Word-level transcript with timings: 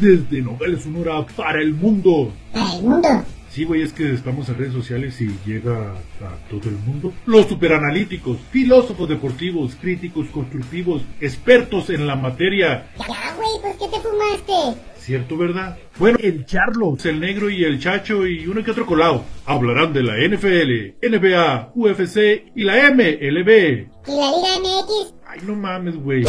Desde 0.00 0.42
Nogales, 0.42 0.82
Sonora, 0.82 1.26
para 1.36 1.60
el 1.60 1.74
mundo. 1.74 2.32
¿Para 2.52 2.74
el 2.74 2.82
mundo? 2.82 3.08
Sí, 3.50 3.64
güey, 3.64 3.82
es 3.82 3.92
que 3.92 4.12
estamos 4.12 4.48
en 4.48 4.58
redes 4.58 4.72
sociales 4.72 5.20
y 5.20 5.30
llega 5.44 5.92
a 5.92 6.48
todo 6.48 6.68
el 6.68 6.76
mundo. 6.76 7.12
Los 7.26 7.46
superanalíticos, 7.46 8.38
filósofos 8.52 9.08
deportivos, 9.08 9.74
críticos 9.80 10.28
constructivos, 10.28 11.02
expertos 11.20 11.90
en 11.90 12.06
la 12.06 12.14
materia. 12.14 12.90
Ya, 12.98 13.34
güey, 13.34 13.60
¿por 13.60 13.72
qué 13.78 13.96
te 13.96 14.00
fumaste? 14.00 14.80
¿Cierto, 14.98 15.36
verdad? 15.36 15.76
Bueno, 15.98 16.18
el 16.22 16.44
Charlos, 16.44 17.04
el 17.06 17.18
negro 17.18 17.50
y 17.50 17.64
el 17.64 17.80
chacho 17.80 18.26
y 18.26 18.46
uno 18.46 18.62
que 18.62 18.70
otro 18.70 18.86
colado 18.86 19.24
hablarán 19.46 19.92
de 19.92 20.02
la 20.02 20.16
NFL, 20.18 20.98
NBA, 21.02 21.72
UFC 21.74 22.52
y 22.54 22.62
la 22.62 22.90
MLB. 22.92 23.88
¿Y 24.06 24.16
la 24.16 24.30
Liga 24.30 24.58
MX? 24.60 25.14
Ay, 25.26 25.40
no 25.46 25.56
mames, 25.56 25.96
güey. 25.96 26.24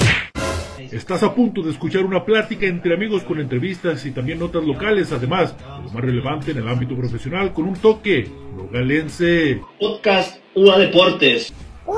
Estás 0.79 1.23
a 1.23 1.35
punto 1.35 1.61
de 1.61 1.71
escuchar 1.71 2.05
una 2.05 2.23
plática 2.23 2.65
entre 2.65 2.93
amigos 2.93 3.23
con 3.23 3.37
entrevistas 3.39 4.05
y 4.05 4.11
también 4.11 4.39
notas 4.39 4.63
locales, 4.63 5.11
además, 5.11 5.53
lo 5.61 5.91
más 5.91 6.01
relevante 6.01 6.51
en 6.51 6.59
el 6.59 6.69
ámbito 6.69 6.95
profesional, 6.95 7.53
con 7.53 7.65
un 7.65 7.75
toque 7.75 8.31
nogalense. 8.55 9.61
Podcast 9.77 10.41
UA 10.55 10.79
Deportes. 10.79 11.53
¡Wow! 11.85 11.97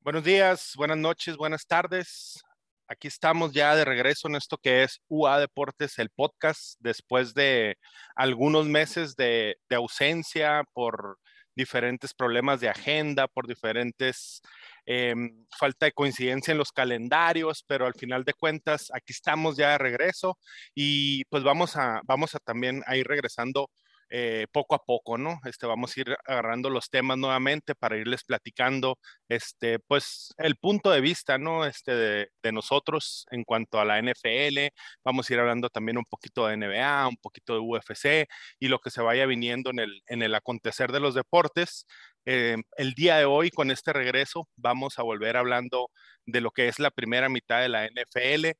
Buenos 0.00 0.24
días, 0.24 0.74
buenas 0.76 0.98
noches, 0.98 1.38
buenas 1.38 1.66
tardes. 1.66 2.42
Aquí 2.88 3.08
estamos 3.08 3.52
ya 3.52 3.74
de 3.74 3.86
regreso 3.86 4.28
en 4.28 4.36
esto 4.36 4.58
que 4.58 4.82
es 4.82 5.00
UA 5.08 5.40
Deportes, 5.40 5.98
el 5.98 6.10
podcast, 6.10 6.74
después 6.80 7.32
de 7.32 7.78
algunos 8.14 8.66
meses 8.66 9.16
de, 9.16 9.56
de 9.70 9.76
ausencia 9.76 10.64
por 10.74 11.18
diferentes 11.54 12.14
problemas 12.14 12.60
de 12.60 12.68
agenda, 12.68 13.28
por 13.28 13.46
diferentes 13.46 14.42
eh, 14.86 15.14
falta 15.58 15.86
de 15.86 15.92
coincidencia 15.92 16.52
en 16.52 16.58
los 16.58 16.72
calendarios, 16.72 17.64
pero 17.66 17.86
al 17.86 17.94
final 17.94 18.24
de 18.24 18.34
cuentas 18.34 18.90
aquí 18.92 19.12
estamos 19.12 19.56
ya 19.56 19.70
de 19.72 19.78
regreso 19.78 20.38
y 20.74 21.24
pues 21.26 21.42
vamos 21.42 21.76
a, 21.76 22.00
vamos 22.04 22.34
a 22.34 22.38
también 22.38 22.82
a 22.86 22.96
ir 22.96 23.06
regresando 23.06 23.70
eh, 24.14 24.46
poco 24.52 24.74
a 24.74 24.84
poco, 24.84 25.16
¿no? 25.16 25.40
Este, 25.46 25.66
vamos 25.66 25.96
a 25.96 26.00
ir 26.00 26.14
agarrando 26.26 26.68
los 26.68 26.90
temas 26.90 27.16
nuevamente 27.16 27.74
para 27.74 27.96
irles 27.96 28.24
platicando, 28.24 28.98
este, 29.26 29.78
pues, 29.78 30.34
el 30.36 30.56
punto 30.56 30.90
de 30.90 31.00
vista, 31.00 31.38
¿no? 31.38 31.64
Este, 31.64 31.94
de, 31.94 32.52
nosotros 32.52 33.24
en 33.30 33.44
cuanto 33.44 33.80
a 33.80 33.86
la 33.86 33.98
NFL, 34.02 34.68
vamos 35.02 35.30
a 35.30 35.32
ir 35.32 35.40
hablando 35.40 35.70
también 35.70 35.96
un 35.96 36.04
poquito 36.04 36.46
de 36.46 36.58
NBA, 36.58 37.08
un 37.08 37.16
poquito 37.16 37.54
de 37.54 37.60
UFC 37.60 38.28
y 38.60 38.68
lo 38.68 38.78
que 38.80 38.90
se 38.90 39.00
vaya 39.00 39.24
viniendo 39.24 39.70
en 39.70 39.78
el, 39.78 40.02
en 40.06 40.22
el 40.22 40.34
acontecer 40.34 40.92
de 40.92 41.00
los 41.00 41.14
deportes. 41.14 41.86
Eh, 42.26 42.58
el 42.76 42.92
día 42.92 43.16
de 43.16 43.24
hoy, 43.24 43.50
con 43.50 43.70
este 43.70 43.94
regreso, 43.94 44.46
vamos 44.56 44.98
a 44.98 45.02
volver 45.04 45.38
hablando 45.38 45.90
de 46.26 46.42
lo 46.42 46.50
que 46.50 46.68
es 46.68 46.78
la 46.78 46.90
primera 46.90 47.30
mitad 47.30 47.62
de 47.62 47.70
la 47.70 47.86
NFL 47.86 48.50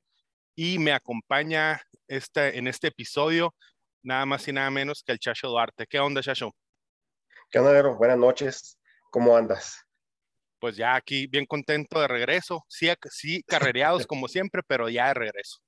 y 0.56 0.78
me 0.78 0.92
acompaña 0.92 1.82
este, 2.08 2.58
en 2.58 2.68
este 2.68 2.88
episodio 2.88 3.54
nada 4.02 4.26
más 4.26 4.46
y 4.48 4.52
nada 4.52 4.70
menos 4.70 5.02
que 5.04 5.12
el 5.12 5.18
Chacho 5.18 5.48
Duarte. 5.48 5.86
¿Qué 5.86 5.98
onda, 5.98 6.22
Chacho? 6.22 6.50
¿Qué 7.50 7.58
onda, 7.58 7.72
Vero? 7.72 7.96
Buenas 7.96 8.18
noches. 8.18 8.78
¿Cómo 9.10 9.36
andas? 9.36 9.76
Pues 10.58 10.76
ya 10.76 10.94
aquí 10.94 11.26
bien 11.26 11.46
contento 11.46 12.00
de 12.00 12.08
regreso. 12.08 12.64
Sí, 12.68 12.88
sí 13.10 13.42
carrereados 13.42 14.06
como 14.06 14.28
siempre, 14.28 14.62
pero 14.66 14.88
ya 14.88 15.08
de 15.08 15.14
regreso. 15.14 15.58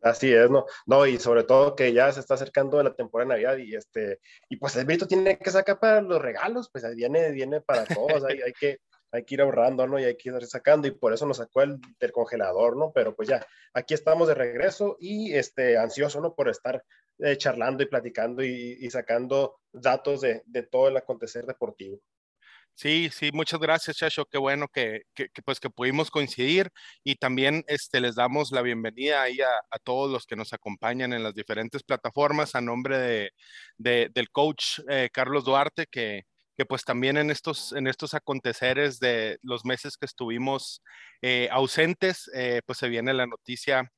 Así 0.00 0.32
es, 0.32 0.48
¿no? 0.48 0.64
No, 0.86 1.06
y 1.06 1.18
sobre 1.18 1.42
todo 1.42 1.74
que 1.74 1.92
ya 1.92 2.12
se 2.12 2.20
está 2.20 2.34
acercando 2.34 2.80
la 2.82 2.94
temporada 2.94 3.34
de 3.34 3.34
Navidad 3.34 3.56
y 3.56 3.74
este, 3.74 4.20
y 4.48 4.56
pues 4.56 4.76
el 4.76 4.84
Brito 4.84 5.08
tiene 5.08 5.38
que 5.38 5.50
sacar 5.50 5.80
para 5.80 6.00
los 6.00 6.22
regalos, 6.22 6.70
pues 6.70 6.84
viene, 6.94 7.32
viene 7.32 7.60
para 7.60 7.84
todos, 7.84 8.24
hay, 8.24 8.40
hay 8.40 8.52
que, 8.52 8.78
hay 9.10 9.24
que 9.24 9.34
ir 9.34 9.40
ahorrando, 9.42 9.88
¿no? 9.88 9.98
Y 9.98 10.04
hay 10.04 10.16
que 10.16 10.28
ir 10.28 10.46
sacando, 10.46 10.86
y 10.86 10.92
por 10.92 11.12
eso 11.12 11.26
nos 11.26 11.38
sacó 11.38 11.62
el 11.62 11.80
del 11.98 12.12
congelador, 12.12 12.76
¿no? 12.76 12.92
Pero 12.92 13.16
pues 13.16 13.28
ya, 13.28 13.44
aquí 13.74 13.94
estamos 13.94 14.28
de 14.28 14.34
regreso 14.34 14.96
y 15.00 15.34
este, 15.34 15.76
ansioso, 15.76 16.20
¿no? 16.20 16.32
Por 16.32 16.48
estar 16.48 16.84
eh, 17.20 17.36
charlando 17.36 17.82
y 17.82 17.86
platicando 17.86 18.44
y, 18.44 18.88
sacando 18.90 19.60
datos 19.72 20.20
de, 20.20 20.42
todo 20.70 20.88
el 20.88 20.96
acontecer 20.96 21.44
deportivo. 21.46 21.98
Sí, 22.74 23.10
sí, 23.12 23.30
muchas 23.32 23.58
gracias, 23.58 23.96
Chacho. 23.96 24.24
Qué 24.24 24.38
bueno 24.38 24.68
que, 24.68 25.02
que, 25.14 25.28
que, 25.30 25.42
pues 25.42 25.58
que 25.58 25.68
pudimos 25.68 26.12
coincidir 26.12 26.70
y 27.02 27.16
también 27.16 27.64
este, 27.66 28.00
les 28.00 28.14
damos 28.14 28.52
la 28.52 28.62
bienvenida 28.62 29.22
ahí 29.22 29.40
a, 29.40 29.78
todos 29.82 30.12
los 30.12 30.26
que 30.26 30.36
nos 30.36 30.52
acompañan 30.52 31.12
en 31.12 31.24
las 31.24 31.34
diferentes 31.34 31.82
plataformas 31.82 32.54
a 32.54 32.60
nombre 32.60 32.98
de, 32.98 33.30
de 33.78 34.10
del 34.14 34.30
coach 34.30 34.78
eh, 34.88 35.08
Carlos 35.12 35.44
Duarte, 35.44 35.86
que, 35.90 36.22
que 36.56 36.66
pues 36.66 36.84
también 36.84 37.16
en 37.16 37.30
estos, 37.30 37.72
en 37.72 37.88
estos 37.88 38.14
aconteceres 38.14 39.00
de 39.00 39.38
los 39.42 39.64
meses 39.64 39.96
que 39.96 40.06
estuvimos 40.06 40.80
eh, 41.20 41.48
ausentes, 41.50 42.30
pues 42.64 42.78
se 42.78 42.88
viene 42.88 43.12
la 43.12 43.26
noticia 43.26 43.90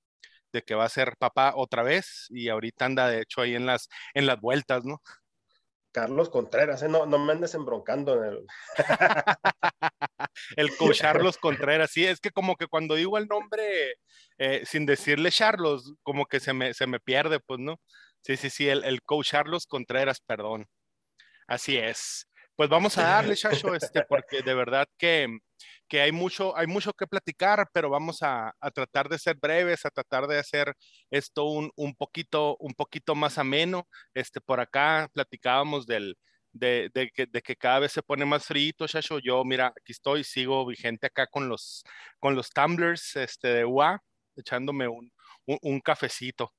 de 0.52 0.62
que 0.62 0.74
va 0.74 0.84
a 0.84 0.88
ser 0.88 1.16
papá 1.18 1.52
otra 1.56 1.82
vez 1.82 2.26
y 2.30 2.48
ahorita 2.48 2.84
anda 2.84 3.08
de 3.08 3.22
hecho 3.22 3.42
ahí 3.42 3.54
en 3.54 3.66
las, 3.66 3.88
en 4.14 4.26
las 4.26 4.40
vueltas, 4.40 4.84
¿no? 4.84 5.00
Carlos 5.92 6.30
Contreras, 6.30 6.82
¿eh? 6.82 6.88
no, 6.88 7.04
no 7.06 7.18
me 7.18 7.32
andes 7.32 7.54
embroncando. 7.54 8.22
En 8.22 8.32
el... 8.32 8.46
el 10.56 10.76
coach 10.76 11.00
Carlos 11.00 11.36
Contreras, 11.36 11.90
sí, 11.90 12.06
es 12.06 12.20
que 12.20 12.30
como 12.30 12.54
que 12.56 12.68
cuando 12.68 12.94
digo 12.94 13.18
el 13.18 13.26
nombre 13.26 13.94
eh, 14.38 14.62
sin 14.64 14.86
decirle 14.86 15.32
Charlos, 15.32 15.94
como 16.02 16.26
que 16.26 16.38
se 16.38 16.52
me, 16.52 16.74
se 16.74 16.86
me 16.86 17.00
pierde, 17.00 17.40
pues, 17.40 17.58
¿no? 17.58 17.80
Sí, 18.22 18.36
sí, 18.36 18.50
sí, 18.50 18.68
el, 18.68 18.84
el 18.84 19.02
coach 19.02 19.32
Carlos 19.32 19.66
Contreras, 19.66 20.20
perdón. 20.20 20.68
Así 21.48 21.76
es. 21.76 22.28
Pues 22.60 22.68
vamos 22.68 22.98
a 22.98 23.04
darle, 23.04 23.34
Chacho, 23.64 23.74
este, 23.74 24.02
porque 24.02 24.42
de 24.42 24.52
verdad 24.52 24.86
que, 24.98 25.38
que 25.88 26.02
hay, 26.02 26.12
mucho, 26.12 26.54
hay 26.54 26.66
mucho 26.66 26.92
que 26.92 27.06
platicar, 27.06 27.66
pero 27.72 27.88
vamos 27.88 28.22
a, 28.22 28.54
a, 28.60 28.70
tratar 28.70 29.08
de 29.08 29.18
ser 29.18 29.38
breves, 29.40 29.86
a 29.86 29.90
tratar 29.90 30.26
de 30.26 30.38
hacer 30.38 30.74
esto 31.10 31.46
un, 31.46 31.70
un, 31.74 31.94
poquito, 31.94 32.58
un 32.58 32.74
poquito 32.74 33.14
más 33.14 33.38
ameno. 33.38 33.88
Este, 34.12 34.42
por 34.42 34.60
acá 34.60 35.08
platicábamos 35.14 35.86
del, 35.86 36.18
de, 36.52 36.90
de, 36.92 37.08
que, 37.08 37.24
de, 37.24 37.40
que, 37.40 37.56
cada 37.56 37.78
vez 37.78 37.92
se 37.92 38.02
pone 38.02 38.26
más 38.26 38.44
frío, 38.44 38.74
Chacho. 38.86 39.20
Yo, 39.20 39.42
mira, 39.42 39.68
aquí 39.68 39.92
estoy, 39.92 40.22
sigo 40.22 40.66
vigente 40.66 41.06
acá 41.06 41.26
con 41.28 41.48
los, 41.48 41.82
con 42.18 42.36
los 42.36 42.50
tumblers 42.50 43.16
este, 43.16 43.48
de 43.48 43.64
UA, 43.64 44.02
echándome 44.36 44.86
un, 44.86 45.10
un, 45.46 45.58
un 45.62 45.80
cafecito 45.80 46.52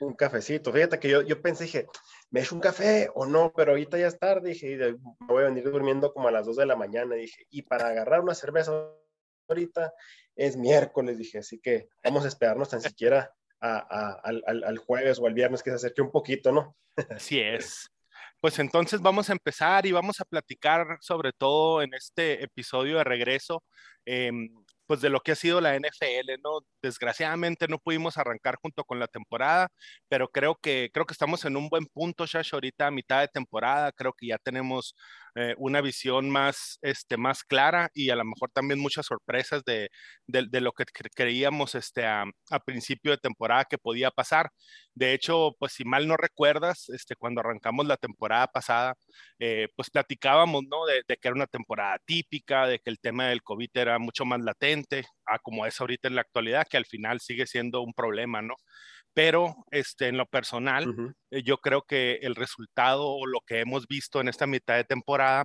un 0.00 0.14
cafecito. 0.14 0.72
Fíjate 0.72 0.98
que 0.98 1.08
yo, 1.08 1.22
yo 1.22 1.40
pensé, 1.40 1.64
dije, 1.64 1.86
¿me 2.30 2.40
echo 2.40 2.54
un 2.54 2.60
café 2.60 3.08
o 3.14 3.26
no? 3.26 3.52
Pero 3.54 3.72
ahorita 3.72 3.98
ya 3.98 4.06
es 4.06 4.18
tarde, 4.18 4.50
dije, 4.50 4.76
me 4.76 5.26
voy 5.26 5.42
a 5.42 5.46
venir 5.46 5.64
durmiendo 5.64 6.12
como 6.12 6.28
a 6.28 6.32
las 6.32 6.46
2 6.46 6.56
de 6.56 6.66
la 6.66 6.76
mañana, 6.76 7.14
dije, 7.14 7.46
y 7.50 7.62
para 7.62 7.88
agarrar 7.88 8.20
una 8.20 8.34
cerveza 8.34 8.72
ahorita 9.48 9.92
es 10.36 10.56
miércoles, 10.56 11.18
dije, 11.18 11.38
así 11.38 11.58
que 11.60 11.88
vamos 12.02 12.24
a 12.24 12.28
esperarnos 12.28 12.70
tan 12.70 12.80
siquiera 12.80 13.32
a, 13.60 13.76
a, 13.78 14.12
al, 14.24 14.64
al, 14.64 14.78
jueves 14.78 15.18
o 15.18 15.26
al 15.26 15.34
viernes 15.34 15.62
que 15.62 15.70
se 15.70 15.76
acerque 15.76 16.02
un 16.02 16.10
poquito, 16.10 16.50
¿no? 16.50 16.76
Así 17.10 17.40
es. 17.40 17.90
Pues 18.40 18.58
entonces 18.58 19.02
vamos 19.02 19.28
a 19.28 19.32
empezar 19.32 19.84
y 19.84 19.92
vamos 19.92 20.20
a 20.20 20.24
platicar 20.24 20.96
sobre 21.00 21.32
todo 21.32 21.82
en 21.82 21.92
este 21.92 22.42
episodio 22.42 22.96
de 22.96 23.04
regreso. 23.04 23.62
Eh, 24.06 24.30
pues 24.90 25.00
de 25.00 25.08
lo 25.08 25.20
que 25.20 25.30
ha 25.30 25.36
sido 25.36 25.60
la 25.60 25.76
NFL, 25.76 26.40
¿no? 26.42 26.62
Desgraciadamente 26.82 27.68
no 27.68 27.78
pudimos 27.78 28.18
arrancar 28.18 28.56
junto 28.60 28.82
con 28.82 28.98
la 28.98 29.06
temporada, 29.06 29.68
pero 30.08 30.26
creo 30.28 30.56
que 30.60 30.90
creo 30.92 31.06
que 31.06 31.12
estamos 31.12 31.44
en 31.44 31.56
un 31.56 31.68
buen 31.68 31.86
punto, 31.86 32.26
Shash, 32.26 32.54
ahorita 32.54 32.88
a 32.88 32.90
mitad 32.90 33.20
de 33.20 33.28
temporada, 33.28 33.92
creo 33.92 34.12
que 34.12 34.26
ya 34.26 34.38
tenemos 34.38 34.96
eh, 35.36 35.54
una 35.58 35.80
visión 35.80 36.28
más, 36.28 36.78
este, 36.82 37.16
más 37.16 37.44
clara 37.44 37.88
y 37.94 38.10
a 38.10 38.16
lo 38.16 38.24
mejor 38.24 38.50
también 38.52 38.80
muchas 38.80 39.06
sorpresas 39.06 39.62
de, 39.64 39.90
de, 40.26 40.46
de 40.50 40.60
lo 40.60 40.72
que 40.72 40.84
creíamos 41.14 41.76
este, 41.76 42.04
a, 42.04 42.24
a, 42.50 42.58
principio 42.60 43.12
de 43.12 43.18
temporada 43.18 43.64
que 43.64 43.78
podía 43.78 44.10
pasar. 44.10 44.50
De 44.94 45.12
hecho, 45.14 45.52
pues 45.58 45.72
si 45.72 45.84
mal 45.84 46.08
no 46.08 46.16
recuerdas, 46.16 46.88
este, 46.88 47.14
cuando 47.16 47.40
arrancamos 47.40 47.86
la 47.86 47.96
temporada 47.96 48.48
pasada, 48.48 48.94
eh, 49.38 49.68
pues 49.76 49.88
platicábamos, 49.90 50.64
¿no? 50.68 50.84
De, 50.86 51.02
de, 51.06 51.16
que 51.16 51.28
era 51.28 51.34
una 51.36 51.46
temporada 51.46 51.98
típica, 52.04 52.66
de 52.66 52.80
que 52.80 52.90
el 52.90 52.98
tema 52.98 53.28
del 53.28 53.42
COVID 53.42 53.70
era 53.74 53.98
mucho 53.98 54.24
más 54.24 54.40
latente, 54.40 54.79
a 55.26 55.38
como 55.38 55.66
es 55.66 55.80
ahorita 55.80 56.08
en 56.08 56.14
la 56.14 56.22
actualidad, 56.22 56.66
que 56.68 56.76
al 56.76 56.86
final 56.86 57.20
sigue 57.20 57.46
siendo 57.46 57.82
un 57.82 57.92
problema, 57.94 58.42
¿no? 58.42 58.54
pero 59.14 59.56
este, 59.70 60.08
en 60.08 60.16
lo 60.16 60.26
personal, 60.26 60.88
uh 60.88 60.92
-huh. 60.92 61.42
yo 61.42 61.58
creo 61.58 61.82
que 61.82 62.20
el 62.22 62.34
resultado 62.34 63.08
o 63.08 63.26
lo 63.26 63.40
que 63.46 63.60
hemos 63.60 63.86
visto 63.86 64.20
en 64.20 64.28
esta 64.28 64.46
mitad 64.46 64.76
de 64.76 64.84
temporada 64.84 65.44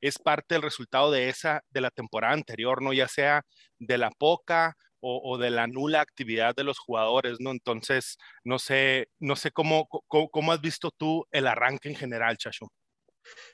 es 0.00 0.18
parte 0.18 0.54
del 0.54 0.62
resultado 0.62 1.10
de 1.10 1.28
esa, 1.28 1.62
de 1.70 1.80
la 1.80 1.90
temporada 1.90 2.34
anterior, 2.34 2.82
¿no? 2.82 2.92
Ya 2.92 3.06
sea 3.06 3.42
de 3.78 3.98
la 3.98 4.10
poca 4.10 4.76
o, 5.00 5.20
o, 5.24 5.38
de 5.38 5.50
la 5.50 5.66
nula 5.66 6.00
actividad 6.00 6.54
de 6.54 6.64
los 6.64 6.78
jugadores, 6.78 7.36
¿no? 7.38 7.50
Entonces, 7.50 8.16
no 8.44 8.58
sé, 8.58 9.08
no 9.18 9.36
sé 9.36 9.50
cómo, 9.50 9.86
cómo, 9.88 10.30
cómo 10.30 10.52
has 10.52 10.60
visto 10.60 10.90
tú 10.90 11.26
el 11.30 11.46
arranque 11.46 11.88
en 11.88 11.96
general, 11.96 12.36
Chacho. 12.38 12.66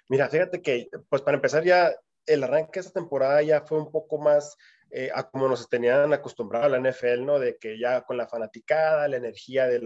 Mira, 0.08 0.28
fíjate 0.28 0.62
que, 0.62 0.88
pues 1.08 1.22
para 1.22 1.36
empezar 1.36 1.64
ya, 1.64 1.92
el 2.26 2.42
arranque 2.42 2.80
de 2.80 2.86
esta 2.86 3.00
temporada 3.00 3.42
ya 3.42 3.60
fue 3.62 3.78
un 3.78 3.90
poco 3.90 4.18
más 4.18 4.56
eh, 4.90 5.10
como 5.32 5.48
nos 5.48 5.68
tenían 5.68 6.12
acostumbrado 6.12 6.68
la 6.68 6.78
NFL, 6.78 7.24
¿no? 7.24 7.38
De 7.38 7.56
que 7.58 7.78
ya 7.78 8.02
con 8.02 8.16
la 8.16 8.28
fanaticada, 8.28 9.08
la 9.08 9.16
energía 9.16 9.66
de, 9.66 9.80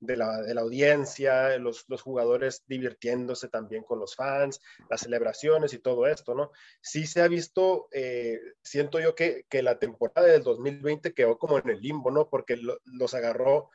la, 0.00 0.60
audiencia, 0.60 1.58
los, 1.58 1.84
jugadores 2.02 2.64
divirtiéndose 2.66 3.48
también 3.48 3.82
con 3.84 3.98
los 3.98 4.16
fans, 4.16 4.60
las 4.88 5.02
celebraciones 5.02 5.74
y 5.74 5.78
todo 5.78 6.06
esto, 6.06 6.34
¿no? 6.34 6.50
Sí 6.80 7.06
se 7.06 7.20
ha 7.20 7.28
visto, 7.28 7.88
eh, 7.92 8.40
siento 8.62 9.00
yo 9.00 9.14
que, 9.14 9.44
que, 9.48 9.62
la 9.62 9.78
temporada 9.78 10.28
del 10.28 10.42
2020 10.42 11.12
quedó 11.12 11.38
como 11.38 11.58
en 11.58 11.68
el 11.68 11.80
limbo, 11.80 12.10
¿no? 12.10 12.28
Porque 12.28 12.56
lo, 12.56 12.78
los 12.84 13.14
agarró 13.14 13.70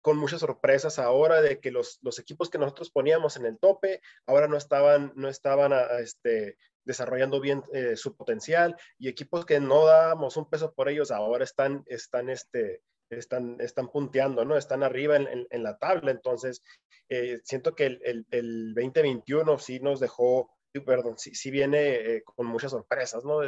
con 0.00 0.16
muchas 0.16 0.40
sorpresas 0.40 0.98
ahora 0.98 1.40
de 1.40 1.60
que 1.60 1.70
los, 1.70 1.98
los, 2.02 2.18
equipos 2.18 2.50
que 2.50 2.58
nosotros 2.58 2.90
poníamos 2.90 3.36
en 3.36 3.46
el 3.46 3.58
tope 3.58 4.00
ahora 4.26 4.48
no 4.48 4.56
estaban, 4.56 5.12
no 5.14 5.28
estaban 5.28 5.72
a, 5.72 5.80
a 5.80 6.00
este, 6.00 6.56
desarrollando 6.84 7.40
bien 7.40 7.62
eh, 7.72 7.96
su 7.96 8.16
potencial 8.16 8.76
y 8.98 9.08
equipos 9.08 9.44
que 9.44 9.60
no 9.60 9.86
dábamos 9.86 10.36
un 10.36 10.48
peso 10.48 10.72
por 10.72 10.88
ellos 10.88 11.10
ahora 11.10 11.44
están, 11.44 11.84
están, 11.86 12.30
este, 12.30 12.82
están, 13.10 13.56
están 13.60 13.88
punteando, 13.88 14.44
¿no? 14.44 14.56
Están 14.56 14.82
arriba 14.82 15.16
en, 15.16 15.26
en, 15.28 15.46
en 15.50 15.62
la 15.62 15.76
tabla. 15.78 16.10
Entonces, 16.10 16.62
eh, 17.08 17.40
siento 17.44 17.74
que 17.74 17.86
el, 17.86 18.00
el, 18.04 18.26
el, 18.30 18.74
2021 18.74 19.58
sí 19.58 19.80
nos 19.80 20.00
dejó, 20.00 20.50
perdón, 20.86 21.18
sí, 21.18 21.34
sí 21.34 21.50
viene 21.50 21.94
eh, 21.94 22.22
con 22.24 22.46
muchas 22.46 22.70
sorpresas, 22.70 23.24
¿no? 23.24 23.40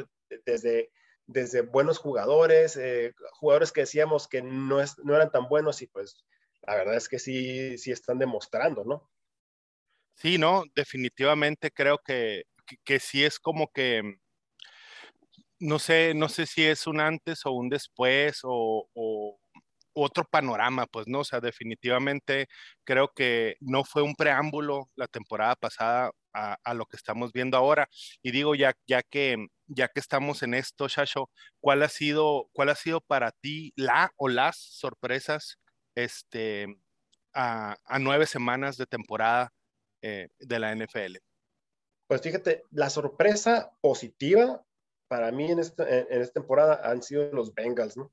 Desde, 0.44 0.90
desde 1.26 1.62
buenos 1.62 1.98
jugadores, 1.98 2.76
eh, 2.76 3.14
jugadores 3.32 3.72
que 3.72 3.82
decíamos 3.82 4.28
que 4.28 4.42
no, 4.42 4.80
es, 4.80 4.98
no 4.98 5.14
eran 5.14 5.30
tan 5.30 5.48
buenos 5.48 5.80
y 5.82 5.86
pues 5.86 6.24
la 6.62 6.76
verdad 6.76 6.96
es 6.96 7.08
que 7.08 7.18
sí, 7.18 7.76
sí 7.78 7.90
están 7.90 8.18
demostrando, 8.18 8.84
¿no? 8.84 9.10
Sí, 10.14 10.38
no, 10.38 10.64
definitivamente 10.74 11.70
creo 11.70 11.98
que 11.98 12.44
que, 12.84 13.00
sí 13.00 13.24
es 13.24 13.38
como 13.38 13.70
que, 13.72 14.18
no 15.58 15.78
sé, 15.78 16.14
no 16.14 16.28
sé 16.28 16.46
si 16.46 16.64
es 16.64 16.86
un 16.86 17.00
antes 17.00 17.46
o 17.46 17.52
un 17.52 17.68
después 17.68 18.40
o, 18.44 18.88
otro 19.94 20.24
panorama, 20.24 20.86
pues 20.86 21.06
no, 21.06 21.20
o 21.20 21.24
sea, 21.24 21.40
definitivamente 21.40 22.46
creo 22.84 23.08
que 23.14 23.56
no 23.60 23.84
fue 23.84 24.02
un 24.02 24.14
preámbulo 24.14 24.88
la 24.96 25.06
temporada 25.06 25.54
pasada 25.54 26.10
a, 26.32 26.74
lo 26.74 26.86
que 26.86 26.96
estamos 26.96 27.30
viendo 27.32 27.58
ahora. 27.58 27.88
Y 28.22 28.30
digo, 28.30 28.54
ya, 28.54 28.72
ya 28.86 29.02
que 29.02 29.36
ya 29.66 29.88
que 29.88 30.00
estamos 30.00 30.42
en 30.42 30.54
esto, 30.54 30.88
Shasho, 30.88 31.28
¿cuál 31.60 31.82
ha 31.82 31.88
sido, 31.90 32.48
cuál 32.52 32.70
ha 32.70 32.74
sido 32.74 33.00
para 33.02 33.32
ti 33.32 33.72
la 33.76 34.12
o 34.16 34.28
las 34.28 34.56
sorpresas 34.56 35.58
este, 35.94 36.78
a, 37.32 37.76
a 37.84 37.98
nueve 37.98 38.26
semanas 38.26 38.76
de 38.76 38.86
temporada 38.86 39.52
eh, 40.02 40.28
de 40.38 40.58
la 40.58 40.74
NFL? 40.74 41.16
Pues 42.06 42.20
fíjate, 42.20 42.64
la 42.70 42.90
sorpresa 42.90 43.72
positiva 43.80 44.64
para 45.08 45.30
mí 45.30 45.50
en 45.50 45.58
esta, 45.58 45.88
en 45.88 46.22
esta 46.22 46.40
temporada 46.40 46.80
han 46.84 47.02
sido 47.02 47.30
los 47.32 47.54
Bengals, 47.54 47.96
¿no? 47.96 48.12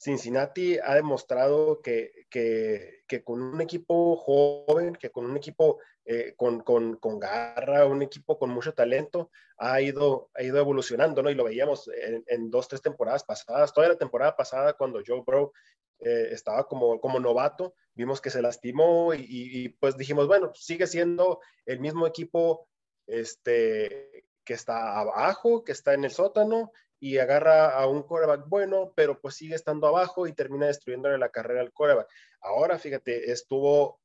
Cincinnati 0.00 0.78
ha 0.78 0.94
demostrado 0.94 1.82
que, 1.82 2.26
que, 2.30 3.02
que, 3.08 3.24
con 3.24 3.42
un 3.42 3.60
equipo 3.60 4.16
joven, 4.16 4.94
que 4.94 5.10
con 5.10 5.24
un 5.24 5.36
equipo 5.36 5.80
eh, 6.04 6.34
con, 6.36 6.60
con, 6.60 6.96
con, 6.96 7.18
garra, 7.18 7.84
un 7.84 8.02
equipo 8.02 8.38
con 8.38 8.50
mucho 8.50 8.72
talento, 8.72 9.30
ha 9.56 9.80
ido, 9.80 10.30
ha 10.34 10.42
ido 10.44 10.58
evolucionando, 10.58 11.22
¿no? 11.22 11.30
Y 11.30 11.34
lo 11.34 11.44
veíamos 11.44 11.90
en, 12.28 12.50
dos, 12.50 12.68
tres 12.68 12.80
temporadas 12.80 13.24
pasadas. 13.24 13.72
Toda 13.72 13.88
la 13.88 13.98
temporada 13.98 14.36
pasada, 14.36 14.74
cuando 14.74 15.02
Joe 15.04 15.22
Burrow 15.26 15.52
eh, 16.00 16.28
estaba 16.30 16.66
como, 16.66 17.00
como 17.00 17.20
novato, 17.20 17.74
vimos 17.94 18.20
que 18.20 18.30
se 18.30 18.42
lastimó 18.42 19.14
y, 19.14 19.26
y, 19.28 19.68
pues 19.70 19.96
dijimos, 19.96 20.26
bueno, 20.26 20.52
sigue 20.54 20.86
siendo 20.86 21.40
el 21.66 21.80
mismo 21.80 22.06
equipo 22.06 22.68
este, 23.06 24.24
que 24.44 24.54
está 24.54 24.98
abajo, 24.98 25.64
que 25.64 25.72
está 25.72 25.94
en 25.94 26.04
el 26.04 26.10
sótano 26.10 26.72
y 27.00 27.18
agarra 27.18 27.70
a 27.74 27.86
un 27.86 28.02
coreback 28.02 28.48
bueno, 28.48 28.92
pero 28.94 29.20
pues 29.20 29.36
sigue 29.36 29.54
estando 29.54 29.86
abajo 29.86 30.26
y 30.26 30.32
termina 30.32 30.66
destruyéndole 30.66 31.18
la 31.18 31.30
carrera 31.30 31.60
al 31.60 31.72
coreback. 31.72 32.08
Ahora, 32.40 32.78
fíjate, 32.78 33.30
estuvo 33.30 34.00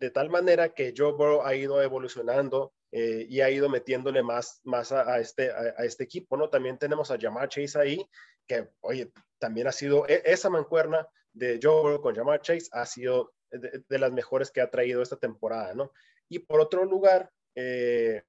de 0.00 0.10
tal 0.10 0.30
manera 0.30 0.70
que 0.70 0.92
Joe 0.96 1.12
Burrow 1.12 1.42
ha 1.42 1.54
ido 1.54 1.80
evolucionando 1.82 2.72
eh, 2.92 3.26
y 3.28 3.40
ha 3.40 3.50
ido 3.50 3.68
metiéndole 3.68 4.22
más, 4.22 4.60
más 4.64 4.92
a, 4.92 5.18
este, 5.18 5.50
a, 5.50 5.84
este 5.84 6.04
equipo, 6.04 6.36
¿no? 6.36 6.48
También 6.48 6.78
tenemos 6.78 7.10
a 7.10 7.18
Jamar 7.18 7.48
Chase 7.48 7.78
ahí, 7.78 8.08
que, 8.46 8.68
oye, 8.80 9.12
también 9.38 9.66
ha 9.66 9.72
sido, 9.72 10.06
e, 10.08 10.22
esa 10.24 10.50
mancuerna 10.50 11.08
de 11.34 11.60
Joe 11.62 12.00
con 12.00 12.14
Jamar 12.14 12.40
Chase 12.40 12.68
ha 12.72 12.86
sido 12.86 13.34
de, 13.50 13.98
las 13.98 14.12
mejores 14.12 14.50
que 14.50 14.60
ha 14.60 14.70
traído 14.70 15.02
esta 15.02 15.16
temporada, 15.16 15.74
¿no? 15.74 15.92
Y 16.28 16.40
por 16.40 16.60
otro 16.60 16.84
lugar, 16.84 17.30
eh, 17.54 18.22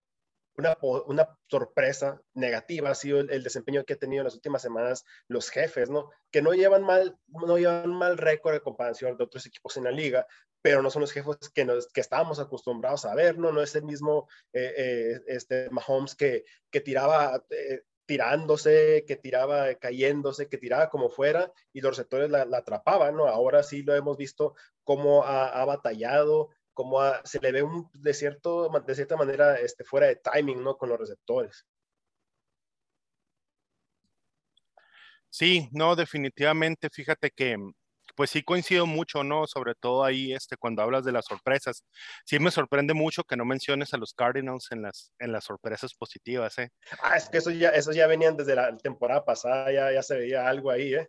una, 0.57 0.77
una, 1.07 1.37
sorpresa 1.47 2.21
negativa 2.33 2.89
ha 2.89 2.95
sido 2.95 3.19
el, 3.19 3.29
el, 3.31 3.43
desempeño 3.43 3.83
que 3.83 3.93
ha 3.93 3.97
tenido 3.97 4.21
en 4.21 4.25
las 4.25 4.35
últimas 4.35 4.61
semanas 4.61 5.03
los 5.27 5.49
jefes, 5.49 5.89
¿no? 5.89 6.11
Que 6.31 6.41
no 6.41 6.53
llevan 6.53 6.83
mal, 6.83 7.17
no 7.27 7.57
llevan 7.57 7.93
mal 7.93 8.17
récord 8.17 8.55
en 8.55 8.61
comparación 8.61 9.17
de 9.17 9.23
otros 9.23 9.45
equipos 9.45 9.77
en 9.77 9.85
la 9.85 9.91
liga, 9.91 10.27
pero 10.65 10.81
no 10.81 10.89
son 10.89 11.01
los 11.01 11.11
jefes 11.11 11.37
que, 11.53 11.63
nos, 11.63 11.87
que 11.89 12.01
estábamos 12.01 12.39
acostumbrados 12.39 13.05
a 13.05 13.13
ver, 13.13 13.37
¿no? 13.37 13.51
No 13.51 13.61
es 13.61 13.75
el 13.75 13.83
mismo 13.83 14.27
eh, 14.51 14.73
eh, 14.75 15.21
este 15.27 15.69
Mahomes 15.69 16.15
que, 16.15 16.43
que 16.71 16.81
tiraba 16.81 17.43
eh, 17.51 17.83
tirándose, 18.05 19.03
que 19.07 19.15
tiraba 19.15 19.73
cayéndose, 19.75 20.47
que 20.47 20.57
tiraba 20.57 20.89
como 20.89 21.09
fuera 21.09 21.51
y 21.73 21.81
los 21.81 21.91
receptores 21.97 22.29
la, 22.29 22.41
atrapaban, 22.57 23.15
¿no? 23.15 23.27
Ahora 23.27 23.63
sí 23.63 23.83
lo 23.83 23.95
hemos 23.95 24.17
visto 24.17 24.55
cómo 24.83 25.23
ha, 25.23 25.63
batallado, 25.65 26.49
como 26.73 27.01
a, 27.01 27.21
se 27.25 27.39
le 27.39 27.51
ve 27.51 27.63
un, 27.63 27.89
de, 27.93 28.13
cierto, 28.13 28.69
de 28.69 28.95
cierta 28.95 29.17
manera 29.17 29.55
este, 29.55 29.83
fuera 29.83 30.07
de 30.07 30.17
timing, 30.17 30.63
¿no? 30.63 30.77
Con 30.77 30.89
los 30.89 30.99
receptores. 30.99 31.65
Sí, 35.29 35.67
no, 35.73 35.95
definitivamente, 35.95 36.89
fíjate 36.89 37.29
que 37.29 37.57
pues 38.15 38.29
sí 38.29 38.43
coincido 38.43 38.85
mucho, 38.85 39.23
¿no? 39.23 39.45
Sobre 39.47 39.75
todo 39.75 40.03
ahí, 40.03 40.33
este, 40.33 40.57
cuando 40.57 40.81
hablas 40.81 41.05
de 41.05 41.11
las 41.11 41.25
sorpresas. 41.25 41.83
Sí 42.25 42.39
me 42.39 42.51
sorprende 42.51 42.93
mucho 42.93 43.23
que 43.23 43.35
no 43.35 43.45
menciones 43.45 43.93
a 43.93 43.97
los 43.97 44.13
Cardinals 44.13 44.71
en 44.71 44.81
las, 44.81 45.13
en 45.19 45.31
las 45.31 45.43
sorpresas 45.43 45.93
positivas, 45.93 46.57
¿eh? 46.57 46.69
Ah, 47.01 47.17
es 47.17 47.29
que 47.29 47.37
eso 47.37 47.51
ya, 47.51 47.69
eso 47.69 47.91
ya 47.91 48.07
venían 48.07 48.37
desde 48.37 48.55
la 48.55 48.75
temporada 48.77 49.23
pasada, 49.23 49.71
ya, 49.71 49.91
ya 49.91 50.01
se 50.01 50.17
veía 50.17 50.47
algo 50.47 50.71
ahí, 50.71 50.95
¿eh? 50.95 51.07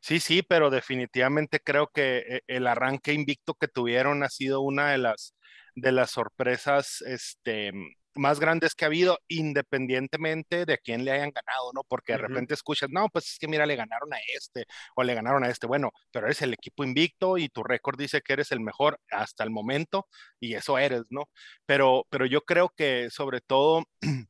Sí, 0.00 0.20
sí, 0.20 0.42
pero 0.42 0.70
definitivamente 0.70 1.60
creo 1.60 1.88
que 1.88 2.18
eh, 2.18 2.40
el 2.46 2.66
arranque 2.66 3.12
invicto 3.12 3.54
que 3.54 3.68
tuvieron 3.68 4.22
ha 4.22 4.28
sido 4.28 4.60
una 4.60 4.90
de 4.90 4.98
las, 4.98 5.34
de 5.74 5.92
las 5.92 6.10
sorpresas 6.10 7.02
este, 7.02 7.72
más 8.14 8.40
grandes 8.40 8.74
que 8.74 8.84
ha 8.84 8.88
habido, 8.88 9.18
independientemente 9.28 10.66
de 10.66 10.78
quién 10.78 11.04
le 11.04 11.12
hayan 11.12 11.30
ganado, 11.30 11.70
¿no? 11.74 11.82
Porque 11.84 12.12
de 12.12 12.18
uh 12.18 12.22
-huh. 12.22 12.28
repente 12.28 12.54
escuchas, 12.54 12.90
no, 12.90 13.08
pues 13.08 13.26
es 13.32 13.38
que 13.38 13.48
mira, 13.48 13.66
le 13.66 13.76
ganaron 13.76 14.12
a 14.12 14.18
este 14.36 14.66
o 14.96 15.02
le 15.02 15.14
ganaron 15.14 15.44
a 15.44 15.48
este. 15.48 15.66
Bueno, 15.66 15.90
pero 16.10 16.26
eres 16.26 16.42
el 16.42 16.52
equipo 16.54 16.84
invicto 16.84 17.38
y 17.38 17.48
tu 17.48 17.62
récord 17.62 17.98
dice 17.98 18.20
que 18.22 18.32
eres 18.34 18.52
el 18.52 18.60
mejor 18.60 18.98
hasta 19.10 19.44
el 19.44 19.50
momento 19.50 20.06
y 20.40 20.54
eso 20.54 20.78
eres, 20.78 21.02
¿no? 21.10 21.28
Pero, 21.66 22.06
pero 22.10 22.26
yo 22.26 22.42
creo 22.42 22.70
que 22.76 23.10
sobre 23.10 23.40
todo, 23.40 23.84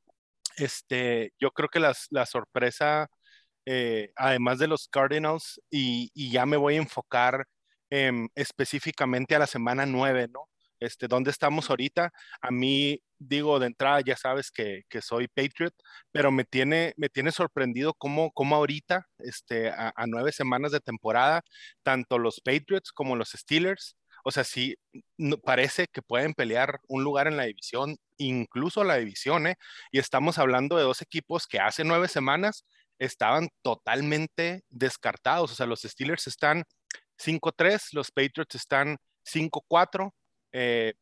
este, 0.56 1.32
yo 1.40 1.50
creo 1.52 1.68
que 1.68 1.80
las, 1.80 2.06
la 2.10 2.26
sorpresa 2.26 3.08
eh, 3.66 4.12
además 4.16 4.58
de 4.58 4.66
los 4.68 4.88
Cardinals, 4.88 5.60
y, 5.70 6.10
y, 6.14 6.30
ya 6.32 6.46
me 6.46 6.56
voy 6.56 6.74
a 6.76 6.78
enfocar 6.78 7.46
eh, 7.90 8.10
específicamente 8.34 9.34
a 9.36 9.38
la 9.40 9.46
semana 9.46 9.86
9, 9.86 10.28
¿no? 10.32 10.49
Este, 10.80 11.08
¿Dónde 11.08 11.30
estamos 11.30 11.70
ahorita? 11.70 12.12
A 12.40 12.50
mí, 12.50 13.02
digo, 13.18 13.58
de 13.58 13.66
entrada 13.66 14.00
ya 14.00 14.16
sabes 14.16 14.50
que, 14.50 14.82
que 14.88 15.02
soy 15.02 15.28
Patriot, 15.28 15.74
pero 16.12 16.32
me 16.32 16.44
tiene, 16.44 16.94
me 16.96 17.08
tiene 17.08 17.32
sorprendido 17.32 17.94
cómo, 17.94 18.32
cómo 18.32 18.56
ahorita, 18.56 19.06
este, 19.18 19.70
a, 19.70 19.92
a 19.94 20.06
nueve 20.06 20.32
semanas 20.32 20.72
de 20.72 20.80
temporada, 20.80 21.42
tanto 21.82 22.18
los 22.18 22.40
Patriots 22.40 22.92
como 22.92 23.16
los 23.16 23.30
Steelers, 23.30 23.96
o 24.24 24.30
sea, 24.30 24.44
sí, 24.44 24.76
no, 25.16 25.38
parece 25.38 25.86
que 25.86 26.02
pueden 26.02 26.34
pelear 26.34 26.80
un 26.88 27.04
lugar 27.04 27.26
en 27.26 27.36
la 27.36 27.44
división, 27.44 27.96
incluso 28.18 28.84
la 28.84 28.96
división, 28.96 29.46
¿eh? 29.46 29.56
Y 29.92 29.98
estamos 29.98 30.38
hablando 30.38 30.76
de 30.76 30.82
dos 30.84 31.02
equipos 31.02 31.46
que 31.46 31.58
hace 31.60 31.84
nueve 31.84 32.08
semanas 32.08 32.64
estaban 32.98 33.48
totalmente 33.62 34.62
descartados. 34.68 35.52
O 35.52 35.54
sea, 35.54 35.66
los 35.66 35.82
Steelers 35.82 36.26
están 36.26 36.64
5-3, 37.18 37.92
los 37.92 38.10
Patriots 38.10 38.54
están 38.54 38.98
5-4. 39.24 40.12
Eh, 40.52 40.94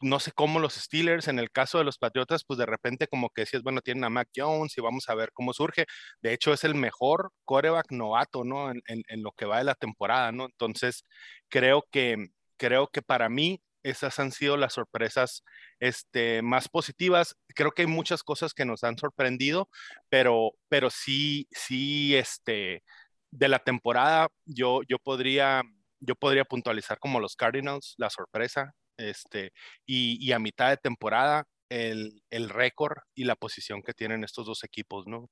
no 0.00 0.20
sé 0.20 0.32
cómo 0.32 0.60
los 0.60 0.74
Steelers, 0.74 1.28
en 1.28 1.38
el 1.40 1.50
caso 1.50 1.78
de 1.78 1.84
los 1.84 1.98
Patriotas, 1.98 2.44
pues 2.44 2.58
de 2.58 2.66
repente 2.66 3.08
como 3.08 3.30
que 3.30 3.42
decías, 3.42 3.62
bueno, 3.64 3.80
tienen 3.80 4.04
a 4.04 4.10
Mac 4.10 4.28
Jones 4.34 4.76
y 4.78 4.80
vamos 4.80 5.08
a 5.08 5.14
ver 5.14 5.32
cómo 5.32 5.52
surge. 5.52 5.86
De 6.22 6.32
hecho, 6.32 6.52
es 6.52 6.64
el 6.64 6.74
mejor 6.76 7.32
coreback 7.44 7.90
novato, 7.92 8.44
¿no? 8.44 8.70
En, 8.70 8.80
en, 8.86 9.02
en 9.08 9.22
lo 9.22 9.32
que 9.32 9.46
va 9.46 9.58
de 9.58 9.64
la 9.64 9.74
temporada, 9.74 10.32
¿no? 10.32 10.46
Entonces, 10.46 11.04
creo 11.48 11.84
que, 11.90 12.28
creo 12.56 12.88
que 12.88 13.02
para 13.02 13.28
mí 13.28 13.60
esas 13.82 14.18
han 14.18 14.32
sido 14.32 14.56
las 14.56 14.74
sorpresas 14.74 15.44
este, 15.80 16.42
más 16.42 16.68
positivas. 16.68 17.36
Creo 17.54 17.72
que 17.72 17.82
hay 17.82 17.88
muchas 17.88 18.22
cosas 18.22 18.54
que 18.54 18.64
nos 18.64 18.84
han 18.84 18.98
sorprendido, 18.98 19.68
pero, 20.08 20.52
pero 20.68 20.90
sí, 20.90 21.48
sí, 21.52 22.16
este, 22.16 22.82
de 23.30 23.48
la 23.48 23.58
temporada 23.60 24.28
yo, 24.46 24.80
yo, 24.88 24.98
podría, 24.98 25.62
yo 26.00 26.14
podría 26.14 26.44
puntualizar 26.44 26.98
como 26.98 27.20
los 27.20 27.36
Cardinals, 27.36 27.94
la 27.98 28.10
sorpresa, 28.10 28.72
este, 28.96 29.52
y, 29.86 30.32
a 30.32 30.38
mitad 30.38 30.70
de 30.70 30.76
temporada 30.76 31.44
el, 31.70 32.22
el 32.30 32.48
récord 32.48 32.98
y 33.14 33.24
la 33.24 33.36
posición 33.36 33.82
que 33.82 33.94
tienen 33.94 34.24
estos 34.24 34.46
dos 34.46 34.64
equipos, 34.64 35.06
¿no? 35.06 35.28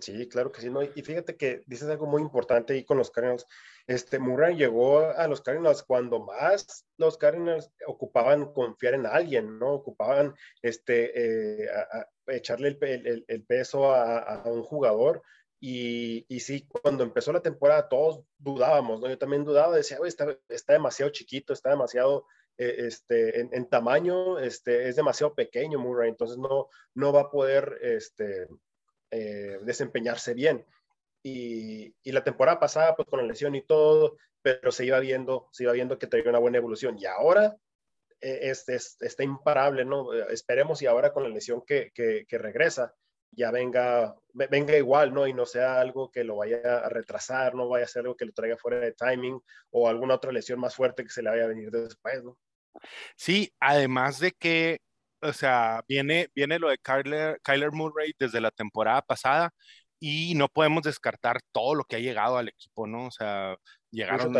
Sí, 0.00 0.28
claro 0.28 0.50
que 0.50 0.60
sí. 0.60 0.68
¿no? 0.68 0.82
Y 0.82 1.02
fíjate 1.02 1.36
que 1.36 1.62
dices 1.66 1.88
algo 1.88 2.06
muy 2.06 2.22
importante 2.22 2.72
ahí 2.72 2.84
con 2.84 2.98
los 2.98 3.10
Cardinals. 3.10 3.46
Este, 3.86 4.18
Murray 4.18 4.56
llegó 4.56 5.10
a 5.10 5.26
los 5.28 5.40
Cardinals 5.40 5.82
cuando 5.82 6.20
más 6.20 6.86
los 6.96 7.16
Cardinals 7.16 7.70
ocupaban 7.86 8.52
confiar 8.52 8.94
en 8.94 9.06
alguien, 9.06 9.58
¿no? 9.58 9.74
Ocupaban 9.74 10.34
este, 10.62 11.64
eh, 11.64 11.68
echarle 12.26 12.76
el, 12.80 13.24
el, 13.26 13.44
peso 13.44 13.92
a, 13.92 14.18
a, 14.18 14.50
un 14.50 14.62
jugador. 14.62 15.22
Y, 15.60 16.24
y, 16.28 16.40
sí, 16.40 16.66
cuando 16.66 17.04
empezó 17.04 17.32
la 17.32 17.42
temporada 17.42 17.88
todos 17.88 18.22
dudábamos, 18.38 19.00
¿no? 19.00 19.08
Yo 19.08 19.18
también 19.18 19.44
dudaba, 19.44 19.76
decía, 19.76 19.98
está, 20.06 20.38
está 20.48 20.72
demasiado 20.72 21.12
chiquito, 21.12 21.52
está 21.52 21.68
demasiado 21.70 22.26
eh, 22.56 22.86
este, 22.88 23.40
en, 23.40 23.68
tamaño, 23.70 24.38
este, 24.38 24.88
es 24.88 24.96
demasiado 24.96 25.34
pequeño 25.34 25.78
Murray, 25.78 26.10
entonces 26.10 26.36
no, 26.36 26.68
no 26.94 27.10
va 27.10 27.22
a 27.22 27.30
poder 27.30 27.78
este, 27.80 28.48
eh, 29.10 29.58
desempeñarse 29.62 30.34
bien. 30.34 30.66
Y, 31.22 31.94
la 32.04 32.22
temporada 32.22 32.60
pasada, 32.60 32.94
pues 32.96 33.08
con 33.08 33.20
la 33.20 33.26
lesión 33.26 33.54
y 33.54 33.62
todo, 33.62 34.16
pero 34.42 34.72
se 34.72 34.84
iba 34.84 34.98
viendo, 35.00 35.48
se 35.52 35.62
iba 35.62 35.72
viendo 35.72 35.98
que 35.98 36.06
tenía 36.06 36.28
una 36.28 36.38
buena 36.38 36.58
evolución. 36.58 36.98
Y 36.98 37.06
ahora 37.06 37.56
eh, 38.20 38.52
está 38.52 39.24
imparable, 39.24 39.86
¿no? 39.86 40.12
Esperemos 40.12 40.82
y 40.82 40.86
ahora 40.86 41.14
con 41.14 41.22
la 41.22 41.30
lesión 41.30 41.62
que, 41.62 41.92
regresa, 42.30 42.94
ya 43.32 43.50
venga, 43.50 44.16
venga 44.32 44.76
igual, 44.76 45.12
¿no? 45.14 45.26
Y 45.26 45.32
no 45.32 45.46
sea 45.46 45.80
algo 45.80 46.10
que 46.10 46.24
lo 46.24 46.36
vaya 46.36 46.60
a 46.84 46.88
retrasar, 46.88 47.54
no 47.54 47.68
vaya 47.68 47.84
a 47.84 47.88
ser 47.88 48.00
algo 48.00 48.16
que 48.16 48.26
lo 48.26 48.32
traiga 48.32 48.56
fuera 48.56 48.80
de 48.80 48.92
timing 48.92 49.40
o 49.70 49.88
alguna 49.88 50.14
otra 50.14 50.32
lesión 50.32 50.60
más 50.60 50.74
fuerte 50.74 51.04
que 51.04 51.10
se 51.10 51.22
le 51.22 51.30
vaya 51.30 51.44
a 51.44 51.48
venir 51.48 51.70
después, 51.70 52.22
¿no? 52.22 52.36
Sí, 53.16 53.52
además 53.60 54.20
de 54.20 54.32
que 54.32 54.80
o 55.22 55.32
sea, 55.32 55.82
viene, 55.88 56.28
viene 56.34 56.58
lo 56.58 56.70
de 56.70 56.78
Kyler, 56.78 57.40
Kyler 57.42 57.72
Murray 57.72 58.12
desde 58.18 58.40
la 58.40 58.50
temporada 58.50 59.02
pasada 59.02 59.50
y 59.98 60.34
no 60.34 60.48
podemos 60.48 60.82
descartar 60.82 61.40
todo 61.52 61.74
lo 61.74 61.84
que 61.84 61.96
ha 61.96 61.98
llegado 62.00 62.38
al 62.38 62.48
equipo, 62.48 62.86
¿no? 62.86 63.06
O 63.06 63.10
sea, 63.10 63.56
llegaron, 63.90 64.32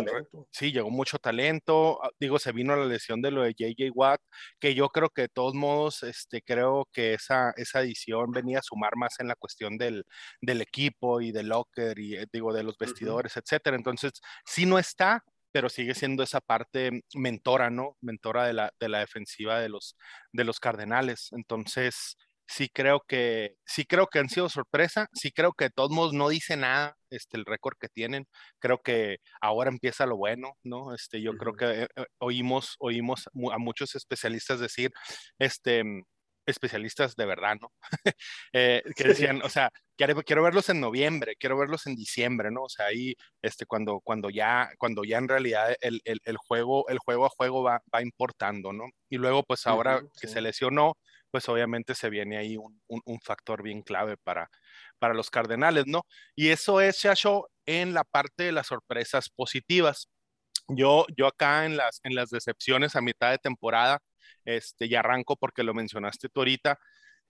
sí, 0.51 0.71
llegó 0.71 0.89
mucho 0.89 1.17
talento, 1.17 2.03
ah, 2.03 2.09
digo, 2.19 2.39
se 2.39 2.51
vino 2.51 2.75
la 2.75 2.85
lesión 2.85 3.21
de 3.21 3.31
lo 3.31 3.43
de 3.43 3.53
JJ 3.53 3.91
Watt, 3.93 4.21
que 4.59 4.73
yo 4.73 4.89
creo 4.89 5.09
que 5.09 5.23
de 5.23 5.29
todos 5.29 5.53
modos, 5.53 6.03
este, 6.03 6.41
creo 6.41 6.87
que 6.91 7.13
esa, 7.13 7.53
esa 7.57 7.79
adición 7.79 8.31
venía 8.31 8.59
a 8.59 8.63
sumar 8.63 8.95
más 8.95 9.19
en 9.19 9.27
la 9.27 9.35
cuestión 9.35 9.77
del, 9.77 10.05
del 10.41 10.61
equipo 10.61 11.21
y 11.21 11.31
del 11.31 11.49
locker 11.49 11.97
y, 11.99 12.15
eh, 12.15 12.27
digo, 12.31 12.53
de 12.53 12.63
los 12.63 12.77
vestidores, 12.77 13.37
etcétera. 13.37 13.75
Entonces, 13.75 14.13
si 14.45 14.65
no 14.65 14.79
está, 14.79 15.23
pero 15.51 15.69
sigue 15.69 15.93
siendo 15.95 16.23
esa 16.23 16.39
parte 16.39 17.03
mentora, 17.13 17.69
¿no? 17.69 17.97
Mentora 18.01 18.45
de 18.45 18.53
la, 18.53 18.73
de 18.79 18.89
la 18.89 18.99
defensiva 18.99 19.59
de 19.59 19.69
los, 19.69 19.97
de 20.31 20.43
los 20.43 20.59
Cardenales. 20.59 21.29
Entonces, 21.33 22.17
sí 22.51 22.69
creo 22.69 23.01
que, 23.07 23.55
sí 23.65 23.85
creo 23.85 24.07
que 24.07 24.19
han 24.19 24.29
sido 24.29 24.49
sorpresa, 24.49 25.07
sí 25.13 25.31
creo 25.31 25.53
que 25.53 25.65
de 25.65 25.69
todos 25.71 25.91
modos 25.91 26.13
no 26.13 26.29
dice 26.29 26.57
nada 26.57 26.97
este, 27.09 27.37
el 27.37 27.45
récord 27.45 27.77
que 27.79 27.87
tienen. 27.87 28.27
Creo 28.59 28.79
que 28.83 29.17
ahora 29.41 29.69
empieza 29.69 30.05
lo 30.05 30.17
bueno, 30.17 30.53
¿no? 30.63 30.93
Este, 30.93 31.21
yo 31.21 31.33
creo 31.37 31.53
que 31.53 31.83
eh, 31.83 31.87
eh, 31.95 32.05
oímos, 32.19 32.75
oímos 32.79 33.29
a 33.53 33.57
muchos 33.57 33.95
especialistas 33.95 34.59
decir, 34.59 34.91
este, 35.39 35.83
especialistas 36.45 37.15
de 37.15 37.25
verdad, 37.25 37.55
¿no? 37.61 37.71
eh, 38.53 38.83
que 38.95 39.03
decían, 39.05 39.41
o 39.43 39.49
sea, 39.49 39.71
quiero, 39.95 40.21
quiero, 40.23 40.43
verlos 40.43 40.69
en 40.69 40.81
noviembre, 40.81 41.35
quiero 41.39 41.57
verlos 41.57 41.87
en 41.87 41.95
diciembre, 41.95 42.51
¿no? 42.51 42.63
O 42.63 42.69
sea, 42.69 42.87
ahí, 42.87 43.15
este, 43.41 43.65
cuando, 43.65 44.01
cuando 44.01 44.29
ya, 44.29 44.69
cuando 44.77 45.03
ya 45.03 45.19
en 45.19 45.29
realidad 45.29 45.75
el, 45.81 46.01
el, 46.03 46.19
el 46.25 46.37
juego, 46.37 46.87
el 46.89 46.99
juego 46.99 47.25
a 47.25 47.29
juego 47.29 47.63
va, 47.63 47.81
va, 47.93 48.01
importando, 48.01 48.73
¿no? 48.73 48.85
Y 49.09 49.17
luego, 49.17 49.43
pues 49.43 49.67
ahora 49.67 49.97
uh 49.97 50.01
-huh, 50.01 50.11
que 50.19 50.27
sí. 50.27 50.33
se 50.33 50.41
lesionó, 50.41 50.97
pues 51.31 51.47
obviamente 51.49 51.95
se 51.95 52.09
viene 52.09 52.37
ahí 52.37 52.57
un, 52.57 52.81
un, 52.87 53.21
factor 53.21 53.63
bien 53.63 53.81
clave 53.81 54.17
para, 54.17 54.49
para 54.99 55.13
los 55.13 55.29
Cardenales, 55.29 55.85
¿no? 55.87 56.05
Y 56.35 56.49
eso 56.49 56.81
es, 56.81 56.97
Shasho, 56.97 57.49
en 57.65 57.93
la 57.93 58.03
parte 58.03 58.43
de 58.43 58.51
las 58.51 58.67
sorpresas 58.67 59.29
positivas. 59.29 60.09
Yo, 60.67 61.05
yo 61.17 61.27
acá 61.27 61.65
en 61.65 61.77
las, 61.77 61.99
en 62.03 62.15
las 62.15 62.29
decepciones 62.29 62.95
a 62.95 63.01
mitad 63.01 63.31
de 63.31 63.37
temporada, 63.39 63.99
este, 64.45 64.87
y 64.87 64.95
arranco 64.95 65.37
porque 65.37 65.63
lo 65.63 65.73
mencionaste 65.73 66.29
tú 66.29 66.41
ahorita. 66.41 66.79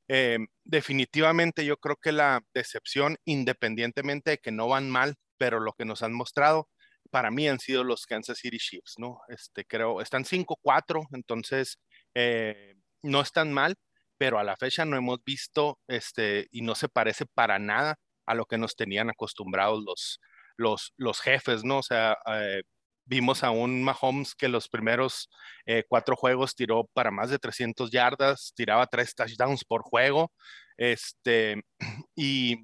Eh, 0.08 0.40
definitivamente 0.64 1.66
yo 1.66 1.78
creo 1.78 1.96
que 1.98 2.12
la 2.12 2.42
decepción, 2.54 3.18
independientemente 3.26 4.32
de 4.32 4.38
que 4.40 4.52
no 4.52 4.68
van 4.68 4.90
mal, 4.90 5.16
pero 5.38 5.60
lo 5.60 5.74
que 5.74 5.86
nos 5.86 6.04
han 6.04 6.14
mostrado, 6.14 6.70
para 7.12 7.32
mí 7.32 7.48
han 7.48 7.60
sido 7.60 7.84
los 7.84 8.06
Kansas 8.06 8.40
City 8.40 8.58
Chiefs, 8.58 8.96
¿no? 8.98 9.22
Este, 9.30 9.66
creo, 9.66 10.02
están 10.02 10.26
5-4, 10.26 11.08
entonces 11.14 11.80
eh, 12.16 12.76
no 13.04 13.22
están 13.22 13.54
mal, 13.54 13.76
pero 14.22 14.38
a 14.38 14.44
la 14.44 14.56
fecha 14.56 14.86
no 14.86 14.96
hemos 14.98 15.24
visto, 15.24 15.80
este, 15.88 16.48
y 16.52 16.62
no 16.62 16.76
se 16.76 16.88
parece 16.88 17.26
para 17.26 17.58
nada 17.58 17.96
a 18.28 18.36
lo 18.36 18.46
que 18.46 18.60
nos 18.60 18.76
tenían 18.76 19.10
acostumbrados 19.10 19.82
los, 19.84 20.20
los, 20.58 20.94
los 20.96 21.22
jefes, 21.22 21.64
¿no? 21.64 21.80
O 21.80 21.84
sea, 21.84 22.16
eh, 22.28 22.62
Vimos 23.04 23.44
a 23.44 23.50
un 23.50 23.84
Mahomes 23.84 24.36
que 24.36 24.48
los 24.48 24.70
primeros 24.70 25.28
eh, 25.66 25.84
cuatro 25.90 26.16
juegos 26.16 26.56
tiró 26.56 26.86
para 26.94 27.10
más 27.10 27.32
de 27.32 27.40
300 27.40 27.90
yardas, 27.90 28.54
tiraba 28.56 28.86
tres 28.86 29.16
touchdowns 29.16 29.66
por 29.66 29.82
juego. 29.82 30.32
Este, 30.78 31.64
y 32.16 32.58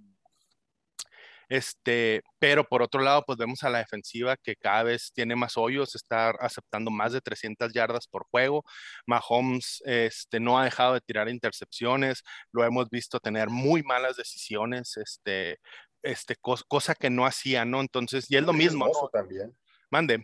este, 1.49 2.21
pero 2.39 2.63
por 2.63 2.81
otro 2.81 3.01
lado, 3.01 3.23
pues 3.25 3.37
vemos 3.37 3.63
a 3.63 3.69
la 3.69 3.79
defensiva 3.79 4.37
que 4.37 4.55
cada 4.55 4.83
vez 4.83 5.11
tiene 5.13 5.35
más 5.35 5.57
hoyos, 5.57 5.95
está 5.95 6.31
aceptando 6.31 6.91
más 6.91 7.13
de 7.13 7.21
300 7.21 7.73
yardas 7.73 8.07
por 8.07 8.25
juego. 8.29 8.63
Mahomes 9.05 9.81
este, 9.85 10.39
no 10.39 10.59
ha 10.59 10.65
dejado 10.65 10.93
de 10.93 11.01
tirar 11.01 11.29
intercepciones, 11.29 12.23
lo 12.51 12.63
hemos 12.63 12.89
visto 12.89 13.19
tener 13.19 13.49
muy 13.49 13.83
malas 13.83 14.17
decisiones, 14.17 14.97
este, 14.97 15.59
este, 16.03 16.35
cosa 16.67 16.95
que 16.95 17.09
no 17.09 17.25
hacía, 17.25 17.65
¿no? 17.65 17.81
Entonces, 17.81 18.29
y 18.29 18.37
es 18.37 18.43
lo 18.43 18.53
mismo. 18.53 18.87
¿no? 18.87 19.09
también. 19.09 19.55
Mande. 19.89 20.23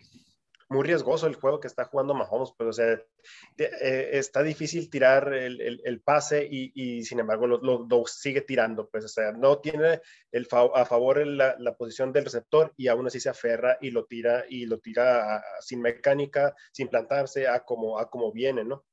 Muy 0.73 0.87
riesgoso 0.87 1.27
el 1.27 1.35
juego 1.35 1.59
que 1.59 1.67
está 1.67 1.85
jugando 1.85 2.15
Mahomes, 2.15 2.51
pero 2.57 2.71
o 2.71 2.73
sea, 2.73 2.99
eh, 3.57 4.09
está 4.13 4.41
difícil 4.41 4.89
tirar 4.89 5.31
el, 5.31 5.61
el, 5.61 5.81
el 5.85 6.01
pase 6.01 6.47
y, 6.49 6.71
y, 6.73 7.03
sin 7.03 7.19
embargo 7.19 7.45
lo, 7.45 7.59
lo, 7.61 7.85
lo, 7.87 8.05
sigue 8.07 8.41
tirando, 8.41 8.89
pues 8.89 9.05
o 9.05 9.07
sea, 9.07 9.31
no 9.33 9.59
tiene 9.59 10.01
el 10.31 10.47
fa 10.47 10.63
a 10.73 10.85
favor 10.85 11.25
la, 11.27 11.55
la, 11.59 11.75
posición 11.75 12.11
del 12.11 12.25
receptor 12.25 12.73
y 12.75 12.87
aún 12.87 13.05
así 13.05 13.19
se 13.19 13.29
aferra 13.29 13.77
y 13.81 13.91
lo 13.91 14.05
tira 14.05 14.45
y 14.49 14.65
lo 14.65 14.79
tira 14.79 15.35
a, 15.35 15.37
a, 15.37 15.43
sin 15.61 15.79
mecánica, 15.79 16.55
sin 16.71 16.87
plantarse, 16.87 17.47
a 17.47 17.63
como, 17.63 17.99
a 17.99 18.09
como 18.09 18.31
viene, 18.31 18.63
¿no? 18.63 18.83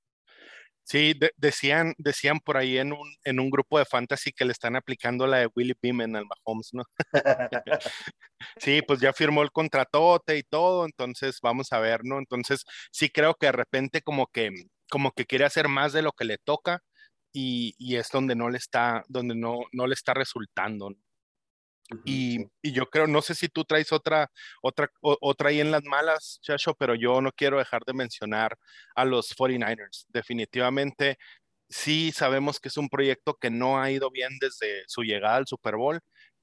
Sí, 0.90 1.14
de 1.14 1.30
decían, 1.36 1.94
decían 1.98 2.40
por 2.40 2.56
ahí 2.56 2.76
en 2.76 2.92
un, 2.92 3.14
en 3.24 3.38
un 3.38 3.48
grupo 3.48 3.78
de 3.78 3.84
fantasy 3.84 4.32
que 4.32 4.44
le 4.44 4.52
están 4.52 4.74
aplicando 4.76 5.26
la 5.26 5.38
de 5.38 5.48
Willie 5.54 5.76
Beeman 5.80 6.16
al 6.16 6.26
Mahomes, 6.26 6.70
¿no? 6.72 6.84
sí, 8.58 8.82
pues 8.82 9.00
ya 9.00 9.12
firmó 9.12 9.42
el 9.42 9.50
contratote 9.52 10.38
y 10.38 10.42
todo, 10.42 10.84
entonces 10.86 11.38
vamos 11.42 11.72
a 11.72 11.80
ver, 11.80 12.00
¿no? 12.04 12.18
Entonces 12.18 12.64
sí 12.92 13.10
creo 13.10 13.34
que 13.34 13.46
de 13.46 13.52
repente 13.52 14.02
como 14.02 14.26
que, 14.28 14.50
como 14.90 15.12
que 15.12 15.26
quiere 15.26 15.44
hacer 15.44 15.68
más 15.68 15.92
de 15.92 16.02
lo 16.02 16.12
que 16.12 16.24
le 16.24 16.38
toca 16.38 16.80
y, 17.32 17.74
y 17.78 17.96
es 17.96 18.10
donde 18.10 18.34
no 18.34 18.50
le 18.50 18.58
está, 18.58 19.04
donde 19.08 19.34
no, 19.34 19.60
no 19.72 19.86
le 19.86 19.94
está 19.94 20.14
resultando, 20.14 20.90
¿no? 20.90 20.96
Y, 22.04 22.46
y, 22.62 22.72
yo 22.72 22.86
creo, 22.86 23.06
no 23.06 23.20
sé 23.20 23.34
si 23.34 23.48
tú 23.48 23.64
traes 23.64 23.92
otra, 23.92 24.30
otra, 24.62 24.88
otra 25.00 25.48
ahí 25.50 25.60
en 25.60 25.72
las 25.72 25.82
malas, 25.84 26.38
Chacho, 26.42 26.74
pero 26.74 26.94
yo 26.94 27.20
no 27.20 27.32
quiero 27.32 27.58
dejar 27.58 27.82
de 27.84 27.94
mencionar 27.94 28.56
a 28.94 29.04
los 29.04 29.36
49ers. 29.36 30.04
Definitivamente, 30.08 31.18
sí 31.68 32.12
sabemos 32.12 32.60
que 32.60 32.68
es 32.68 32.76
un 32.76 32.88
proyecto 32.88 33.34
que 33.34 33.50
no 33.50 33.80
ha 33.80 33.90
ido 33.90 34.10
bien 34.10 34.30
desde 34.40 34.84
su 34.86 35.02
llegada 35.02 35.36
al 35.36 35.46
Super 35.46 35.76
Bowl, 35.76 36.00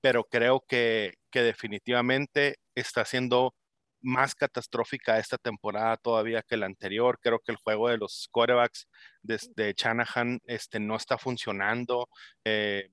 pero 0.08 0.24
creo 0.24 0.64
que, 0.66 1.16
que 1.30 1.42
definitivamente 1.44 2.60
está 2.76 3.04
siendo 3.04 3.54
más 4.00 4.36
catastrófica 4.36 5.20
esta 5.20 5.38
temporada 5.38 5.98
todavía 5.98 6.42
que 6.48 6.56
la 6.56 6.66
anterior. 6.66 7.20
Creo 7.22 7.40
que 7.40 7.52
el 7.52 7.58
juego 7.58 7.90
de 7.90 7.98
los 7.98 8.30
quarterbacks 8.32 8.88
desde 9.22 9.52
de 9.54 9.74
Shanahan 9.76 10.40
este, 10.46 10.80
no 10.80 10.96
está 10.96 11.18
funcionando. 11.18 12.08
Eh, 12.46 12.88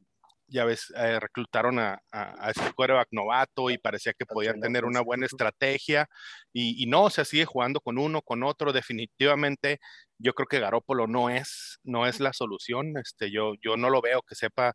ya 0.48 0.64
ves, 0.64 0.92
eh, 0.96 1.20
reclutaron 1.20 1.78
a, 1.78 2.02
a, 2.10 2.46
a, 2.48 2.50
este 2.50 2.72
quarterback 2.72 3.08
novato 3.12 3.70
y 3.70 3.78
parecía 3.78 4.12
que 4.12 4.26
podían 4.26 4.60
tener 4.60 4.84
una 4.84 5.00
buena 5.00 5.26
estrategia 5.26 6.08
y, 6.52 6.82
y, 6.82 6.86
no, 6.86 7.10
se 7.10 7.24
sigue 7.24 7.44
jugando 7.44 7.80
con 7.80 7.96
uno, 7.96 8.22
con 8.22 8.42
otro, 8.42 8.72
definitivamente 8.72 9.78
yo 10.18 10.34
creo 10.34 10.48
que 10.48 10.58
Garópolo 10.58 11.06
no 11.06 11.30
es, 11.30 11.78
no 11.84 12.06
es 12.06 12.18
la 12.18 12.32
solución, 12.32 12.94
este, 12.98 13.30
yo, 13.30 13.52
yo 13.62 13.76
no 13.76 13.88
lo 13.88 14.02
veo 14.02 14.20
que 14.22 14.34
sepa 14.34 14.74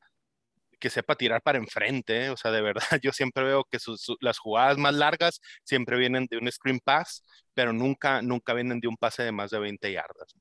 que 0.80 0.90
sepa 0.90 1.16
tirar 1.16 1.42
para 1.42 1.58
enfrente, 1.58 2.26
¿eh? 2.26 2.30
o 2.30 2.38
sea, 2.38 2.52
de 2.52 2.62
verdad, 2.62 2.82
yo 3.04 3.12
siempre 3.12 3.44
veo 3.44 3.66
que 3.70 3.80
sus, 3.80 4.16
las 4.22 4.40
jugadas 4.40 4.78
más 4.78 4.96
largas 4.96 5.42
siempre 5.64 5.98
vienen 5.98 6.28
de 6.30 6.38
un 6.38 6.52
screen 6.52 6.80
pass, 6.80 7.24
pero 7.54 7.74
nunca, 7.74 8.22
nunca 8.22 8.54
vienen 8.54 8.80
de 8.80 8.88
un 8.88 8.98
pase 8.98 9.24
de 9.24 9.32
más 9.32 9.52
de 9.52 9.60
20 9.60 9.92
yardas. 9.92 10.36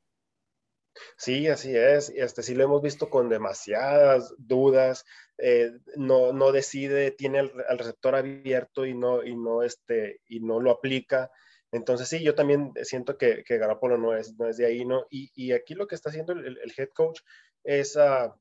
Sí, 1.17 1.49
así 1.49 1.77
es. 1.77 2.11
Este, 2.11 2.43
sí 2.43 2.55
lo 2.55 2.65
hemos 2.65 2.83
visto 2.83 3.09
con 3.11 3.29
demasiadas 3.29 4.35
dudas. 4.39 5.05
Eh, 5.39 5.71
no, 5.97 6.33
no 6.33 6.53
decide, 6.53 7.13
tiene 7.13 7.39
al, 7.39 7.79
receptor 7.79 8.17
abierto 8.17 8.85
y 8.87 8.95
no, 8.95 9.25
y 9.25 9.37
no, 9.37 9.63
este, 9.63 10.21
y 10.27 10.41
no 10.41 10.61
lo 10.61 10.71
aplica. 10.73 11.31
Entonces 11.71 12.09
sí, 12.09 12.23
yo 12.23 12.35
también 12.35 12.73
siento 12.83 13.19
que, 13.19 13.45
que 13.45 13.59
Garapolo 13.59 13.99
no 13.99 14.17
es, 14.17 14.35
no 14.39 14.49
es 14.49 14.57
de 14.57 14.67
ahí, 14.67 14.85
¿no? 14.85 15.07
Y, 15.11 15.31
y 15.35 15.53
aquí 15.53 15.75
lo 15.75 15.87
que 15.87 15.95
está 15.95 16.11
haciendo 16.11 16.33
el, 16.33 16.59
el 16.59 16.73
head 16.77 16.89
coach 16.95 17.21
es 17.63 17.97
uh, 17.97 18.33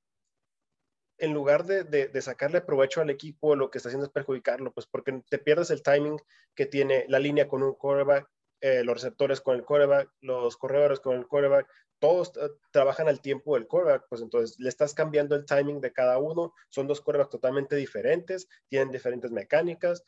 en 1.17 1.33
lugar 1.33 1.65
de, 1.65 1.83
de, 1.83 2.21
sacarle 2.21 2.61
provecho 2.61 3.01
al 3.01 3.09
equipo, 3.09 3.55
lo 3.55 3.71
que 3.71 3.79
está 3.79 3.89
haciendo 3.89 4.05
es 4.05 4.11
perjudicarlo, 4.11 4.71
pues 4.71 4.85
porque 4.85 5.21
te 5.29 5.39
pierdes 5.39 5.71
el 5.71 5.81
timing 5.81 6.19
que 6.55 6.65
tiene 6.65 7.05
la 7.07 7.19
línea 7.19 7.47
con 7.47 7.63
un 7.63 7.73
quarterback, 7.73 8.29
eh, 8.61 8.83
los 8.83 8.95
receptores 8.95 9.41
con 9.41 9.55
el 9.55 9.63
quarterback, 9.63 10.11
los 10.21 10.57
corredores 10.57 10.99
con 10.99 11.15
el 11.15 11.27
quarterback, 11.27 11.67
todos 11.99 12.33
eh, 12.37 12.49
trabajan 12.71 13.07
al 13.07 13.21
tiempo 13.21 13.55
del 13.55 13.67
quarterback, 13.67 14.05
pues 14.09 14.21
entonces 14.21 14.59
le 14.59 14.69
estás 14.69 14.93
cambiando 14.93 15.35
el 15.35 15.45
timing 15.45 15.81
de 15.81 15.93
cada 15.93 16.19
uno, 16.19 16.53
son 16.69 16.87
dos 16.87 17.01
quarterbacks 17.01 17.31
totalmente 17.31 17.75
diferentes, 17.75 18.47
tienen 18.67 18.91
diferentes 18.91 19.31
mecánicas, 19.31 20.03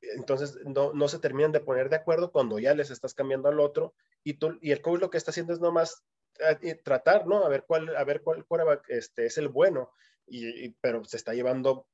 entonces 0.00 0.58
no, 0.64 0.92
no 0.92 1.08
se 1.08 1.18
terminan 1.18 1.52
de 1.52 1.60
poner 1.60 1.88
de 1.88 1.96
acuerdo 1.96 2.32
cuando 2.32 2.58
ya 2.58 2.74
les 2.74 2.90
estás 2.90 3.14
cambiando 3.14 3.48
al 3.48 3.60
otro 3.60 3.94
y, 4.24 4.34
tú, 4.34 4.58
y 4.60 4.72
el 4.72 4.82
coach 4.82 5.00
lo 5.00 5.10
que 5.10 5.18
está 5.18 5.30
haciendo 5.30 5.52
es 5.52 5.60
nomás 5.60 6.04
eh, 6.62 6.74
tratar, 6.82 7.26
¿no? 7.26 7.44
A 7.44 7.48
ver 7.48 7.64
cuál, 7.66 7.94
a 7.96 8.04
ver 8.04 8.22
cuál 8.22 8.44
quarterback 8.44 8.84
este, 8.88 9.26
es 9.26 9.38
el 9.38 9.48
bueno, 9.48 9.92
y, 10.26 10.70
pero 10.80 11.04
se 11.04 11.16
está 11.16 11.34
llevando 11.34 11.86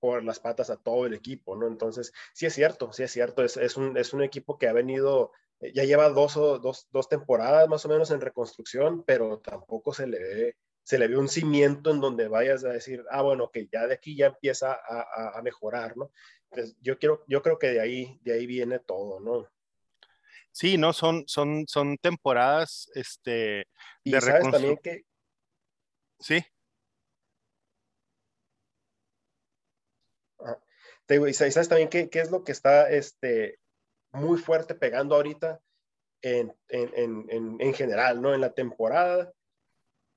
por 0.00 0.24
las 0.24 0.40
patas 0.40 0.70
a 0.70 0.76
todo 0.76 1.06
el 1.06 1.14
equipo, 1.14 1.56
¿no? 1.56 1.66
Entonces, 1.66 2.12
sí 2.34 2.46
es 2.46 2.54
cierto, 2.54 2.92
sí 2.92 3.02
es 3.02 3.12
cierto, 3.12 3.42
es, 3.42 3.56
es, 3.56 3.76
un, 3.76 3.96
es 3.96 4.12
un 4.12 4.22
equipo 4.22 4.58
que 4.58 4.68
ha 4.68 4.72
venido, 4.72 5.32
eh, 5.60 5.72
ya 5.74 5.84
lleva 5.84 6.08
dos, 6.10 6.36
o, 6.36 6.58
dos, 6.58 6.86
dos 6.90 7.08
temporadas 7.08 7.68
más 7.68 7.84
o 7.84 7.88
menos 7.88 8.10
en 8.10 8.20
reconstrucción, 8.20 9.02
pero 9.04 9.38
tampoco 9.40 9.92
se 9.92 10.06
le 10.06 10.18
ve 10.18 10.56
se 10.86 11.00
le 11.00 11.08
ve 11.08 11.16
un 11.18 11.28
cimiento 11.28 11.90
en 11.90 12.00
donde 12.00 12.28
vayas 12.28 12.64
a 12.64 12.68
decir, 12.68 13.04
ah, 13.10 13.20
bueno, 13.20 13.50
que 13.50 13.66
ya 13.72 13.88
de 13.88 13.94
aquí 13.94 14.14
ya 14.16 14.26
empieza 14.26 14.72
a, 14.72 15.36
a, 15.36 15.42
mejorar, 15.42 15.96
¿no? 15.96 16.12
Entonces, 16.48 16.76
yo, 16.80 16.96
quiero, 16.96 17.24
yo 17.26 17.42
creo 17.42 17.58
que 17.58 17.70
de 17.70 17.80
ahí, 17.80 18.20
de 18.22 18.34
ahí 18.34 18.46
viene 18.46 18.78
todo, 18.78 19.18
¿no? 19.18 19.50
Sí, 20.52 20.78
no, 20.78 20.92
son, 20.92 21.24
son, 21.26 21.64
son 21.66 21.98
temporadas, 21.98 22.88
este, 22.94 23.66
y 24.04 24.12
de 24.12 24.20
sabes 24.20 24.48
también 24.48 24.76
que... 24.76 25.02
Sí. 26.20 26.46
Te 31.06 31.14
digo, 31.14 31.28
y 31.28 31.34
sabes 31.34 31.68
también 31.68 31.88
qué, 31.88 32.10
qué, 32.10 32.20
es 32.20 32.30
lo 32.30 32.42
que 32.42 32.52
está 32.52 32.90
este, 32.90 33.60
muy 34.12 34.38
fuerte 34.38 34.74
pegando 34.74 35.14
ahorita 35.14 35.60
en, 36.20 36.52
en, 36.68 37.26
en, 37.28 37.56
en, 37.60 37.74
general, 37.74 38.20
¿no? 38.20 38.34
En 38.34 38.40
la 38.40 38.52
temporada, 38.52 39.32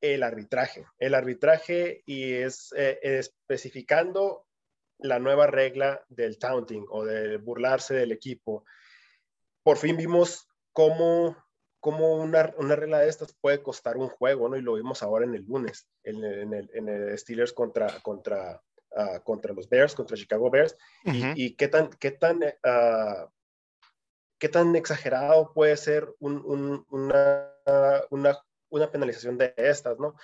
el 0.02 0.24
arbitraje. 0.24 0.86
El 0.98 1.14
arbitraje 1.14 2.02
y 2.06 2.34
es 2.34 2.74
eh, 2.76 3.00
especificando 3.02 4.48
la 4.98 5.20
nueva 5.20 5.48
regla 5.48 6.04
del 6.10 6.40
taunting 6.40 6.86
o 6.90 7.06
de 7.06 7.38
burlarse 7.38 7.94
del 7.94 8.12
equipo. 8.12 8.66
Por 9.62 9.78
fin 9.78 9.96
vimos 9.96 10.48
cómo, 10.74 11.38
cómo 11.80 12.16
una, 12.16 12.54
una, 12.58 12.76
regla 12.76 13.00
de 13.00 13.10
estas 13.10 13.34
puede 13.40 13.62
costar 13.62 13.98
un 13.98 14.10
juego, 14.10 14.50
¿no? 14.50 14.58
Y 14.58 14.62
lo 14.62 14.74
vimos 14.74 15.04
ahora 15.04 15.26
en 15.26 15.36
el 15.36 15.46
lunes, 15.46 15.88
en 16.04 16.24
el, 16.24 16.70
en 16.74 16.90
el 16.90 17.18
Steelers 17.18 17.54
contra, 17.54 18.00
contra 18.02 18.62
Ah, 19.00 19.22
contra 19.24 19.54
los 19.54 19.70
Bears, 19.70 19.96
contra 19.96 20.18
Chicago 20.18 20.50
Bears, 20.50 20.76
y, 21.06 21.56
qué 21.56 21.70
tan, 21.70 21.90
qué 21.90 22.12
tan, 22.12 22.44
uh, 22.44 23.30
qué 24.38 24.50
tan 24.50 24.76
exagerado 24.76 25.54
puede 25.54 25.78
ser 25.78 26.14
un, 26.20 26.86
una, 26.90 27.50
una, 28.10 28.38
una, 28.68 28.92
penalización 28.92 29.38
de 29.38 29.54
estas, 29.56 29.98
¿no? 29.98 30.16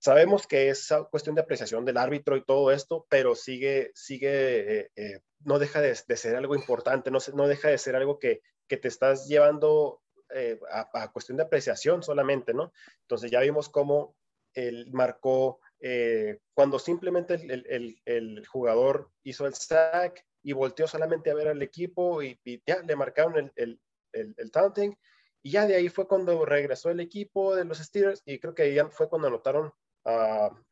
Sabemos 0.00 0.46
que 0.46 0.68
es 0.68 0.86
cuestión 1.10 1.34
de 1.34 1.40
apreciación 1.40 1.86
del 1.86 1.96
árbitro 1.96 2.36
y 2.36 2.44
todo 2.44 2.70
esto, 2.70 3.06
pero 3.08 3.34
sigue, 3.34 3.90
sigue, 3.94 4.80
eh, 4.80 4.90
eh, 4.94 5.20
no 5.46 5.58
deja 5.58 5.80
de, 5.80 5.98
de, 6.06 6.16
ser 6.18 6.36
algo 6.36 6.54
importante, 6.54 7.10
no, 7.10 7.20
no 7.32 7.48
deja 7.48 7.68
de 7.68 7.78
ser 7.78 7.96
algo 7.96 8.18
que, 8.18 8.42
que 8.66 8.76
te 8.76 8.88
estás 8.88 9.26
llevando 9.28 10.02
eh, 10.34 10.60
a, 10.70 10.90
a, 10.92 11.10
cuestión 11.10 11.38
de 11.38 11.44
apreciación 11.44 12.02
solamente, 12.02 12.52
¿no? 12.52 12.70
Entonces 13.00 13.30
ya 13.30 13.40
vimos 13.40 13.70
cómo 13.70 14.14
él 14.52 14.90
marcó 14.92 15.60
eh, 15.80 16.38
cuando 16.54 16.78
simplemente 16.78 17.34
el, 17.34 18.46
jugador 18.46 19.10
hizo 19.22 19.46
el 19.46 19.54
sack 19.54 20.24
y 20.42 20.52
volteó 20.52 20.88
solamente 20.88 21.30
a 21.30 21.34
ver 21.34 21.48
al 21.48 21.62
equipo 21.62 22.22
y, 22.22 22.40
ya 22.66 22.82
le 22.82 22.96
marcaron 22.96 23.52
el, 23.54 23.80
el, 24.12 24.50
taunting. 24.50 24.96
Y 25.42 25.52
ya 25.52 25.66
de 25.66 25.76
ahí 25.76 25.88
fue 25.88 26.08
cuando 26.08 26.44
regresó 26.44 26.90
el 26.90 27.00
equipo 27.00 27.54
de 27.54 27.64
los 27.64 27.78
Steelers 27.78 28.22
y 28.24 28.38
creo 28.38 28.54
que 28.54 28.74
ya 28.74 28.88
fue 28.88 29.08
cuando 29.08 29.28
anotaron 29.28 29.72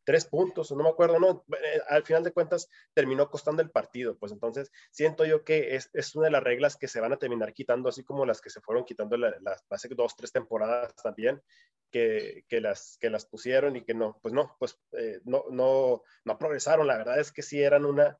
tres 0.04 0.24
puntos, 0.24 0.70
no 0.70 0.84
me 0.84 0.88
acuerdo, 0.88 1.18
no, 1.18 1.44
eh, 1.52 1.80
al 1.88 2.04
final 2.04 2.22
de 2.22 2.32
cuentas 2.32 2.68
terminó 2.94 3.28
costando 3.28 3.60
el 3.60 3.70
partido, 3.70 4.16
pues 4.16 4.32
entonces 4.32 4.70
siento 4.90 5.24
yo 5.24 5.44
que 5.44 5.74
es, 5.74 5.90
es 5.92 6.14
una 6.14 6.26
de 6.26 6.30
las 6.30 6.42
reglas 6.42 6.76
que 6.76 6.88
se 6.88 7.00
van 7.00 7.12
a 7.12 7.18
terminar 7.18 7.52
quitando, 7.52 7.88
así 7.88 8.04
como 8.04 8.25
las 8.25 8.40
que 8.40 8.50
se 8.50 8.60
fueron 8.60 8.84
quitando 8.84 9.16
las 9.16 9.64
hace 9.68 9.88
dos, 9.94 10.14
tres 10.16 10.32
temporadas 10.32 10.94
también, 11.02 11.42
que, 11.90 12.44
que, 12.49 12.60
las, 12.60 12.99
que 13.00 13.10
las 13.10 13.26
pusieron 13.26 13.76
y 13.76 13.84
que 13.84 13.94
no, 13.94 14.18
pues 14.22 14.32
no, 14.32 14.56
pues 14.58 14.78
eh, 14.92 15.20
no, 15.25 15.44
no, 15.50 16.02
no 16.25 16.38
progresaron, 16.38 16.86
la 16.86 16.99
verdad 16.99 17.18
es 17.18 17.32
que 17.32 17.42
sí 17.42 17.60
eran 17.60 17.84
una, 17.84 18.18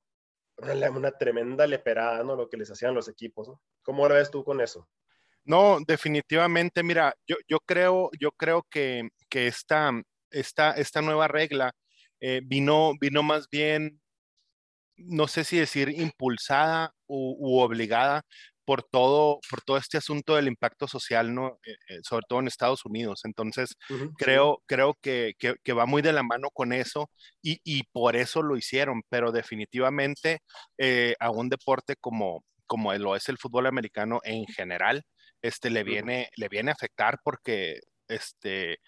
una, 0.59 0.91
una 0.91 1.13
tremenda 1.13 1.67
leperada, 1.67 2.23
¿no? 2.25 2.37
Lo 2.37 2.49
que 2.49 2.57
les 2.57 2.71
hacían 2.71 2.95
los 2.95 3.09
equipos, 3.09 3.49
¿no? 3.49 3.63
¿Cómo 3.83 4.09
lo 4.09 4.15
ves 4.15 4.31
tú 4.31 4.45
con 4.45 4.61
eso? 4.61 4.89
No, 5.45 5.79
definitivamente, 5.87 6.83
mira, 6.83 7.15
yo, 7.25 7.37
yo 7.47 7.59
creo, 7.61 8.11
yo 8.19 8.33
creo 8.33 8.67
que, 8.69 9.09
que 9.29 9.47
esta, 9.47 9.93
esta, 10.39 10.73
esta 10.73 11.03
nueva 11.03 11.29
regla 11.29 11.73
eh, 12.21 12.41
vino, 12.45 12.93
vino 13.01 13.23
más 13.23 13.49
bien, 13.51 14.01
no 14.97 15.29
sé 15.29 15.45
si 15.45 15.59
decir 15.59 15.91
impulsada 15.91 16.93
u, 17.07 17.59
obligada 17.61 18.23
por 18.65 18.83
todo, 18.83 19.41
por 19.49 19.63
todo 19.63 19.77
este 19.77 19.99
asunto 19.99 20.35
del 20.35 20.49
impacto 20.49 20.89
social, 20.89 21.35
¿no? 21.35 21.59
Eh, 21.65 21.77
eh, 21.89 21.99
sobre 22.03 22.25
todo 22.29 22.41
en 22.41 22.49
Estados 22.49 22.85
Unidos. 22.85 23.21
Entonces, 23.25 23.77
creo, 24.17 24.63
creo 24.67 24.95
que, 25.01 25.35
que, 25.39 25.73
va 25.73 25.87
muy 25.87 26.03
de 26.03 26.13
la 26.13 26.25
mano 26.25 26.51
con 26.53 26.73
eso 26.73 27.09
y, 27.43 27.61
y 27.63 27.85
por 27.93 28.17
eso 28.17 28.43
lo 28.43 28.57
hicieron, 28.57 29.03
pero 29.09 29.31
definitivamente 29.31 30.41
a 31.21 31.31
un 31.31 31.49
deporte 31.49 31.95
como, 32.01 32.45
como 32.67 32.93
lo 32.95 33.15
es 33.15 33.29
el 33.29 33.39
fútbol 33.39 33.67
americano 33.67 34.21
en 34.25 34.47
general, 34.47 35.05
este, 35.43 35.71
le, 35.71 35.85
viene, 35.85 36.29
le 36.37 36.49
viene 36.49 36.71
a 36.73 36.75
afectar 36.75 37.19
porque 37.23 37.81
este, 38.09 38.79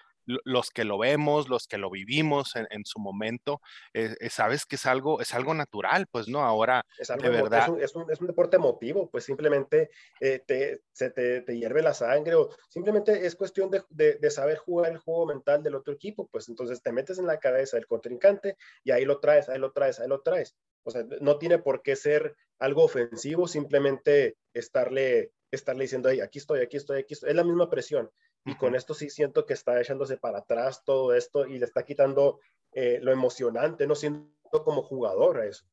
los 0.44 0.70
que 0.70 0.84
lo 0.84 0.98
vemos, 0.98 1.48
los 1.48 1.66
que 1.66 1.78
lo 1.78 1.90
vivimos 1.90 2.54
en, 2.56 2.84
su 2.84 2.98
momento, 2.98 3.60
eh, 3.94 4.14
eh, 4.20 4.30
sabes 4.30 4.66
que 4.66 4.76
es 4.76 4.86
algo, 4.86 5.20
es 5.20 5.34
algo 5.34 5.54
natural, 5.54 6.06
pues, 6.10 6.28
¿no? 6.28 6.44
Ahora, 6.44 6.84
es 6.98 7.08
de 7.08 7.28
verdad. 7.28 7.62
Es 7.80 7.94
un, 7.94 8.10
es, 8.10 8.20
un, 8.20 8.26
deporte 8.26 8.56
emotivo, 8.56 9.08
pues 9.10 9.24
simplemente 9.24 9.90
eh, 10.20 10.42
te, 10.46 10.82
se 10.92 11.10
te, 11.10 11.40
te, 11.40 11.56
hierve 11.56 11.82
la 11.82 11.94
sangre 11.94 12.34
o 12.34 12.50
simplemente 12.68 13.26
es 13.26 13.34
cuestión 13.34 13.70
de, 13.70 13.82
de, 13.88 14.30
saber 14.30 14.58
jugar 14.58 14.92
el 14.92 14.98
juego 14.98 15.26
mental 15.26 15.62
del 15.62 15.74
otro 15.74 15.94
equipo, 15.94 16.28
pues 16.30 16.48
entonces 16.48 16.82
te 16.82 16.92
metes 16.92 17.18
en 17.18 17.26
la 17.26 17.38
cabeza 17.38 17.76
del 17.76 17.86
contrincante 17.86 18.56
y 18.84 18.90
ahí 18.90 19.04
lo 19.04 19.18
traes, 19.20 19.48
ahí 19.48 19.58
lo 19.58 19.72
traes, 19.72 19.98
ahí 19.98 20.08
lo 20.08 20.20
traes. 20.20 20.56
O 20.84 20.90
sea, 20.90 21.04
no 21.20 21.38
tiene 21.38 21.58
por 21.58 21.82
qué 21.82 21.96
ser 21.96 22.34
algo 22.58 22.84
ofensivo, 22.84 23.46
simplemente 23.48 24.36
estarle, 24.52 25.32
estarle 25.50 25.84
diciendo, 25.84 26.08
ahí, 26.08 26.20
aquí 26.20 26.38
estoy, 26.38 26.60
aquí 26.60 26.76
estoy, 26.76 27.00
aquí 27.00 27.14
estoy. 27.14 27.30
Es 27.30 27.36
la 27.36 27.44
misma 27.44 27.70
presión. 27.70 28.10
Y 28.44 28.56
con 28.56 28.74
esto 28.74 28.94
sí 28.94 29.10
siento 29.10 29.44
que 29.44 29.54
está 29.54 29.80
echándose 29.80 30.16
para 30.16 30.38
atrás 30.38 30.82
todo 30.84 31.14
esto 31.14 31.46
y 31.46 31.58
le 31.58 31.64
está 31.64 31.84
quitando 31.84 32.40
eh, 32.72 32.98
lo 33.02 33.12
emocionante, 33.12 33.86
no 33.86 33.94
siento 33.94 34.64
como 34.64 34.82
jugador 34.82 35.40
a 35.40 35.46
eso. 35.46 35.64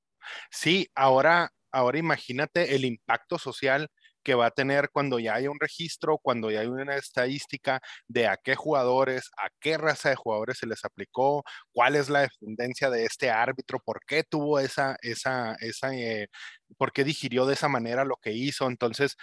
Sí, 0.49 0.89
ahora, 0.95 1.53
ahora 1.71 1.97
imagínate 1.97 2.75
el 2.75 2.85
impacto 2.85 3.37
social 3.37 3.89
que 4.25 4.35
va 4.35 4.47
a 4.47 4.51
tener 4.51 4.89
cuando 4.91 5.19
ya 5.19 5.35
hay 5.35 5.47
un 5.47 5.59
registro, 5.59 6.17
cuando 6.17 6.51
ya 6.51 6.61
hay 6.61 6.67
una 6.67 6.95
estadística 6.97 7.79
de 8.07 8.27
a 8.27 8.37
qué 8.37 8.55
jugadores, 8.55 9.29
a 9.37 9.49
qué 9.61 9.77
raza 9.77 10.09
de 10.09 10.15
jugadores 10.15 10.57
se 10.57 10.67
les 10.67 10.83
aplicó, 10.83 11.43
cuál 11.71 11.95
es 11.95 12.09
la 12.09 12.21
descendencia 12.21 12.89
de 12.89 13.05
este 13.05 13.29
árbitro, 13.29 13.79
por 13.79 14.01
qué 14.05 14.23
tuvo 14.23 14.59
esa, 14.59 14.97
esa, 15.01 15.55
esa, 15.61 15.95
eh, 15.95 16.27
por 16.77 16.91
qué 16.91 17.03
digirió 17.03 17.45
de 17.45 17.53
esa 17.53 17.69
manera 17.69 18.03
lo 18.03 18.17
que 18.17 18.31
hizo. 18.33 18.67
Entonces 18.67 19.15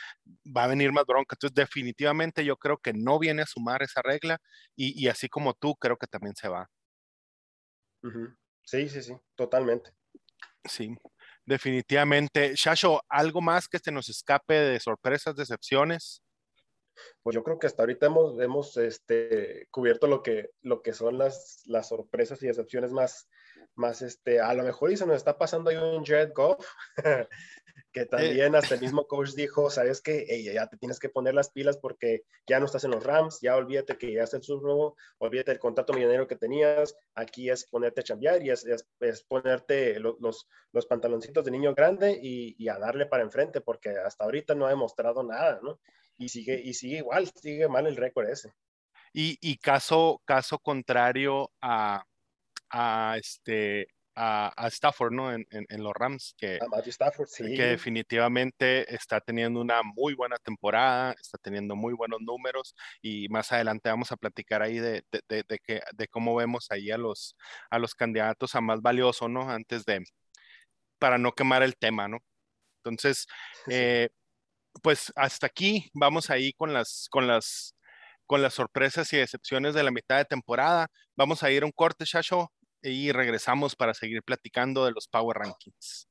va 0.56 0.64
a 0.64 0.68
venir 0.68 0.92
más 0.92 1.04
bronca. 1.04 1.34
Entonces 1.34 1.54
definitivamente 1.54 2.44
yo 2.44 2.56
creo 2.56 2.78
que 2.78 2.92
no 2.94 3.18
viene 3.18 3.42
a 3.42 3.46
sumar 3.46 3.82
esa 3.82 4.02
regla 4.02 4.38
y, 4.76 4.98
y 5.02 5.08
así 5.08 5.28
como 5.28 5.54
tú, 5.54 5.74
creo 5.74 5.96
que 5.96 6.06
también 6.06 6.36
se 6.36 6.48
va. 6.48 6.70
Sí, 8.64 8.88
sí, 8.88 9.02
sí, 9.02 9.16
totalmente. 9.34 9.92
Sí. 10.64 10.96
Definitivamente. 11.44 12.54
Shasho, 12.54 13.02
¿algo 13.08 13.40
más 13.40 13.68
que 13.68 13.78
se 13.78 13.90
nos 13.90 14.08
escape 14.08 14.54
de 14.54 14.80
sorpresas, 14.80 15.36
decepciones? 15.36 16.22
Pues 17.22 17.34
yo 17.34 17.42
creo 17.42 17.58
que 17.58 17.66
hasta 17.66 17.82
ahorita 17.82 18.06
hemos, 18.06 18.76
este, 18.76 19.66
cubierto 19.70 20.06
lo 20.06 20.22
que, 20.22 20.50
lo 20.60 20.82
que 20.82 20.92
son 20.92 21.18
las, 21.18 21.62
las 21.64 21.88
sorpresas 21.88 22.42
y 22.42 22.46
decepciones 22.46 22.92
más, 22.92 23.28
más 23.74 24.02
este, 24.02 24.40
a 24.40 24.52
lo 24.54 24.62
mejor 24.62 24.92
y 24.92 24.96
se 24.96 25.06
nos 25.06 25.16
está 25.16 25.38
pasando 25.38 25.70
ahí 25.70 25.76
un 25.76 26.04
Jared 26.04 26.32
Goff, 26.34 26.66
que 27.92 28.06
también 28.06 28.54
hasta 28.54 28.74
el 28.74 28.80
mismo 28.80 29.06
coach 29.06 29.30
dijo, 29.30 29.70
sabes 29.70 30.00
que 30.00 30.26
ya 30.42 30.66
te 30.66 30.76
tienes 30.76 30.98
que 30.98 31.08
poner 31.08 31.34
las 31.34 31.50
pilas 31.50 31.76
porque 31.76 32.24
ya 32.46 32.58
no 32.58 32.66
estás 32.66 32.84
en 32.84 32.92
los 32.92 33.04
Rams, 33.04 33.40
ya 33.40 33.56
olvídate 33.56 33.98
que 33.98 34.12
ya 34.12 34.22
es 34.22 34.34
el 34.34 34.42
subnuevo, 34.42 34.96
olvídate 35.18 35.50
del 35.50 35.60
contrato 35.60 35.92
millonario 35.92 36.26
que 36.26 36.36
tenías, 36.36 36.96
aquí 37.14 37.50
es 37.50 37.64
ponerte 37.64 38.00
a 38.00 38.04
chambear 38.04 38.42
y 38.42 38.50
es, 38.50 38.64
es, 38.64 39.22
ponerte 39.24 40.00
los, 40.00 40.48
los 40.72 40.86
pantaloncitos 40.86 41.44
de 41.44 41.50
niño 41.50 41.74
grande 41.74 42.18
y, 42.20 42.54
y, 42.58 42.68
a 42.68 42.78
darle 42.78 43.06
para 43.06 43.22
enfrente 43.22 43.60
porque 43.60 43.90
hasta 43.90 44.24
ahorita 44.24 44.54
no 44.54 44.66
ha 44.66 44.70
demostrado 44.70 45.22
nada, 45.22 45.60
¿no? 45.62 45.78
Y 46.16 46.28
sigue, 46.28 46.60
y 46.62 46.74
sigue 46.74 46.98
igual, 46.98 47.30
sigue 47.34 47.68
mal 47.68 47.86
el 47.86 47.96
récord 47.96 48.28
ese. 48.28 48.52
Y, 49.12 49.36
y 49.42 49.58
caso, 49.58 50.22
caso 50.24 50.58
contrario 50.58 51.50
a, 51.60 52.04
a, 52.72 53.16
este, 53.18 53.86
a, 54.14 54.68
Stafford, 54.68 55.12
¿no? 55.12 55.32
En, 55.32 55.46
en, 55.50 55.82
los 55.82 55.92
Rams, 55.94 56.34
que, 56.36 56.58
Stafford, 56.86 57.28
sí. 57.28 57.54
que 57.54 57.64
definitivamente 57.64 58.92
está 58.94 59.20
teniendo 59.20 59.60
una 59.60 59.82
muy 59.82 60.14
buena 60.14 60.36
temporada, 60.36 61.14
está 61.20 61.38
teniendo 61.38 61.76
muy 61.76 61.94
buenos 61.94 62.20
números 62.20 62.74
y 63.00 63.28
más 63.28 63.52
adelante 63.52 63.88
vamos 63.88 64.12
a 64.12 64.16
platicar 64.16 64.62
ahí 64.62 64.78
de, 64.78 65.04
de, 65.10 65.44
de, 65.48 65.58
que, 65.58 65.80
de 65.94 66.08
cómo 66.08 66.34
vemos 66.34 66.70
ahí 66.70 66.90
a 66.90 66.98
los, 66.98 67.36
a 67.70 67.78
los 67.78 67.94
candidatos 67.94 68.54
a 68.54 68.60
más 68.60 68.80
valioso, 68.82 69.28
¿no? 69.28 69.50
Antes 69.50 69.84
de, 69.84 70.02
para 70.98 71.18
no 71.18 71.32
quemar 71.32 71.62
el 71.62 71.76
tema, 71.76 72.08
¿no? 72.08 72.18
Entonces, 72.84 73.26
eh, 73.68 74.08
pues 74.82 75.12
hasta 75.16 75.46
aquí 75.46 75.90
vamos 75.94 76.30
ahí 76.30 76.52
con 76.52 76.72
las, 76.72 77.06
con 77.10 77.26
las, 77.26 77.74
con 78.26 78.42
las 78.42 78.54
sorpresas 78.54 79.12
y 79.12 79.18
decepciones 79.18 79.74
de 79.74 79.82
la 79.82 79.90
mitad 79.90 80.18
de 80.18 80.24
temporada. 80.24 80.88
Vamos 81.16 81.42
a 81.42 81.50
ir 81.50 81.62
a 81.62 81.66
un 81.66 81.72
corte, 81.72 82.04
Shasho, 82.06 82.50
y 82.82 83.12
regresamos 83.12 83.76
para 83.76 83.94
seguir 83.94 84.22
platicando 84.22 84.84
de 84.84 84.92
los 84.92 85.08
Power 85.08 85.38
Rankings. 85.38 86.08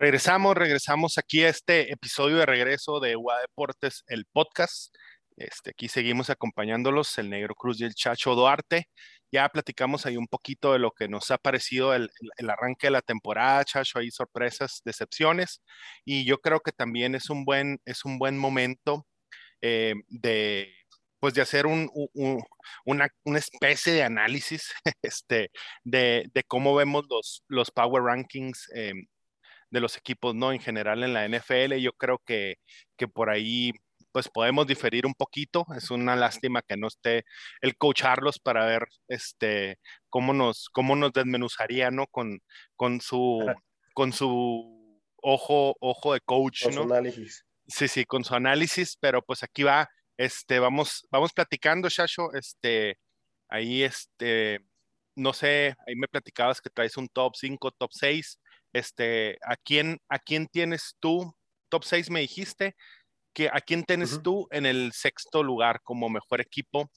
Regresamos, 0.00 0.56
regresamos 0.56 1.18
aquí 1.18 1.44
a 1.44 1.50
este 1.50 1.92
episodio 1.92 2.38
de 2.38 2.46
regreso 2.46 3.00
de 3.00 3.16
UA 3.16 3.40
Deportes, 3.42 4.02
el 4.06 4.24
podcast. 4.24 4.94
Este, 5.36 5.70
aquí 5.70 5.88
seguimos 5.88 6.30
acompañándolos, 6.30 7.18
el 7.18 7.28
Negro 7.28 7.54
Cruz 7.54 7.80
y 7.80 7.84
el 7.84 7.94
Chacho 7.94 8.34
Duarte. 8.34 8.88
Ya 9.32 9.48
platicamos 9.48 10.06
ahí 10.06 10.16
un 10.16 10.26
poquito 10.28 10.72
de 10.72 10.78
lo 10.78 10.92
que 10.92 11.08
nos 11.08 11.30
ha 11.30 11.38
parecido 11.38 11.94
el, 11.94 12.10
arranque 12.48 12.88
de 12.88 12.92
la 12.92 13.02
temporada, 13.02 13.64
Chacho, 13.64 13.98
hay 13.98 14.10
sorpresas, 14.10 14.82
decepciones, 14.84 15.62
y 16.04 16.24
yo 16.24 16.38
creo 16.38 16.60
que 16.60 16.72
también 16.72 17.14
es 17.14 17.30
un 17.30 17.44
buen, 17.44 17.80
es 17.84 18.04
un 18.04 18.18
buen 18.18 18.38
momento 18.38 19.06
eh, 19.62 19.94
de, 20.08 20.72
pues 21.20 21.34
de 21.34 21.42
hacer 21.42 21.66
un, 21.66 21.90
una, 22.84 23.08
especie 23.36 23.92
de 23.92 24.02
análisis 24.02 24.72
este, 25.02 25.50
de, 25.84 26.28
de, 26.32 26.42
cómo 26.44 26.74
vemos 26.74 27.06
los, 27.08 27.44
los 27.48 27.70
power 27.70 28.02
rankings 28.02 28.70
eh, 28.74 28.94
de 29.70 29.80
los 29.80 29.96
equipos, 29.96 30.34
¿no? 30.34 30.52
En 30.52 30.60
general 30.60 31.04
en 31.04 31.14
la 31.14 31.28
NFL, 31.28 31.76
yo 31.76 31.92
creo 31.92 32.18
que, 32.24 32.56
que 32.96 33.08
por 33.08 33.30
ahí 33.30 33.72
pues 34.12 34.28
podemos 34.28 34.66
diferir 34.66 35.06
un 35.06 35.14
poquito. 35.14 35.66
Es 35.76 35.90
una 35.90 36.16
lástima 36.16 36.62
que 36.62 36.76
no 36.76 36.88
esté 36.88 37.24
el 37.60 37.76
coacharlos 37.76 38.38
para 38.38 38.66
ver 38.66 38.86
este, 39.08 39.78
cómo, 40.08 40.32
nos, 40.32 40.68
cómo 40.72 40.96
nos 40.96 41.12
desmenuzaría, 41.12 41.90
¿no? 41.90 42.06
Con, 42.06 42.40
con, 42.76 43.00
su, 43.00 43.40
con 43.94 44.12
su 44.12 44.80
ojo, 45.22 45.76
ojo 45.80 46.14
de 46.14 46.20
coach, 46.20 46.64
con 46.64 46.72
Su 46.72 46.82
análisis. 46.82 47.44
Sí, 47.66 47.88
sí, 47.88 48.04
con 48.04 48.24
su 48.24 48.34
análisis, 48.34 48.96
pero 49.00 49.22
pues 49.22 49.42
aquí 49.42 49.62
va, 49.62 49.88
este, 50.16 50.58
vamos, 50.58 51.06
vamos 51.10 51.32
platicando, 51.32 51.88
Shasho, 51.88 52.32
este, 52.34 52.98
ahí, 53.48 53.82
este, 53.84 54.60
no 55.14 55.32
sé, 55.32 55.76
ahí 55.86 55.94
me 55.94 56.08
platicabas 56.08 56.60
que 56.60 56.70
traes 56.70 56.96
un 56.96 57.08
top 57.08 57.34
5, 57.36 57.70
top 57.72 57.90
6, 57.92 58.40
este, 58.72 59.38
¿a 59.42 59.56
quién, 59.56 59.98
¿a 60.08 60.18
quién 60.18 60.46
tienes 60.48 60.96
tú? 60.98 61.34
Top 61.68 61.84
6 61.84 62.10
me 62.10 62.20
dijiste, 62.20 62.74
¿a 63.52 63.60
quién 63.60 63.84
tienes 63.84 64.22
tú 64.22 64.48
en 64.50 64.66
el 64.66 64.92
sexto 64.92 65.42
lugar 65.42 65.80
como 65.82 66.08
mejor 66.08 66.40
equipo 66.40 66.90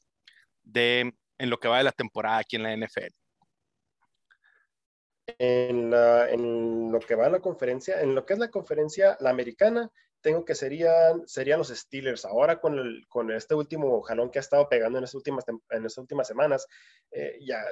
de, 0.63 1.13
en 1.37 1.49
lo 1.49 1.59
que 1.59 1.67
va 1.67 1.77
de 1.77 1.83
la 1.83 1.91
temporada 1.91 2.39
aquí 2.39 2.55
en 2.55 2.63
la 2.63 2.75
NFL? 2.75 3.13
En, 5.37 5.89
lo 6.91 6.99
que 6.99 7.15
va 7.15 7.27
a 7.27 7.29
la 7.29 7.39
conferencia, 7.39 8.01
en 8.01 8.13
lo 8.13 8.25
que 8.25 8.33
es 8.33 8.39
la 8.39 8.49
conferencia, 8.49 9.17
la 9.21 9.29
americana, 9.29 9.89
tengo 10.21 10.43
que 10.45 10.55
serían, 10.55 11.27
serían 11.27 11.59
los 11.59 11.69
Steelers. 11.69 12.25
Ahora 12.25 12.59
con, 12.59 12.77
el, 12.77 13.05
con 13.07 13.31
este 13.31 13.55
último 13.55 14.01
jalón 14.01 14.29
que 14.29 14.39
ha 14.39 14.41
estado 14.41 14.67
pegando 14.67 14.97
en 14.97 15.03
estas 15.05 15.15
últimas, 15.15 15.45
en 15.47 15.85
estas 15.85 15.97
últimas 15.97 16.27
semanas, 16.27 16.67
eh, 17.11 17.37
ya 17.41 17.63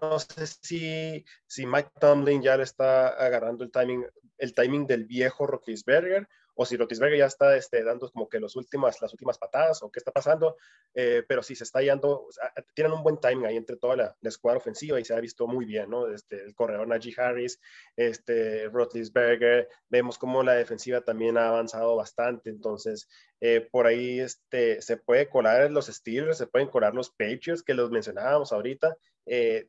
no 0.00 0.18
sé 0.18 0.46
si, 0.46 1.24
si 1.46 1.66
Mike 1.66 1.90
Tomlin 2.00 2.42
ya 2.42 2.56
le 2.56 2.62
está 2.62 3.08
agarrando 3.08 3.64
el 3.64 3.70
timing, 3.70 4.06
el 4.38 4.54
timing 4.54 4.86
del 4.86 5.04
viejo 5.04 5.46
Roethlisberger 5.46 6.28
o 6.56 6.64
si 6.64 6.76
Roethlisberger 6.76 7.18
ya 7.18 7.26
está 7.26 7.54
este, 7.56 7.84
dando 7.84 8.10
como 8.10 8.28
que 8.28 8.40
los 8.40 8.56
últimas, 8.56 9.00
las 9.02 9.12
últimas 9.12 9.36
patadas 9.36 9.82
o 9.82 9.90
qué 9.90 9.98
está 9.98 10.10
pasando, 10.10 10.56
eh, 10.94 11.22
pero 11.28 11.42
sí 11.42 11.54
se 11.54 11.64
está 11.64 11.82
yendo, 11.82 12.28
tienen 12.74 12.94
un 12.94 13.02
buen 13.02 13.18
timing 13.18 13.44
ahí 13.44 13.56
entre 13.56 13.76
toda 13.76 13.94
la, 13.94 14.16
escuadra 14.22 14.58
ofensiva 14.58 14.98
y 14.98 15.04
se 15.04 15.14
ha 15.14 15.20
visto 15.20 15.46
muy 15.46 15.66
bien, 15.66 15.90
¿no? 15.90 16.08
Este, 16.08 16.42
el 16.42 16.54
corredor 16.54 16.88
Najee 16.88 17.14
Harris, 17.18 17.60
este, 17.94 18.68
Roethlisberger, 18.70 19.68
vemos 19.90 20.16
como 20.16 20.42
la 20.42 20.54
defensiva 20.54 21.02
también 21.02 21.36
ha 21.36 21.48
avanzado 21.48 21.94
bastante, 21.94 22.48
entonces 22.48 23.06
eh, 23.40 23.68
por 23.70 23.86
ahí 23.86 24.20
este, 24.20 24.80
se 24.80 24.96
puede 24.96 25.28
colar 25.28 25.70
los 25.70 25.88
Steelers, 25.88 26.38
se 26.38 26.46
pueden 26.46 26.68
colar 26.68 26.94
los 26.94 27.10
Patriots 27.10 27.62
que 27.62 27.74
los 27.74 27.90
mencionábamos 27.90 28.52
ahorita, 28.52 28.96
eh, 29.26 29.68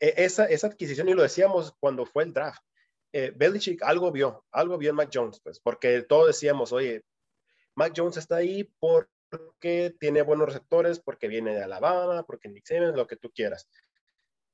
e, 0.00 0.14
esa, 0.16 0.46
esa 0.46 0.66
adquisición, 0.66 1.08
y 1.08 1.14
lo 1.14 1.22
decíamos 1.22 1.76
cuando 1.78 2.04
fue 2.04 2.24
el 2.24 2.32
draft, 2.32 2.62
eh, 3.12 3.32
Belichick 3.34 3.82
algo 3.82 4.12
vio, 4.12 4.44
algo 4.50 4.76
vio 4.76 4.90
en 4.90 4.96
Mac 4.96 5.10
Jones, 5.12 5.40
pues, 5.42 5.60
porque 5.60 6.02
todos 6.02 6.28
decíamos, 6.28 6.72
oye, 6.72 7.04
Mac 7.74 7.92
Jones 7.96 8.16
está 8.16 8.36
ahí 8.36 8.64
porque 8.78 9.94
tiene 9.98 10.22
buenos 10.22 10.46
receptores, 10.46 11.00
porque 11.00 11.28
viene 11.28 11.54
de 11.54 11.62
Alabama, 11.62 12.24
porque 12.24 12.48
Nick 12.48 12.66
Saban, 12.66 12.96
lo 12.96 13.06
que 13.06 13.16
tú 13.16 13.30
quieras. 13.30 13.68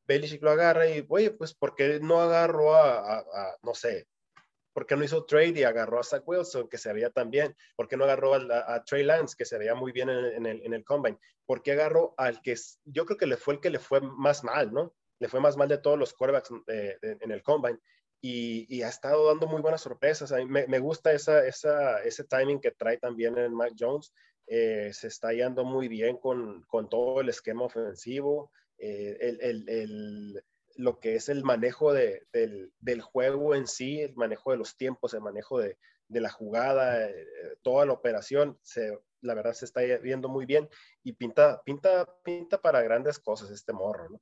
Belichick 0.06 0.42
lo 0.42 0.50
agarra 0.50 0.86
y, 0.88 1.04
oye, 1.08 1.30
pues, 1.30 1.54
¿por 1.54 1.74
qué 1.74 1.98
no 2.00 2.20
agarró 2.20 2.74
a, 2.76 3.24
no 3.62 3.74
sé, 3.74 4.06
¿por 4.72 4.86
qué 4.86 4.96
no 4.96 5.04
hizo 5.04 5.24
trade 5.24 5.60
y 5.60 5.64
agarró 5.64 6.00
a 6.00 6.04
Zach 6.04 6.22
Wilson, 6.26 6.68
que 6.68 6.78
se 6.78 6.92
veía 6.92 7.10
tan 7.10 7.30
bien? 7.30 7.56
¿Por 7.76 7.88
qué 7.88 7.96
no 7.96 8.04
agarró 8.04 8.34
a, 8.34 8.84
Trey 8.84 9.02
Lance, 9.02 9.34
que 9.36 9.46
se 9.46 9.58
veía 9.58 9.74
muy 9.74 9.92
bien 9.92 10.10
en, 10.10 10.46
el, 10.46 10.62
en, 10.62 10.74
el, 10.74 10.84
combine? 10.84 11.18
¿Por 11.46 11.62
qué 11.62 11.72
agarró 11.72 12.14
al 12.18 12.42
que 12.42 12.54
yo 12.84 13.06
creo 13.06 13.16
que 13.16 13.26
le 13.26 13.36
fue 13.36 13.54
el 13.54 13.60
que 13.60 13.70
le 13.70 13.78
fue 13.78 14.00
más 14.00 14.44
mal, 14.44 14.72
¿no? 14.72 14.94
Le 15.18 15.28
fue 15.28 15.40
más 15.40 15.56
mal 15.56 15.68
de 15.68 15.78
todos 15.78 15.98
los 15.98 16.12
quarterbacks 16.12 16.50
eh, 16.66 16.98
en 17.00 17.30
el 17.30 17.42
combine 17.42 17.78
y, 18.26 18.82
ha 18.82 18.88
estado 18.88 19.26
dando 19.26 19.46
muy 19.46 19.60
buenas 19.60 19.82
sorpresas. 19.82 20.32
Mí 20.32 20.46
me, 20.46 20.78
gusta 20.78 21.12
esa, 21.12 21.46
esa, 21.46 22.02
ese 22.02 22.24
timing 22.24 22.58
que 22.58 22.70
trae 22.70 22.96
también 22.96 23.36
en 23.36 23.52
Mac 23.52 23.74
Jones. 23.78 24.14
Eh, 24.46 24.90
se 24.94 25.08
está 25.08 25.34
yendo 25.34 25.62
muy 25.64 25.88
bien 25.88 26.16
con, 26.16 26.62
con 26.62 26.88
todo 26.88 27.20
el 27.20 27.28
esquema 27.28 27.64
ofensivo, 27.64 28.50
eh, 28.78 29.16
el, 29.20 29.40
el, 29.42 29.68
el, 29.68 30.44
lo 30.76 31.00
que 31.00 31.16
es 31.16 31.28
el 31.28 31.44
manejo 31.44 31.92
de, 31.92 32.26
del, 32.32 32.72
del, 32.80 33.02
juego 33.02 33.54
en 33.54 33.66
sí, 33.66 34.00
el 34.00 34.14
manejo 34.16 34.52
de 34.52 34.56
los 34.56 34.74
tiempos, 34.76 35.12
el 35.12 35.20
manejo 35.20 35.58
de, 35.58 35.76
de 36.08 36.20
la 36.20 36.30
jugada, 36.30 37.06
eh, 37.06 37.26
toda 37.62 37.84
la 37.84 37.92
operación, 37.92 38.58
se, 38.62 38.98
la 39.20 39.34
verdad 39.34 39.52
se 39.52 39.66
está 39.66 39.82
viendo 40.02 40.30
muy 40.30 40.46
bien 40.46 40.68
y 41.02 41.12
pinta, 41.12 41.62
pinta, 41.62 42.08
pinta 42.22 42.60
para 42.60 42.80
grandes 42.80 43.18
cosas 43.18 43.50
este 43.50 43.74
morro. 43.74 44.18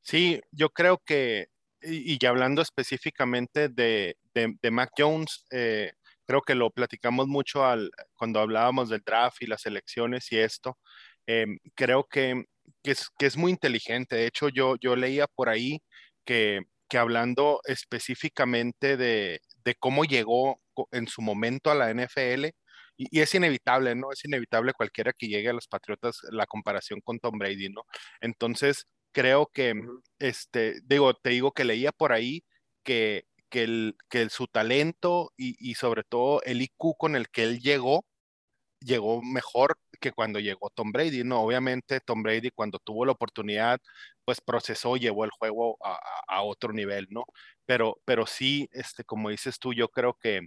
Sí, 0.00 0.40
yo 0.50 0.68
creo 0.70 0.98
que 0.98 1.48
y, 1.84 2.18
y 2.20 2.26
hablando 2.26 2.62
específicamente 2.62 3.68
de, 3.68 4.16
de, 4.34 4.70
Mac 4.70 4.90
Jones, 4.96 5.44
eh, 5.50 5.92
creo 6.26 6.42
que 6.42 6.54
lo 6.54 6.70
platicamos 6.70 7.28
mucho 7.28 7.64
al, 7.64 7.90
cuando 8.16 8.40
hablábamos 8.40 8.88
del 8.88 9.02
draft 9.04 9.42
y 9.42 9.46
las 9.46 9.66
elecciones 9.66 10.30
y 10.32 10.38
esto. 10.38 10.78
Em, 11.26 11.58
creo 11.74 12.04
que, 12.04 12.44
que, 12.82 12.92
es, 12.92 13.08
que 13.18 13.26
es 13.26 13.36
muy 13.36 13.52
inteligente. 13.52 14.16
De 14.16 14.26
hecho, 14.26 14.48
yo, 14.48 14.76
yo 14.80 14.96
leía 14.96 15.26
por 15.26 15.48
ahí 15.48 15.82
que, 16.24 16.62
que 16.88 16.98
hablando 16.98 17.60
específicamente 17.64 18.96
de, 18.96 19.40
de, 19.64 19.74
cómo 19.76 20.04
llegó 20.04 20.60
en 20.92 21.08
su 21.08 21.22
momento 21.22 21.70
a 21.70 21.74
la 21.74 21.90
NFL, 21.90 22.46
y, 22.96 23.18
y, 23.18 23.20
es 23.22 23.34
inevitable, 23.34 23.94
¿no? 23.96 24.12
Es 24.12 24.24
inevitable 24.24 24.72
cualquiera 24.72 25.12
que 25.12 25.26
llegue 25.28 25.48
a 25.50 25.52
los 25.52 25.66
Patriotas 25.68 26.18
la 26.30 26.46
comparación 26.46 27.00
con 27.00 27.18
Tom 27.18 27.38
Brady, 27.38 27.68
¿no? 27.70 27.84
Entonces, 28.20 28.86
creo 29.14 29.48
que, 29.48 29.74
este, 30.18 30.80
digo, 30.84 31.14
te 31.14 31.30
digo 31.30 31.52
que 31.52 31.64
leía 31.64 31.92
por 31.92 32.12
ahí 32.12 32.44
que, 32.84 33.26
que, 33.50 33.64
el, 33.64 33.96
que 34.10 34.28
su 34.30 34.48
talento 34.48 35.32
y, 35.36 35.56
y, 35.70 35.74
sobre 35.76 36.04
todo 36.04 36.42
el 36.44 36.62
IQ 36.62 36.96
con 36.98 37.16
el 37.16 37.30
que 37.30 37.44
él 37.44 37.60
llegó, 37.60 38.04
llegó 38.80 39.22
mejor 39.22 39.78
que 40.00 40.12
cuando 40.12 40.40
llegó 40.40 40.70
Tom 40.70 40.92
Brady, 40.92 41.24
¿no? 41.24 41.42
Obviamente 41.42 42.00
Tom 42.00 42.22
Brady 42.22 42.50
cuando 42.50 42.78
tuvo 42.80 43.06
la 43.06 43.12
oportunidad, 43.12 43.80
pues 44.24 44.40
procesó, 44.40 44.96
llevó 44.96 45.24
el 45.24 45.30
juego 45.30 45.78
a, 45.84 45.98
a 46.28 46.42
otro 46.42 46.72
nivel, 46.72 47.06
¿no? 47.10 47.24
Pero, 47.66 47.98
pero 48.04 48.26
sí, 48.26 48.68
este, 48.72 49.04
como 49.04 49.30
dices 49.30 49.58
tú, 49.58 49.74
yo 49.74 49.88
creo 49.88 50.14
que, 50.20 50.42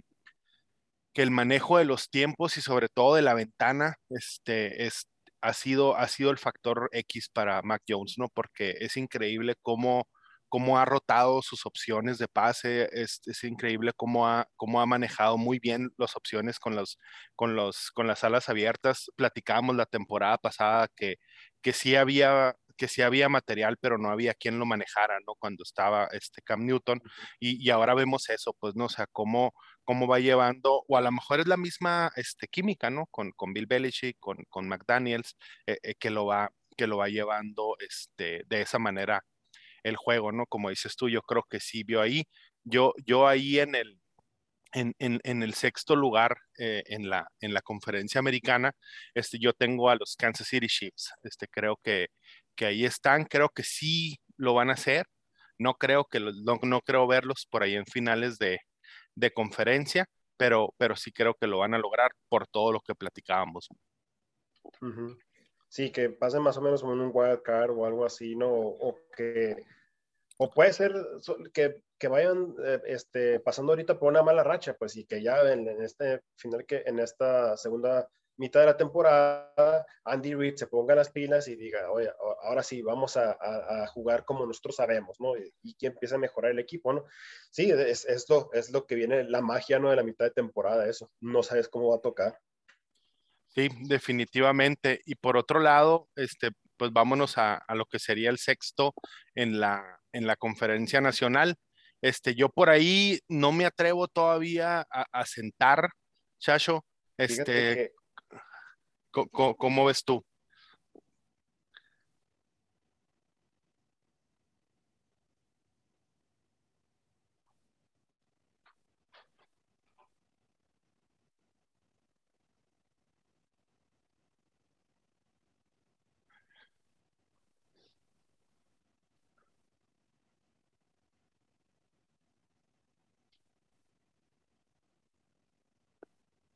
que 1.12 1.22
el 1.22 1.30
manejo 1.30 1.78
de 1.78 1.84
los 1.84 2.10
tiempos 2.10 2.56
y 2.56 2.60
sobre 2.62 2.88
todo 2.88 3.14
de 3.16 3.22
la 3.22 3.34
ventana, 3.34 3.96
este, 4.10 4.86
es, 4.86 5.08
ha 5.40 5.52
sido, 5.52 5.96
ha 5.96 6.08
sido 6.08 6.30
el 6.30 6.38
factor 6.38 6.88
X 6.92 7.28
para 7.32 7.62
Mac 7.62 7.82
Jones, 7.88 8.14
¿no? 8.18 8.28
Porque 8.28 8.76
es 8.80 8.96
increíble 8.96 9.54
cómo, 9.62 10.08
cómo 10.48 10.78
ha 10.78 10.84
rotado 10.84 11.42
sus 11.42 11.66
opciones 11.66 12.18
de 12.18 12.28
pase, 12.28 12.88
es, 12.92 13.20
es, 13.26 13.44
increíble 13.44 13.92
cómo 13.96 14.26
ha, 14.28 14.48
cómo 14.56 14.80
ha 14.80 14.86
manejado 14.86 15.38
muy 15.38 15.58
bien 15.58 15.90
las 15.98 16.16
opciones 16.16 16.58
con, 16.58 16.76
los, 16.76 16.98
con, 17.36 17.56
los, 17.56 17.90
con 17.92 18.06
las 18.06 18.24
alas 18.24 18.48
abiertas. 18.48 19.10
Platicábamos 19.16 19.76
la 19.76 19.86
temporada 19.86 20.38
pasada 20.38 20.88
que, 20.96 21.16
que 21.62 21.72
sí 21.72 21.96
había 21.96 22.56
que 22.78 22.88
sí 22.88 23.02
había 23.02 23.28
material, 23.28 23.76
pero 23.80 23.98
no 23.98 24.10
había 24.10 24.34
quien 24.34 24.58
lo 24.58 24.66
manejara, 24.66 25.18
¿no? 25.26 25.34
Cuando 25.38 25.62
estaba 25.64 26.08
este 26.12 26.42
Cam 26.42 26.64
Newton. 26.64 27.00
Y, 27.40 27.62
y 27.64 27.70
ahora 27.70 27.94
vemos 27.94 28.28
eso, 28.30 28.54
pues, 28.60 28.74
¿no? 28.76 28.86
O 28.86 28.88
sea, 28.88 29.06
cómo, 29.12 29.52
cómo 29.84 30.06
va 30.06 30.20
llevando, 30.20 30.84
o 30.88 30.96
a 30.96 31.00
lo 31.02 31.12
mejor 31.12 31.40
es 31.40 31.46
la 31.46 31.56
misma 31.58 32.10
este, 32.16 32.48
química, 32.48 32.90
¿no? 32.90 33.06
Con, 33.10 33.32
con 33.32 33.52
Bill 33.52 33.66
Belichick, 33.66 34.16
con, 34.20 34.38
con 34.48 34.68
McDaniels, 34.68 35.36
eh, 35.66 35.78
eh, 35.82 35.94
que, 35.98 36.10
lo 36.10 36.26
va, 36.26 36.50
que 36.76 36.86
lo 36.86 36.98
va 36.98 37.08
llevando 37.08 37.76
este, 37.80 38.42
de 38.46 38.62
esa 38.62 38.78
manera 38.78 39.24
el 39.82 39.96
juego, 39.96 40.32
¿no? 40.32 40.46
Como 40.46 40.70
dices 40.70 40.96
tú, 40.96 41.08
yo 41.08 41.22
creo 41.22 41.44
que 41.50 41.60
sí 41.60 41.84
vio 41.84 42.00
ahí. 42.00 42.24
Yo, 42.64 42.94
yo 43.06 43.26
ahí 43.28 43.58
en 43.60 43.74
el, 43.74 44.00
en, 44.72 44.94
en, 44.98 45.20
en 45.24 45.42
el 45.42 45.54
sexto 45.54 45.96
lugar 45.96 46.36
eh, 46.58 46.82
en, 46.86 47.08
la, 47.08 47.28
en 47.40 47.54
la 47.54 47.62
conferencia 47.62 48.18
americana, 48.18 48.72
este, 49.14 49.38
yo 49.38 49.52
tengo 49.54 49.90
a 49.90 49.96
los 49.96 50.16
Kansas 50.16 50.48
City 50.48 50.66
Chiefs. 50.68 51.12
Este, 51.22 51.46
creo 51.48 51.78
que, 51.82 52.08
que 52.58 52.66
ahí 52.66 52.84
están, 52.84 53.24
creo 53.24 53.48
que 53.50 53.62
sí 53.62 54.18
lo 54.36 54.52
van 54.52 54.68
a 54.68 54.72
hacer. 54.74 55.06
No 55.58 55.74
creo 55.74 56.04
que 56.04 56.18
no, 56.18 56.58
no 56.62 56.80
creo 56.80 57.06
verlos 57.06 57.46
por 57.48 57.62
ahí 57.62 57.76
en 57.76 57.86
finales 57.86 58.36
de, 58.38 58.58
de 59.14 59.32
conferencia, 59.32 60.06
pero, 60.36 60.74
pero 60.76 60.96
sí 60.96 61.12
creo 61.12 61.34
que 61.34 61.46
lo 61.46 61.58
van 61.58 61.74
a 61.74 61.78
lograr 61.78 62.10
por 62.28 62.48
todo 62.48 62.72
lo 62.72 62.80
que 62.80 62.96
platicábamos. 62.96 63.68
Sí, 65.68 65.90
que 65.90 66.10
pasen 66.10 66.42
más 66.42 66.56
o 66.56 66.60
menos 66.60 66.80
como 66.80 66.94
en 66.94 67.00
un 67.00 67.12
wild 67.14 67.42
card 67.42 67.70
o 67.70 67.86
algo 67.86 68.04
así, 68.04 68.34
¿no? 68.34 68.50
O, 68.50 68.98
que, 69.16 69.56
o 70.36 70.50
puede 70.50 70.72
ser 70.72 70.92
que, 71.52 71.82
que 71.96 72.08
vayan 72.08 72.56
eh, 72.64 72.80
este, 72.86 73.38
pasando 73.38 73.72
ahorita 73.72 73.98
por 74.00 74.10
una 74.10 74.22
mala 74.24 74.42
racha, 74.42 74.74
pues, 74.74 74.96
y 74.96 75.04
que 75.04 75.22
ya 75.22 75.40
en, 75.52 75.68
en 75.68 75.82
este 75.82 76.22
final, 76.36 76.66
que 76.66 76.82
en 76.86 76.98
esta 76.98 77.56
segunda 77.56 78.08
mitad 78.38 78.60
de 78.60 78.66
la 78.66 78.76
temporada, 78.76 79.84
Andy 80.04 80.34
Reid 80.34 80.54
se 80.54 80.68
ponga 80.68 80.94
las 80.94 81.10
pilas 81.10 81.48
y 81.48 81.56
diga, 81.56 81.90
oye, 81.90 82.10
ahora 82.42 82.62
sí, 82.62 82.82
vamos 82.82 83.16
a, 83.16 83.32
a, 83.32 83.86
jugar 83.88 84.24
como 84.24 84.46
nosotros 84.46 84.76
sabemos, 84.76 85.20
¿no? 85.20 85.36
Y, 85.36 85.52
y, 85.62 85.74
que 85.74 85.88
empiece 85.88 86.14
a 86.14 86.18
mejorar 86.18 86.52
el 86.52 86.58
equipo, 86.58 86.92
¿no? 86.92 87.04
Sí, 87.50 87.70
es, 87.70 88.04
es, 88.06 88.28
lo, 88.28 88.50
es 88.52 88.70
lo 88.70 88.86
que 88.86 88.94
viene, 88.94 89.24
la 89.24 89.42
magia, 89.42 89.78
¿no? 89.78 89.90
De 89.90 89.96
la 89.96 90.04
mitad 90.04 90.24
de 90.24 90.30
temporada, 90.30 90.88
eso. 90.88 91.10
No 91.20 91.42
sabes 91.42 91.68
cómo 91.68 91.90
va 91.90 91.96
a 91.96 92.00
tocar. 92.00 92.38
Sí, 93.48 93.68
definitivamente. 93.86 95.00
Y 95.04 95.16
por 95.16 95.36
otro 95.36 95.58
lado, 95.58 96.08
este, 96.14 96.50
pues 96.76 96.92
vámonos 96.92 97.38
a, 97.38 97.56
a 97.56 97.74
lo 97.74 97.86
que 97.86 97.98
sería 97.98 98.30
el 98.30 98.38
sexto 98.38 98.94
en 99.34 99.58
la, 99.58 100.00
en 100.12 100.26
la 100.26 100.36
conferencia 100.36 101.00
nacional. 101.00 101.56
Este, 102.00 102.36
yo 102.36 102.48
por 102.48 102.70
ahí 102.70 103.18
no 103.28 103.50
me 103.50 103.66
atrevo 103.66 104.06
todavía 104.06 104.86
a, 104.90 105.06
a 105.10 105.26
sentar, 105.26 105.90
Chacho, 106.38 106.84
este. 107.18 107.92
¿Cómo, 109.26 109.56
¿cómo, 109.56 109.84
ves 109.86 110.04
tú? 110.04 110.24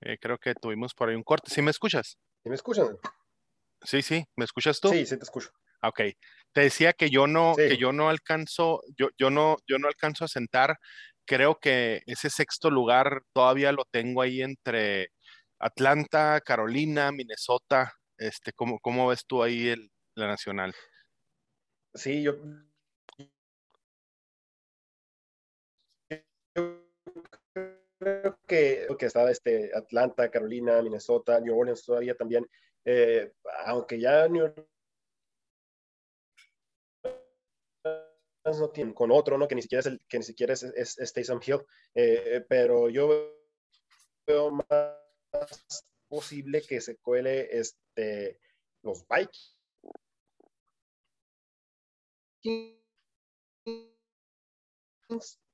Eh, 0.02 0.18
creo 0.20 0.38
que 0.38 0.54
tuvimos 0.54 0.94
por 0.94 1.08
ahí 1.08 1.14
un 1.16 1.22
corte. 1.22 1.50
¿Sí 1.50 1.62
me 1.62 1.70
escuchas? 1.70 2.16
¿Sí 2.42 2.48
me 2.48 2.56
escuchan? 2.56 2.98
Sí, 3.82 4.02
sí, 4.02 4.24
¿me 4.36 4.44
escuchas 4.44 4.80
tú? 4.80 4.88
Sí, 4.88 5.06
sí 5.06 5.16
te 5.16 5.22
escucho. 5.22 5.50
Ok. 5.82 6.00
Te 6.52 6.60
decía 6.60 6.92
que 6.92 7.08
yo 7.08 7.26
no, 7.26 7.54
sí. 7.54 7.68
que 7.68 7.76
yo 7.76 7.92
no 7.92 8.08
alcanzo, 8.08 8.82
yo, 8.96 9.10
yo 9.16 9.30
no, 9.30 9.56
yo 9.66 9.78
no 9.78 9.88
alcanzo 9.88 10.24
a 10.24 10.28
sentar. 10.28 10.78
Creo 11.24 11.58
que 11.60 12.02
ese 12.06 12.30
sexto 12.30 12.68
lugar 12.68 13.22
todavía 13.32 13.70
lo 13.72 13.84
tengo 13.90 14.22
ahí 14.22 14.42
entre 14.42 15.10
Atlanta, 15.60 16.40
Carolina, 16.40 17.12
Minnesota. 17.12 17.94
Este, 18.18 18.52
¿cómo, 18.52 18.80
cómo 18.80 19.08
ves 19.08 19.24
tú 19.26 19.42
ahí 19.42 19.68
el, 19.68 19.90
la 20.16 20.26
nacional? 20.26 20.74
Sí, 21.94 22.22
yo, 22.22 22.36
creo 28.02 28.38
que, 28.46 28.86
que 28.98 29.06
estaba 29.06 29.30
este, 29.30 29.70
Atlanta, 29.74 30.30
Carolina, 30.30 30.82
Minnesota, 30.82 31.40
New 31.40 31.56
Orleans 31.56 31.84
todavía 31.84 32.16
también, 32.16 32.48
eh, 32.84 33.32
aunque 33.66 34.00
ya 34.00 34.26
New 34.28 34.44
Orleans 34.44 34.68
no 38.58 38.70
tiene 38.70 38.92
con 38.92 39.12
otro, 39.12 39.38
¿no? 39.38 39.46
Que 39.46 39.54
ni 39.54 39.62
siquiera 39.62 39.80
es, 39.80 39.86
el, 39.86 40.00
que 40.08 40.18
ni 40.18 40.24
siquiera 40.24 40.52
es, 40.52 40.64
es, 40.64 40.98
es 40.98 41.30
Hill, 41.46 41.64
eh, 41.94 42.44
pero 42.48 42.88
yo 42.88 43.36
veo 44.26 44.50
más 44.50 45.86
posible 46.08 46.60
que 46.62 46.80
se 46.80 46.96
cuele 46.96 47.48
este, 47.56 48.40
los 48.82 49.04
Vikings 49.06 49.56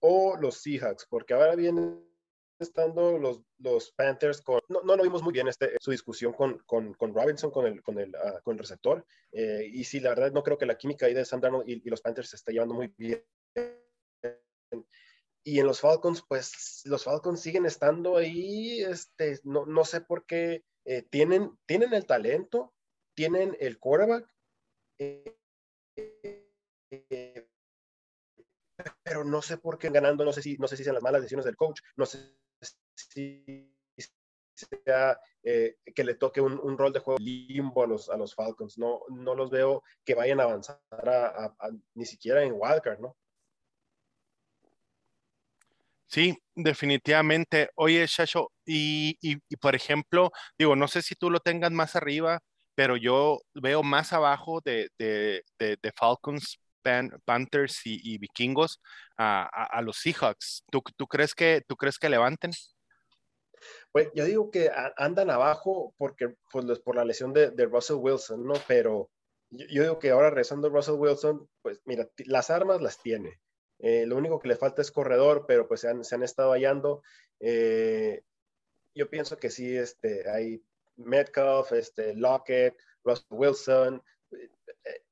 o 0.00 0.36
los 0.40 0.62
Seahawks, 0.62 1.06
porque 1.10 1.34
ahora 1.34 1.54
vienen 1.54 2.07
estando 2.58 3.18
los, 3.18 3.40
los 3.58 3.92
Panthers 3.92 4.40
con, 4.42 4.60
no, 4.68 4.82
no 4.82 4.96
lo 4.96 5.02
vimos 5.02 5.22
muy 5.22 5.32
bien 5.32 5.48
este, 5.48 5.76
su 5.80 5.90
discusión 5.90 6.32
con, 6.32 6.58
con, 6.66 6.94
con 6.94 7.14
Robinson, 7.14 7.50
con 7.50 7.66
el, 7.66 7.82
con 7.82 7.98
el, 7.98 8.10
uh, 8.10 8.42
con 8.42 8.54
el 8.54 8.58
receptor. 8.58 9.04
Eh, 9.32 9.68
y 9.72 9.84
sí, 9.84 10.00
la 10.00 10.10
verdad 10.10 10.32
no 10.32 10.42
creo 10.42 10.58
que 10.58 10.66
la 10.66 10.76
química 10.76 11.06
ahí 11.06 11.14
de 11.14 11.24
Sam 11.24 11.40
Darnold 11.40 11.68
y, 11.68 11.82
y, 11.84 11.90
los 11.90 12.00
Panthers 12.00 12.30
se 12.30 12.36
está 12.36 12.52
llevando 12.52 12.74
muy 12.74 12.92
bien. 12.96 13.24
Y 15.44 15.60
en 15.60 15.66
los 15.66 15.80
Falcons, 15.80 16.22
pues 16.28 16.82
los 16.84 17.04
Falcons 17.04 17.40
siguen 17.40 17.64
estando 17.64 18.16
ahí, 18.16 18.82
este, 18.82 19.38
no, 19.44 19.64
no 19.64 19.84
sé 19.84 20.00
por 20.00 20.26
qué, 20.26 20.64
eh, 20.84 21.02
tienen, 21.02 21.56
tienen 21.64 21.94
el 21.94 22.06
talento, 22.06 22.74
tienen 23.14 23.56
el 23.60 23.78
quarterback, 23.78 24.28
eh, 24.98 25.36
pero 29.02 29.24
no 29.24 29.42
sé 29.42 29.56
por 29.58 29.78
qué 29.78 29.90
ganando, 29.90 30.24
no 30.24 30.32
sé 30.32 30.42
si, 30.42 30.56
no 30.58 30.68
sé 30.68 30.76
si 30.76 30.84
sean 30.84 30.94
las 30.94 31.02
malas 31.02 31.22
decisiones 31.22 31.46
del 31.46 31.56
coach, 31.56 31.80
no 31.96 32.04
sé 32.04 32.18
eh, 35.42 35.76
que 35.94 36.04
le 36.04 36.14
toque 36.14 36.40
un, 36.40 36.58
un, 36.62 36.76
rol 36.76 36.92
de 36.92 37.00
juego 37.00 37.18
limbo 37.20 37.84
a 37.84 37.86
los, 37.86 38.08
a 38.08 38.16
los 38.16 38.34
Falcons. 38.34 38.78
No, 38.78 39.00
no 39.08 39.34
los 39.34 39.50
veo 39.50 39.82
que 40.04 40.14
vayan 40.14 40.40
a 40.40 40.44
avanzar 40.44 40.80
ni 41.94 42.04
siquiera 42.04 42.42
en 42.42 42.54
Wildcard, 42.54 43.00
¿no? 43.00 43.16
Sí, 46.08 46.38
definitivamente. 46.54 47.70
Oye, 47.74 48.06
Shasho, 48.06 48.50
y, 48.64 49.18
y, 49.20 49.36
por 49.56 49.74
ejemplo, 49.74 50.30
digo, 50.58 50.74
no 50.74 50.88
sé 50.88 51.02
si 51.02 51.14
tú 51.14 51.30
lo 51.30 51.40
tengas 51.40 51.70
más 51.70 51.96
arriba, 51.96 52.40
pero 52.74 52.96
yo 52.96 53.40
veo 53.54 53.82
más 53.82 54.12
abajo 54.14 54.60
de, 54.64 54.88
de, 54.98 55.42
de, 55.58 55.92
Falcons, 55.94 56.58
Pan, 56.82 57.10
Panthers 57.26 57.84
y, 57.84 58.00
y 58.02 58.18
Vikingos 58.18 58.80
a, 59.18 59.44
a, 59.44 59.82
los 59.82 59.98
Seahawks. 59.98 60.64
¿Tú, 60.70 60.82
¿Tú, 60.96 61.06
crees 61.06 61.34
que, 61.34 61.62
¿Tú 61.66 61.76
crees 61.76 61.98
que 61.98 62.08
levanten? 62.08 62.52
Pues 63.92 64.10
yo 64.14 64.24
digo 64.24 64.50
que 64.50 64.70
andan 64.96 65.30
abajo 65.30 65.94
porque 65.96 66.34
pues, 66.52 66.78
por 66.80 66.96
la 66.96 67.04
lesión 67.04 67.32
de, 67.32 67.50
Russell 67.66 67.96
Wilson, 67.96 68.46
¿no? 68.46 68.54
Pero 68.66 69.10
yo, 69.50 69.82
digo 69.82 69.98
que 69.98 70.10
ahora 70.10 70.30
regresando 70.30 70.68
Russell 70.68 70.96
Wilson, 70.96 71.48
pues 71.62 71.80
mira, 71.84 72.08
las 72.26 72.50
armas 72.50 72.82
las 72.82 73.00
tiene. 73.00 73.40
Eh, 73.80 74.04
lo 74.06 74.16
único 74.16 74.38
que 74.40 74.48
le 74.48 74.56
falta 74.56 74.82
es 74.82 74.92
corredor, 74.92 75.44
pero 75.46 75.66
pues 75.68 75.80
se 75.80 75.88
han, 75.88 76.04
se 76.04 76.14
han 76.14 76.22
estado 76.22 76.52
hallando. 76.52 77.02
Eh, 77.40 78.22
yo 78.94 79.08
pienso 79.08 79.38
que 79.38 79.50
sí, 79.50 79.76
este, 79.76 80.28
hay 80.28 80.62
Metcalf, 80.96 81.72
este, 81.72 82.14
Lockett, 82.14 82.76
Russell 83.04 83.26
Wilson, 83.30 84.02
eh, 84.32 84.50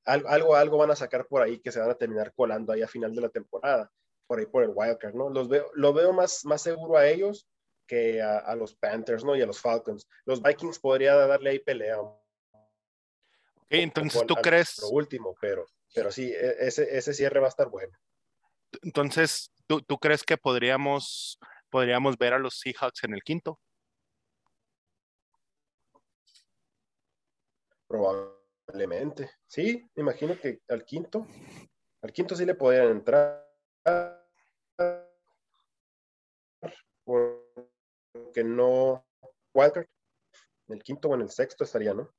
algo, 0.04 0.54
algo 0.54 0.78
van 0.78 0.90
a 0.90 0.96
sacar 0.96 1.26
por 1.26 1.42
ahí 1.42 1.60
que 1.60 1.72
se 1.72 1.80
van 1.80 1.90
a 1.90 1.94
terminar 1.96 2.32
colando 2.34 2.72
ahí 2.72 2.82
a 2.82 2.88
final 2.88 3.14
de 3.14 3.22
la 3.22 3.28
temporada, 3.28 3.90
por 4.26 4.38
ahí 4.38 4.46
por 4.46 4.64
el 4.64 4.72
wildcard, 4.74 5.14
¿no? 5.14 5.30
Los 5.30 5.48
veo, 5.48 5.70
lo 5.74 5.92
veo 5.92 6.12
más, 6.12 6.44
más 6.44 6.62
seguro 6.62 6.96
a 6.96 7.08
ellos 7.08 7.48
que 7.86 8.20
a, 8.20 8.38
a, 8.38 8.54
los 8.54 8.74
Panthers, 8.74 9.24
¿no? 9.24 9.36
Y 9.36 9.42
a 9.42 9.46
los 9.46 9.60
Falcons. 9.60 10.08
Los 10.24 10.42
Vikings 10.42 10.78
podría 10.78 11.14
darle 11.14 11.50
ahí 11.50 11.58
pelea. 11.58 12.00
Okay, 12.00 13.82
entonces 13.82 14.24
tú 14.26 14.34
al, 14.36 14.42
crees... 14.42 14.78
Lo 14.82 14.90
último, 14.90 15.34
pero, 15.40 15.66
pero 15.94 16.10
sí, 16.12 16.32
ese, 16.32 16.96
ese 16.96 17.14
cierre 17.14 17.40
va 17.40 17.46
a 17.46 17.50
estar 17.50 17.68
bueno. 17.68 17.96
Entonces, 18.82 19.52
¿tú, 19.66 19.80
¿tú, 19.80 19.98
crees 19.98 20.22
que 20.22 20.36
podríamos, 20.36 21.38
podríamos 21.70 22.16
ver 22.18 22.34
a 22.34 22.38
los 22.38 22.58
Seahawks 22.58 23.04
en 23.04 23.14
el 23.14 23.22
quinto? 23.22 23.60
Probablemente. 27.86 29.30
Sí, 29.46 29.88
me 29.94 30.02
imagino 30.02 30.38
que 30.38 30.60
al 30.68 30.84
quinto, 30.84 31.26
al 32.02 32.12
quinto 32.12 32.34
sí 32.34 32.44
le 32.44 32.54
podrían 32.54 32.88
entrar. 32.88 33.46
Porque 38.24 38.44
no. 38.44 39.06
Wildcard. 39.54 39.86
En 40.68 40.74
el 40.76 40.82
quinto 40.82 41.08
o 41.08 41.14
en 41.14 41.22
el 41.22 41.30
sexto 41.30 41.64
estaría, 41.64 41.94
¿no? 41.94 42.12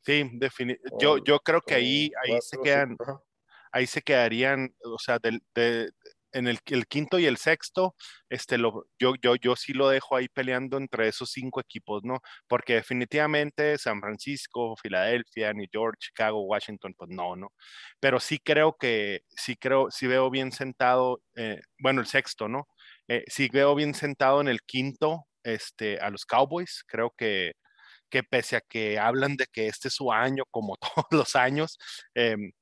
Sí, 0.00 0.22
defini- 0.34 0.78
yo, 0.98 1.18
yo 1.18 1.40
creo 1.40 1.60
que 1.60 1.74
ahí, 1.74 2.12
ahí 2.22 2.30
Cuatro, 2.30 2.42
se 2.42 2.58
quedan, 2.62 2.96
ahí 3.72 3.86
se 3.86 4.02
quedarían, 4.02 4.74
o 4.84 4.98
sea, 4.98 5.18
del, 5.18 5.42
de, 5.54 5.90
en 6.32 6.46
el, 6.48 6.58
el 6.66 6.86
quinto 6.86 7.18
y 7.18 7.26
el 7.26 7.36
sexto, 7.36 7.94
este, 8.28 8.56
lo, 8.56 8.86
yo, 8.98 9.14
yo, 9.20 9.36
yo 9.36 9.56
sí 9.56 9.72
lo 9.72 9.88
dejo 9.88 10.16
ahí 10.16 10.28
peleando 10.28 10.76
entre 10.76 11.08
esos 11.08 11.30
cinco 11.30 11.60
equipos, 11.60 12.02
¿no? 12.04 12.20
Porque 12.46 12.74
definitivamente 12.74 13.76
San 13.78 14.00
Francisco, 14.00 14.76
Filadelfia, 14.76 15.52
New 15.52 15.66
York, 15.72 15.96
Chicago, 15.98 16.44
Washington, 16.44 16.94
pues 16.96 17.10
no, 17.10 17.36
¿no? 17.36 17.52
Pero 18.00 18.20
sí 18.20 18.38
creo 18.38 18.76
que, 18.78 19.22
sí 19.28 19.56
creo, 19.56 19.90
sí 19.90 20.06
veo 20.06 20.30
bien 20.30 20.52
sentado, 20.52 21.20
eh, 21.34 21.60
bueno, 21.78 22.00
el 22.00 22.06
sexto, 22.06 22.48
¿no? 22.48 22.68
Eh, 23.08 23.24
sí 23.28 23.48
veo 23.52 23.74
bien 23.74 23.94
sentado 23.94 24.40
en 24.40 24.48
el 24.48 24.62
quinto, 24.62 25.26
este, 25.44 25.98
a 26.00 26.10
los 26.10 26.24
Cowboys, 26.24 26.84
creo 26.86 27.12
que 27.16 27.52
que 28.10 28.22
pese 28.22 28.56
a 28.56 28.60
que 28.60 28.98
hablan 28.98 29.36
de 29.36 29.46
que 29.52 29.66
este 29.68 29.88
es 29.88 29.94
su 29.94 30.12
año, 30.12 30.44
como 30.50 30.76
todos 31.04 31.06
los 31.10 31.36
años, 31.36 31.78
em, 32.14 32.52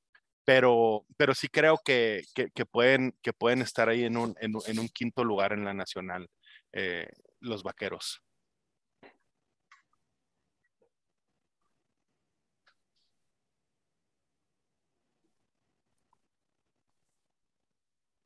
pero, 0.45 1.05
pero 1.17 1.33
sí 1.35 1.47
creo 1.49 1.79
que, 1.83 2.23
que, 2.35 2.65
pueden, 2.65 3.17
que 3.23 3.33
pueden 3.33 3.61
estar 3.61 3.89
ahí 3.89 4.05
en 4.05 4.17
un, 4.17 4.35
en, 4.39 4.53
en 4.67 4.79
un 4.79 4.89
quinto 4.89 5.23
lugar 5.23 5.53
en 5.53 5.65
la 5.65 5.73
nacional, 5.73 6.27
eh, 6.73 7.07
los 7.39 7.63
vaqueros. 7.63 8.21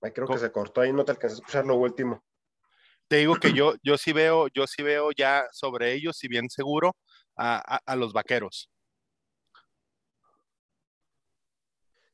Creo 0.01 0.27
que 0.27 0.37
se 0.37 0.51
cortó 0.51 0.81
ahí, 0.81 0.93
no 0.93 1.03
te 1.05 1.11
alcancé 1.11 1.35
a 1.35 1.39
escuchar 1.39 1.65
lo 1.65 1.75
último. 1.75 2.23
Te 3.07 3.17
digo 3.17 3.35
que 3.35 3.53
yo, 3.53 3.73
yo 3.83 3.97
sí 3.97 4.13
veo, 4.13 4.47
yo 4.53 4.67
sí 4.67 4.83
veo 4.83 5.09
ya 5.11 5.45
sobre 5.51 5.93
ellos, 5.93 6.17
si 6.17 6.27
bien 6.27 6.49
seguro, 6.49 6.95
a, 7.35 7.57
a- 7.75 7.81
a 7.85 7.95
los 7.95 8.13
vaqueros. 8.13 8.69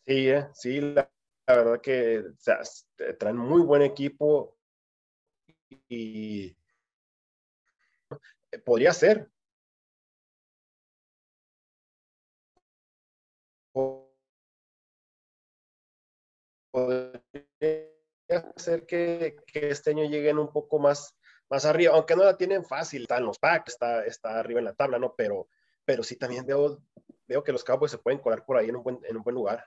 Sí, 0.06 0.30
eh, 0.30 0.48
sí, 0.54 0.80
la, 0.82 1.12
la 1.48 1.56
verdad 1.56 1.82
que 1.82 2.20
o 2.20 2.36
sea, 2.38 2.60
s- 2.62 2.86
traen 3.20 3.38
muy 3.38 3.62
buen 3.62 3.82
equipo 3.82 4.56
y 5.90 6.56
podría 8.64 8.94
ser. 8.94 9.30
Podría 16.72 17.15
ser 18.56 18.86
que, 18.86 19.38
este 19.54 19.92
año 19.92 20.04
lleguen 20.06 20.38
un 20.40 20.52
poco 20.52 20.80
más, 20.80 21.18
más 21.50 21.66
arriba, 21.66 21.94
aunque 21.94 22.16
no 22.16 22.24
la 22.24 22.38
tienen 22.38 22.64
fácil, 22.66 23.04
están 23.04 23.26
los 23.26 23.40
Packs, 23.40 23.74
está, 23.74 24.06
está 24.06 24.40
arriba 24.40 24.60
en 24.60 24.66
la 24.66 24.74
tabla, 24.74 25.00
¿no? 25.00 25.14
Pero, 25.16 25.48
pero 25.86 26.04
sí 26.04 26.18
también 26.18 26.46
veo, 26.46 26.82
veo 27.28 27.44
que 27.44 27.52
los 27.52 27.64
Cowboys 27.64 27.92
se 27.92 27.98
pueden 28.00 28.20
colar 28.20 28.46
por 28.46 28.58
ahí 28.58 28.70
en 28.70 28.76
un 28.78 28.84
buen, 28.84 29.00
en 29.04 29.18
un 29.18 29.24
buen 29.24 29.36
lugar. 29.36 29.66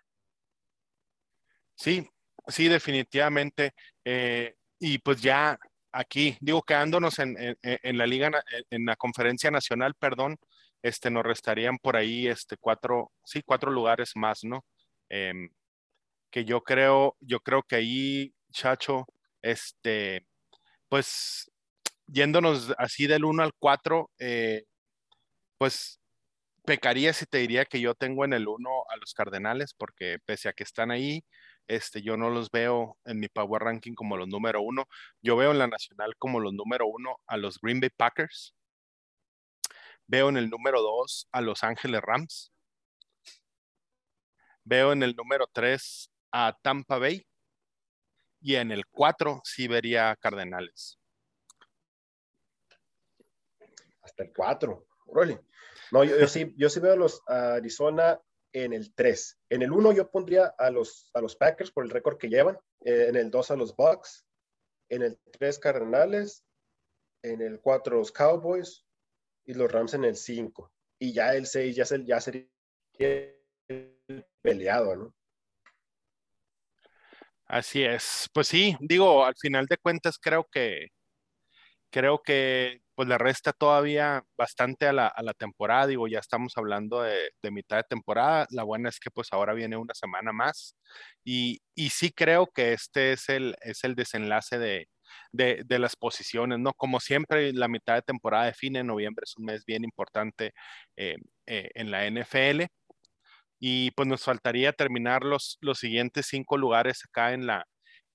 Sí, 1.74 2.08
sí, 2.48 2.68
definitivamente. 2.68 3.72
eh, 4.04 4.54
y 4.80 4.98
pues 4.98 5.20
ya 5.20 5.58
aquí, 5.92 6.36
digo, 6.40 6.62
quedándonos 6.62 7.18
en, 7.18 7.36
en- 7.62 7.98
la 7.98 8.06
liga, 8.06 8.30
en 8.70 8.84
la 8.86 8.96
conferencia 8.96 9.50
nacional, 9.50 9.94
perdón, 9.98 10.36
este, 10.82 11.10
nos 11.10 11.24
restarían 11.24 11.78
por 11.78 11.96
ahí, 11.96 12.28
este, 12.28 12.56
cuatro, 12.58 13.12
sí, 13.24 13.42
cuatro 13.44 13.70
lugares 13.72 14.12
más, 14.14 14.44
¿no? 14.44 14.64
Em, 15.08 15.50
que 16.30 16.44
yo 16.44 16.62
creo, 16.62 17.16
yo 17.20 17.40
creo 17.40 17.62
que 17.62 17.76
ahí, 17.76 18.34
Chacho, 18.52 19.06
este, 19.42 20.26
pues, 20.88 21.50
yéndonos 22.06 22.74
así 22.78 23.06
del 23.06 23.24
uno 23.24 23.42
al 23.42 23.52
cuatro, 23.58 24.10
eh, 24.18 24.64
pues, 25.58 26.00
pecaría 26.66 27.12
si 27.14 27.26
te 27.26 27.38
diría 27.38 27.64
que 27.64 27.80
yo 27.80 27.94
tengo 27.94 28.24
en 28.24 28.34
el 28.34 28.48
uno 28.48 28.70
a 28.90 28.96
los 28.98 29.14
Cardenales, 29.14 29.74
porque 29.74 30.18
pese 30.26 30.48
a 30.48 30.52
que 30.52 30.64
están 30.64 30.90
ahí, 30.90 31.24
este, 31.68 32.02
yo 32.02 32.16
no 32.16 32.30
los 32.30 32.50
veo 32.50 32.98
en 33.04 33.20
mi 33.20 33.28
Power 33.28 33.62
Ranking 33.62 33.94
como 33.94 34.16
los 34.16 34.28
número 34.28 34.62
uno. 34.62 34.86
Yo 35.22 35.36
veo 35.36 35.52
en 35.52 35.58
la 35.58 35.68
nacional 35.68 36.14
como 36.18 36.40
los 36.40 36.54
número 36.54 36.86
uno 36.86 37.18
a 37.26 37.36
los 37.36 37.58
Green 37.60 37.80
Bay 37.80 37.90
Packers. 37.90 38.54
Veo 40.06 40.30
en 40.30 40.38
el 40.38 40.48
número 40.50 40.80
dos 40.80 41.28
a 41.32 41.42
Los 41.42 41.62
Ángeles 41.62 42.00
Rams. 42.00 42.50
Veo 44.64 44.92
en 44.92 45.02
el 45.02 45.14
número 45.14 45.46
tres 45.52 46.10
a 46.32 46.56
Tampa 46.62 46.98
Bay. 46.98 47.26
Y 48.40 48.54
en 48.54 48.70
el 48.70 48.86
cuatro 48.86 49.40
sí 49.44 49.66
vería 49.68 50.16
Cardenales. 50.16 50.98
hasta 54.08 54.24
el 54.24 54.32
4. 54.32 54.86
Órale. 55.06 55.40
No, 55.92 56.04
yo, 56.04 56.18
yo 56.18 56.26
sí, 56.26 56.54
yo 56.56 56.68
sí 56.68 56.80
veo 56.80 56.92
a 56.92 56.96
los 56.96 57.22
a 57.26 57.54
Arizona 57.54 58.20
en 58.52 58.72
el 58.72 58.94
3. 58.94 59.38
En 59.50 59.62
el 59.62 59.72
1 59.72 59.92
yo 59.92 60.10
pondría 60.10 60.54
a 60.58 60.70
los, 60.70 61.10
a 61.14 61.20
los 61.20 61.36
Packers 61.36 61.70
por 61.70 61.84
el 61.84 61.90
récord 61.90 62.18
que 62.18 62.28
llevan. 62.28 62.58
Eh, 62.84 63.06
en 63.08 63.16
el 63.16 63.30
2 63.30 63.50
a 63.50 63.56
los 63.56 63.76
Bucks. 63.76 64.26
En 64.88 65.02
el 65.02 65.18
3 65.32 65.58
Cardenales. 65.58 66.44
En 67.22 67.40
el 67.40 67.60
4 67.60 67.98
los 67.98 68.12
Cowboys. 68.12 68.84
Y 69.46 69.54
los 69.54 69.70
Rams 69.70 69.94
en 69.94 70.04
el 70.04 70.16
5. 70.16 70.72
Y 70.98 71.12
ya 71.12 71.34
el 71.34 71.46
6 71.46 71.76
ya, 71.76 71.84
ya 72.04 72.20
sería 72.20 72.48
el 72.98 74.26
peleado, 74.42 74.96
¿no? 74.96 75.14
Así 77.48 77.82
es. 77.82 78.28
Pues 78.32 78.48
sí, 78.48 78.76
digo, 78.80 79.24
al 79.24 79.34
final 79.36 79.66
de 79.66 79.78
cuentas 79.78 80.18
creo 80.18 80.44
que 80.50 80.88
creo 81.90 82.22
que 82.22 82.80
pues 82.94 83.08
le 83.08 83.16
resta 83.18 83.52
todavía 83.52 84.24
bastante 84.36 84.86
a 84.88 84.92
la, 84.92 85.06
a 85.06 85.22
la 85.22 85.32
temporada, 85.34 85.86
digo, 85.86 86.08
ya 86.08 86.18
estamos 86.18 86.52
hablando 86.56 87.02
de, 87.02 87.30
de 87.42 87.50
mitad 87.52 87.76
de 87.78 87.84
temporada, 87.84 88.46
la 88.50 88.64
buena 88.64 88.88
es 88.88 88.98
que 89.00 89.10
pues 89.10 89.28
ahora 89.32 89.54
viene 89.54 89.76
una 89.76 89.94
semana 89.94 90.32
más 90.32 90.74
y, 91.24 91.60
y 91.76 91.90
sí 91.90 92.10
creo 92.10 92.46
que 92.48 92.72
este 92.72 93.12
es 93.12 93.28
el, 93.28 93.54
es 93.62 93.84
el 93.84 93.94
desenlace 93.94 94.58
de, 94.58 94.88
de, 95.32 95.62
de 95.64 95.78
las 95.78 95.94
posiciones, 95.96 96.58
¿no? 96.58 96.72
Como 96.74 96.98
siempre, 97.00 97.52
la 97.52 97.68
mitad 97.68 97.94
de 97.94 98.02
temporada 98.02 98.46
define, 98.46 98.82
noviembre 98.84 99.22
es 99.24 99.36
un 99.36 99.44
mes 99.46 99.64
bien 99.64 99.84
importante 99.84 100.52
eh, 100.96 101.16
eh, 101.46 101.70
en 101.74 101.90
la 101.92 102.04
NFL 102.06 102.62
y 103.60 103.90
pues 103.92 104.08
nos 104.08 104.22
faltaría 104.22 104.72
terminar 104.72 105.24
los, 105.24 105.58
los 105.60 105.78
siguientes 105.78 106.26
cinco 106.26 106.56
lugares 106.56 107.04
acá 107.04 107.32
en 107.32 107.46
la, 107.46 107.66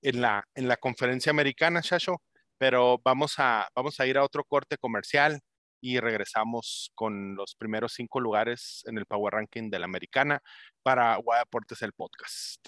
en 0.02 0.20
la, 0.20 0.44
en 0.54 0.68
la 0.68 0.76
conferencia 0.76 1.30
americana, 1.30 1.80
Shasho, 1.82 2.22
pero 2.58 3.00
vamos 3.04 3.34
a, 3.38 3.68
vamos 3.74 4.00
a 4.00 4.06
ir 4.06 4.18
a 4.18 4.24
otro 4.24 4.44
corte 4.44 4.76
comercial 4.78 5.40
y 5.80 6.00
regresamos 6.00 6.90
con 6.94 7.34
los 7.36 7.56
primeros 7.56 7.92
cinco 7.92 8.20
lugares 8.20 8.82
en 8.86 8.96
el 8.96 9.06
Power 9.06 9.34
Ranking 9.34 9.70
de 9.70 9.78
la 9.78 9.84
americana 9.84 10.40
para 10.82 11.16
Guadaportes 11.16 11.82
el 11.82 11.92
podcast. 11.92 12.66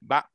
Va. 0.00 0.30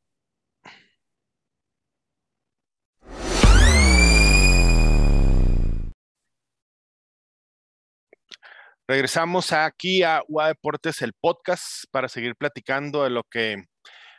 Regresamos 8.86 9.54
aquí 9.54 10.04
a 10.04 10.24
UA 10.28 10.50
Deportes, 10.50 11.02
el 11.02 11.14
podcast, 11.14 11.86
para 11.90 12.10
seguir 12.10 12.36
platicando 12.36 13.06
de 13.06 13.12
lo 13.12 13.24
que, 13.24 13.64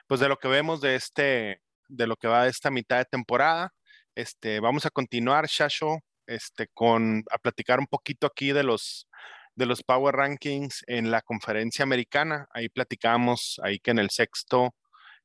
pues 0.07 0.21
de 0.21 0.29
lo 0.29 0.39
que 0.39 0.49
vemos 0.49 0.81
de 0.81 0.95
este, 0.95 1.61
de 1.89 2.07
lo 2.07 2.17
que 2.17 2.29
va 2.29 2.45
de 2.45 2.51
esta 2.51 2.71
mitad 2.71 2.97
de 2.97 3.05
temporada. 3.05 3.75
Este, 4.15 4.61
vamos 4.61 4.87
a 4.87 4.91
continuar, 4.91 5.49
Shasho, 5.49 5.99
este, 6.27 6.69
con, 6.73 7.25
a 7.31 7.37
platicar 7.37 7.79
un 7.79 7.87
poquito 7.87 8.27
aquí 8.27 8.53
de 8.53 8.63
los, 8.63 9.07
de 9.55 9.67
los 9.67 9.83
Power 9.83 10.15
Rankings 10.17 10.83
en 10.87 11.11
la 11.11 11.21
conferencia 11.21 11.83
americana. 11.83 12.47
Ahí 12.55 12.71
platicamos, 12.71 13.61
ahí 13.63 13.79
que 13.81 13.91
en 13.91 13.99
el 13.99 14.09
sexto, 14.09 14.75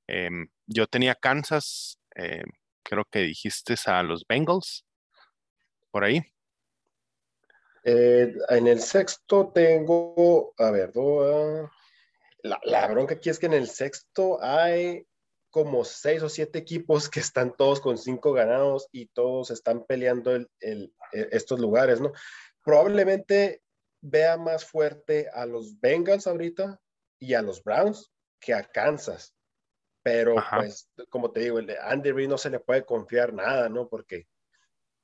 eh, 0.07 0.29
yo 0.67 0.85
tenía 0.87 1.15
Kansas, 1.15 1.97
eh, 2.15 2.43
creo 2.83 3.05
que 3.05 3.19
dijiste 3.19 3.75
a 3.85 4.03
los 4.03 4.25
Bengals, 4.27 4.85
por 5.91 6.03
ahí. 6.03 6.23
Eh, 7.83 8.33
en 8.49 8.67
el 8.67 8.81
sexto 8.81 9.51
tengo, 9.53 10.53
a 10.57 10.71
ver, 10.71 10.91
do- 10.91 11.69
la, 12.41 12.59
la 12.63 12.87
bronca 12.87 13.15
aquí 13.15 13.29
es 13.29 13.39
que 13.39 13.45
en 13.47 13.53
el 13.53 13.67
sexto 13.67 14.41
hay 14.41 15.05
como 15.49 15.83
seis 15.83 16.21
o 16.21 16.29
siete 16.29 16.59
equipos 16.59 17.09
que 17.09 17.19
están 17.19 17.55
todos 17.55 17.81
con 17.81 17.97
cinco 17.97 18.33
ganados 18.33 18.87
y 18.91 19.07
todos 19.07 19.49
están 19.51 19.85
peleando 19.85 20.35
el, 20.35 20.49
el, 20.59 20.93
eh, 21.11 21.29
estos 21.31 21.59
lugares, 21.59 21.99
¿no? 21.99 22.11
Probablemente 22.63 23.61
vea 24.01 24.37
más 24.37 24.63
fuerte 24.63 25.27
a 25.33 25.45
los 25.45 25.79
Bengals 25.79 26.27
ahorita 26.27 26.79
y 27.19 27.33
a 27.33 27.41
los 27.41 27.63
Browns 27.63 28.11
que 28.39 28.53
a 28.53 28.63
Kansas. 28.63 29.33
Pero 30.03 30.37
Ajá. 30.37 30.59
pues, 30.59 30.89
como 31.09 31.31
te 31.31 31.41
digo, 31.41 31.59
el 31.59 31.65
de 31.65 31.77
Andy 31.77 32.11
Reid 32.11 32.29
no 32.29 32.37
se 32.37 32.49
le 32.49 32.59
puede 32.59 32.85
confiar 32.85 33.33
nada, 33.33 33.67
¿no? 33.69 33.89
Porque 33.89 34.27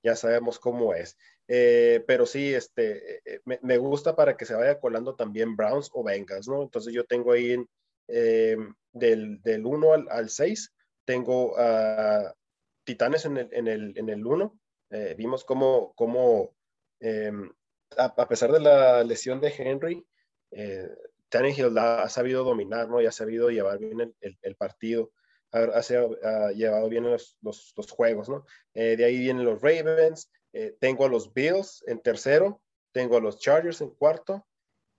ya 0.03 0.15
sabemos 0.15 0.59
cómo 0.59 0.93
es. 0.93 1.17
Eh, 1.47 2.03
pero 2.07 2.25
sí, 2.25 2.53
este, 2.53 3.17
eh, 3.17 3.41
me, 3.45 3.59
me, 3.61 3.77
gusta 3.77 4.15
para 4.15 4.35
que 4.35 4.45
se 4.45 4.55
vaya 4.55 4.79
colando 4.79 5.15
también 5.15 5.55
Browns 5.55 5.91
o 5.93 6.03
Bengals, 6.03 6.47
¿no? 6.47 6.63
Entonces 6.63 6.93
yo 6.93 7.05
tengo 7.05 7.33
ahí 7.33 7.51
en, 7.51 7.69
eh, 8.07 8.57
del, 8.91 9.41
del 9.41 9.65
1 9.65 9.93
al, 9.93 10.07
al 10.09 10.29
6, 10.29 10.73
tengo 11.05 11.53
uh, 11.53 12.31
Titanes 12.83 13.25
en 13.25 13.37
el, 13.37 13.49
en 13.51 13.67
el, 13.67 13.97
en 13.97 14.09
el 14.09 14.25
1. 14.25 14.59
Eh, 14.91 15.15
vimos 15.17 15.43
cómo, 15.43 15.93
cómo 15.95 16.55
a, 17.97 18.05
a, 18.05 18.27
pesar 18.27 18.51
de 18.51 18.59
la 18.59 19.03
lesión 19.03 19.39
de 19.39 19.53
Henry, 19.55 20.05
eh, 20.51 20.89
Tannehill 21.29 21.77
ha, 21.77 22.07
sabido 22.09 22.43
dominar, 22.43 22.87
¿no? 22.87 23.01
Y 23.01 23.05
ha 23.05 23.11
sabido 23.11 23.49
llevar 23.49 23.79
bien 23.79 24.15
el, 24.21 24.55
partido, 24.55 25.11
ha, 25.51 26.51
llevado 26.51 26.89
bien 26.89 27.03
los, 27.03 27.37
los, 27.41 27.91
juegos, 27.91 28.29
¿no? 28.29 28.45
Eh, 28.73 28.95
de 28.95 29.05
ahí 29.05 29.19
vienen 29.19 29.45
los 29.45 29.61
Ravens, 29.61 30.31
eh, 30.57 30.77
tengo 30.79 31.05
a 31.05 31.09
los 31.09 31.33
Bills 31.33 31.83
en 31.85 32.01
tercero, 32.01 32.61
tengo 32.93 33.17
a 33.17 33.19
los 33.19 33.39
Chargers 33.39 33.81
en 33.81 33.89
cuarto 33.89 34.47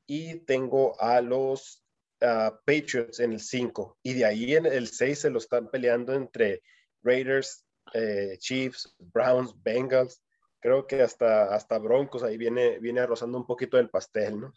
y 0.07 0.41
tengo 0.41 1.01
a 1.01 1.23
los 1.23 1.83
Patriots 2.19 3.21
en 3.21 3.33
el 3.33 3.41
cinco. 3.41 3.99
Y 4.03 4.13
de 4.15 4.27
ahí 4.27 4.55
en 4.55 4.67
el 4.67 4.89
seis 4.89 5.21
se 5.21 5.31
lo 5.31 5.39
están 5.39 5.71
peleando 5.71 6.13
entre 6.13 6.63
Raiders, 7.03 7.65
eh, 7.95 8.37
Chiefs, 8.39 8.95
Browns, 8.99 9.55
Bengals. 9.63 10.23
Creo 10.61 10.87
que 10.87 11.01
hasta, 11.01 11.55
hasta 11.55 11.79
Broncos 11.79 12.23
ahí 12.23 12.37
viene, 12.37 12.79
viene 12.79 13.07
rozando 13.07 13.39
un 13.39 13.47
poquito 13.47 13.79
del 13.79 13.89
pastel, 13.89 14.41
¿no? 14.41 14.53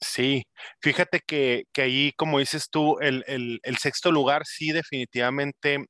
Sí, 0.00 0.42
fíjate 0.80 1.20
que, 1.24 1.64
que 1.72 1.82
ahí, 1.82 2.12
como 2.16 2.40
dices 2.40 2.68
tú, 2.70 2.98
el, 2.98 3.22
el, 3.28 3.60
el, 3.62 3.76
sexto 3.76 4.10
lugar 4.10 4.42
sí 4.46 4.72
definitivamente 4.72 5.86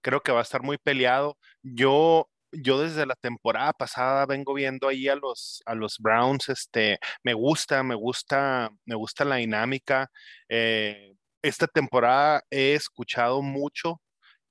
creo 0.00 0.20
que 0.20 0.30
va 0.30 0.38
a 0.38 0.42
estar 0.42 0.62
muy 0.62 0.78
peleado. 0.78 1.36
Yo, 1.62 2.28
yo 2.52 2.80
desde 2.80 3.06
la 3.06 3.14
temporada 3.16 3.72
pasada 3.72 4.26
vengo 4.26 4.54
viendo 4.54 4.88
ahí 4.88 5.08
a 5.08 5.16
los, 5.16 5.62
a 5.66 5.74
los 5.74 5.98
Browns, 5.98 6.48
este, 6.48 6.98
me 7.22 7.34
gusta, 7.34 7.82
me 7.82 7.94
gusta, 7.94 8.70
me 8.86 8.94
gusta 8.96 9.24
la 9.24 9.36
dinámica. 9.36 10.10
Eh, 10.48 11.14
esta 11.42 11.66
temporada 11.66 12.42
he 12.50 12.74
escuchado 12.74 13.42
mucho 13.42 14.00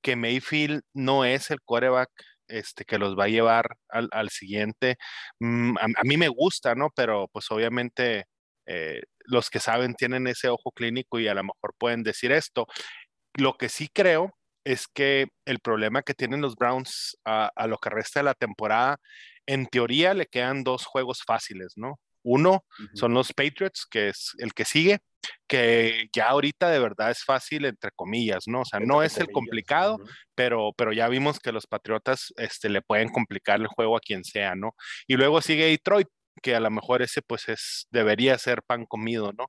que 0.02 0.16
Mayfield 0.16 0.82
no 0.94 1.24
es 1.24 1.50
el 1.50 1.60
quarterback 1.62 2.10
este, 2.48 2.84
que 2.84 2.98
los 2.98 3.18
va 3.18 3.24
a 3.24 3.28
llevar 3.28 3.76
al, 3.88 4.08
al 4.12 4.30
siguiente. 4.30 4.96
Mm, 5.40 5.76
a, 5.78 6.04
mí 6.04 6.16
me 6.16 6.28
gusta, 6.28 6.74
¿no? 6.74 6.90
Pero 6.96 7.28
pues 7.32 7.50
obviamente 7.50 8.24
eh, 8.66 9.02
los 9.20 9.50
que 9.50 9.60
saben 9.60 9.94
tienen 9.94 10.26
ese 10.26 10.48
ojo 10.48 10.72
clínico 10.72 11.18
y 11.20 11.28
a 11.28 11.34
lo 11.34 11.44
mejor 11.44 11.74
pueden 11.78 12.02
decir 12.02 12.32
esto. 12.32 12.66
Lo 13.34 13.56
que 13.58 13.68
sí 13.68 13.88
creo 13.92 14.37
es 14.68 14.86
que 14.86 15.28
el 15.46 15.60
problema 15.60 16.02
que 16.02 16.12
tienen 16.12 16.42
los 16.42 16.54
Browns 16.54 17.16
a, 17.24 17.50
a 17.56 17.66
lo 17.66 17.78
que 17.78 17.88
resta 17.88 18.20
de 18.20 18.24
la 18.24 18.34
temporada, 18.34 18.98
en 19.46 19.66
teoría 19.66 20.12
le 20.12 20.26
quedan 20.26 20.62
dos 20.62 20.84
juegos 20.84 21.22
fáciles, 21.26 21.72
¿no? 21.76 21.98
Uno 22.22 22.64
son 22.92 23.14
los 23.14 23.32
Patriots, 23.32 23.86
que 23.90 24.08
es 24.08 24.32
el 24.38 24.52
que 24.52 24.66
sigue, 24.66 24.98
que 25.48 26.08
ya 26.12 26.28
ahorita 26.28 26.68
de 26.68 26.78
verdad 26.78 27.10
es 27.10 27.24
fácil, 27.24 27.64
entre 27.64 27.90
comillas, 27.92 28.44
¿no? 28.46 28.60
O 28.60 28.64
sea, 28.66 28.80
no 28.80 29.02
es 29.02 29.16
el 29.16 29.30
complicado, 29.30 29.96
pero, 30.34 30.72
pero 30.76 30.92
ya 30.92 31.08
vimos 31.08 31.40
que 31.40 31.52
los 31.52 31.66
Patriotas 31.66 32.34
este, 32.36 32.68
le 32.68 32.82
pueden 32.82 33.08
complicar 33.08 33.60
el 33.60 33.68
juego 33.68 33.96
a 33.96 34.00
quien 34.00 34.24
sea, 34.24 34.54
¿no? 34.54 34.74
Y 35.06 35.16
luego 35.16 35.40
sigue 35.40 35.66
Detroit, 35.66 36.08
que 36.42 36.54
a 36.54 36.60
lo 36.60 36.70
mejor 36.70 37.00
ese 37.00 37.22
pues 37.22 37.48
es, 37.48 37.86
debería 37.90 38.36
ser 38.36 38.62
pan 38.62 38.84
comido, 38.84 39.32
¿no? 39.32 39.46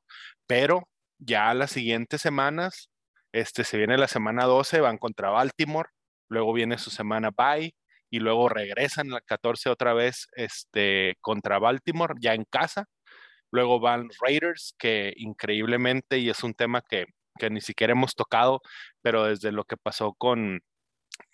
Pero 0.48 0.88
ya 1.18 1.54
las 1.54 1.72
siguientes 1.72 2.22
semanas, 2.22 2.89
este, 3.32 3.64
se 3.64 3.78
viene 3.78 3.98
la 3.98 4.08
semana 4.08 4.46
12, 4.46 4.82
van 4.82 4.98
contra 4.98 5.30
Baltimore, 5.30 5.90
luego 6.30 6.54
viene 6.54 6.78
su 6.78 6.90
semana 6.90 7.32
bye, 7.32 7.74
y 8.10 8.20
luego 8.20 8.50
regresan 8.50 9.10
la 9.10 9.22
14 9.22 9.70
otra 9.70 9.94
vez 9.94 10.28
este, 10.36 11.16
contra 11.22 11.60
Baltimore, 11.60 12.16
ya 12.20 12.34
en 12.34 12.46
casa. 12.50 12.86
Luego 13.52 13.80
van 13.80 14.10
Raiders, 14.22 14.76
que 14.78 15.14
increíblemente, 15.18 16.20
y 16.20 16.30
es 16.30 16.44
un 16.44 16.54
tema 16.54 16.82
que, 16.88 17.06
que 17.40 17.50
ni 17.50 17.62
siquiera 17.62 17.94
hemos 17.94 18.16
tocado, 18.16 18.62
pero 19.02 19.26
desde 19.26 19.52
lo 19.52 19.64
que 19.64 19.78
pasó 19.78 20.14
con, 20.14 20.62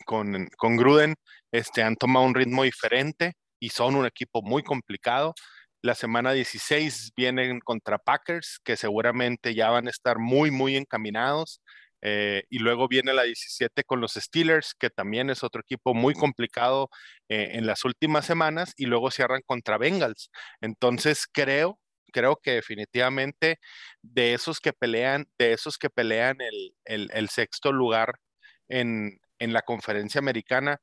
con, 0.06 0.48
con 0.58 0.78
Gruden, 0.78 1.16
este, 1.52 1.84
han 1.84 1.96
tomado 1.96 2.26
un 2.26 2.36
ritmo 2.36 2.64
diferente 2.64 3.34
y 3.60 3.70
son 3.70 3.96
un 3.96 4.06
equipo 4.06 4.42
muy 4.42 4.64
complicado. 4.64 5.34
La 5.82 5.96
semana 5.96 6.34
16 6.34 7.14
vienen 7.16 7.60
contra 7.60 7.98
Packers, 8.00 8.60
que 8.64 8.78
seguramente 8.78 9.54
ya 9.56 9.70
van 9.70 9.88
a 9.88 9.92
estar 9.92 10.20
muy, 10.20 10.52
muy 10.52 10.76
encaminados. 10.78 11.62
Eh, 12.02 12.44
y 12.50 12.60
luego 12.60 12.88
viene 12.88 13.14
la 13.14 13.24
17 13.24 13.84
con 13.84 14.02
los 14.02 14.14
Steelers, 14.14 14.76
que 14.76 14.90
también 14.90 15.30
es 15.30 15.44
otro 15.44 15.62
equipo 15.62 15.94
muy 15.94 16.14
complicado 16.14 16.90
eh, 17.30 17.52
en 17.54 17.66
las 17.66 17.84
últimas 17.86 18.26
semanas, 18.26 18.74
y 18.78 18.86
luego 18.86 19.12
cierran 19.12 19.42
contra 19.46 19.78
Bengals. 19.78 20.30
Entonces 20.62 21.26
creo, 21.32 21.80
creo 22.12 22.38
que 22.38 22.52
definitivamente 22.52 23.60
de 24.02 24.34
esos 24.34 24.60
que 24.60 24.74
pelean, 24.74 25.28
de 25.38 25.54
esos 25.54 25.78
que 25.78 25.90
pelean 25.90 26.38
el, 26.86 27.30
sexto 27.30 27.72
lugar 27.72 28.20
en, 28.68 29.20
la 29.40 29.62
conferencia 29.62 30.20
americana, 30.20 30.80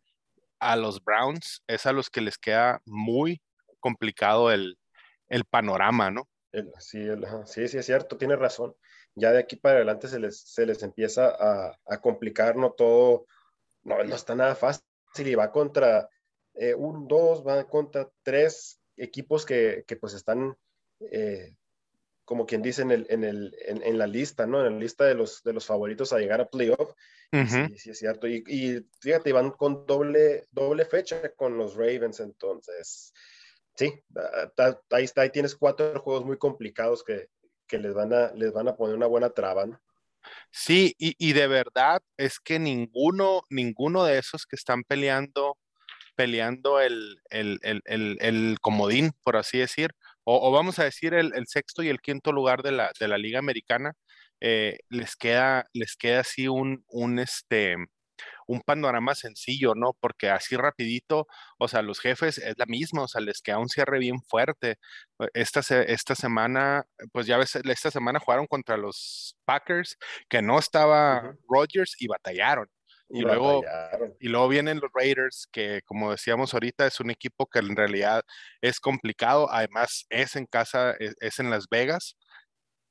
a 0.58 0.76
los 0.76 1.02
Browns 1.02 1.62
es 1.66 1.86
a 1.86 1.92
los 1.92 2.08
que 2.10 2.20
les 2.20 2.38
queda 2.38 2.80
muy 2.84 3.42
complicado 3.80 4.52
el, 4.52 4.76
panorama, 5.50 6.10
¿no? 6.10 6.28
sí, 6.78 7.06
sí, 7.46 7.68
sí, 7.68 7.78
es 7.78 7.86
cierto, 7.86 8.18
tiene 8.18 8.36
razón 8.36 8.74
ya 9.14 9.32
de 9.32 9.40
aquí 9.40 9.56
para 9.56 9.76
adelante 9.76 10.08
se 10.08 10.18
les, 10.18 10.40
se 10.40 10.66
les 10.66 10.82
empieza 10.82 11.28
a, 11.28 11.78
a 11.86 12.00
complicar, 12.00 12.56
no 12.56 12.72
todo, 12.72 13.26
no, 13.82 14.02
no 14.02 14.14
está 14.14 14.34
nada 14.34 14.54
fácil 14.54 14.84
y 15.16 15.34
va 15.34 15.50
contra 15.50 16.08
eh, 16.54 16.74
un, 16.74 17.08
dos, 17.08 17.46
va 17.46 17.64
contra 17.64 18.08
tres 18.22 18.80
equipos 18.96 19.44
que, 19.46 19.84
que 19.86 19.96
pues 19.96 20.14
están, 20.14 20.56
eh, 21.00 21.54
como 22.24 22.46
quien 22.46 22.62
dice, 22.62 22.82
en, 22.82 22.90
el, 22.90 23.06
en, 23.10 23.24
el, 23.24 23.54
en, 23.66 23.98
la 23.98 24.06
lista, 24.06 24.46
¿no? 24.46 24.64
En 24.64 24.74
la 24.74 24.78
lista 24.78 25.04
de 25.04 25.14
los, 25.14 25.42
de 25.42 25.52
los 25.52 25.66
favoritos 25.66 26.12
a 26.12 26.18
llegar 26.18 26.40
a 26.40 26.48
playoff. 26.48 26.94
sí, 27.32 27.78
sí, 27.78 27.90
es 27.90 27.98
cierto. 27.98 28.26
Y, 28.28 28.44
y, 28.46 28.86
fíjate, 29.00 29.32
van 29.32 29.50
con 29.50 29.86
doble, 29.86 30.46
doble 30.50 30.84
fecha 30.84 31.30
con 31.34 31.56
los 31.56 31.74
Ravens, 31.74 32.20
entonces. 32.20 33.12
Sí, 33.74 33.92
ahí 34.90 35.04
está, 35.04 35.22
ahí 35.22 35.30
tienes 35.30 35.56
cuatro 35.56 35.98
juegos 36.00 36.24
muy 36.26 36.36
complicados 36.36 37.02
que, 37.02 37.28
que 37.72 37.78
les 37.78 37.94
van 37.94 38.12
a, 38.12 38.30
les 38.34 38.52
van 38.52 38.68
a 38.68 38.76
poner 38.76 38.94
una 38.94 39.06
buena 39.06 39.30
traba, 39.30 39.64
¿no? 39.64 39.80
Sí, 40.50 40.94
y, 40.98 41.32
de 41.32 41.46
verdad 41.46 42.02
es 42.18 42.38
que 42.38 42.58
ninguno, 42.58 43.42
ninguno 43.48 44.04
de 44.04 44.18
esos 44.18 44.44
que 44.44 44.56
están 44.56 44.84
peleando, 44.84 45.56
peleando 46.14 46.80
el, 46.80 47.18
el, 47.30 48.56
comodín, 48.60 49.12
por 49.24 49.36
así 49.36 49.58
decir, 49.58 49.90
o, 50.22 50.52
vamos 50.52 50.78
a 50.78 50.84
decir 50.84 51.14
el, 51.14 51.32
sexto 51.46 51.82
y 51.82 51.88
el 51.88 52.00
quinto 52.00 52.30
lugar 52.30 52.62
de 52.62 52.72
la, 52.72 52.92
de 53.00 53.08
la 53.08 53.16
Liga 53.16 53.38
Americana, 53.38 53.94
eh, 54.40 54.78
les 54.90 55.16
queda, 55.16 55.66
les 55.72 55.96
queda 55.96 56.20
así 56.20 56.48
un, 56.48 56.84
un 56.88 57.18
este, 57.18 57.76
un 58.46 58.60
panorama 58.60 59.14
sencillo, 59.14 59.74
¿no? 59.74 59.96
Porque 60.00 60.30
así 60.30 60.56
rapidito, 60.56 61.26
o 61.58 61.68
sea, 61.68 61.82
los 61.82 62.00
jefes 62.00 62.38
es 62.38 62.54
la 62.58 62.66
misma, 62.66 63.02
o 63.02 63.08
sea, 63.08 63.20
les 63.20 63.40
queda 63.42 63.58
un 63.58 63.68
cierre 63.68 63.98
bien 63.98 64.20
fuerte. 64.22 64.78
Eh, 65.20 65.28
esta, 65.34 65.60
esta 65.82 66.14
semana, 66.14 66.84
pues 67.12 67.26
ya 67.26 67.38
ves, 67.38 67.56
esta 67.56 67.90
semana 67.90 68.20
jugaron 68.20 68.46
contra 68.46 68.76
los 68.76 69.36
Packers, 69.44 69.96
que 70.28 70.42
no 70.42 70.58
estaba 70.58 71.34
Rodgers 71.48 71.96
y 71.98 72.08
batallaron. 72.08 72.68
Y, 73.14 73.20
luego, 73.20 73.62
y 74.20 74.28
luego 74.28 74.48
vienen 74.48 74.80
los 74.80 74.90
Raiders, 74.94 75.46
que 75.52 75.82
como 75.84 76.12
decíamos 76.12 76.54
ahorita, 76.54 76.86
es 76.86 76.98
un 76.98 77.10
equipo 77.10 77.46
que 77.46 77.58
en 77.58 77.76
realidad 77.76 78.22
es 78.62 78.80
complicado, 78.80 79.50
además 79.50 80.06
es 80.08 80.34
en 80.34 80.46
casa, 80.46 80.92
e, 80.98 81.12
es 81.20 81.38
en 81.38 81.50
Las 81.50 81.68
Vegas, 81.70 82.16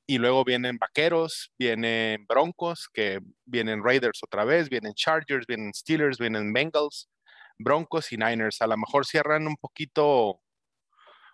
y 0.08 0.18
luego 0.18 0.43
vienen 0.43 0.78
Vaqueros, 0.78 1.52
vienen 1.58 2.26
Broncos, 2.28 2.89
que 2.93 3.20
vienen 3.45 3.84
Raiders 3.84 4.20
otra 4.24 4.45
vez, 4.45 4.70
vienen 4.70 4.93
Chargers, 4.93 5.45
vienen 5.47 5.74
Steelers, 5.74 6.18
vienen 6.18 6.52
Bengals, 6.52 7.10
Broncos 7.58 8.12
y 8.12 8.18
Niners. 8.18 8.62
A 8.62 8.68
lo 8.68 8.78
mejor 8.78 9.06
cierran 9.06 9.47
un 9.47 9.56
poquito, 9.56 10.41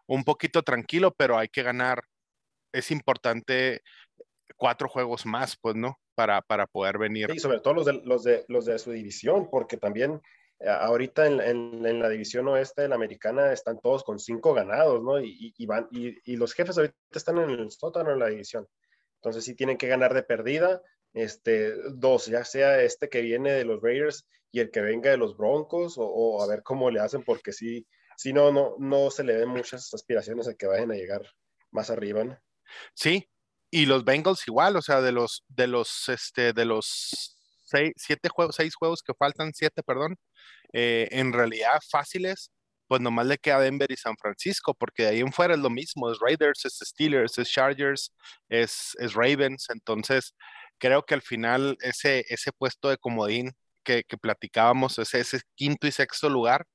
un 0.05 0.23
poquito 0.23 0.63
tranquilo, 0.63 1.13
pero 1.17 1.37
hay 1.37 1.47
que 1.47 1.63
ganar. 1.63 2.03
Es 2.71 2.91
importante 2.91 3.81
cuatro 4.57 4.89
juegos 4.89 5.25
más, 5.25 5.57
pues, 5.59 5.75
¿no? 5.75 5.97
Para, 6.15 6.41
para 6.41 6.67
poder 6.67 6.97
venir. 6.97 7.29
Y 7.33 7.39
sobre 7.39 7.59
todo 7.59 7.75
los 7.75 7.85
de, 7.85 8.01
los 8.03 8.23
de, 8.23 8.45
los 8.47 8.65
de 8.65 8.77
su 8.79 8.91
división, 8.91 9.49
porque 9.49 9.77
también 9.77 10.21
ahorita 10.65 11.27
en, 11.27 11.39
en, 11.85 11.99
la 11.99 12.09
división 12.09 12.47
oeste 12.47 12.81
de 12.81 12.87
la 12.87 12.95
americana 12.95 13.51
están 13.53 13.79
todos 13.79 14.03
con 14.03 14.19
cinco 14.19 14.53
ganados, 14.53 15.03
¿no? 15.03 15.19
Y, 15.19 15.53
van, 15.65 15.87
y, 15.91 16.35
los 16.35 16.53
jefes 16.53 16.77
ahorita 16.77 16.95
están 17.11 17.37
en 17.37 17.51
el 17.51 17.71
sótano 17.71 18.11
en 18.11 18.19
la 18.19 18.27
división. 18.27 18.67
Entonces 19.15 19.45
sí 19.45 19.55
tienen 19.55 19.77
que 19.77 19.87
ganar 19.87 20.13
de 20.13 20.23
perdida, 20.23 20.81
este, 21.13 21.73
dos, 21.91 22.27
ya 22.27 22.43
sea 22.43 22.81
este 22.81 23.09
que 23.09 23.21
viene 23.21 23.51
de 23.51 23.65
los 23.65 23.81
Raiders 23.81 24.27
y 24.51 24.59
el 24.59 24.71
que 24.71 24.81
venga 24.81 25.11
de 25.11 25.17
los 25.17 25.37
Broncos, 25.37 25.95
o, 25.97 26.41
a 26.41 26.47
ver 26.47 26.63
cómo 26.63 26.89
le 26.89 26.99
hacen, 26.99 27.23
porque 27.23 27.51
sí, 27.51 27.85
si 28.15 28.33
no, 28.33 28.51
no, 28.51 28.75
no 28.79 29.11
se 29.11 29.23
le 29.23 29.37
ven 29.37 29.49
muchas 29.49 29.93
aspiraciones 29.93 30.47
a 30.47 30.55
que 30.55 30.67
vayan 30.67 30.91
a 30.91 30.95
llegar 30.95 31.21
más 31.71 31.89
arriba, 31.89 32.23
¿no? 32.23 32.39
Sí, 32.93 33.29
y 33.69 33.85
los 33.85 34.05
Bengals 34.05 34.47
igual, 34.47 34.75
o 34.75 34.81
sea, 34.81 35.01
de 35.01 35.11
los, 35.11 35.43
de 35.49 35.67
los, 35.67 36.09
este, 36.09 36.53
de 36.53 36.65
los 36.65 37.36
seis, 37.67 37.93
siete 37.97 38.29
juegos, 38.29 38.55
seis 38.55 38.75
juegos 38.75 39.03
que 39.03 39.13
faltan, 39.13 39.53
siete, 39.53 39.83
perdón, 39.83 40.17
eh, 40.73 41.07
en 41.11 41.33
realidad 41.33 41.79
fáciles, 41.91 42.51
pues 42.87 43.01
nomás 43.01 43.27
le 43.27 43.37
queda 43.37 43.59
Denver 43.59 43.91
y 43.91 43.97
San 43.97 44.15
Francisco, 44.17 44.73
porque 44.73 45.03
de 45.03 45.09
ahí 45.09 45.19
en 45.21 45.33
fuera 45.33 45.55
es 45.55 45.59
lo 45.59 45.69
mismo, 45.69 46.11
es 46.11 46.19
Raiders, 46.21 46.65
es 46.65 46.79
Steelers, 46.81 47.37
es 47.37 47.49
Chargers, 47.51 48.13
es, 48.49 48.95
es 48.99 49.13
Ravens, 49.13 49.67
entonces 49.69 50.33
creo 50.79 51.03
que 51.05 51.15
al 51.15 51.21
final 51.21 51.77
ese, 51.81 52.25
ese 52.29 52.51
puesto 52.53 52.89
de 52.89 52.97
comodín 52.97 53.51
que, 53.83 54.03
que 54.03 54.17
platicábamos, 54.17 54.97
ese, 54.99 55.19
ese 55.21 55.41
quinto 55.55 55.87
y 55.87 55.91
sexto 55.91 56.29
lugar, 56.29 56.65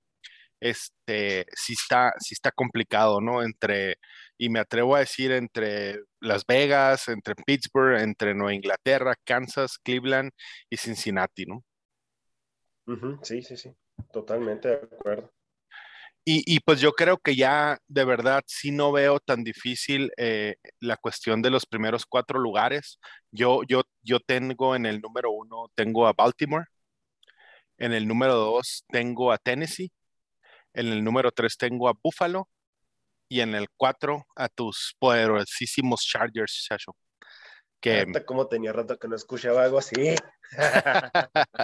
este, 0.60 1.46
sí 1.54 1.74
está, 1.74 2.12
sí 2.20 2.34
está 2.34 2.52
complicado, 2.52 3.20
¿no? 3.20 3.42
Entre, 3.42 3.96
y 4.42 4.48
me 4.48 4.58
atrevo 4.58 4.96
a 4.96 4.98
decir 4.98 5.30
entre 5.30 6.00
Las 6.18 6.44
Vegas, 6.44 7.06
entre 7.06 7.36
Pittsburgh, 7.36 8.00
entre 8.00 8.34
Nueva 8.34 8.52
Inglaterra, 8.52 9.14
Kansas, 9.22 9.78
Cleveland 9.78 10.32
y 10.68 10.76
Cincinnati, 10.76 11.46
¿no? 11.46 11.62
Sí, 13.22 13.40
sí, 13.42 13.56
sí, 13.56 13.72
totalmente 14.12 14.66
de 14.66 14.74
acuerdo. 14.74 15.32
Y, 16.24 16.58
pues 16.60 16.80
yo 16.80 16.90
creo 16.92 17.18
que 17.18 17.36
ya 17.36 17.78
de 17.86 18.04
verdad 18.04 18.42
sí 18.46 18.72
no 18.72 18.90
veo 18.90 19.20
tan 19.20 19.44
difícil 19.44 20.10
eh, 20.16 20.56
la 20.80 20.96
cuestión 20.96 21.40
de 21.40 21.50
los 21.50 21.64
primeros 21.64 22.04
cuatro 22.04 22.40
lugares. 22.40 22.98
Yo, 23.30 23.62
yo, 23.68 23.82
yo 24.02 24.18
tengo 24.18 24.74
en 24.74 24.86
el 24.86 25.00
número 25.00 25.30
uno, 25.30 25.70
tengo 25.76 26.08
a 26.08 26.14
Baltimore. 26.14 26.66
En 27.78 27.92
el 27.92 28.08
número 28.08 28.34
dos 28.34 28.84
tengo 28.88 29.30
a 29.30 29.38
Tennessee. 29.38 29.92
En 30.74 30.88
el 30.88 31.04
número 31.04 31.30
tres 31.30 31.56
tengo 31.56 31.88
a 31.88 31.94
Buffalo. 32.02 32.48
Y 33.32 33.40
en 33.40 33.54
el 33.54 33.66
cuatro 33.78 34.26
a 34.36 34.50
tus 34.50 34.94
poderosísimos 34.98 36.02
Chargers, 36.02 36.66
Shasho. 36.68 36.94
Que... 37.80 38.04
como 38.26 38.46
tenía 38.46 38.74
rato 38.74 38.98
que 38.98 39.08
no 39.08 39.16
escuchaba 39.16 39.64
algo 39.64 39.78
así. 39.78 40.14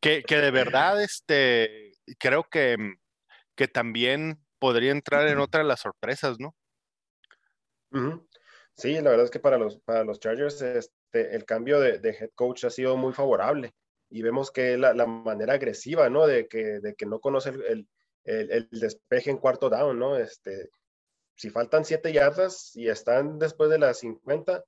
que, 0.00 0.22
que 0.22 0.36
de 0.38 0.50
verdad, 0.50 1.02
este, 1.02 1.92
creo 2.18 2.44
que, 2.44 2.78
que 3.54 3.68
también 3.68 4.42
podría 4.58 4.92
entrar 4.92 5.28
en 5.28 5.40
otra 5.40 5.60
de 5.60 5.68
las 5.68 5.80
sorpresas, 5.80 6.38
¿no? 6.40 6.54
Sí, 8.78 8.94
la 8.94 9.10
verdad 9.10 9.26
es 9.26 9.30
que 9.30 9.40
para 9.40 9.58
los, 9.58 9.78
para 9.80 10.04
los 10.04 10.20
Chargers 10.20 10.62
este, 10.62 11.36
el 11.36 11.44
cambio 11.44 11.80
de, 11.80 12.00
head 12.18 12.30
coach 12.34 12.64
ha 12.64 12.70
sido 12.70 12.96
muy 12.96 13.12
favorable 13.12 13.74
y 14.08 14.22
vemos 14.22 14.50
que 14.50 14.78
la, 14.78 14.94
la 14.94 15.04
manera 15.04 15.52
agresiva, 15.52 16.08
¿no? 16.08 16.26
De 16.26 16.48
que, 16.48 16.80
de 16.80 16.94
que 16.94 17.04
no 17.04 17.20
conoce 17.20 17.50
el, 17.50 17.62
el, 17.64 17.88
el, 18.26 18.68
despeje 18.70 19.30
en 19.30 19.38
cuarto 19.38 19.70
down, 19.70 19.98
¿no? 19.98 20.16
Este, 20.18 20.70
si 21.34 21.50
faltan 21.50 21.84
siete 21.84 22.12
yardas 22.12 22.74
y 22.74 22.88
están 22.88 23.38
después 23.38 23.70
de 23.70 23.78
las 23.78 24.00
50, 24.00 24.64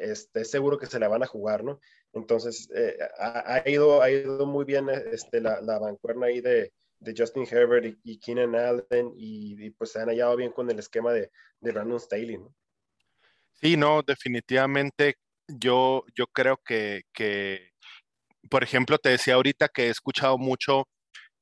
este, 0.00 0.44
seguro 0.44 0.78
que 0.78 0.86
se 0.86 0.98
la 0.98 1.08
van 1.08 1.22
a 1.22 1.26
jugar, 1.26 1.64
¿no? 1.64 1.80
Entonces, 2.12 2.68
eh, 2.74 2.96
ha, 3.18 3.62
ido, 3.68 4.02
ha 4.02 4.10
ido 4.10 4.44
muy 4.46 4.64
bien 4.64 4.88
este, 4.90 5.40
la, 5.40 5.60
la 5.62 5.78
bancuerna 5.78 6.26
ahí 6.26 6.40
de, 6.40 6.72
de 7.02 7.14
Justin 7.16 7.46
Herbert 7.50 7.98
y, 8.04 8.18
Keenan 8.18 8.54
Allen 8.54 9.12
y, 9.16 9.70
pues 9.70 9.92
se 9.92 10.00
han 10.00 10.08
hallado 10.08 10.36
bien 10.36 10.52
con 10.52 10.70
el 10.70 10.78
esquema 10.78 11.12
de, 11.12 11.30
de 11.60 11.72
Brandon 11.72 11.98
Staley, 11.98 12.38
¿no? 12.38 12.54
Sí, 13.52 13.76
no, 13.76 14.02
definitivamente 14.02 15.16
yo, 15.46 16.04
yo 16.14 16.26
creo 16.26 16.58
que, 16.64 17.02
que, 17.12 17.70
por 18.50 18.62
ejemplo, 18.62 18.98
te 18.98 19.10
decía 19.10 19.34
ahorita 19.34 19.68
que 19.68 19.86
he 19.86 19.90
escuchado 19.90 20.38
mucho 20.38 20.88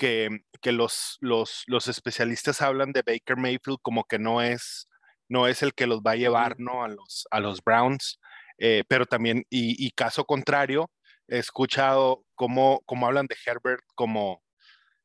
que, 0.01 0.31
que 0.63 0.73
los, 0.73 1.19
los, 1.21 1.63
los, 1.67 1.87
especialistas 1.87 2.63
hablan 2.63 2.93
de 2.93 3.03
Baker 3.03 3.37
Mayfield 3.37 3.81
como 3.83 4.05
que 4.05 4.19
no 4.19 4.41
es, 4.41 4.89
no 5.29 5.47
es 5.47 5.63
el 5.63 5.75
que 5.75 5.87
los 5.87 6.01
va 6.01 6.13
a 6.13 6.17
llevar, 6.17 6.59
¿no? 6.59 6.83
A 6.83 6.89
los, 6.89 7.29
a 7.31 7.39
los 7.39 7.63
Browns. 7.63 8.19
Eh, 8.57 8.83
pero 8.89 9.05
también, 9.05 9.45
y, 9.51 9.91
caso 9.91 10.25
contrario, 10.25 10.91
he 11.29 11.39
escuchado 11.39 12.25
cómo, 12.35 12.81
cómo 12.87 13.07
hablan 13.07 13.27
de 13.27 13.37
Herbert 13.45 13.85
como, 13.95 14.43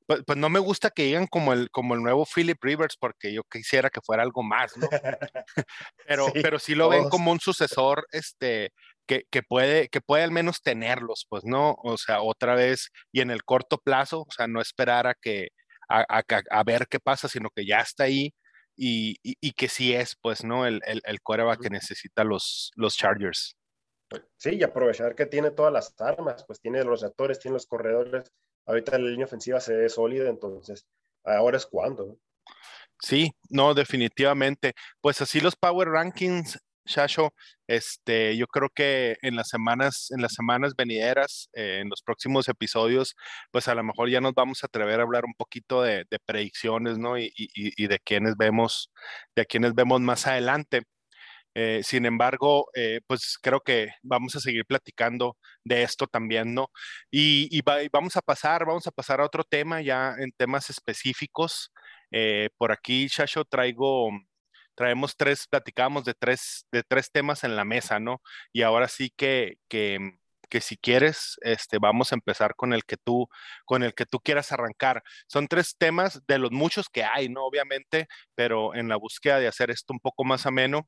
pues, 0.08 0.22
pues, 0.26 0.38
no 0.38 0.48
me 0.48 0.60
gusta 0.60 0.90
que 0.90 1.04
digan 1.04 1.28
como 1.28 1.52
el, 1.52 1.70
como 1.72 1.94
el 1.94 2.02
nuevo 2.02 2.26
Philip 2.26 2.64
Rivers, 2.64 2.96
porque 2.98 3.34
yo 3.34 3.44
quisiera 3.44 3.90
que 3.90 4.00
fuera 4.02 4.24
algo 4.24 4.44
más, 4.44 4.78
¿no? 4.78 4.88
pero, 6.08 6.28
sí, 6.28 6.40
pero 6.42 6.60
sí 6.60 6.74
lo 6.74 6.88
ven 6.88 7.10
como 7.10 7.34
un 7.34 7.42
sucesor, 7.42 8.08
este, 8.14 8.72
que, 9.08 9.26
que, 9.30 9.44
puede, 9.44 9.90
que 9.90 10.02
puede 10.02 10.24
al 10.24 10.32
menos 10.32 10.62
tenerlos, 10.62 11.26
pues, 11.30 11.44
¿no? 11.46 11.76
O 11.84 11.98
sea, 11.98 12.22
otra 12.22 12.56
vez, 12.56 12.90
y 13.12 13.22
en 13.22 13.32
el 13.32 13.44
corto 13.44 13.78
plazo, 13.78 14.22
o 14.22 14.32
sea, 14.32 14.48
no 14.48 14.62
esperar 14.62 15.08
a 15.08 15.16
que, 15.16 15.50
a, 15.90 16.06
a, 16.10 16.24
a 16.52 16.64
ver 16.64 16.88
qué 16.88 17.00
pasa, 17.00 17.28
sino 17.28 17.50
que 17.50 17.66
ya 17.66 17.80
está 17.80 18.06
ahí 18.06 18.34
y, 18.78 19.52
que 19.54 19.68
sí 19.68 19.94
es, 19.94 20.16
pues, 20.22 20.44
¿no? 20.44 20.66
El, 20.66 20.82
el, 20.86 21.02
el 21.06 21.20
que 21.62 21.70
necesita 21.70 22.24
los, 22.24 22.72
los 22.76 22.96
Chargers. 22.96 23.56
Sí, 24.38 24.52
y 24.56 24.64
aprovechar 24.64 25.16
que 25.16 25.26
tiene 25.26 25.52
todas 25.52 25.74
las 25.74 25.94
armas, 26.00 26.44
pues 26.46 26.60
tiene 26.60 26.84
los 26.84 27.02
reactores, 27.02 27.40
tiene 27.40 27.54
los 27.54 27.66
corredores. 27.66 28.32
Ahorita 28.66 28.98
la 28.98 29.10
línea 29.10 29.26
ofensiva 29.26 29.60
se 29.60 29.76
ve 29.76 29.90
sólida, 29.90 30.30
entonces 30.30 30.86
ahora 31.24 31.58
es 31.58 31.66
cuando. 31.66 32.18
Sí, 33.00 33.32
no, 33.50 33.74
definitivamente. 33.74 34.74
Pues 35.02 35.22
así 35.22 35.42
los 35.42 35.56
Power 35.56 35.90
Rankings 35.90 36.60
Shasho, 36.86 37.34
este, 37.68 38.38
yo 38.38 38.48
creo 38.48 38.70
que 38.70 39.18
en 39.22 39.36
las 39.36 39.50
semanas, 39.50 40.10
en 40.12 40.22
las 40.22 40.34
semanas 40.34 40.74
venideras, 40.78 41.50
eh, 41.54 41.80
en 41.82 41.90
los 41.90 42.02
próximos 42.02 42.48
episodios, 42.48 43.16
pues 43.52 43.68
a 43.68 43.76
lo 43.76 43.84
mejor 43.84 44.10
ya 44.10 44.22
nos 44.22 44.34
vamos 44.34 44.64
a 44.64 44.68
atrever 44.68 45.00
a 45.00 45.04
hablar 45.04 45.26
un 45.26 45.34
poquito 45.34 45.82
de, 45.82 46.06
predicciones, 46.26 46.98
¿no? 46.98 47.18
Y, 47.18 47.30
de 47.88 48.00
quiénes 48.00 48.36
vemos, 48.38 48.92
de 49.36 49.46
quienes 49.46 49.74
vemos 49.76 50.02
más 50.02 50.28
adelante. 50.28 50.84
Eh, 51.56 51.82
sin 51.84 52.06
embargo, 52.06 52.68
eh, 52.76 53.02
pues 53.08 53.38
creo 53.42 53.62
que 53.62 53.90
vamos 54.04 54.36
a 54.36 54.42
seguir 54.42 54.66
platicando 54.66 55.38
de 55.64 55.84
esto 55.84 56.08
también, 56.08 56.54
¿no? 56.54 56.70
Y, 57.12 57.62
vamos 57.92 58.18
a 58.18 58.22
pasar, 58.22 58.66
vamos 58.66 58.88
a 58.88 58.92
pasar 58.92 59.22
a 59.22 59.26
otro 59.26 59.44
tema 59.44 59.82
ya 59.82 60.16
en 60.20 60.32
temas 60.34 60.70
específicos. 60.70 61.72
por 62.58 62.72
aquí, 62.72 63.08
Shasho, 63.08 63.46
traigo 63.46 64.10
traemos 64.76 65.16
tres, 65.18 65.48
platicamos 65.48 66.06
de 66.06 66.14
tres, 66.14 66.68
de 66.72 66.84
tres 66.84 67.12
temas 67.12 67.44
en 67.44 67.56
la 67.56 67.66
mesa, 67.66 68.00
¿no? 68.00 68.22
Y 68.54 68.62
ahora 68.62 68.88
sí 68.88 69.12
que, 69.16 69.58
que, 69.70 70.18
que 70.50 70.62
si 70.62 70.78
quieres, 70.78 71.38
este, 71.42 71.80
vamos 71.80 72.12
a 72.12 72.16
empezar 72.16 72.56
con 72.56 72.74
el 72.74 72.86
que 72.86 72.98
tú, 72.98 73.28
con 73.66 73.84
el 73.84 73.94
que 73.94 74.06
tú 74.06 74.20
quieras 74.20 74.52
arrancar. 74.52 75.04
Son 75.28 75.48
tres 75.48 75.76
temas 75.78 76.22
de 76.28 76.40
los 76.40 76.52
muchos 76.52 76.90
que 76.90 77.04
hay, 77.04 77.30
¿no? 77.30 77.46
Obviamente, 77.46 78.08
pero 78.36 78.76
en 78.76 78.88
la 78.90 78.98
búsqueda 78.98 79.40
de 79.40 79.48
hacer 79.48 79.72
esto 79.72 79.94
un 79.94 80.00
poco 80.00 80.24
más 80.24 80.46
ameno, 80.46 80.88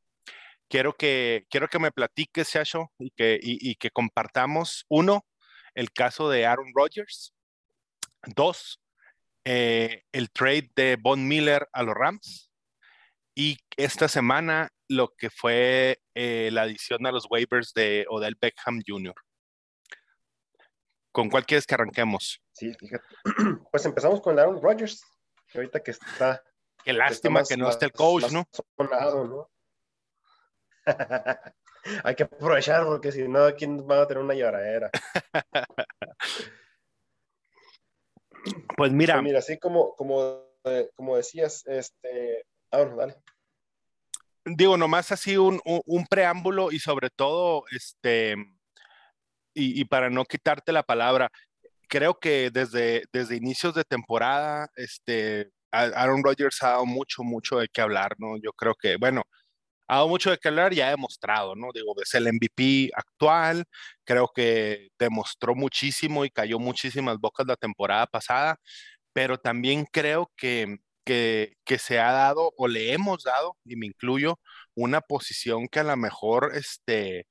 quiero 0.69 0.93
que, 0.93 1.45
quiero 1.49 1.67
que 1.67 1.79
me 1.79 1.91
platiques, 1.91 2.49
Shasho, 2.49 2.91
y 2.99 3.11
que, 3.11 3.39
y, 3.41 3.75
que 3.75 3.91
compartamos, 3.91 4.85
uno, 4.89 5.25
el 5.75 5.91
caso 5.91 6.29
de 6.29 6.45
Aaron 6.45 6.71
Rodgers, 6.75 7.33
dos, 8.35 8.81
eh, 9.45 10.03
el 10.11 10.31
trade 10.31 10.69
de 10.75 10.97
Von 10.99 11.27
Miller 11.27 11.67
a 11.71 11.83
los 11.83 11.95
Rams, 11.95 12.46
y 13.37 13.59
esta 13.77 14.07
semana 14.07 14.71
lo 14.89 15.13
que 15.15 15.29
fue 15.29 16.01
eh, 16.15 16.49
la 16.51 16.63
adición 16.63 17.05
a 17.05 17.11
los 17.11 17.27
waivers 17.29 17.71
de 17.75 18.07
Odell 18.09 18.35
Beckham 18.41 18.81
Jr. 18.83 19.13
¿Con 21.11 21.29
cuál 21.29 21.45
quieres 21.45 21.67
que 21.67 21.75
arranquemos? 21.75 22.41
Sí, 22.51 22.73
fíjate. 22.73 23.05
Pues 23.71 23.85
empezamos 23.85 24.21
con 24.21 24.39
Aaron 24.39 24.59
Rodgers, 24.59 25.03
que 25.49 25.59
ahorita 25.59 25.83
que 25.83 25.91
está. 25.91 26.43
Qué 26.83 26.93
lástima 26.93 27.43
que, 27.43 27.55
no 27.57 27.69
esté 27.69 27.85
el 27.85 27.91
coach, 27.91 28.31
¿no? 28.31 28.43
¿no? 28.79 29.51
Hay 32.03 32.15
que 32.15 32.23
aprovechar 32.23 32.85
porque 32.85 33.11
si 33.11 33.27
no, 33.27 33.43
aquí 33.43 33.67
van 33.67 33.99
a 33.99 34.07
tener 34.07 34.23
una 34.23 34.33
lloradera. 34.33 34.89
pues 38.75 38.91
mira. 38.91 39.13
Pues 39.13 39.23
mira, 39.23 39.37
así 39.37 39.59
como, 39.59 39.93
como, 39.93 40.41
eh, 40.63 40.89
como 40.95 41.17
decías, 41.17 41.63
este, 41.67 42.47
Ah, 42.71 42.85
dale. 42.85 43.15
Digo, 44.45 44.77
nomás 44.77 45.11
así 45.11 45.35
un, 45.37 45.59
preámbulo 46.09 46.71
y 46.71 46.79
sobre 46.79 47.09
todo, 47.09 47.65
este, 47.71 48.35
y, 49.53 49.83
para 49.85 50.09
no 50.09 50.23
quitarte 50.25 50.71
la 50.71 50.83
palabra, 50.83 51.29
creo 51.89 52.19
que 52.19 52.49
desde, 52.51 53.03
desde 53.11 53.35
inicios 53.35 53.73
de 53.73 53.83
temporada, 53.83 54.69
este, 54.75 55.51
Aaron 55.71 56.23
Rodgers 56.23 56.63
ha 56.63 56.69
dado 56.69 56.85
mucho, 56.85 57.23
mucho 57.23 57.57
de 57.59 57.67
qué 57.67 57.81
hablar, 57.81 58.15
¿no? 58.19 58.37
Yo 58.37 58.53
creo 58.53 58.73
que, 58.75 58.97
bueno, 58.97 59.23
ha 59.87 59.95
dado 59.97 60.09
mucho 60.09 60.31
de 60.31 60.37
qué 60.37 60.49
hablar 60.49 60.73
y 60.73 60.81
ha 60.81 60.89
demostrado, 60.89 61.55
¿no? 61.55 61.69
Digo, 61.73 61.93
es 62.01 62.13
el 62.13 62.27
MVP 62.31 62.91
actual, 62.95 63.65
creo 64.05 64.29
que 64.33 64.89
demostró 64.99 65.55
muchísimo 65.55 66.25
y 66.25 66.29
cayó 66.29 66.59
muchísimas 66.59 67.17
bocas 67.19 67.47
la 67.47 67.55
temporada 67.55 68.07
pasada, 68.07 68.59
pero 69.13 69.37
también 69.37 69.85
creo 69.91 70.31
que 71.07 71.79
se 71.79 71.99
ha 71.99 72.11
dado 72.11 72.53
o 72.57 72.67
le 72.67 72.93
hemos 72.93 73.23
dado, 73.23 73.57
y 73.65 73.75
me 73.75 73.87
incluyo, 73.87 74.39
una 74.75 75.01
posición 75.01 75.67
que 75.67 75.79
a 75.79 75.83
lo 75.83 75.97
mejor, 75.97 76.51
este, 76.55 77.25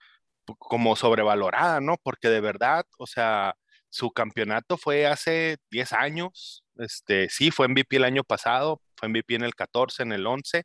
como 0.58 0.96
sobrevalorada, 0.96 1.80
¿no? 1.80 1.96
Porque 2.02 2.28
de 2.28 2.40
verdad, 2.40 2.86
o 2.98 3.06
sea, 3.06 3.54
su 3.90 4.10
campeonato 4.12 4.76
fue 4.78 5.06
hace 5.06 5.58
10 5.70 5.92
años, 5.94 6.64
este, 6.78 7.28
sí, 7.30 7.50
fue 7.50 7.68
MVP 7.68 7.96
el 7.96 8.04
año 8.04 8.24
pasado, 8.24 8.80
fue 8.96 9.08
MVP 9.08 9.36
en 9.36 9.44
el 9.44 9.54
14, 9.54 10.02
en 10.02 10.12
el 10.12 10.26
11, 10.26 10.64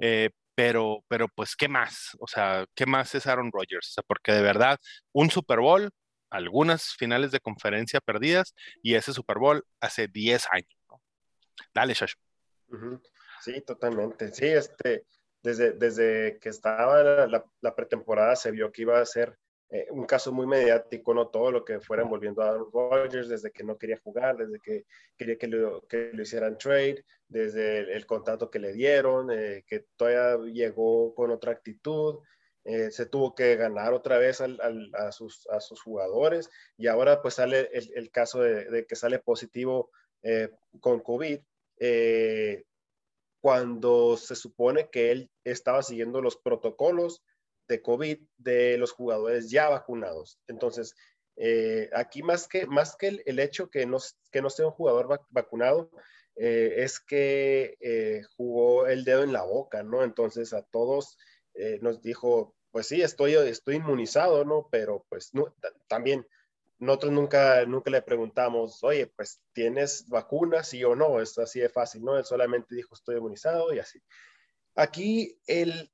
eh, 0.00 0.30
pero, 0.54 1.04
pero 1.08 1.28
pues, 1.28 1.56
¿qué 1.56 1.68
más? 1.68 2.16
O 2.20 2.26
sea, 2.28 2.66
¿qué 2.74 2.86
más 2.86 3.14
es 3.14 3.26
Aaron 3.26 3.50
Rodgers? 3.52 3.88
O 3.90 3.92
sea, 3.94 4.04
porque 4.06 4.32
de 4.32 4.42
verdad, 4.42 4.78
un 5.12 5.30
Super 5.30 5.60
Bowl, 5.60 5.90
algunas 6.30 6.94
finales 6.96 7.30
de 7.32 7.40
conferencia 7.40 8.00
perdidas, 8.00 8.54
y 8.82 8.94
ese 8.94 9.12
Super 9.14 9.38
Bowl 9.38 9.64
hace 9.80 10.08
10 10.08 10.46
años. 10.52 10.68
Dale, 11.74 11.94
Shashu. 11.94 12.29
Sí, 13.40 13.60
totalmente. 13.62 14.32
Sí, 14.32 14.46
este, 14.46 15.04
desde, 15.42 15.72
desde 15.72 16.38
que 16.38 16.50
estaba 16.50 17.26
la, 17.26 17.74
pretemporada 17.74 18.36
se 18.36 18.50
vio 18.50 18.70
que 18.70 18.82
iba 18.82 19.00
a 19.00 19.06
ser 19.06 19.38
eh, 19.70 19.86
un 19.90 20.04
caso 20.04 20.32
muy 20.32 20.46
mediático, 20.46 21.14
¿no? 21.14 21.28
Todo 21.28 21.50
lo 21.50 21.64
que 21.64 21.80
fuera 21.80 22.02
envolviendo 22.02 22.42
a 22.42 22.50
Aaron 22.50 22.70
Rodgers, 22.72 23.28
desde 23.28 23.52
que 23.52 23.64
no 23.64 23.78
quería 23.78 23.98
jugar, 24.02 24.36
desde 24.36 24.58
que 24.60 24.84
quería 25.16 25.38
que 25.38 25.46
lo, 25.46 25.86
que 25.86 26.10
lo 26.12 26.22
hicieran 26.22 26.58
trade, 26.58 27.04
desde 27.28 27.94
el, 27.94 28.04
contrato 28.06 28.50
que 28.50 28.58
le 28.58 28.72
dieron, 28.72 29.30
eh, 29.30 29.64
que 29.66 29.86
todavía 29.96 30.52
llegó 30.52 31.14
con 31.14 31.30
otra 31.30 31.52
actitud, 31.52 32.18
eh, 32.64 32.90
se 32.90 33.06
tuvo 33.06 33.34
que 33.34 33.56
ganar 33.56 33.94
otra 33.94 34.18
vez 34.18 34.42
a, 34.42 35.12
sus, 35.12 35.46
a 35.48 35.60
sus 35.60 35.80
jugadores 35.80 36.50
y 36.76 36.88
ahora 36.88 37.22
pues 37.22 37.34
sale 37.34 37.70
el, 37.72 38.10
caso 38.10 38.42
de, 38.42 38.84
que 38.86 38.96
sale 38.96 39.18
positivo 39.18 39.90
con 40.80 41.00
COVID 41.00 41.40
cuando 43.40 44.16
se 44.16 44.36
supone 44.36 44.90
que 44.90 45.10
él 45.10 45.30
estaba 45.44 45.82
siguiendo 45.82 46.20
los 46.20 46.36
protocolos 46.36 47.22
de 47.68 47.80
COVID 47.80 48.18
de 48.36 48.76
los 48.76 48.92
jugadores 48.92 49.50
ya 49.50 49.68
vacunados. 49.68 50.38
Entonces, 50.46 50.94
eh, 51.36 51.88
aquí 51.94 52.22
más 52.22 52.48
que, 52.48 52.66
más 52.66 52.96
que 52.96 53.22
el, 53.24 53.38
hecho 53.38 53.70
que 53.70 53.86
no, 53.86 53.98
que 54.30 54.42
no 54.42 54.50
sea 54.50 54.66
un 54.66 54.72
jugador 54.72 55.20
vacunado, 55.30 55.90
eh, 56.36 56.74
es 56.78 57.00
que 57.00 57.76
eh, 57.80 58.22
jugó 58.36 58.86
el 58.86 59.04
dedo 59.04 59.22
en 59.22 59.32
la 59.32 59.44
boca, 59.44 59.82
¿no? 59.82 60.04
Entonces 60.04 60.52
a 60.52 60.62
todos 60.62 61.16
nos 61.82 62.00
dijo, 62.00 62.54
pues 62.70 62.86
sí, 62.86 63.02
estoy, 63.02 63.34
estoy 63.34 63.76
inmunizado, 63.76 64.44
¿no? 64.44 64.68
Pero 64.70 65.04
pues 65.10 65.30
también 65.88 66.26
nosotros 66.80 67.12
nunca, 67.12 67.64
nunca 67.66 67.90
le 67.90 68.02
preguntamos, 68.02 68.82
oye, 68.82 69.06
pues 69.06 69.40
tienes 69.52 70.08
vacuna, 70.08 70.64
sí 70.64 70.82
o 70.82 70.96
no, 70.96 71.20
es 71.20 71.38
así 71.38 71.60
de 71.60 71.68
fácil, 71.68 72.02
¿no? 72.02 72.16
Él 72.16 72.24
solamente 72.24 72.74
dijo, 72.74 72.94
estoy 72.94 73.16
inmunizado 73.16 73.72
y 73.72 73.78
así. 73.78 74.02
Aquí 74.74 75.38
el, 75.46 75.90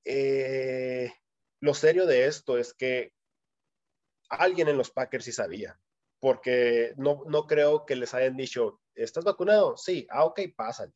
lo 1.60 1.74
serio 1.74 2.06
de 2.06 2.26
esto 2.26 2.56
es 2.56 2.72
que 2.72 3.12
alguien 4.28 4.68
en 4.68 4.78
los 4.78 4.90
Packers 4.90 5.24
sí 5.24 5.32
sabía, 5.32 5.78
porque 6.20 6.94
no, 6.96 7.22
no 7.26 7.46
creo 7.46 7.84
que 7.84 7.96
les 7.96 8.14
hayan 8.14 8.36
dicho, 8.36 8.80
¿estás 8.94 9.24
vacunado? 9.24 9.76
Sí, 9.76 10.06
ah, 10.10 10.24
ok, 10.24 10.40
pásale. 10.56 10.92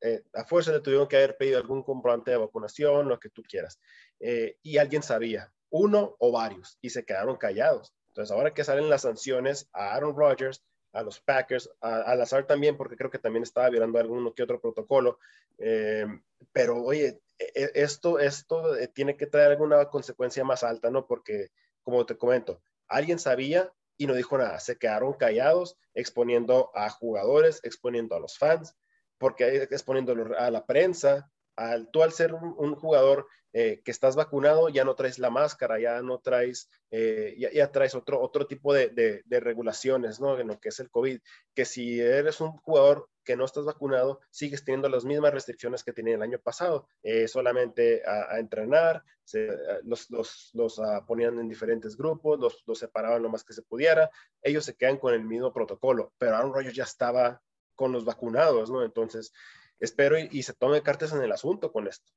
Eh, 0.00 0.22
a 0.34 0.44
fuerza 0.44 0.70
le 0.70 0.80
tuvieron 0.80 1.08
que 1.08 1.16
haber 1.16 1.36
pedido 1.36 1.58
algún 1.58 1.82
comprobante 1.82 2.30
de 2.30 2.36
vacunación, 2.36 3.08
lo 3.08 3.18
que 3.18 3.30
tú 3.30 3.42
quieras. 3.42 3.80
Eh, 4.20 4.58
y 4.62 4.78
alguien 4.78 5.02
sabía, 5.02 5.52
uno 5.70 6.14
o 6.18 6.30
varios, 6.30 6.78
y 6.80 6.90
se 6.90 7.04
quedaron 7.04 7.36
callados. 7.36 7.94
Entonces, 8.14 8.30
ahora 8.30 8.54
que 8.54 8.62
salen 8.62 8.88
las 8.88 9.02
sanciones 9.02 9.68
a 9.72 9.92
Aaron 9.92 10.16
Rodgers, 10.16 10.64
a 10.92 11.02
los 11.02 11.18
Packers, 11.18 11.68
a, 11.80 12.02
al 12.02 12.22
azar 12.22 12.46
también, 12.46 12.76
porque 12.76 12.94
creo 12.96 13.10
que 13.10 13.18
también 13.18 13.42
estaba 13.42 13.68
violando 13.70 13.98
alguno 13.98 14.32
que 14.32 14.44
otro 14.44 14.60
protocolo. 14.60 15.18
Eh, 15.58 16.06
pero 16.52 16.80
oye, 16.80 17.20
e, 17.40 17.52
e, 17.56 17.70
esto, 17.74 18.20
esto 18.20 18.76
eh, 18.76 18.86
tiene 18.86 19.16
que 19.16 19.26
traer 19.26 19.50
alguna 19.50 19.86
consecuencia 19.90 20.44
más 20.44 20.62
alta, 20.62 20.90
¿no? 20.90 21.08
Porque, 21.08 21.50
como 21.82 22.06
te 22.06 22.16
comento, 22.16 22.62
alguien 22.86 23.18
sabía 23.18 23.72
y 23.96 24.06
no 24.06 24.14
dijo 24.14 24.38
nada, 24.38 24.60
se 24.60 24.78
quedaron 24.78 25.14
callados, 25.14 25.76
exponiendo 25.92 26.70
a 26.72 26.90
jugadores, 26.90 27.58
exponiendo 27.64 28.14
a 28.14 28.20
los 28.20 28.38
fans, 28.38 28.76
porque 29.18 29.66
exponiendo 29.72 30.14
a 30.38 30.52
la 30.52 30.66
prensa, 30.66 31.32
al, 31.56 31.90
tú 31.90 32.02
al 32.02 32.12
ser 32.12 32.34
un, 32.34 32.74
jugador 32.74 33.26
eh, 33.52 33.80
que 33.84 33.90
estás 33.90 34.16
vacunado, 34.16 34.68
ya 34.68 34.84
no 34.84 34.94
traes 34.94 35.18
la 35.18 35.30
máscara, 35.30 35.78
ya 35.78 36.02
no 36.02 36.18
traes, 36.18 36.68
eh, 36.90 37.36
ya, 37.38 37.70
traes 37.70 37.94
otro, 37.94 38.20
otro 38.20 38.46
tipo 38.46 38.74
de, 38.74 39.22
regulaciones, 39.28 40.20
¿no? 40.20 40.38
En 40.38 40.48
lo 40.48 40.58
que 40.58 40.70
es 40.70 40.80
el 40.80 40.90
COVID, 40.90 41.20
que 41.54 41.64
si 41.64 42.00
eres 42.00 42.40
un 42.40 42.52
jugador 42.58 43.08
que 43.24 43.36
no 43.36 43.44
estás 43.44 43.64
vacunado, 43.64 44.20
sigues 44.30 44.64
teniendo 44.64 44.88
las 44.88 45.04
mismas 45.04 45.32
restricciones 45.32 45.82
que 45.84 45.92
tenía 45.92 46.16
el 46.16 46.22
año 46.22 46.38
pasado, 46.38 46.88
eh, 47.02 47.28
solamente 47.28 48.02
a, 48.06 48.38
entrenar, 48.38 49.02
los, 49.84 50.10
los, 50.52 50.78
ah, 50.80 51.04
ponían 51.06 51.38
en 51.38 51.48
diferentes 51.48 51.96
grupos, 51.96 52.38
los, 52.38 52.62
los 52.66 52.78
separaban 52.78 53.22
lo 53.22 53.30
más 53.30 53.44
que 53.44 53.54
se 53.54 53.62
pudiera, 53.62 54.10
ellos 54.42 54.64
se 54.64 54.76
quedan 54.76 54.98
con 54.98 55.14
el 55.14 55.24
mismo 55.24 55.52
protocolo, 55.52 56.12
pero 56.18 56.36
Aaron 56.36 56.52
Rodgers 56.52 56.74
ya 56.74 56.84
estaba 56.84 57.40
con 57.74 57.92
los 57.92 58.04
vacunados, 58.04 58.70
¿no? 58.70 58.84
Entonces, 58.84 59.32
espero 59.84 60.18
y, 60.18 60.42
se 60.42 60.54
tome 60.54 60.82
cartas 60.82 61.12
en 61.12 61.22
el 61.22 61.32
asunto 61.32 61.72
con 61.72 61.86
esto. 61.86 62.10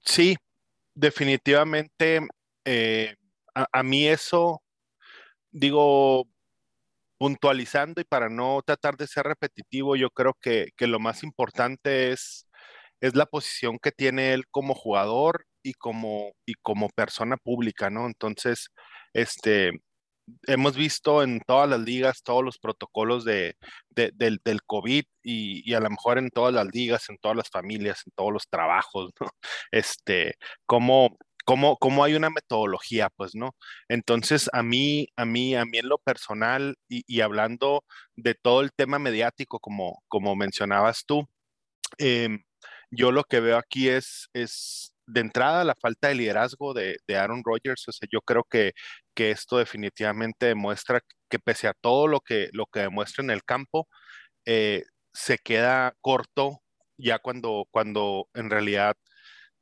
Sí, 0.00 0.36
definitivamente 0.94 2.20
eh, 2.64 3.14
a, 3.54 3.82
mí 3.82 4.06
eso, 4.06 4.62
digo, 5.50 6.26
puntualizando 7.18 8.00
y 8.00 8.04
para 8.04 8.28
no 8.28 8.62
tratar 8.64 8.96
de 8.96 9.06
ser 9.06 9.24
repetitivo, 9.24 9.96
yo 9.96 10.10
creo 10.10 10.34
que, 10.40 10.70
que, 10.76 10.86
lo 10.86 10.98
más 11.00 11.22
importante 11.22 12.12
es, 12.12 12.46
es 13.00 13.14
la 13.14 13.26
posición 13.26 13.78
que 13.78 13.92
tiene 13.92 14.32
él 14.32 14.46
como 14.50 14.74
jugador 14.74 15.46
y 15.62 15.74
como, 15.74 16.32
y 16.46 16.54
como 16.54 16.88
persona 16.90 17.36
pública, 17.36 17.90
¿no? 17.90 18.06
Entonces, 18.06 18.70
este, 19.12 19.72
hemos 20.46 20.76
visto 20.76 21.22
en 21.22 21.40
todas 21.46 21.68
las 21.68 21.80
ligas 21.80 22.22
todos 22.22 22.44
los 22.44 22.58
protocolos 22.58 23.24
de, 23.24 23.56
del, 23.90 24.40
del, 24.44 24.62
COVID 24.62 25.04
y, 25.22 25.70
y, 25.70 25.74
a 25.74 25.80
lo 25.80 25.90
mejor 25.90 26.18
en 26.18 26.30
todas 26.30 26.54
las 26.54 26.66
ligas, 26.72 27.08
en 27.08 27.18
todas 27.18 27.36
las 27.36 27.50
familias, 27.50 28.02
en 28.06 28.12
todos 28.16 28.32
los 28.32 28.48
trabajos, 28.48 29.10
¿no? 29.20 29.26
Este, 29.72 30.34
cómo, 30.66 31.16
cómo, 31.44 31.76
cómo 31.78 32.04
hay 32.04 32.14
una 32.14 32.30
metodología, 32.30 33.10
pues, 33.10 33.34
¿no? 33.34 33.56
Entonces, 33.88 34.48
a 34.52 34.62
mí, 34.62 35.08
a 35.16 35.24
mí, 35.24 35.54
a 35.54 35.64
mí 35.64 35.78
en 35.78 35.88
lo 35.88 35.98
personal 35.98 36.76
y, 36.88 37.02
y 37.06 37.20
hablando 37.22 37.84
de 38.16 38.34
todo 38.34 38.60
el 38.62 38.72
tema 38.72 38.98
mediático, 38.98 39.60
como, 39.60 40.02
como 40.08 40.36
mencionabas 40.36 41.04
tú, 41.06 41.28
em, 41.98 42.42
yo 42.90 43.12
lo 43.12 43.24
que 43.24 43.40
veo 43.40 43.56
aquí 43.58 43.88
es, 43.88 44.28
es 44.34 44.94
de 45.12 45.20
entrada 45.20 45.64
la 45.64 45.74
falta 45.80 46.08
de 46.08 46.14
liderazgo 46.14 46.74
de, 46.74 46.98
de 47.06 47.16
Aaron 47.16 47.42
Rodgers. 47.44 47.88
O 47.88 47.92
sea, 47.92 48.08
yo 48.10 48.20
creo 48.22 48.44
que, 48.44 48.72
que 49.14 49.30
esto 49.30 49.58
definitivamente 49.58 50.46
demuestra 50.46 51.00
que 51.28 51.38
pese 51.38 51.68
a 51.68 51.74
todo 51.80 52.06
lo 52.08 52.20
que, 52.20 52.48
lo 52.52 52.66
que 52.66 52.80
demuestra 52.80 53.24
en 53.24 53.30
el 53.30 53.44
campo, 53.44 53.88
eh, 54.46 54.84
se 55.12 55.38
queda 55.38 55.94
corto 56.00 56.60
ya 56.98 57.18
cuando, 57.18 57.66
cuando 57.70 58.28
en 58.34 58.50
realidad, 58.50 58.94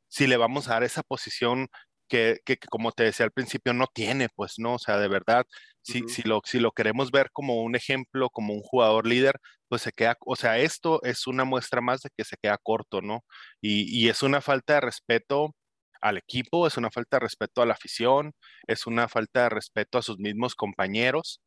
si 0.09 0.27
le 0.27 0.37
vamos 0.37 0.69
a 0.69 0.75
dar 0.75 0.85
esa 0.85 1.03
posición 1.03 1.69
que, 2.09 2.41
que, 2.45 2.59
como 2.71 2.93
te 2.93 3.05
decía 3.05 3.25
al 3.27 3.33
principio, 3.33 3.75
no 3.75 3.87
tiene, 3.93 4.29
pues, 4.35 4.55
¿no? 4.59 4.75
O 4.75 4.79
sea, 4.79 4.99
de 4.99 5.09
verdad, 5.09 5.47
si, 5.83 6.03
si, 6.09 6.23
lo, 6.23 6.41
si 6.45 6.59
lo 6.59 6.73
queremos 6.73 7.11
ver 7.11 7.31
como 7.33 7.63
un 7.63 7.77
ejemplo, 7.77 8.31
como 8.31 8.55
un 8.55 8.63
jugador 8.63 9.07
líder, 9.07 9.35
pues 9.69 9.83
se 9.83 9.93
queda, 9.93 10.17
o 10.27 10.37
sea, 10.37 10.59
esto 10.59 11.03
es 11.05 11.27
una 11.27 11.45
muestra 11.45 11.81
más 11.81 12.01
de 12.03 12.11
que 12.17 12.25
se 12.25 12.37
queda 12.43 12.59
corto, 12.63 13.03
¿no? 13.03 13.25
Y, 13.61 13.85
y 14.05 14.09
es 14.09 14.23
una 14.23 14.41
falta 14.41 14.75
de 14.75 14.81
respeto 14.83 15.55
al 16.01 16.19
equipo, 16.19 16.67
es 16.67 16.77
una 16.77 16.91
falta 16.91 17.17
de 17.19 17.21
respeto 17.21 17.63
a 17.63 17.67
la 17.67 17.75
afición, 17.75 18.33
es 18.67 18.87
una 18.87 19.09
falta 19.09 19.45
de 19.45 19.49
respeto 19.51 19.99
a 19.99 20.03
sus 20.03 20.19
mismos 20.19 20.55
compañeros, 20.55 21.41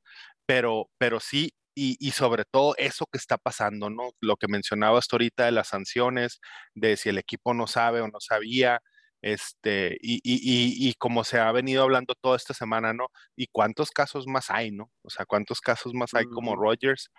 pero, 0.46 0.90
pero 0.98 1.20
sí, 1.20 1.52
y, 1.76 1.96
y, 2.00 2.12
sobre 2.12 2.44
todo 2.52 2.76
eso 2.78 3.06
que 3.12 3.18
está 3.18 3.38
pasando, 3.38 3.90
¿no? 3.90 4.12
Lo 4.22 4.36
que 4.38 4.48
mencionabas 4.50 5.08
ahorita 5.12 5.46
de 5.46 5.52
las 5.54 5.70
sanciones, 5.70 6.40
de 6.76 6.98
si 6.98 7.10
el 7.10 7.18
equipo 7.18 7.54
no 7.54 7.66
sabe 7.68 8.02
o 8.02 8.08
no 8.10 8.20
sabía, 8.20 8.82
este, 9.22 9.98
y, 10.02 10.16
y, 10.24 10.90
y, 10.90 10.94
como 10.96 11.24
se 11.24 11.40
ha 11.40 11.52
venido 11.52 11.84
hablando 11.84 12.16
toda 12.20 12.36
esta 12.38 12.54
semana, 12.54 12.92
¿no? 12.94 13.08
¿Y 13.38 13.48
cuántos 13.48 13.92
casos 13.92 14.26
más 14.28 14.50
hay, 14.50 14.72
¿no? 14.72 14.92
O 15.04 15.10
sea, 15.10 15.26
¿cuántos 15.26 15.62
casos 15.62 15.94
más 15.94 16.14
hay 16.16 16.26
como 16.26 16.56
Rogers 16.56 17.10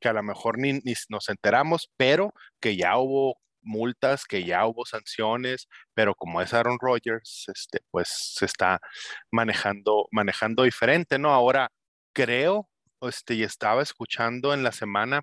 que 0.00 0.08
a 0.08 0.12
lo 0.12 0.22
mejor 0.22 0.58
ni, 0.58 0.74
ni, 0.74 0.94
nos 1.08 1.28
enteramos, 1.28 1.90
pero 1.96 2.32
que 2.60 2.76
ya 2.76 2.98
hubo 2.98 3.36
multas, 3.62 4.24
que 4.24 4.44
ya 4.44 4.66
hubo 4.66 4.86
sanciones, 4.86 5.68
pero 5.94 6.14
como 6.14 6.40
es 6.42 6.54
Aaron 6.54 6.78
Rodgers, 6.80 7.46
este, 7.54 7.80
pues 7.90 8.08
se 8.36 8.46
está 8.46 8.80
manejando, 9.30 10.08
manejando 10.12 10.64
diferente, 10.64 11.18
¿no? 11.18 11.32
Ahora 11.32 11.70
creo, 12.14 12.68
este, 13.02 13.34
y 13.34 13.42
estaba 13.44 13.82
escuchando 13.82 14.54
en 14.54 14.62
la 14.62 14.72
semana, 14.72 15.22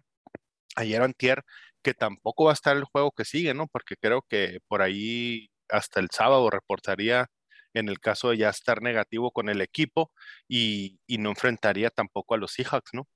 ayer 0.76 1.02
o 1.02 1.06
antier, 1.06 1.44
que 1.84 1.94
tampoco 1.94 2.46
va 2.46 2.52
a 2.52 2.54
estar 2.54 2.78
el 2.78 2.86
juego 2.86 3.12
que 3.12 3.26
sigue, 3.26 3.54
¿no? 3.54 3.68
Porque 3.68 3.96
creo 4.00 4.24
que 4.30 4.60
por 4.68 4.82
ahí 4.82 5.50
hasta 5.70 6.00
el 6.00 6.10
sábado 6.12 6.50
reportaría 6.50 7.28
en 7.74 7.90
el 7.90 8.00
caso 8.00 8.32
de 8.32 8.38
ya 8.38 8.50
estar 8.50 8.82
negativo 8.82 9.32
con 9.32 9.50
el 9.50 9.62
equipo 9.62 10.12
y, 10.48 11.00
y 11.08 11.18
no 11.20 11.30
enfrentaría 11.30 11.90
tampoco 11.90 12.36
a 12.36 12.38
los 12.38 12.54
Seahawks, 12.54 12.92
¿no? 12.94 13.08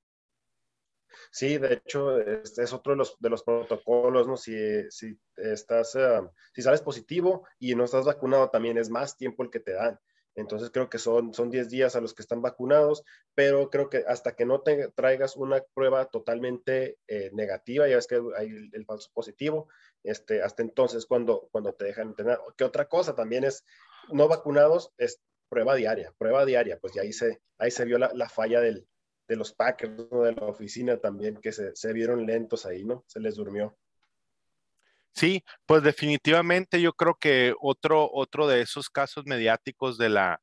Sí, 1.32 1.58
de 1.58 1.74
hecho, 1.74 2.20
es 2.20 2.74
otro 2.74 2.94
de 2.94 2.98
los, 2.98 3.18
de 3.20 3.30
los 3.30 3.44
protocolos, 3.44 4.28
¿no? 4.28 4.38
Si, 4.38 4.54
si 4.90 5.18
estás, 5.36 5.96
uh, 5.96 6.30
si 6.54 6.62
sales 6.62 6.82
positivo 6.82 7.48
y 7.60 7.76
no 7.76 7.86
estás 7.86 8.06
vacunado, 8.06 8.50
también 8.50 8.78
es 8.78 8.90
más 8.90 9.18
tiempo 9.18 9.44
el 9.44 9.50
que 9.50 9.60
te 9.60 9.74
dan. 9.74 10.00
Entonces 10.36 10.70
creo 10.72 10.90
que 10.90 10.98
son, 10.98 11.34
son 11.34 11.50
10 11.50 11.70
días 11.70 11.96
a 11.96 12.02
los 12.02 12.14
que 12.14 12.22
están 12.22 12.42
vacunados, 12.42 13.04
pero 13.36 13.70
creo 13.70 13.90
que 13.90 14.06
hasta 14.08 14.36
que 14.36 14.46
no 14.46 14.62
te 14.62 14.90
traigas 14.90 15.36
una 15.36 15.62
prueba 15.74 16.06
totalmente 16.06 16.98
eh, 17.08 17.32
negativa, 17.34 17.88
ya 17.88 17.96
ves 17.96 18.08
que 18.08 18.22
hay 18.38 18.70
el, 18.72 18.86
falso 18.86 19.10
positivo, 19.14 19.68
este, 20.04 20.42
hasta 20.42 20.62
entonces 20.62 21.06
cuando, 21.06 21.50
cuando 21.52 21.74
te 21.74 21.86
dejan 21.86 22.10
entrenar. 22.10 22.40
¿Qué 22.56 22.64
otra 22.64 22.88
cosa 22.88 23.14
también 23.14 23.44
es, 23.44 23.66
no 24.10 24.28
vacunados, 24.30 24.94
es 24.98 25.22
prueba 25.50 25.76
diaria, 25.76 26.14
prueba 26.18 26.46
diaria, 26.46 26.80
pues 26.80 26.94
ya 26.94 27.02
ahí 27.02 27.12
se, 27.12 27.42
ahí 27.58 27.72
se 27.72 27.84
vio 27.84 27.98
la 27.98 28.30
falla 28.30 28.62
del, 28.62 28.88
de 29.32 29.38
los 29.38 29.54
Packers, 29.54 29.96
de 29.96 30.34
la 30.34 30.46
oficina 30.46 30.98
también, 30.98 31.38
que 31.38 31.54
se, 31.54 31.74
se 31.74 31.94
vieron 31.94 32.26
lentos 32.26 32.66
ahí, 32.66 32.84
¿no? 32.84 33.06
Se 33.08 33.22
les 33.22 33.36
durmió. 33.36 33.78
Sí, 35.14 35.42
pues 35.66 35.84
definitivamente 35.84 36.82
yo 36.82 36.92
creo 36.92 37.16
que 37.16 37.54
otro, 37.62 38.10
otro 38.12 38.46
de 38.46 38.60
esos 38.60 38.90
casos 38.90 39.26
mediáticos 39.26 39.98
de 39.98 40.10
la, 40.10 40.42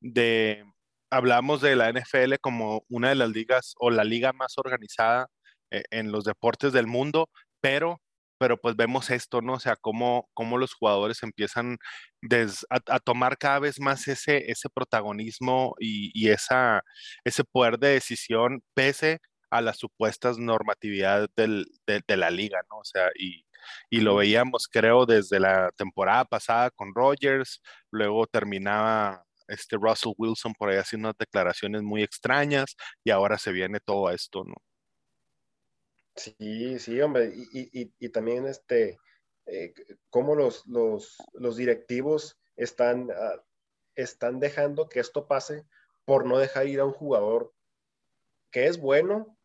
de, 0.00 0.64
hablamos 1.10 1.60
de 1.60 1.76
la 1.76 1.92
NFL 1.92 2.36
como 2.40 2.82
una 2.88 3.10
de 3.10 3.16
las 3.16 3.28
ligas 3.28 3.74
o 3.78 3.90
la 3.90 4.04
liga 4.04 4.32
más 4.32 4.56
organizada 4.56 5.28
eh, 5.70 5.82
en 5.90 6.10
los 6.10 6.24
deportes 6.24 6.72
del 6.72 6.86
mundo, 6.86 7.28
pero 7.60 8.00
pero 8.40 8.56
pues 8.58 8.74
vemos 8.74 9.10
esto, 9.10 9.42
¿no? 9.42 9.54
O 9.54 9.60
sea, 9.60 9.76
cómo, 9.76 10.30
cómo 10.34 10.56
los 10.56 10.72
jugadores 10.72 11.22
empiezan 11.22 11.76
a, 12.70 13.00
tomar 13.00 13.36
cada 13.38 13.58
vez 13.60 13.78
más 13.80 14.08
ese, 14.08 14.50
ese 14.50 14.70
protagonismo 14.70 15.74
y, 15.78 16.30
esa, 16.30 16.82
ese 17.24 17.44
poder 17.44 17.78
de 17.78 17.88
decisión 17.90 18.62
pese 18.74 19.20
a 19.50 19.60
las 19.60 19.78
supuestas 19.78 20.38
normatividades 20.38 21.28
de, 21.36 22.16
la 22.16 22.30
liga, 22.30 22.60
¿no? 22.70 22.78
O 22.78 22.84
sea, 22.84 23.10
y, 23.14 23.44
y 23.90 24.00
lo 24.00 24.16
veíamos, 24.16 24.68
creo, 24.68 25.04
desde 25.06 25.38
la 25.40 25.70
temporada 25.76 26.24
pasada 26.24 26.70
con 26.70 26.94
Rogers, 26.94 27.60
luego 27.90 28.26
terminaba 28.26 29.24
este 29.48 29.76
Russell 29.76 30.14
Wilson 30.16 30.54
por 30.54 30.70
ahí 30.70 30.78
haciendo 30.78 31.08
unas 31.08 31.18
declaraciones 31.18 31.82
muy 31.82 32.02
extrañas 32.02 32.76
y 33.04 33.10
ahora 33.10 33.38
se 33.38 33.52
viene 33.52 33.80
todo 33.80 34.10
esto, 34.10 34.44
¿no? 34.44 34.54
Sí, 36.16 36.78
sí, 36.78 37.00
hombre, 37.00 37.32
y, 37.34 38.08
también 38.10 38.46
este, 38.46 38.98
eh, 39.46 39.72
cómo 40.10 40.34
los, 40.34 40.66
los, 40.66 41.56
directivos 41.56 42.38
están, 42.56 43.10
ah, 43.10 43.42
están 43.94 44.40
dejando 44.40 44.88
que 44.88 45.00
esto 45.00 45.26
pase 45.26 45.64
por 46.04 46.26
no 46.26 46.38
dejar 46.38 46.66
ir 46.66 46.80
a 46.80 46.84
un 46.84 46.92
jugador 46.92 47.52
que 48.50 48.66
es 48.66 48.78
bueno, 48.78 49.38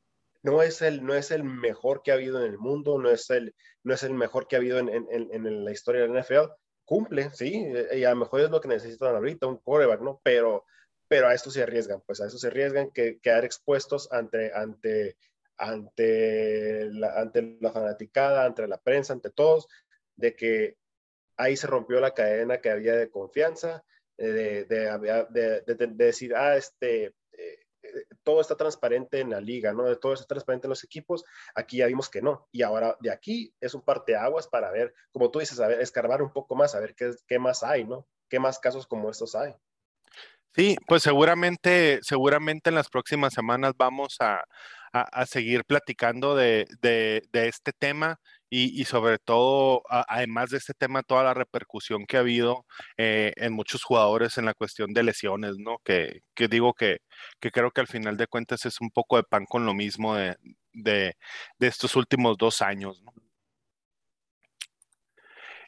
no 0.43 0.61
es 0.61 0.82
el, 0.82 1.03
no 1.03 1.16
es 1.16 1.32
el 1.32 1.43
mejor 1.43 2.01
que 2.03 2.11
ha 2.11 2.16
habido 2.16 2.39
en 2.39 2.51
el 2.51 2.57
mundo, 2.57 2.99
no 2.99 3.09
es 3.09 3.30
el, 3.30 3.55
no 3.84 3.93
es 3.93 4.03
el 4.03 4.13
mejor 4.13 4.47
que 4.47 4.55
ha 4.55 4.59
habido 4.59 4.78
en, 4.80 5.66
la 5.66 5.72
historia 5.72 6.01
de 6.01 6.07
la 6.07 6.22
NFL. 6.22 6.51
Cumple, 6.86 7.32
sí, 7.32 7.66
y 7.93 8.03
a 8.03 8.11
lo 8.11 8.16
mejor 8.18 8.41
es 8.41 8.51
lo 8.51 8.61
que 8.61 8.68
necesitan 8.68 9.16
ahorita, 9.16 9.47
un 9.47 9.57
quarterback, 9.57 10.01
¿no? 10.01 10.22
Pero, 10.24 10.66
pero 11.07 11.28
a 11.28 11.34
esto 11.34 11.49
se 11.49 11.63
arriesgan, 11.63 12.01
pues 12.05 12.22
a 12.22 12.28
eso 12.28 12.38
se 12.38 12.47
arriesgan 12.47 12.91
que 12.91 13.20
quedar 13.20 13.43
expuestos 13.43 14.11
ante, 14.11 14.53
ante 14.53 15.18
ante 15.58 16.86
la, 16.91 17.20
ante 17.20 17.58
la 17.60 17.72
fanaticada, 17.72 18.45
ante 18.45 18.68
la 18.68 18.78
prensa, 18.78 19.14
ante 19.14 19.30
todos, 19.30 19.68
de 20.16 20.36
que 20.36 20.78
ahí 21.38 21.58
se 21.58 21.68
rompió 21.68 21.99
la 21.99 22.14
cadena 22.14 22.62
que 22.62 22.70
había 22.70 22.95
de 22.95 23.10
confianza, 23.10 23.84
de, 24.18 24.66
de, 24.66 25.88
decir, 25.95 26.34
ah, 26.36 26.56
este, 26.56 27.14
eh, 27.34 27.60
todo 28.24 28.41
está 28.41 28.56
transparente 28.56 29.20
en 29.20 29.32
la 29.32 29.41
liga, 29.41 29.74
¿no? 29.74 29.93
Todo 29.97 30.14
está 30.14 30.26
transparente 30.26 30.68
en 30.68 30.70
los 30.70 30.84
equipos. 30.84 31.26
Aquí 31.53 31.78
ya 31.78 31.88
vimos 31.88 32.10
que 32.10 32.22
no. 32.22 32.47
Y 32.51 32.62
ahora 32.62 32.97
de 33.01 33.12
aquí 33.12 33.53
es 33.60 33.74
un 33.74 33.82
parteaguas 33.82 34.47
para 34.47 34.72
ver, 34.72 34.93
como 35.12 35.32
tú 35.32 35.39
dices, 35.39 35.60
a 35.60 35.68
ver, 35.68 35.82
escarbar 35.82 36.22
un 36.22 36.32
poco 36.32 36.56
más, 36.56 36.76
a 36.76 36.80
ver 36.80 36.95
qué, 36.95 37.12
qué 37.28 37.39
más 37.39 37.64
hay, 37.64 37.84
¿no? 37.84 38.08
¿Qué 38.30 38.39
más 38.39 38.60
casos 38.60 38.88
como 38.88 39.10
estos 39.10 39.36
hay? 39.36 39.53
Sí, 40.56 40.78
pues 40.88 41.03
seguramente, 41.03 41.99
seguramente 42.01 42.70
en 42.70 42.76
las 42.76 42.88
próximas 42.88 43.34
semanas 43.34 43.74
vamos 43.78 44.16
a, 44.22 44.45
a, 44.96 45.26
seguir 45.26 45.66
platicando 45.66 46.36
de, 46.36 46.68
este 47.34 47.74
tema 47.74 48.20
y, 48.50 48.86
sobre 48.86 49.18
todo, 49.20 49.84
además 49.89 50.52
de 50.52 50.58
este 50.58 50.74
tema, 50.74 51.04
toda 51.04 51.24
la 51.24 51.34
repercusión 51.34 52.06
que 52.06 52.18
ha 52.18 52.22
habido 52.22 52.66
eh, 52.98 53.34
en 53.36 53.54
muchos 53.54 53.84
jugadores 53.84 54.38
en 54.38 54.46
la 54.46 54.54
cuestión 54.54 54.93
de 54.93 55.04
lesiones, 55.04 55.58
¿no? 55.58 55.80
Que, 55.84 56.22
digo 56.50 56.74
que, 56.74 57.00
creo 57.39 57.72
que 57.72 57.82
al 57.82 57.88
final 57.88 58.16
de 58.18 58.28
cuentas 58.28 58.66
es 58.66 58.80
un 58.80 58.89
poco 58.91 59.18
de 59.18 59.24
pan 59.24 59.46
con 59.46 59.66
lo 59.66 59.74
mismo 59.74 60.16
de, 60.16 61.16
estos 61.60 61.96
últimos 61.96 62.38
dos 62.38 62.62
años, 62.62 63.02
¿no? 63.04 63.12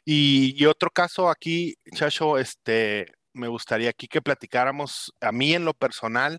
Y, 0.04 0.64
otro 0.64 0.90
caso 0.90 1.28
aquí, 1.28 1.74
Chacho, 1.94 2.38
este, 2.38 3.12
me 3.34 3.48
gustaría 3.48 3.90
aquí 3.90 4.08
que 4.08 4.22
platicáramos, 4.22 5.12
a 5.20 5.32
mí 5.32 5.52
en 5.54 5.66
lo 5.66 5.74
personal, 5.74 6.38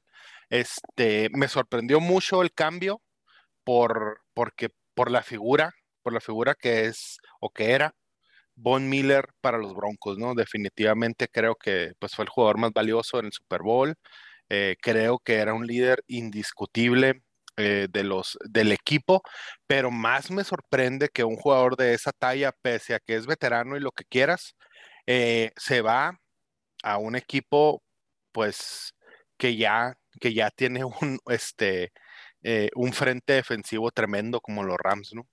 este, 0.49 1.29
me 1.33 1.47
sorprendió 1.47 1.99
mucho 1.99 2.41
el 2.41 2.53
cambio 2.53 3.01
por, 3.63 4.21
porque, 4.33 4.69
por 4.95 5.11
la 5.11 5.23
figura, 5.23 5.73
por 6.03 6.13
la 6.13 6.21
figura 6.21 6.55
que 6.55 6.85
es 6.85 7.19
o 7.41 7.51
que 7.51 7.71
era 7.73 7.95
Von 8.55 8.89
Miller 8.89 9.29
para 9.41 9.57
los 9.57 9.73
Broncos, 9.75 10.17
¿no? 10.17 10.35
Definitivamente 10.35 11.27
creo 11.29 11.55
que 11.55 11.93
pues, 11.99 12.15
fue 12.15 12.25
el 12.25 12.29
jugador 12.29 12.57
más 12.59 12.71
valioso 12.73 13.19
en 13.19 13.27
el 13.27 13.33
Super 13.33 13.61
Bowl. 13.61 13.95
Eh, 14.49 14.75
creo 14.81 15.19
que 15.19 15.35
era 15.35 15.53
un 15.53 15.67
líder 15.67 16.03
indiscutible 16.07 17.21
eh, 17.57 17.87
de 17.91 18.03
los, 18.03 18.37
del 18.49 18.71
equipo, 18.71 19.21
pero 19.67 19.91
más 19.91 20.31
me 20.31 20.43
sorprende 20.43 21.09
que 21.09 21.23
un 21.23 21.35
jugador 21.37 21.75
de 21.77 21.93
esa 21.93 22.11
talla, 22.13 22.53
pese 22.61 22.95
a 22.95 22.99
que 22.99 23.15
es 23.15 23.27
veterano 23.27 23.77
y 23.77 23.81
lo 23.81 23.91
que 23.91 24.05
quieras, 24.05 24.55
eh, 25.07 25.51
se 25.57 25.81
va 25.81 26.19
a 26.83 26.97
un 26.99 27.15
equipo, 27.15 27.83
pues, 28.31 28.93
que 29.37 29.57
ya 29.57 29.95
que 30.19 30.33
ya 30.33 30.51
tiene 30.51 30.85
un, 30.85 30.91
este, 31.27 31.91
eh, 32.43 32.69
un 32.75 32.93
frente 32.93 33.33
defensivo 33.33 33.91
tremendo 33.91 34.41
como 34.41 34.63
los 34.63 34.77
Rams, 34.77 35.13
¿no? 35.13 35.27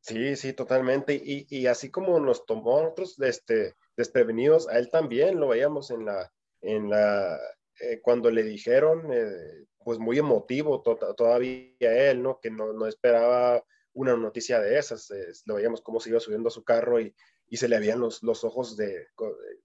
Sí, 0.00 0.34
sí, 0.34 0.52
totalmente. 0.52 1.14
Y, 1.24 1.66
así 1.66 1.90
como 1.90 2.18
nos 2.18 2.44
tomó 2.44 2.78
a 2.78 2.82
nosotros 2.82 3.20
este, 3.20 3.76
desprevenidos, 3.96 4.68
a 4.68 4.78
él 4.78 4.90
también 4.90 5.38
lo 5.38 5.48
veíamos 5.48 5.92
en 5.92 6.04
la, 6.04 6.32
en 6.60 6.90
la, 6.90 7.38
eh, 7.78 8.00
cuando 8.02 8.28
le 8.30 8.42
dijeron, 8.42 9.12
eh, 9.12 9.66
pues 9.84 10.00
muy 10.00 10.18
emotivo 10.18 10.82
todavía 10.82 12.10
él, 12.10 12.20
¿no? 12.20 12.40
Que 12.40 12.50
no, 12.50 12.72
no, 12.72 12.88
esperaba 12.88 13.64
una 13.92 14.16
noticia 14.16 14.58
de 14.60 14.76
esas. 14.76 15.08
lo 15.46 15.54
veíamos 15.54 15.82
cómo 15.82 16.00
se 16.00 16.10
iba 16.10 16.18
subiendo 16.18 16.48
a 16.48 16.52
su 16.52 16.64
carro 16.64 17.00
y, 17.00 17.14
y 17.52 17.58
se 17.58 17.68
le 17.68 17.76
habían 17.76 18.00
los, 18.00 18.22
los 18.22 18.44
ojos 18.44 18.76
de, 18.76 19.08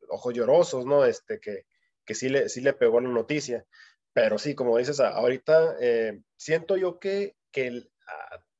ojos 0.09 0.33
llorosos, 0.33 0.85
¿no? 0.85 1.05
Este, 1.05 1.39
que, 1.39 1.65
que 2.07 2.15
sí 2.15 2.29
le, 2.29 2.49
sí 2.49 2.61
le 2.61 2.73
pegó 2.73 2.99
la 2.99 3.09
noticia. 3.09 3.65
Pero 4.13 4.39
sí, 4.39 4.55
como 4.55 4.77
dices, 4.77 4.99
ahorita 4.99 5.75
eh, 5.79 6.19
siento 6.37 6.75
yo 6.77 6.97
que, 6.97 7.35
que 7.51 7.67
el, 7.67 7.91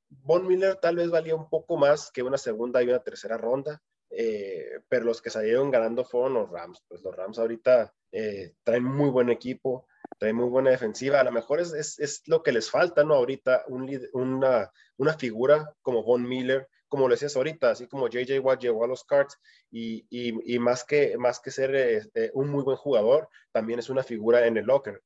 Von 0.09 0.47
Miller 0.47 0.75
tal 0.75 0.97
vez 0.97 1.09
valía 1.09 1.35
un 1.35 1.49
poco 1.49 1.77
más 1.77 2.11
que 2.11 2.23
una 2.23 2.37
segunda 2.37 2.81
y 2.81 2.89
una 2.89 3.03
tercera 3.03 3.37
ronda, 3.37 3.81
eh, 4.09 4.79
pero 4.87 5.05
los 5.05 5.21
que 5.21 5.29
salieron 5.29 5.71
ganando 5.71 6.05
fueron 6.05 6.33
los 6.35 6.49
Rams. 6.49 6.83
Pues 6.87 7.01
los 7.01 7.15
Rams 7.15 7.39
ahorita 7.39 7.93
eh, 8.11 8.53
traen 8.63 8.83
muy 8.83 9.09
buen 9.09 9.29
equipo, 9.29 9.87
traen 10.17 10.35
muy 10.35 10.49
buena 10.49 10.69
defensiva. 10.69 11.19
A 11.19 11.23
lo 11.23 11.31
mejor 11.31 11.59
es, 11.59 11.73
es, 11.73 11.99
es 11.99 12.21
lo 12.27 12.43
que 12.43 12.51
les 12.51 12.69
falta, 12.69 13.03
¿no? 13.03 13.15
Ahorita 13.15 13.63
un, 13.67 13.89
una, 14.13 14.71
una 14.97 15.13
figura 15.13 15.73
como 15.81 16.03
Von 16.03 16.27
Miller 16.27 16.67
como 16.87 17.07
lo 17.07 17.13
decías 17.13 17.35
ahorita, 17.35 17.71
así 17.71 17.87
como 17.87 18.07
JJ 18.07 18.39
Watt 18.39 18.61
llegó 18.61 18.83
a 18.83 18.87
los 18.87 19.03
Cards 19.03 19.39
y, 19.71 20.05
y, 20.09 20.59
más, 20.59 20.83
que, 20.83 21.17
más 21.17 21.39
que 21.39 21.51
ser 21.51 21.75
este, 21.75 22.31
un 22.33 22.49
muy 22.49 22.63
buen 22.63 22.77
jugador, 22.77 23.29
también 23.51 23.79
es 23.79 23.89
una 23.89 24.03
figura 24.03 24.45
en 24.47 24.57
el 24.57 24.65
locker. 24.65 25.01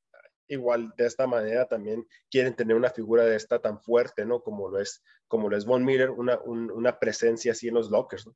Igual 0.48 0.92
de 0.96 1.06
esta 1.06 1.26
manera 1.26 1.66
también 1.66 2.06
quieren 2.30 2.54
tener 2.54 2.76
una 2.76 2.90
figura 2.90 3.24
de 3.24 3.36
esta 3.36 3.60
tan 3.60 3.80
fuerte, 3.80 4.26
¿no? 4.26 4.42
Como 4.42 4.68
lo 4.68 4.80
es, 4.80 5.02
como 5.26 5.48
lo 5.48 5.56
es 5.56 5.64
Von 5.64 5.84
Miller, 5.84 6.10
una, 6.10 6.38
una 6.40 6.98
presencia 6.98 7.52
así 7.52 7.68
en 7.68 7.74
los 7.74 7.90
lockers. 7.90 8.28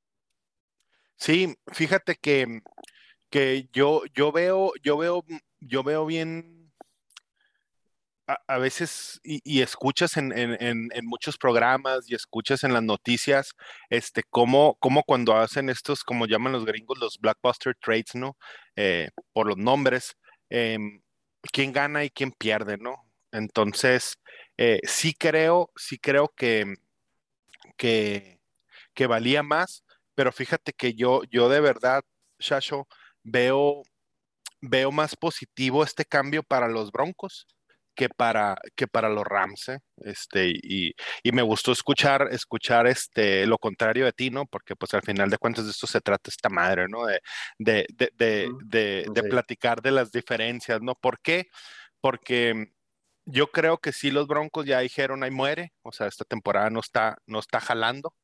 Sí, 1.16 1.56
fíjate 1.72 2.16
que, 2.16 2.62
que 3.30 3.68
yo, 3.72 4.02
yo 4.14 4.32
veo, 4.32 4.72
yo 4.82 4.96
veo, 4.96 5.24
yo 5.60 5.82
veo 5.82 6.06
bien 6.06 6.55
a, 8.26 8.58
veces, 8.58 9.20
y, 9.22 9.60
escuchas 9.62 10.16
en, 10.16 10.88
muchos 11.04 11.38
programas 11.38 12.10
y 12.10 12.14
escuchas 12.14 12.64
en 12.64 12.72
las 12.72 12.82
noticias, 12.82 13.54
este, 13.90 14.22
cómo, 14.30 14.76
cómo 14.80 15.04
cuando 15.04 15.36
hacen 15.36 15.70
estos, 15.70 16.02
como 16.04 16.26
llaman 16.26 16.52
los 16.52 16.64
gringos, 16.64 16.98
los 16.98 17.18
blockbuster 17.18 17.76
trades, 17.80 18.14
¿no? 18.14 18.36
Eh, 18.76 19.10
por 19.32 19.46
los 19.46 19.56
nombres, 19.56 20.16
em, 20.50 21.02
quién 21.52 21.72
gana 21.72 22.04
y 22.04 22.10
quién 22.10 22.32
pierde, 22.32 22.78
¿no? 22.78 22.96
Entonces, 23.32 24.18
eh, 24.56 24.80
sí 24.84 25.14
creo, 25.14 25.70
sí 25.76 25.98
creo 25.98 26.28
que, 26.36 26.74
que, 27.76 28.40
que 28.94 29.06
valía 29.06 29.42
más, 29.42 29.84
pero 30.14 30.32
fíjate 30.32 30.72
que 30.72 30.94
yo, 30.94 31.22
yo 31.30 31.48
de 31.48 31.60
verdad, 31.60 32.02
Shasho, 32.40 32.88
veo, 33.22 33.82
veo 34.60 34.92
más 34.92 35.16
positivo 35.16 35.84
este 35.84 36.04
cambio 36.04 36.42
para 36.42 36.68
los 36.68 36.92
Broncos 36.92 37.46
que 37.96 38.08
para, 38.10 38.56
que 38.76 38.86
para 38.86 39.08
los 39.08 39.24
Rams, 39.24 39.70
¿eh? 39.70 39.80
este, 40.04 40.48
y, 40.48 40.94
y, 41.22 41.32
me 41.32 41.42
gustó 41.42 41.72
escuchar, 41.72 42.28
escuchar 42.30 42.86
este, 42.86 43.46
lo 43.46 43.58
contrario 43.58 44.04
de 44.04 44.12
ti, 44.12 44.30
¿no? 44.30 44.46
Porque 44.46 44.76
pues 44.76 44.94
al 44.94 45.02
final 45.02 45.30
de 45.30 45.38
cuentas 45.38 45.64
de 45.64 45.70
esto 45.72 45.86
se 45.86 46.00
trata 46.00 46.30
esta 46.30 46.50
madre, 46.50 46.86
¿no? 46.88 47.06
De, 47.06 47.20
de, 47.58 47.86
de, 48.14 48.50
de, 48.66 49.06
de 49.12 49.22
platicar 49.24 49.82
de 49.82 49.90
las 49.92 50.12
diferencias, 50.12 50.80
¿no? 50.82 50.94
¿Por 50.94 51.20
qué? 51.20 51.46
Porque 52.00 52.72
yo 53.24 53.50
creo 53.50 53.78
que 53.78 53.92
sí 53.92 54.10
los 54.10 54.28
Broncos 54.28 54.66
ya 54.66 54.80
dijeron, 54.80 55.24
ahí 55.24 55.30
muere, 55.30 55.72
o 55.82 55.92
sea, 55.92 56.06
esta 56.06 56.24
temporada 56.24 56.70
no 56.70 56.80
está, 56.80 57.18
no 57.26 57.40
está 57.40 57.60
jalando. 57.60 58.14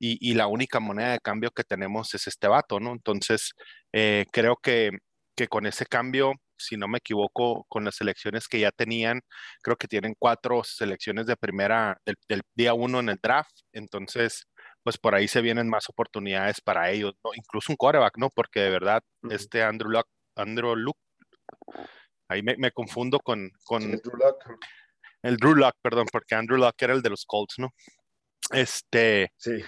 Y, 0.00 0.18
y 0.20 0.34
la 0.34 0.46
única 0.46 0.80
moneda 0.80 1.12
de 1.12 1.20
cambio 1.20 1.50
que 1.50 1.64
tenemos 1.64 2.14
es 2.14 2.26
este 2.28 2.48
vato, 2.48 2.80
¿no? 2.80 2.92
Entonces, 2.92 3.52
eh, 3.92 4.26
creo 4.32 4.56
que, 4.56 4.90
que 5.38 5.46
con 5.46 5.66
ese 5.66 5.86
cambio 5.86 6.34
si 6.58 6.76
no 6.76 6.88
me 6.88 6.98
equivoco, 6.98 7.64
con 7.68 7.84
las 7.84 7.94
selecciones 7.94 8.48
que 8.48 8.58
ya 8.58 8.72
tenían, 8.72 9.20
creo 9.62 9.76
que 9.76 9.86
tienen 9.86 10.14
cuatro 10.18 10.64
selecciones 10.64 11.26
de 11.26 11.36
primera 11.36 12.00
del, 12.04 12.42
día 12.54 12.74
uno 12.74 12.98
en 12.98 13.08
el 13.10 13.18
draft. 13.22 13.60
Entonces, 13.72 14.44
pues 14.82 14.98
por 14.98 15.14
ahí 15.14 15.28
se 15.28 15.40
vienen 15.40 15.68
más 15.68 15.88
oportunidades 15.88 16.60
para 16.60 16.90
ellos, 16.90 17.14
¿no? 17.24 17.30
Incluso 17.34 17.72
un 17.72 17.76
quarterback, 17.76 18.18
¿no? 18.18 18.28
Porque 18.30 18.60
de 18.60 18.70
verdad, 18.70 19.02
este 19.30 19.62
Andrew 19.62 19.90
Luck, 19.90 20.08
Andrew 20.34 20.74
Luck, 20.74 20.98
ahí 22.28 22.42
me, 22.42 22.56
me 22.56 22.72
confundo 22.72 23.20
con, 23.20 23.50
con 23.64 23.82
Sí, 23.82 24.00
Drew 24.02 24.16
Lock. 24.16 24.44
el 25.22 25.36
Drew 25.36 25.54
Luck, 25.54 25.74
perdón, 25.80 26.06
porque 26.10 26.34
Andrew 26.34 26.58
Luck 26.58 26.74
era 26.80 26.94
el 26.94 27.02
de 27.02 27.10
los 27.10 27.24
Colts, 27.24 27.54
¿no? 27.58 27.70
Este, 28.50 29.32
Sí, 29.36 29.62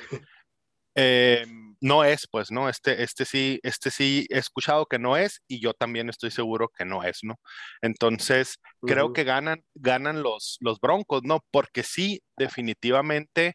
eh, 0.95 1.47
no 1.81 2.05
es, 2.05 2.27
pues, 2.31 2.51
¿no? 2.51 2.69
Este, 2.69 3.03
este 3.03 3.25
sí, 3.25 3.59
este 3.63 3.91
sí 3.91 4.27
he 4.31 4.39
escuchado 4.39 4.87
que 4.87 4.99
no 4.99 5.17
es 5.17 5.41
y 5.49 5.61
yo 5.61 5.73
también 5.75 6.09
estoy 6.11 6.31
seguro 6.31 6.69
que 6.77 6.85
no 6.85 7.03
es, 7.05 7.21
¿no? 7.23 7.37
Entonces, 7.83 8.59
creo 8.85 9.13
que 9.13 9.25
ganan, 9.25 9.63
ganan 9.75 10.23
los, 10.23 10.59
los 10.61 10.79
Broncos, 10.81 11.23
¿no? 11.25 11.41
Porque 11.51 11.83
sí, 11.83 12.23
definitivamente, 12.37 13.55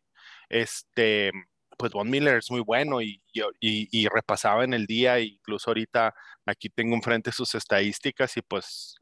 este, 0.49 1.31
pues 1.77 1.91
Von 1.91 2.09
Miller 2.09 2.37
es 2.37 2.49
muy 2.51 2.61
bueno 2.61 3.01
y, 3.01 3.21
y, 3.33 3.43
y- 3.91 4.07
repasaba 4.07 4.63
en 4.63 4.73
el 4.73 4.85
día, 4.87 5.19
incluso 5.19 5.69
ahorita 5.69 6.13
aquí 6.45 6.69
tengo 6.69 6.95
enfrente 6.95 7.31
sus 7.31 7.53
estadísticas 7.55 8.37
y 8.37 8.41
pues 8.41 8.95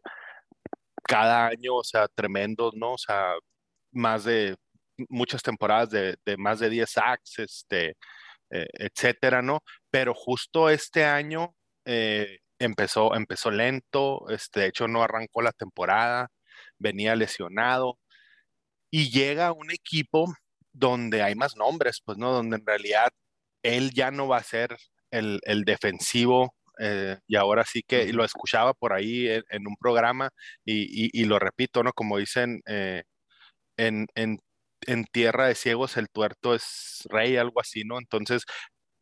cada 1.03 1.47
año, 1.47 1.75
o 1.75 1.83
sea, 1.83 2.07
tremendos, 2.07 2.73
¿no? 2.75 2.93
O 2.93 2.97
sea, 2.97 3.33
más 3.91 4.23
de 4.25 4.55
muchas 5.09 5.41
temporadas 5.43 5.89
de, 5.89 6.17
de 6.25 6.37
más 6.37 6.59
de 6.59 6.69
10 6.69 6.89
sacks, 6.91 7.39
este, 7.39 7.97
eh, 8.53 8.67
etcétera, 8.75 9.43
¿no? 9.43 9.61
Pero 9.91 10.13
justo 10.15 10.69
este 10.71 11.05
año 11.05 11.55
eh, 11.85 12.39
empezó, 12.59 13.15
empezó 13.15 13.51
lento, 13.51 14.29
este, 14.31 14.61
de 14.61 14.67
hecho 14.69 14.87
no 14.89 15.03
arrancó 15.03 15.41
la 15.43 15.53
temporada, 15.53 16.29
venía 16.79 17.15
lesionado 17.17 17.99
y 18.91 19.09
llega 19.11 19.47
a 19.47 19.53
un 19.53 19.71
equipo 19.71 20.33
donde 20.71 21.21
hay 21.23 21.35
más 21.35 21.55
nombres, 21.55 22.01
pues, 22.05 22.17
¿no? 22.17 22.31
Donde 22.31 22.57
en 22.57 22.65
realidad 22.65 23.09
él 23.63 23.91
ya 23.93 24.11
no 24.11 24.27
va 24.27 24.37
a 24.37 24.43
ser 24.43 24.77
el, 25.11 25.39
el 25.43 25.63
defensivo. 25.65 26.55
eh, 26.79 27.17
y 27.27 27.35
ahora 27.35 27.63
sí 27.65 27.83
que 27.87 28.11
lo 28.13 28.25
escuchaba 28.25 28.73
por 28.73 28.93
ahí 28.93 29.27
en, 29.29 29.43
en 29.49 29.67
un 29.67 29.75
programa 29.77 30.29
y, 30.65 31.05
y- 31.07 31.09
y 31.13 31.25
lo 31.25 31.37
repito, 31.39 31.83
¿no? 31.83 31.93
Como 31.93 32.17
dicen 32.17 32.61
eh, 32.67 33.03
en, 33.77 34.07
en, 34.15 34.39
en 34.87 35.05
tierra 35.05 35.47
de 35.47 35.55
ciegos 35.55 35.97
el 35.97 36.09
tuerto 36.09 36.55
es 36.55 37.03
rey, 37.09 37.37
algo 37.37 37.59
así, 37.61 37.83
¿no? 37.85 37.97
Entonces, 37.99 38.43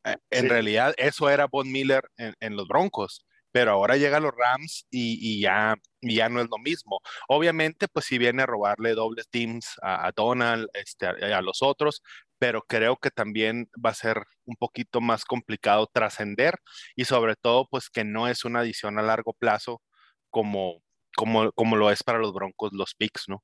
eh, 0.05 0.17
en 0.31 0.43
Sí. 0.43 0.49
realidad 0.49 0.93
eso 0.97 1.29
era 1.29 1.47
Von 1.47 1.71
Miller 1.71 2.03
en, 2.17 2.35
en 2.39 2.55
los 2.55 2.67
Broncos, 2.67 3.25
pero 3.51 3.71
ahora 3.71 3.97
llega 3.97 4.17
a 4.17 4.19
los 4.21 4.33
Rams 4.35 4.87
y, 4.91 5.17
y 5.21 5.41
ya, 5.41 5.75
y 6.01 6.15
ya 6.15 6.29
no 6.29 6.41
es 6.41 6.47
lo 6.49 6.57
mismo. 6.57 6.99
Obviamente, 7.27 7.87
pues 7.89 8.05
si 8.05 8.17
viene 8.17 8.43
a 8.43 8.45
robarle 8.47 8.93
dobles 8.95 9.29
teams 9.29 9.75
a, 9.81 10.07
a 10.07 10.11
Donald, 10.15 10.67
este, 10.73 11.07
a, 11.07 11.37
a 11.37 11.41
los 11.41 11.61
otros, 11.61 12.01
pero 12.39 12.61
creo 12.63 12.97
que 12.97 13.11
también 13.11 13.69
va 13.85 13.91
a 13.91 13.93
ser 13.93 14.23
un 14.45 14.55
poquito 14.55 15.01
más 15.01 15.25
complicado 15.25 15.87
trascender 15.93 16.55
y 16.95 17.05
sobre 17.05 17.35
todo, 17.35 17.67
pues 17.69 17.89
que 17.89 18.03
no 18.03 18.27
es 18.27 18.45
una 18.45 18.59
adición 18.61 18.97
a 18.99 19.03
largo 19.03 19.33
plazo 19.33 19.81
como, 20.29 20.83
como, 21.15 21.51
como 21.53 21.75
lo 21.75 21.91
es 21.91 22.03
para 22.03 22.19
los 22.19 22.33
Broncos 22.33 22.71
los 22.73 22.95
picks, 22.95 23.25
¿no? 23.29 23.43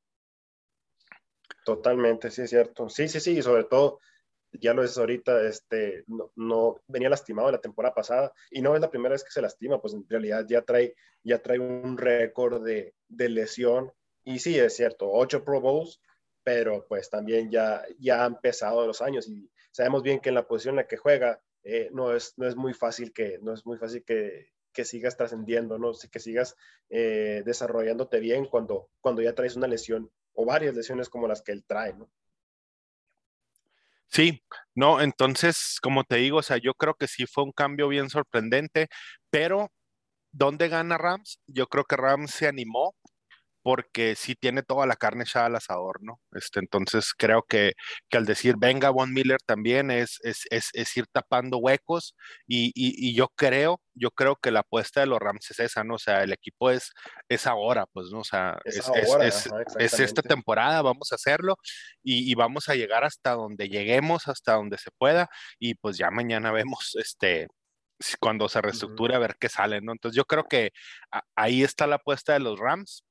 Totalmente, 1.65 2.31
sí 2.31 2.43
es 2.43 2.49
cierto. 2.49 2.89
Sí, 2.89 3.07
sí, 3.07 3.19
sí, 3.19 3.37
y 3.37 3.41
sobre 3.41 3.63
todo, 3.65 3.99
ya 4.53 4.73
lo 4.73 4.83
es 4.83 4.97
ahorita, 4.97 5.41
este, 5.47 6.03
no, 6.07 6.31
no 6.35 6.81
venía 6.87 7.09
lastimado 7.09 7.51
la 7.51 7.61
temporada 7.61 7.93
pasada 7.93 8.33
y 8.49 8.61
no 8.61 8.75
es 8.75 8.81
la 8.81 8.89
primera 8.89 9.13
vez 9.13 9.23
que 9.23 9.31
se 9.31 9.41
lastima, 9.41 9.81
pues 9.81 9.93
en 9.93 10.07
realidad 10.07 10.45
ya 10.47 10.61
trae, 10.61 10.95
ya 11.23 11.41
trae 11.41 11.59
un 11.59 11.97
récord 11.97 12.63
de, 12.63 12.93
de 13.07 13.29
lesión 13.29 13.91
y 14.23 14.39
sí, 14.39 14.57
es 14.57 14.75
cierto, 14.75 15.09
ocho 15.11 15.43
Pro 15.43 15.61
Bowls, 15.61 16.01
pero 16.43 16.85
pues 16.87 17.09
también 17.09 17.51
ya, 17.51 17.85
ya 17.99 18.25
han 18.25 18.39
pesado 18.39 18.85
los 18.87 19.01
años 19.01 19.27
y 19.27 19.49
sabemos 19.71 20.01
bien 20.03 20.19
que 20.19 20.29
en 20.29 20.35
la 20.35 20.47
posición 20.47 20.73
en 20.73 20.77
la 20.77 20.87
que 20.87 20.97
juega 20.97 21.41
eh, 21.63 21.89
no, 21.91 22.15
es, 22.15 22.33
no 22.37 22.47
es 22.47 22.55
muy 22.55 22.73
fácil 22.73 23.13
que, 23.13 23.39
no 23.41 23.53
es 23.53 23.65
muy 23.65 23.77
fácil 23.77 24.03
que, 24.03 24.51
que 24.73 24.85
sigas 24.85 25.17
trascendiendo, 25.17 25.77
¿no? 25.77 25.91
que 26.11 26.19
sigas 26.19 26.55
eh, 26.89 27.41
desarrollándote 27.45 28.19
bien 28.19 28.45
cuando, 28.45 28.89
cuando 29.01 29.21
ya 29.21 29.33
traes 29.33 29.55
una 29.55 29.67
lesión 29.67 30.11
o 30.37 30.45
varias 30.45 30.75
lesiones 30.75 31.09
como 31.09 31.27
las 31.27 31.41
que 31.41 31.51
él 31.51 31.65
trae, 31.65 31.93
¿no? 31.93 32.09
Sí, 34.07 34.41
no, 34.75 35.01
entonces, 35.01 35.79
como 35.81 36.03
te 36.03 36.17
digo, 36.17 36.37
o 36.37 36.43
sea, 36.43 36.57
yo 36.57 36.73
creo 36.75 36.93
que 36.93 37.07
sí 37.07 37.25
fue 37.25 37.43
un 37.43 37.51
cambio 37.51 37.87
bien 37.87 38.09
sorprendente, 38.09 38.87
pero 39.31 39.71
¿dónde 40.31 40.69
gana 40.69 40.97
Rams? 40.97 41.39
Yo 41.47 41.67
creo 41.67 41.83
que 41.85 41.97
Rams 41.97 42.31
se 42.31 42.47
animó 42.47 42.95
porque 43.67 44.15
sí 44.15 44.33
tiene 44.33 44.63
toda 44.63 44.87
la 44.87 44.95
carne 44.95 45.25
echada 45.25 45.47
al 45.47 45.57
asador, 45.57 46.01
¿no? 46.01 46.21
Este, 46.31 46.61
entonces 46.61 47.11
creo 47.13 47.43
que, 47.43 47.73
que 48.07 48.17
al 48.17 48.25
decir 48.25 48.55
venga 48.57 48.91
Von 48.91 49.11
Miller 49.11 49.39
también 49.45 49.91
es, 49.91 50.19
es, 50.23 50.45
es, 50.51 50.69
es 50.71 50.95
ir 50.95 51.05
tapando 51.11 51.57
huecos 51.57 52.15
y, 52.47 52.67
y, 52.67 53.09
y, 53.09 53.13
yo 53.13 53.27
creo, 53.35 53.81
yo 53.93 54.11
creo 54.11 54.37
que 54.37 54.51
la 54.51 54.61
apuesta 54.61 55.01
de 55.01 55.07
los 55.07 55.19
Rams 55.19 55.51
es 55.51 55.59
esa, 55.59 55.83
¿no? 55.83 55.95
O 55.95 55.99
sea, 55.99 56.23
el 56.23 56.31
equipo 56.31 56.71
es, 56.71 56.93
es 57.27 57.45
ahora, 57.45 57.85
pues, 57.87 58.07
¿no? 58.09 58.19
O 58.19 58.23
sea, 58.23 58.57
Es 58.63 58.77
es, 58.77 58.87
ahora, 58.87 59.27
es, 59.27 59.47
ajá, 59.47 59.63
es, 59.79 59.93
es 59.93 59.99
esta 59.99 60.21
temporada, 60.21 60.81
vamos 60.81 61.11
a 61.11 61.15
hacerlo 61.15 61.57
y, 62.01 62.31
y, 62.31 62.35
vamos 62.35 62.69
a 62.69 62.75
llegar 62.75 63.03
hasta 63.03 63.31
donde 63.31 63.67
lleguemos, 63.67 64.29
hasta 64.29 64.53
donde 64.53 64.77
se 64.77 64.91
pueda 64.97 65.27
y 65.59 65.75
pues 65.75 65.97
ya 65.97 66.09
mañana 66.09 66.53
vemos, 66.53 66.95
este, 66.97 67.49
cuando 68.19 68.47
se 68.47 68.61
reestructure 68.61 69.15
a 69.15 69.19
ver 69.19 69.35
qué 69.39 69.49
sale, 69.49 69.81
¿no? 69.81 69.91
Entonces 69.91 70.15
yo 70.15 70.25
creo 70.25 70.45
que 70.45 70.71
a, 71.11 71.23
ahí 71.35 71.63
está 71.63 71.87
la 71.87 71.95
apuesta 71.97 72.33
de 72.33 72.39
los 72.39 72.59
Rams. 72.59 73.03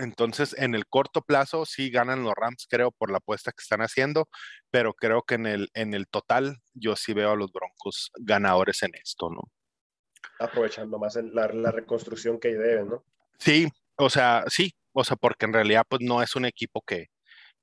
Entonces, 0.00 0.56
en 0.58 0.74
el 0.74 0.86
corto 0.86 1.20
plazo 1.20 1.66
sí 1.66 1.90
ganan 1.90 2.24
los 2.24 2.32
Rams, 2.34 2.66
creo, 2.68 2.90
por 2.90 3.10
la 3.10 3.18
apuesta 3.18 3.52
que 3.52 3.60
están 3.60 3.80
haciendo, 3.80 4.30
pero 4.70 4.94
creo 4.94 5.22
que 5.22 5.34
en 5.34 5.46
el, 5.46 5.68
en 5.74 5.92
el 5.92 6.08
total 6.08 6.56
yo 6.72 6.96
sí 6.96 7.12
veo 7.12 7.32
a 7.32 7.36
los 7.36 7.52
Broncos 7.52 8.10
ganadores 8.18 8.82
en 8.82 8.94
esto, 8.94 9.28
¿no? 9.28 9.42
Aprovechando 10.38 10.98
más 10.98 11.16
el, 11.16 11.34
la, 11.34 11.48
la, 11.48 11.70
reconstrucción 11.70 12.40
que 12.40 12.48
deben, 12.48 12.88
¿no? 12.88 13.04
Sí, 13.38 13.68
o 13.96 14.08
sea, 14.08 14.44
sí, 14.48 14.72
o 14.92 15.04
sea, 15.04 15.16
porque 15.16 15.44
en 15.44 15.52
realidad 15.52 15.84
pues 15.86 16.00
no 16.02 16.22
es 16.22 16.34
un 16.34 16.46
equipo 16.46 16.80
que, 16.80 17.08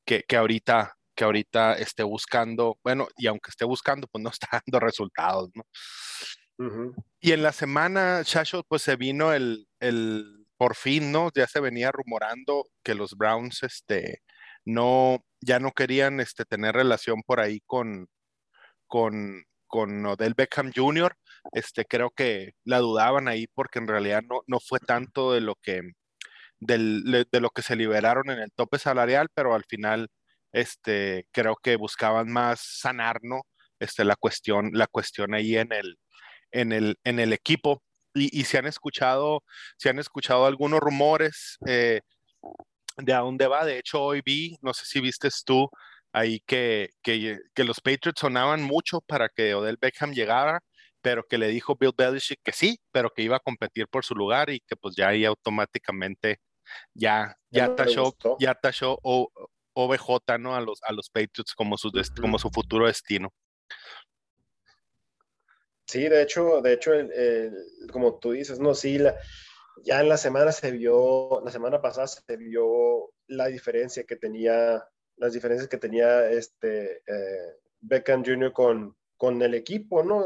que, 0.05 0.23
que 0.23 0.37
ahorita 0.37 0.93
que 1.15 1.23
ahorita 1.23 1.73
esté 1.73 2.03
buscando, 2.03 2.77
bueno, 2.83 3.07
y 3.17 3.25
aunque 3.25 3.49
esté 3.49 3.65
buscando, 3.65 4.07
pues 4.07 4.23
no 4.23 4.29
está 4.33 4.47
dando 4.51 4.79
resultados, 4.79 5.49
¿no? 5.55 5.63
Uh 6.59 6.69
-huh. 6.69 6.95
Y 7.19 7.31
en 7.31 7.41
la 7.41 7.51
semana, 7.51 8.21
Chacho, 8.23 8.63
pues 8.67 8.83
se 8.83 8.95
vino 8.95 9.33
el, 9.33 9.67
el, 9.79 10.46
por 10.57 10.75
fin, 10.75 11.11
¿no? 11.11 11.29
Ya 11.35 11.47
se 11.47 11.59
venía 11.59 11.91
rumorando 11.91 12.65
que 12.83 12.95
los 12.95 13.15
Browns, 13.15 13.63
este, 13.63 14.21
no, 14.65 15.23
ya 15.41 15.59
no 15.59 15.71
querían, 15.71 16.19
este, 16.19 16.45
tener 16.45 16.75
relación 16.75 17.21
por 17.25 17.39
ahí 17.39 17.61
con, 17.65 18.07
con, 18.87 19.43
con 19.67 20.05
Odell 20.05 20.33
Beckham 20.35 20.71
Jr., 20.75 21.15
este, 21.53 21.85
creo 21.85 22.11
que 22.11 22.53
la 22.65 22.79
dudaban 22.79 23.27
ahí 23.27 23.47
porque 23.47 23.79
en 23.79 23.87
realidad 23.87 24.23
no, 24.29 24.41
no 24.47 24.59
fue 24.59 24.79
tanto 24.79 25.33
de 25.33 25.41
lo 25.41 25.55
que, 25.61 25.81
del, 26.59 27.27
de 27.31 27.39
lo 27.41 27.49
que 27.51 27.61
se 27.61 27.75
liberaron 27.75 28.29
en 28.29 28.39
el 28.39 28.51
tope 28.53 28.79
salarial, 28.79 29.29
pero 29.33 29.53
al 29.55 29.65
final, 29.65 30.09
este, 30.53 31.27
creo 31.31 31.55
que 31.61 31.75
buscaban 31.77 32.31
más 32.31 32.61
sanar, 32.61 33.19
¿no? 33.23 33.41
Este, 33.79 34.05
la 34.05 34.15
cuestión, 34.15 34.71
la 34.73 34.87
cuestión 34.87 35.33
ahí 35.35 35.57
en 35.57 35.71
el, 35.73 35.97
en 36.51 36.71
el, 36.71 36.97
en 37.03 37.19
el 37.19 37.33
equipo. 37.33 37.83
Y, 38.17 38.39
y 38.39 38.43
se 38.45 38.57
han 38.57 38.65
escuchado, 38.65 39.43
se 39.77 39.89
han 39.89 39.99
escuchado 39.99 40.45
algunos 40.45 40.79
rumores 40.79 41.57
eh, 41.67 42.01
de 42.97 43.13
a 43.13 43.19
dónde 43.19 43.47
va. 43.47 43.65
De 43.65 43.77
hecho, 43.79 44.01
hoy 44.01 44.21
vi, 44.25 44.57
no 44.61 44.73
sé 44.73 44.85
si 44.85 44.99
viste 44.99 45.29
tú 45.45 45.69
ahí 46.13 46.41
que, 46.45 46.89
que, 47.03 47.37
que, 47.53 47.63
los 47.63 47.79
Patriots 47.79 48.19
sonaban 48.19 48.63
mucho 48.63 49.01
para 49.01 49.29
que 49.29 49.53
Odell 49.53 49.77
Beckham 49.79 50.13
llegara, 50.13 50.61
pero 51.01 51.23
que 51.23 51.37
le 51.37 51.47
dijo 51.49 51.75
Bill 51.75 51.93
Belichick 51.95 52.39
que 52.43 52.51
sí, 52.51 52.79
pero 52.91 53.11
que 53.11 53.21
iba 53.21 53.37
a 53.37 53.41
competir 53.41 53.87
por 53.87 54.03
su 54.03 54.15
lugar 54.15 54.49
y 54.49 54.61
que 54.61 54.75
pues 54.75 54.95
ya 54.95 55.09
ahí 55.09 55.25
automáticamente 55.25 56.39
ya, 56.93 57.35
ya, 57.49 57.67
no 57.67 57.75
tachó, 57.75 58.15
ya 58.39 58.55
tachó 58.55 58.99
o, 59.03 59.29
OBJ, 59.73 60.39
¿no? 60.39 60.55
A 60.55 60.61
los, 60.61 60.79
a 60.83 60.91
los 60.91 61.09
Patriots 61.09 61.53
como 61.53 61.77
su, 61.77 61.91
como 62.19 62.39
su 62.39 62.49
futuro 62.49 62.87
destino. 62.87 63.31
Sí, 65.87 66.09
de 66.09 66.21
hecho, 66.21 66.61
de 66.61 66.73
hecho, 66.73 66.91
como 67.91 68.19
tú 68.19 68.31
dices, 68.31 68.59
no, 68.59 68.73
sí, 68.75 68.99
ya 69.83 70.01
en 70.01 70.09
la 70.09 70.17
semana 70.17 70.51
se 70.51 70.71
vio, 70.71 71.41
la 71.43 71.51
semana 71.51 71.81
pasada 71.81 72.07
se 72.07 72.37
vio 72.37 73.11
la 73.27 73.47
diferencia 73.47 74.03
que 74.03 74.17
tenía, 74.17 74.85
las 75.15 75.33
diferencias 75.33 75.69
que 75.69 75.77
tenía 75.77 76.29
este 76.29 77.03
eh, 77.07 77.55
Beckham 77.79 78.23
Jr. 78.25 78.51
con, 78.51 78.97
con 79.15 79.41
el 79.41 79.53
equipo, 79.53 80.03
¿no? 80.03 80.25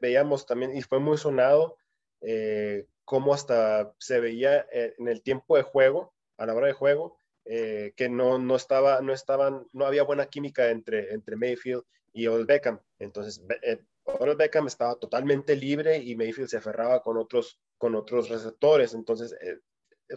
Veíamos 0.00 0.44
también, 0.44 0.76
y 0.76 0.82
fue 0.82 0.98
muy 0.98 1.18
sonado, 1.18 1.76
eh, 2.20 2.86
cómo 3.04 3.32
hasta 3.32 3.94
se 3.98 4.18
veía 4.18 4.66
en 4.72 5.06
el 5.06 5.22
tiempo 5.22 5.56
de 5.56 5.62
juego, 5.62 6.14
a 6.36 6.46
la 6.46 6.54
hora 6.54 6.66
de 6.66 6.72
juego, 6.72 7.16
eh, 7.44 7.92
que 7.96 8.08
no, 8.08 8.38
no, 8.40 8.56
estaba, 8.56 9.00
no 9.02 9.12
estaban, 9.12 9.68
no 9.72 9.86
había 9.86 10.02
buena 10.02 10.26
química 10.26 10.70
entre, 10.70 11.14
entre 11.14 11.36
Mayfield 11.36 11.84
y 12.12 12.26
Odell 12.26 12.44
Beckham. 12.46 12.80
Entonces, 12.98 13.40
eh, 13.62 13.78
Odell 14.06 14.36
Beckham 14.36 14.66
estaba 14.66 14.94
totalmente 14.96 15.56
libre 15.56 15.98
y 15.98 16.16
Mayfield 16.16 16.48
se 16.48 16.58
aferraba 16.58 17.02
con 17.02 17.16
otros, 17.16 17.60
con 17.76 17.94
otros 17.94 18.28
receptores. 18.28 18.94
Entonces, 18.94 19.34
eh, 19.40 19.58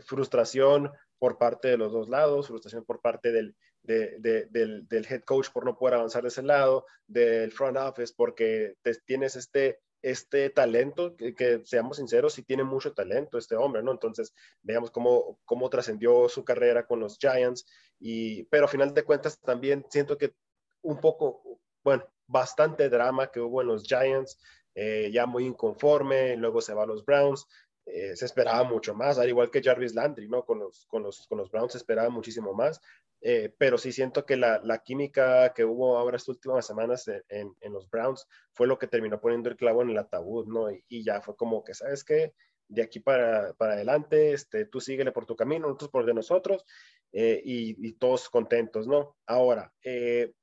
frustración, 0.05 0.91
por 1.17 1.37
parte 1.37 1.67
de 1.67 1.77
los 1.77 1.91
dos 1.91 2.07
lados, 2.07 2.47
frustración 2.47 2.85
por 2.85 3.01
parte 3.01 3.31
del, 3.31 3.55
del, 3.83 4.47
del, 4.49 5.07
head 5.09 5.21
coach 5.23 5.49
por 5.51 5.65
no 5.65 5.77
poder 5.77 5.95
avanzar 5.95 6.21
de 6.21 6.29
ese 6.29 6.43
lado, 6.43 6.85
del 7.07 7.51
front 7.51 7.77
office 7.77 8.13
porque 8.15 8.75
tienes 9.05 9.35
este, 9.35 9.79
este 10.01 10.49
talento, 10.49 11.15
que, 11.17 11.61
seamos 11.65 11.97
sinceros, 11.97 12.33
sí 12.33 12.43
tiene 12.43 12.63
mucho 12.63 12.93
talento 12.93 13.37
este 13.37 13.55
hombre, 13.55 13.83
¿no? 13.83 13.91
Entonces, 13.91 14.33
veamos 14.61 14.91
cómo, 14.91 15.39
cómo 15.45 15.69
trascendió 15.69 16.29
su 16.29 16.45
carrera 16.45 16.85
con 16.85 16.99
los 16.99 17.17
Giants, 17.17 17.65
y, 17.99 18.43
pero 18.43 18.65
a 18.65 18.69
final 18.69 18.93
de 18.93 19.03
cuentas 19.03 19.39
también 19.39 19.85
siento 19.89 20.17
que 20.17 20.33
un 20.81 21.01
poco, 21.01 21.59
bueno, 21.83 22.05
bastante 22.29 22.89
drama 22.89 23.31
que 23.31 23.39
hubo 23.41 23.61
en 23.61 23.67
los 23.67 23.83
Giants, 23.83 24.39
eh, 24.75 25.09
ya 25.11 25.25
muy 25.25 25.45
inconforme, 25.45 26.37
luego 26.37 26.61
se 26.61 26.73
va 26.73 26.83
a 26.83 26.87
los 26.87 27.03
Browns, 27.03 27.47
eh, 27.85 28.15
se 28.15 28.25
esperaba 28.25 28.63
mucho 28.63 28.93
más, 28.93 29.17
al 29.17 29.27
igual 29.27 29.49
que 29.49 29.63
Jarvis 29.63 29.95
Landry, 29.95 30.27
¿no? 30.27 30.45
Con 30.45 30.59
los, 30.59 30.85
con 30.87 31.03
los, 31.03 31.25
con 31.27 31.39
los 31.39 31.49
Browns 31.49 31.71
se 31.71 31.79
esperaba 31.79 32.09
muchísimo 32.09 32.53
más, 32.53 32.79
eh, 33.21 33.53
pero 33.57 33.77
sí 33.77 33.91
siento 33.91 34.25
que 34.25 34.37
la, 34.37 34.61
la, 34.63 34.77
química 34.79 35.53
que 35.53 35.65
hubo 35.65 35.97
ahora 35.97 36.17
estas 36.17 36.35
últimas 36.35 36.65
semanas 36.65 37.07
en, 37.07 37.53
en, 37.59 37.73
los 37.73 37.89
Browns 37.89 38.27
fue 38.53 38.67
lo 38.67 38.79
que 38.79 38.87
terminó 38.87 39.19
poniendo 39.19 39.49
el 39.49 39.57
clavo 39.57 39.81
en 39.81 39.89
el 39.89 39.97
ataúd, 39.97 40.47
¿no? 40.47 40.71
Y, 40.71 41.03
ya 41.03 41.19
fue 41.21 41.35
como 41.35 41.63
que, 41.63 41.73
¿sabes 41.73 42.03
qué? 42.03 42.33
De 42.67 42.83
aquí 42.83 42.99
para, 42.99 43.53
para, 43.55 43.73
adelante, 43.73 44.33
este, 44.33 44.65
tú 44.65 44.79
síguele 44.79 45.11
por 45.11 45.25
tu 45.25 45.35
camino, 45.35 45.67
nosotros 45.67 45.89
por 45.89 46.05
de 46.05 46.13
nosotros, 46.13 46.63
eh, 47.11 47.41
y, 47.43 47.87
y, 47.87 47.93
todos 47.93 48.29
contentos, 48.29 48.87
¿no? 48.87 49.17
Ahora, 49.25 49.73
eh, 49.83 50.33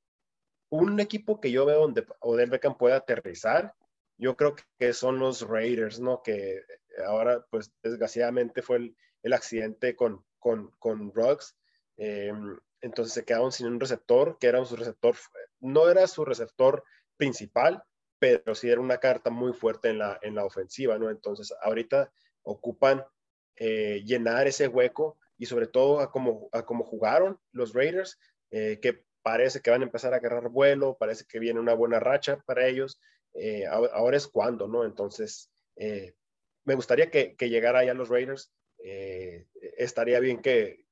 un 0.69 0.99
equipo 0.99 1.39
que 1.39 1.51
yo 1.51 1.65
veo 1.65 1.81
donde 1.81 2.05
Odell 2.19 2.49
Beckham 2.49 2.77
puede 2.77 2.95
aterrizar, 2.95 3.75
yo 4.17 4.35
creo 4.35 4.55
que 4.79 4.93
son 4.93 5.19
los 5.19 5.47
Raiders, 5.47 5.99
¿no? 5.99 6.21
Que 6.23 6.61
ahora, 7.05 7.45
pues, 7.49 7.71
desgraciadamente 7.83 8.61
fue 8.61 8.77
el, 8.77 8.97
el 9.23 9.33
accidente 9.33 9.95
con, 9.95 10.25
con, 10.39 10.71
con 10.79 11.13
Ruggs. 11.13 11.55
Eh, 11.97 12.33
entonces 12.81 13.13
se 13.13 13.25
quedaron 13.25 13.51
sin 13.51 13.67
un 13.67 13.79
receptor, 13.79 14.37
que 14.39 14.47
era 14.47 14.63
su 14.65 14.75
receptor, 14.75 15.15
no 15.59 15.89
era 15.89 16.07
su 16.07 16.25
receptor 16.25 16.83
principal, 17.17 17.83
pero 18.19 18.55
sí 18.55 18.69
era 18.69 18.81
una 18.81 18.97
carta 18.97 19.29
muy 19.29 19.53
fuerte 19.53 19.89
en 19.89 19.99
la, 19.99 20.19
en 20.21 20.35
la 20.35 20.45
ofensiva, 20.45 20.97
¿no? 20.97 21.09
Entonces 21.09 21.53
ahorita 21.61 22.11
ocupan 22.43 23.05
eh, 23.55 24.03
llenar 24.05 24.47
ese 24.47 24.67
hueco 24.67 25.17
y 25.37 25.45
sobre 25.45 25.67
todo 25.67 25.99
a 25.99 26.11
cómo 26.11 26.49
a 26.51 26.63
como 26.63 26.83
jugaron 26.83 27.39
los 27.51 27.73
Raiders, 27.73 28.19
eh, 28.51 28.79
que 28.81 29.05
parece 29.27 29.59
que 29.59 29.71
van 29.71 29.81
a 29.81 29.85
empezar 29.85 30.13
a 30.13 30.17
agarrar 30.17 30.47
vuelo, 30.47 30.95
parece 30.97 31.25
que 31.27 31.39
viene 31.39 31.59
una 31.59 31.73
buena 31.73 31.99
racha 31.99 32.41
para 32.45 32.65
ellos. 32.65 33.01
Eh, 33.33 33.65
ahora 33.67 34.15
es 34.15 34.25
cuando, 34.25 34.69
¿no? 34.69 34.85
Entonces, 34.85 35.51
me 35.75 36.75
gustaría 36.75 37.11
que, 37.11 37.35
que 37.35 37.49
llegara 37.49 37.83
ya 37.83 37.93
los 37.93 38.07
Raiders 38.07 38.53
eh, 38.79 39.47
estaría 39.77 40.19
bien 40.19 40.41
que, 40.41 40.85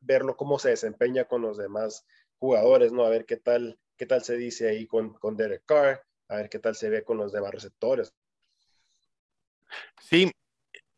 verlo 0.00 0.36
cómo 0.36 0.58
se 0.58 0.70
desempeña 0.70 1.26
con 1.26 1.42
los 1.42 1.58
demás 1.58 2.06
jugadores, 2.38 2.92
¿no? 2.92 3.04
A 3.04 3.10
ver 3.10 3.26
qué 3.26 3.36
tal, 3.36 3.78
qué 3.98 4.06
tal 4.06 4.24
se 4.24 4.36
dice 4.36 4.68
ahí 4.68 4.86
con, 4.86 5.12
con 5.14 5.36
Derek 5.36 5.64
Carr, 5.66 6.02
a 6.28 6.36
ver 6.36 6.48
qué 6.48 6.58
tal 6.58 6.74
se 6.74 6.88
ve 6.88 7.04
con 7.04 7.18
los 7.18 7.32
demás 7.32 7.52
receptores. 7.52 8.14
Sí, 10.00 10.32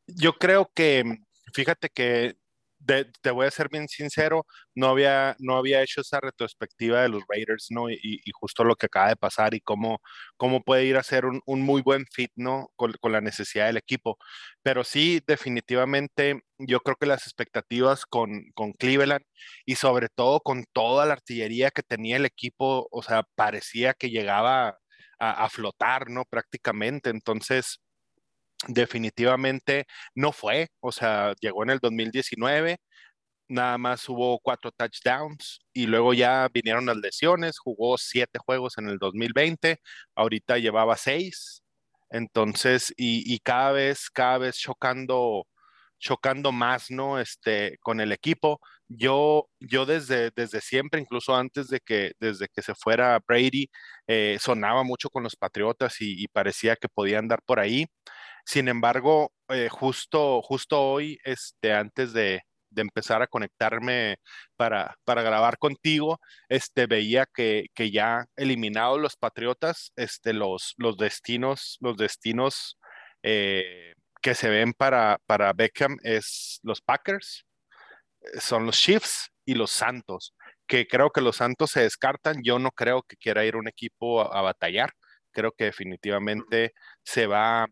yo 0.07 0.35
creo 0.35 0.71
que, 0.73 1.05
fíjate 1.53 1.89
que 1.91 2.37
te 2.85 3.31
voy 3.31 3.47
a 3.47 3.51
ser 3.51 3.69
bien 3.69 3.89
sincero, 3.89 4.47
no 4.75 4.89
había, 4.89 5.37
no 5.39 5.57
había 5.57 5.83
hecho 5.83 6.01
esa 6.01 6.21
retrospectiva 6.21 7.03
de 7.03 7.09
los 7.09 7.23
Raiders, 7.29 7.67
¿no? 7.71 7.91
Y, 7.91 8.21
justo 8.41 8.65
lo 8.65 8.77
que 8.77 8.87
acaba 8.87 9.09
de 9.09 9.17
pasar 9.17 9.55
y 9.55 9.61
cómo, 9.61 10.01
cómo 10.37 10.63
puede 10.63 10.85
ir 10.85 10.97
a 10.97 11.03
ser 11.03 11.27
un, 11.27 11.41
un 11.47 11.63
muy 11.63 11.83
buen 11.83 12.07
fit, 12.13 12.31
¿no? 12.37 12.69
Con, 12.77 12.93
con, 13.01 13.13
la 13.13 13.21
necesidad 13.21 13.67
del 13.67 13.77
equipo. 13.77 14.19
Pero 14.63 14.85
sí, 14.85 15.21
definitivamente, 15.27 16.41
yo 16.59 16.81
creo 16.81 16.97
que 16.97 17.07
las 17.07 17.23
expectativas 17.27 18.07
con, 18.07 18.51
con 18.55 18.73
Cleveland 18.73 19.25
y 19.65 19.77
sobre 19.77 20.09
todo 20.09 20.41
con 20.41 20.65
toda 20.73 21.07
la 21.07 21.15
artillería 21.15 21.71
que 21.71 21.83
tenía 21.83 22.17
el 22.17 22.27
equipo, 22.27 22.89
o 22.91 23.03
sea, 23.03 23.25
parecía 23.35 23.95
que 23.95 24.11
llegaba 24.11 24.79
a, 25.19 25.45
a 25.45 25.49
flotar, 25.51 26.11
¿no? 26.11 26.25
Prácticamente. 26.25 27.11
Entonces, 27.11 27.81
definitivamente 28.69 29.87
no 30.15 30.33
fue, 30.33 30.69
o 30.81 30.93
sea, 30.93 31.35
llegó 31.41 31.63
en 31.65 31.71
el 31.71 31.79
2019, 31.81 32.79
nada 33.49 33.79
más 33.79 34.09
hubo 34.09 34.39
cuatro 34.41 34.73
touchdowns 34.73 35.61
y 35.73 35.87
luego 35.87 36.15
ya 36.15 36.49
vinieron 36.53 36.87
las 36.87 36.97
lesiones, 36.99 37.59
jugó 37.59 37.99
siete 37.99 38.39
juegos 38.39 38.79
en 38.79 38.89
el 38.89 38.99
2020, 38.99 39.81
ahorita 40.17 40.59
llevaba 40.59 40.97
seis, 40.97 41.63
entonces, 42.13 42.93
y, 42.97 43.39
cada 43.41 43.73
vez, 43.73 44.11
cada 44.11 44.39
vez 44.39 44.59
chocando, 44.59 45.47
chocando 45.99 46.53
más, 46.53 46.91
¿no? 46.91 47.19
Este, 47.21 47.79
con 47.81 48.01
el 48.01 48.13
equipo. 48.13 48.61
Yo, 48.89 49.49
yo 49.61 49.87
desde, 49.87 50.31
desde 50.37 50.61
siempre, 50.61 51.01
incluso 51.01 51.35
antes 51.35 51.69
de 51.69 51.81
que, 51.81 52.13
desde 52.21 52.49
que 52.49 52.61
se 52.63 52.75
fuera 52.75 53.19
Brady, 53.27 53.71
eh, 54.07 54.37
sonaba 54.41 54.83
mucho 54.85 55.09
con 55.11 55.23
los 55.23 55.37
Patriotas 55.37 56.01
y, 56.03 56.23
y 56.23 56.29
parecía 56.29 56.77
que 56.77 56.89
podían 56.89 57.29
dar 57.29 57.41
por 57.47 57.61
ahí. 57.61 57.87
Sin 58.45 58.69
embargo, 58.69 59.33
eh, 59.49 59.69
justo, 59.71 60.43
justo 60.43 60.81
hoy, 60.81 61.19
este, 61.25 61.73
antes 61.73 62.13
de, 62.13 62.43
empezar 62.75 63.21
a 63.21 63.27
conectarme 63.27 64.17
para, 64.57 64.97
grabar 65.07 65.59
contigo, 65.59 66.21
este, 66.49 66.87
veía 66.87 67.27
que, 67.27 67.69
ya 67.93 68.25
eliminados 68.37 69.01
los 69.01 69.17
Patriotas, 69.17 69.93
este, 69.97 70.33
los, 70.33 70.75
los 70.79 70.97
destinos, 70.97 71.77
los 71.81 71.97
destinos 71.99 72.79
eh, 73.23 73.95
que 74.23 74.35
se 74.35 74.49
ven 74.49 74.73
para, 74.73 75.19
para 75.27 75.53
Beckham 75.53 75.99
es 76.03 76.61
los 76.63 76.81
Packers, 76.81 77.45
eh, 78.23 78.41
son 78.41 78.67
los 78.67 78.77
Chiefs 78.79 79.31
y 79.45 79.55
los 79.55 79.71
Santos, 79.71 80.35
que 80.67 80.87
creo 80.87 81.11
que 81.11 81.21
los 81.21 81.37
Santos 81.37 81.73
se 81.73 81.83
descartan. 81.83 82.43
Yo 82.43 82.59
no 82.59 82.71
creo 82.71 83.03
que 83.03 83.17
quiera 83.17 83.45
ir 83.45 83.57
un 83.57 83.69
equipo 83.69 84.23
a 84.35 84.43
batallar. 84.43 84.93
Creo 85.33 85.53
que 85.53 85.65
definitivamente 85.65 86.73
se 87.05 87.27
va 87.27 87.67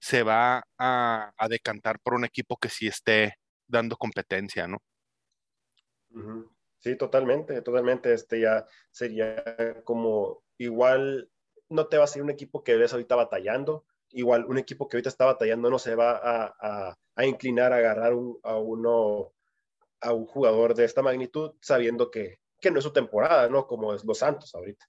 se 0.00 0.22
va 0.22 0.64
a, 0.78 1.32
decantar 1.48 2.00
por 2.00 2.14
un 2.14 2.24
equipo 2.24 2.56
que 2.56 2.70
sí 2.70 2.86
esté 2.86 3.34
dando 3.68 3.96
competencia, 3.96 4.66
¿no? 4.66 4.78
Sí, 6.78 6.96
totalmente, 6.96 7.60
totalmente. 7.62 8.12
Este 8.14 8.40
ya 8.40 8.66
sería 8.90 9.82
como 9.84 10.42
igual, 10.56 11.30
no 11.68 11.86
te 11.86 11.98
va 11.98 12.04
a 12.04 12.08
ser 12.08 12.22
un 12.22 12.30
equipo 12.30 12.64
que 12.64 12.76
ves 12.76 12.92
ahorita 12.92 13.14
batallando, 13.14 13.84
igual 14.08 14.46
un 14.46 14.58
equipo 14.58 14.88
que 14.88 14.96
ahorita 14.96 15.10
está 15.10 15.26
batallando 15.26 15.70
no 15.70 15.78
se 15.78 15.94
va 15.94 16.18
a, 16.58 16.96
inclinar 17.24 17.72
a 17.74 17.76
agarrar 17.76 18.12
a 18.42 18.56
uno, 18.56 19.32
a 20.00 20.12
un 20.14 20.26
jugador 20.26 20.74
de 20.74 20.84
esta 20.86 21.02
magnitud, 21.02 21.52
sabiendo 21.60 22.10
que, 22.10 22.40
que 22.58 22.70
no 22.70 22.78
es 22.78 22.84
su 22.84 22.92
temporada, 22.92 23.48
¿no? 23.50 23.66
Como 23.66 23.94
es 23.94 24.02
los 24.04 24.18
Santos 24.18 24.54
ahorita. 24.54 24.86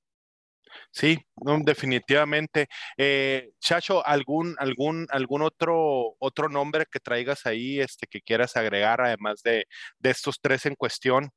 Sí, 0.92 1.18
definitivamente. 1.64 2.68
Eh, 2.98 3.52
Chacho, 3.60 4.06
¿algún, 4.06 4.56
algún, 4.60 5.08
algún 5.10 5.42
otro, 5.42 6.16
otro 6.20 6.50
nombre 6.50 6.86
que 6.92 7.00
traigas 7.00 7.46
ahí 7.46 7.80
este, 7.80 8.08
que 8.08 8.22
quieras 8.22 8.56
agregar, 8.58 9.02
además 9.02 9.42
de, 9.44 9.66
estos 10.04 10.40
tres 10.42 10.66
en 10.66 10.76
cuestión? 10.76 11.30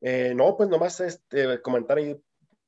Eh, 0.00 0.34
no, 0.34 0.56
pues 0.56 0.68
nomás 0.68 1.00
este, 1.00 1.60
comentar 1.62 1.98
ahí 1.98 2.16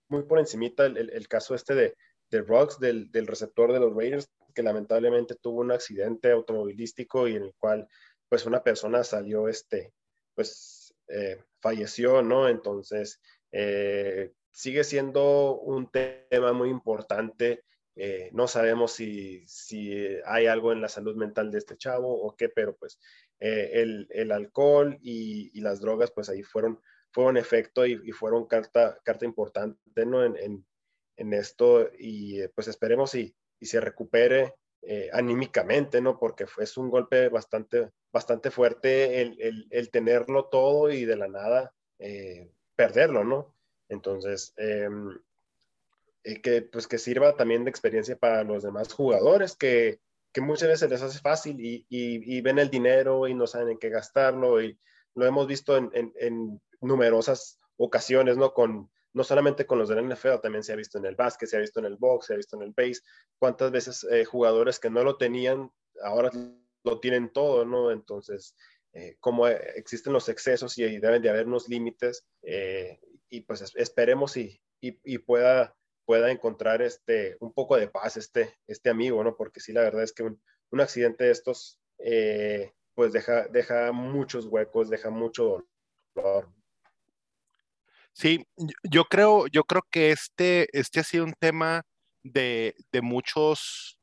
muy 0.09 0.23
por 0.23 0.39
encimita 0.39 0.87
el, 0.87 1.29
caso 1.29 1.55
este 1.55 1.75
de, 1.75 1.97
de 2.31 2.43
Rocks, 2.43 2.79
del, 2.79 3.11
receptor 3.27 3.73
de 3.73 3.81
los 3.81 3.95
Raiders, 3.95 4.31
que 4.55 4.63
lamentablemente 4.63 5.35
tuvo 5.35 5.61
un 5.61 5.73
accidente 5.73 6.31
automovilístico 6.31 7.29
y 7.29 7.37
en 7.37 7.45
el 7.45 7.55
cual 7.59 7.89
pues 8.29 8.47
una 8.47 8.63
persona 8.63 9.05
salió, 9.05 9.49
este, 9.49 9.93
pues 10.35 10.95
eh, 11.09 11.43
falleció, 11.61 12.23
¿no? 12.23 12.49
Entonces, 12.49 13.21
eh, 13.59 14.33
sigue 14.51 14.85
siendo 14.85 15.59
un 15.59 15.91
tema 15.91 16.53
muy 16.53 16.69
importante. 16.69 17.65
Eh, 17.95 18.29
no 18.35 18.49
sabemos 18.49 18.93
si, 18.93 19.47
hay 20.27 20.47
algo 20.47 20.73
en 20.73 20.83
la 20.83 20.91
salud 20.91 21.17
mental 21.17 21.51
de 21.51 21.59
este 21.59 21.79
chavo 21.79 22.23
o 22.23 22.37
qué, 22.37 22.51
pero 22.51 22.77
pues 22.77 23.01
eh, 23.41 24.07
el, 24.11 24.31
alcohol 24.31 24.99
y, 25.01 25.59
las 25.61 25.81
drogas, 25.81 26.11
pues 26.11 26.29
ahí 26.29 26.43
fueron, 26.43 26.79
fueron 27.13 27.39
efecto 27.39 27.87
y, 27.87 28.13
fueron 28.13 28.47
carta, 28.47 28.99
carta 29.03 29.25
importante 29.25 30.05
¿no? 30.05 30.23
en, 30.23 30.67
esto 31.33 31.91
y 31.99 32.47
pues 32.49 32.69
esperemos 32.69 33.15
y, 33.15 33.35
y 33.59 33.65
se 33.65 33.81
recupere 33.81 34.53
anímicamente, 35.13 36.03
¿no? 36.03 36.19
Porque 36.19 36.45
es 36.59 36.77
un 36.77 36.91
golpe 36.91 37.31
bastante, 37.31 37.89
bastante 38.13 38.51
fuerte 38.51 39.23
el, 39.23 39.67
el, 39.71 39.91
tenerlo 39.91 40.45
todo 40.51 40.91
y 40.91 41.07
de 41.07 41.17
la 41.17 41.27
nada 41.27 41.73
perderlo, 42.77 43.25
¿no? 43.25 43.55
Entonces, 43.89 44.53
em, 44.57 45.19
eh, 46.25 46.41
que, 46.41 46.63
pues 46.63 46.87
que 46.87 46.99
sirva 46.99 47.37
también 47.37 47.65
de 47.65 47.71
experiencia 47.71 48.17
para 48.17 48.45
los 48.45 48.63
demás 48.63 48.93
jugadores 48.93 49.57
que, 49.57 50.01
que 50.33 50.41
muchas 50.41 50.69
veces 50.69 50.91
les 50.91 51.03
hace 51.03 51.19
fácil 51.21 51.57
y, 51.59 52.41
ven 52.43 52.59
el 52.59 52.71
dinero 52.71 53.27
y 53.27 53.35
no 53.35 53.47
saben 53.47 53.71
en 53.71 53.79
qué 53.79 53.89
gastarlo 53.89 54.61
y 54.63 54.79
lo 55.15 55.27
hemos 55.27 55.47
visto 55.47 55.77
en, 55.77 55.91
en, 55.95 56.61
numerosas 56.83 57.59
ocasiones, 57.79 58.37
¿no? 58.37 58.53
Con, 58.53 58.91
no 59.15 59.25
solamente 59.25 59.65
con 59.65 59.79
los 59.79 59.89
del 59.89 60.07
NFL, 60.07 60.41
también 60.43 60.63
se 60.63 60.75
ha 60.75 60.77
visto 60.77 60.99
en 60.99 61.07
el 61.07 61.17
básquet, 61.17 61.49
se 61.49 61.57
ha 61.57 61.61
visto 61.61 61.81
en 61.81 61.87
el 61.87 61.97
box, 61.97 62.27
se 62.27 62.35
ha 62.35 62.37
visto 62.37 62.57
en 62.57 62.63
el 62.63 62.75
base, 62.77 63.01
cuántas 63.39 63.71
veces 63.71 64.07
eh, 64.11 64.27
jugadores 64.27 64.79
que 64.79 64.91
no 64.91 65.03
lo 65.03 65.17
tenían 65.17 65.73
ahora 66.03 66.31
lo 66.85 67.01
tienen 67.01 67.33
todo, 67.33 67.65
¿no? 67.65 67.91
Entonces, 67.91 68.55
eh, 68.99 69.19
como 69.21 69.47
existen 69.47 70.15
los 70.15 70.31
excesos 70.31 70.79
y, 70.79 70.99
deben 70.99 71.21
de 71.21 71.29
haber 71.29 71.47
unos 71.47 71.69
límites, 71.69 72.25
eh, 72.41 72.99
y 73.29 73.43
pues 73.43 73.61
esperemos 73.77 74.39
y, 74.39 74.59
y, 74.81 75.19
pueda, 75.19 75.77
pueda 76.07 76.31
encontrar 76.31 76.81
este, 76.81 77.37
un 77.41 77.53
poco 77.53 77.77
de 77.77 77.89
paz 77.89 78.17
este, 78.17 78.57
este 78.67 78.89
amigo, 78.89 79.23
¿no? 79.23 79.37
Porque 79.37 79.61
sí, 79.61 79.75
la 79.75 79.83
verdad 79.83 80.03
es 80.03 80.15
que 80.15 80.23
un, 80.23 80.41
un 80.71 80.81
accidente 80.81 81.25
de 81.25 81.31
estos, 81.31 81.79
eh, 81.99 82.73
pues 82.95 83.13
deja, 83.13 83.49
deja 83.49 83.93
muchos 83.93 84.47
huecos, 84.47 84.89
deja 84.89 85.11
mucho 85.11 85.63
dolor. 86.15 86.49
Sí, 88.15 88.47
yo 88.83 89.05
creo, 89.05 89.47
yo 89.49 89.65
creo 89.65 89.83
que 89.91 90.11
este, 90.11 90.69
este 90.73 91.01
ha 91.01 91.05
sido 91.05 91.25
un 91.25 91.35
tema 91.35 91.83
de, 92.23 92.75
de 92.93 93.03
muchos, 93.03 93.99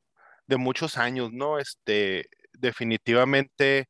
de 0.46 0.56
muchos 0.56 0.98
años, 0.98 1.32
¿no? 1.32 1.58
Este, 1.58 2.28
definitivamente 2.52 3.88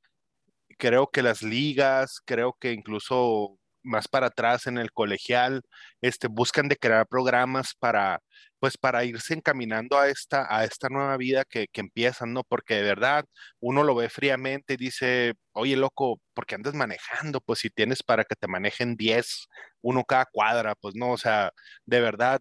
creo 0.76 1.08
que 1.10 1.22
las 1.22 1.42
ligas, 1.42 2.20
creo 2.24 2.56
que 2.60 2.72
incluso 2.72 3.58
más 3.84 4.08
para 4.08 4.28
atrás 4.28 4.66
en 4.66 4.78
el 4.78 4.92
colegial, 4.92 5.62
este, 6.00 6.28
buscan 6.28 6.68
de 6.68 6.76
crear 6.76 7.06
programas 7.06 7.74
para, 7.78 8.20
pues 8.58 8.78
para 8.78 9.04
irse 9.04 9.34
encaminando 9.34 9.98
a 9.98 10.08
esta, 10.08 10.46
a 10.48 10.64
esta 10.64 10.88
nueva 10.88 11.16
vida 11.18 11.44
que, 11.44 11.68
que 11.68 11.80
empiezan, 11.82 12.32
¿no? 12.32 12.44
Porque 12.44 12.76
de 12.76 12.82
verdad 12.82 13.24
uno 13.60 13.84
lo 13.84 13.94
ve 13.94 14.08
fríamente 14.08 14.74
y 14.74 14.76
dice, 14.78 15.34
oye, 15.52 15.76
loco, 15.76 16.20
¿por 16.34 16.46
qué 16.46 16.54
andas 16.56 16.74
manejando? 16.74 17.40
Pues 17.40 17.60
si 17.60 17.70
tienes 17.70 18.02
para 18.02 18.24
que 18.24 18.36
te 18.36 18.48
manejen 18.48 18.96
10, 18.96 19.48
uno 19.82 20.04
cada 20.04 20.26
cuadra, 20.26 20.74
pues 20.76 20.94
no, 20.96 21.12
o 21.12 21.18
sea, 21.18 21.52
de 21.84 22.00
verdad, 22.00 22.40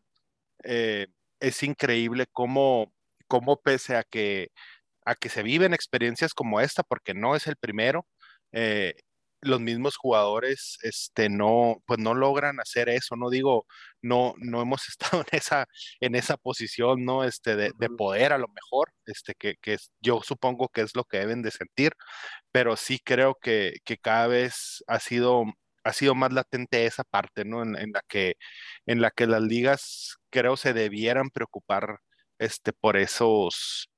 eh, 0.63 1.07
es 1.39 1.63
increíble 1.63 2.27
cómo, 2.31 2.93
cómo 3.27 3.61
pese 3.61 3.97
a 3.97 4.03
que, 4.03 4.49
a 5.05 5.15
que 5.15 5.29
se 5.29 5.43
viven 5.43 5.73
experiencias 5.73 6.33
como 6.33 6.61
esta, 6.61 6.83
porque 6.83 7.13
no 7.13 7.35
es 7.35 7.47
el 7.47 7.57
primero, 7.57 8.07
eh, 8.53 8.95
los 9.43 9.59
mismos 9.61 9.97
jugadores 9.97 10.77
este, 10.83 11.29
no, 11.29 11.83
pues 11.85 11.99
no 11.99 12.13
logran 12.13 12.59
hacer 12.59 12.89
eso, 12.89 13.15
no 13.15 13.29
digo, 13.29 13.65
no, 14.01 14.33
no 14.37 14.61
hemos 14.61 14.87
estado 14.89 15.21
en 15.31 15.37
esa, 15.37 15.67
en 15.99 16.15
esa 16.15 16.37
posición, 16.37 17.05
¿no? 17.05 17.23
Este, 17.23 17.55
de, 17.55 17.71
de 17.77 17.89
poder 17.89 18.33
a 18.33 18.37
lo 18.37 18.47
mejor, 18.47 18.91
este, 19.05 19.33
que, 19.35 19.55
que, 19.61 19.77
yo 20.01 20.21
supongo 20.23 20.69
que 20.69 20.81
es 20.81 20.95
lo 20.95 21.03
que 21.05 21.19
deben 21.19 21.41
de 21.41 21.51
sentir, 21.51 21.93
pero 22.51 22.75
sí 22.77 22.99
creo 23.03 23.35
que, 23.41 23.77
que 23.85 23.97
cada 23.97 24.27
vez 24.27 24.83
ha 24.87 24.99
sido, 24.99 25.43
ha 25.83 25.93
sido 25.93 26.15
más 26.15 26.31
latente 26.33 26.85
esa 26.85 27.03
parte, 27.03 27.45
¿no? 27.45 27.63
En, 27.63 27.75
en, 27.77 27.91
la 27.93 28.01
que, 28.07 28.35
en 28.85 29.01
la 29.01 29.11
que 29.11 29.27
las 29.27 29.41
ligas 29.41 30.17
creo 30.29 30.57
se 30.57 30.73
debieran 30.73 31.29
preocupar, 31.29 31.99
este, 32.39 32.73
por 32.73 32.97
esos, 32.97 33.89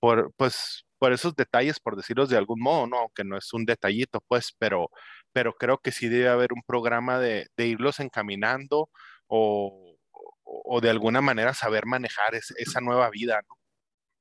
por, 0.00 0.32
pues, 0.36 0.84
por 1.02 1.12
esos 1.12 1.34
detalles, 1.34 1.80
por 1.80 1.96
decirlos 1.96 2.28
de 2.28 2.36
algún 2.36 2.60
modo, 2.60 2.86
¿no? 2.86 2.98
Aunque 2.98 3.24
no 3.24 3.36
es 3.36 3.52
un 3.52 3.64
detallito, 3.64 4.20
pues, 4.28 4.54
pero, 4.56 4.88
pero 5.32 5.52
creo 5.52 5.78
que 5.78 5.90
sí 5.90 6.08
debe 6.08 6.28
haber 6.28 6.52
un 6.52 6.62
programa 6.64 7.18
de, 7.18 7.48
de 7.56 7.66
irlos 7.66 7.98
encaminando 7.98 8.88
o, 9.26 9.96
o, 10.44 10.80
de 10.80 10.90
alguna 10.90 11.20
manera 11.20 11.54
saber 11.54 11.86
manejar 11.86 12.36
esa 12.36 12.80
nueva 12.80 13.10
vida, 13.10 13.42
¿no? 13.48 13.56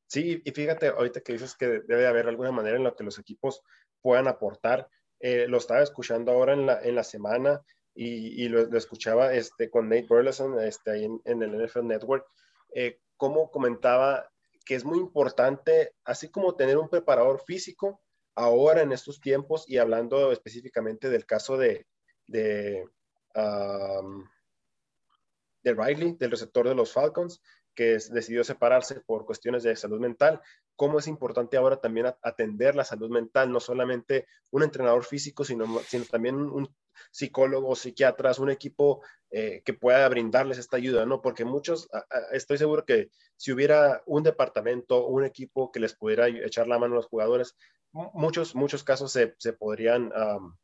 Sí, 0.08 0.42
y 0.44 0.50
fíjate, 0.50 0.88
ahorita 0.88 1.22
que 1.22 1.34
dices 1.34 1.56
que 1.56 1.82
debe 1.88 2.08
haber 2.08 2.28
alguna 2.28 2.52
manera 2.52 2.78
en 2.78 2.84
la 2.84 2.96
que 2.96 3.04
los 3.04 3.20
equipos 3.20 3.62
puedan 4.02 4.28
aportar, 4.28 4.90
eh, 5.20 5.46
lo 5.48 5.58
estaba 5.58 5.84
escuchando 5.84 6.32
ahora 6.32 6.54
en 6.54 6.66
la, 6.66 6.82
en 6.82 6.96
la 6.96 7.04
semana 7.04 7.62
y, 7.94 8.44
y 8.44 8.50
lo, 8.50 8.66
lo, 8.66 8.78
escuchaba 8.80 9.36
este, 9.36 9.70
con 9.70 9.88
Nate 9.88 10.08
Burleson 10.10 10.60
este, 10.64 10.90
ahí 10.90 11.06
en, 11.06 11.22
en 11.26 11.44
el 11.44 11.64
NFL 11.64 11.86
Network, 11.86 12.26
eh, 12.74 13.00
cómo 13.18 13.52
comentaba 13.52 14.31
que 14.66 14.76
es 14.76 14.86
muy 14.86 15.00
importante, 15.00 15.96
así 16.04 16.30
como 16.30 16.56
tener 16.56 16.78
un 16.78 16.90
preparador 16.90 17.42
físico 17.46 18.02
ahora 18.36 18.82
en 18.82 18.92
estos 18.92 19.20
tiempos 19.20 19.66
y 19.68 19.78
hablando 19.78 20.32
específicamente 20.32 21.10
del 21.10 21.26
caso 21.26 21.58
de, 21.58 21.88
de, 22.28 22.88
um, 23.36 24.26
de 25.64 25.74
Riley, 25.74 26.14
del 26.14 26.32
receptor 26.32 26.68
de 26.68 26.76
los 26.76 26.94
Falcons, 26.94 27.42
que 27.74 27.98
decidió 28.12 28.44
separarse 28.44 29.02
por 29.02 29.26
cuestiones 29.26 29.64
de 29.64 29.76
salud 29.76 30.00
mental, 30.00 30.42
cómo 30.76 31.00
es 31.00 31.08
importante 31.08 31.58
ahora 31.58 31.80
también 31.80 32.08
atender 32.22 32.76
la 32.76 32.84
salud 32.84 33.10
mental, 33.10 33.52
no 33.52 33.60
solamente 33.60 34.28
un 34.50 34.64
entrenador 34.64 35.04
físico, 35.04 35.44
sino, 35.44 35.80
sino 35.80 36.06
también 36.06 36.36
un 36.36 36.74
psicólogos, 37.12 37.80
psiquiatras, 37.80 38.40
un 38.40 38.50
equipo 38.50 39.02
eh, 39.30 39.62
que 39.66 39.74
pueda 39.74 40.08
brindarles 40.10 40.58
esta 40.58 40.78
ayuda, 40.78 41.06
¿no? 41.06 41.22
Porque 41.22 41.46
muchos, 41.46 41.90
estoy 42.32 42.58
seguro 42.58 42.86
que 42.86 43.10
si 43.38 43.52
hubiera 43.52 44.04
un 44.06 44.24
departamento, 44.24 45.08
un 45.08 45.26
equipo 45.26 45.72
que 45.72 45.80
les 45.80 45.96
pudiera 45.96 46.28
echar 46.28 46.68
la 46.68 46.80
mano 46.80 46.94
a 46.94 46.98
los 46.98 47.08
jugadores, 47.08 47.56
muchos, 47.92 48.56
muchos 48.56 48.84
casos 48.84 49.12
se, 49.12 49.36
se 49.38 49.54
podrían... 49.54 50.12
Um, 50.16 50.56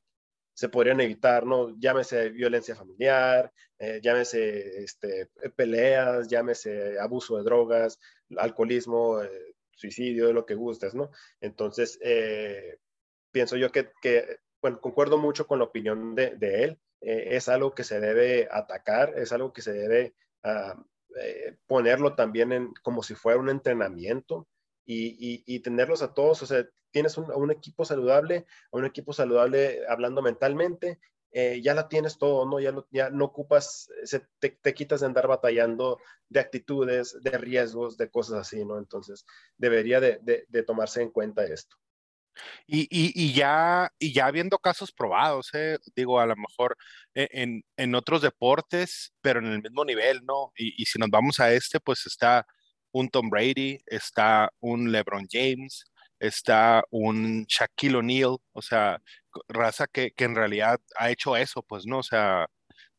se 0.57 0.69
podrían 0.69 0.99
evitar, 1.01 1.45
¿no? 1.45 1.77
Llámese 1.77 2.29
violencia 2.29 2.75
familiar, 2.75 3.53
eh, 3.77 3.99
llámese 4.01 4.83
este, 4.83 5.29
peleas, 5.55 6.27
llámese 6.27 6.99
abuso 6.99 7.37
de 7.37 7.43
drogas, 7.43 7.99
alcoholismo, 8.35 9.21
eh, 9.21 9.53
suicidio, 9.69 10.33
lo 10.33 10.47
que 10.47 10.55
gustes, 10.55 10.95
¿no? 10.95 11.11
Entonces, 11.41 11.99
eh, 12.01 12.79
pienso 13.31 13.55
yo 13.55 13.71
que, 13.71 13.91
que, 14.01 14.39
concuerdo 14.79 15.17
mucho 15.17 15.47
con 15.47 15.59
la 15.59 15.65
opinión 15.65 16.15
de, 16.15 16.35
él, 16.41 16.79
eh, 17.01 17.29
es 17.31 17.49
algo 17.49 17.73
que 17.73 17.83
se 17.83 17.99
debe 17.99 18.47
atacar, 18.51 19.13
es 19.17 19.31
algo 19.31 19.53
que 19.53 19.61
se 19.61 19.73
debe 19.73 20.15
uh, 20.43 20.79
ponerlo 21.65 22.15
también 22.15 22.51
en, 22.51 22.73
como 22.83 23.03
si 23.03 23.15
fuera 23.15 23.39
un 23.39 23.49
entrenamiento, 23.49 24.47
y, 24.87 25.59
tenerlos 25.59 26.01
a 26.01 26.13
todos, 26.13 26.41
o 26.41 26.45
sea, 26.45 26.65
tienes 26.91 27.17
un, 27.17 27.51
equipo 27.51 27.85
saludable, 27.85 28.45
un 28.71 28.85
equipo 28.85 29.13
saludable 29.13 29.81
hablando 29.87 30.21
mentalmente, 30.21 30.99
eh, 31.31 31.61
ya 31.61 31.73
la 31.73 31.89
tienes 31.89 32.17
todo, 32.17 32.45
¿no? 32.45 32.59
Ya, 32.59 33.09
no 33.09 33.25
ocupas, 33.25 33.89
se, 34.03 34.25
te, 34.39 34.73
quitas 34.73 35.01
de 35.01 35.07
andar 35.07 35.27
batallando 35.27 35.99
de 36.29 36.39
actitudes, 36.39 37.21
de 37.21 37.37
riesgos, 37.37 37.97
de 37.97 38.09
cosas 38.09 38.39
así, 38.39 38.63
¿no? 38.63 38.77
Entonces, 38.77 39.25
debería 39.57 39.99
de, 39.99 40.19
de, 40.21 40.45
de 40.47 40.63
tomarse 40.63 41.01
en 41.01 41.11
cuenta 41.11 41.43
esto. 41.43 41.75
Y, 42.67 42.81
y, 42.83 43.11
y, 43.15 43.33
ya, 43.33 43.89
y 43.99 44.13
ya 44.13 44.31
viendo 44.31 44.57
casos 44.59 44.91
probados, 44.91 45.49
eh, 45.53 45.77
digo, 45.95 46.19
a 46.19 46.25
lo 46.25 46.35
mejor 46.35 46.77
en, 47.15 47.63
en, 47.77 47.95
otros 47.95 48.21
deportes, 48.21 49.13
pero 49.21 49.39
en 49.39 49.47
el 49.47 49.61
mismo 49.61 49.85
nivel, 49.85 50.21
¿no? 50.25 50.51
Y, 50.57 50.81
y 50.81 50.85
si 50.85 50.99
nos 50.99 51.09
vamos 51.09 51.39
a 51.39 51.51
este, 51.53 51.79
pues 51.79 52.05
está 52.05 52.45
un 52.91 53.09
Tom 53.09 53.29
Brady, 53.29 53.79
está 53.85 54.49
un 54.59 54.91
LeBron 54.91 55.27
James, 55.29 55.85
está 56.19 56.83
un 56.91 57.45
Shaquille 57.47 57.97
O'Neal, 57.97 58.37
o 58.53 58.61
sea, 58.61 58.99
raza 59.47 59.87
que, 59.87 60.11
que, 60.11 60.25
en 60.25 60.35
realidad 60.35 60.79
ha 60.97 61.11
hecho 61.11 61.37
eso, 61.37 61.63
pues, 61.63 61.85
¿no? 61.85 61.99
O 61.99 62.03
sea, 62.03 62.47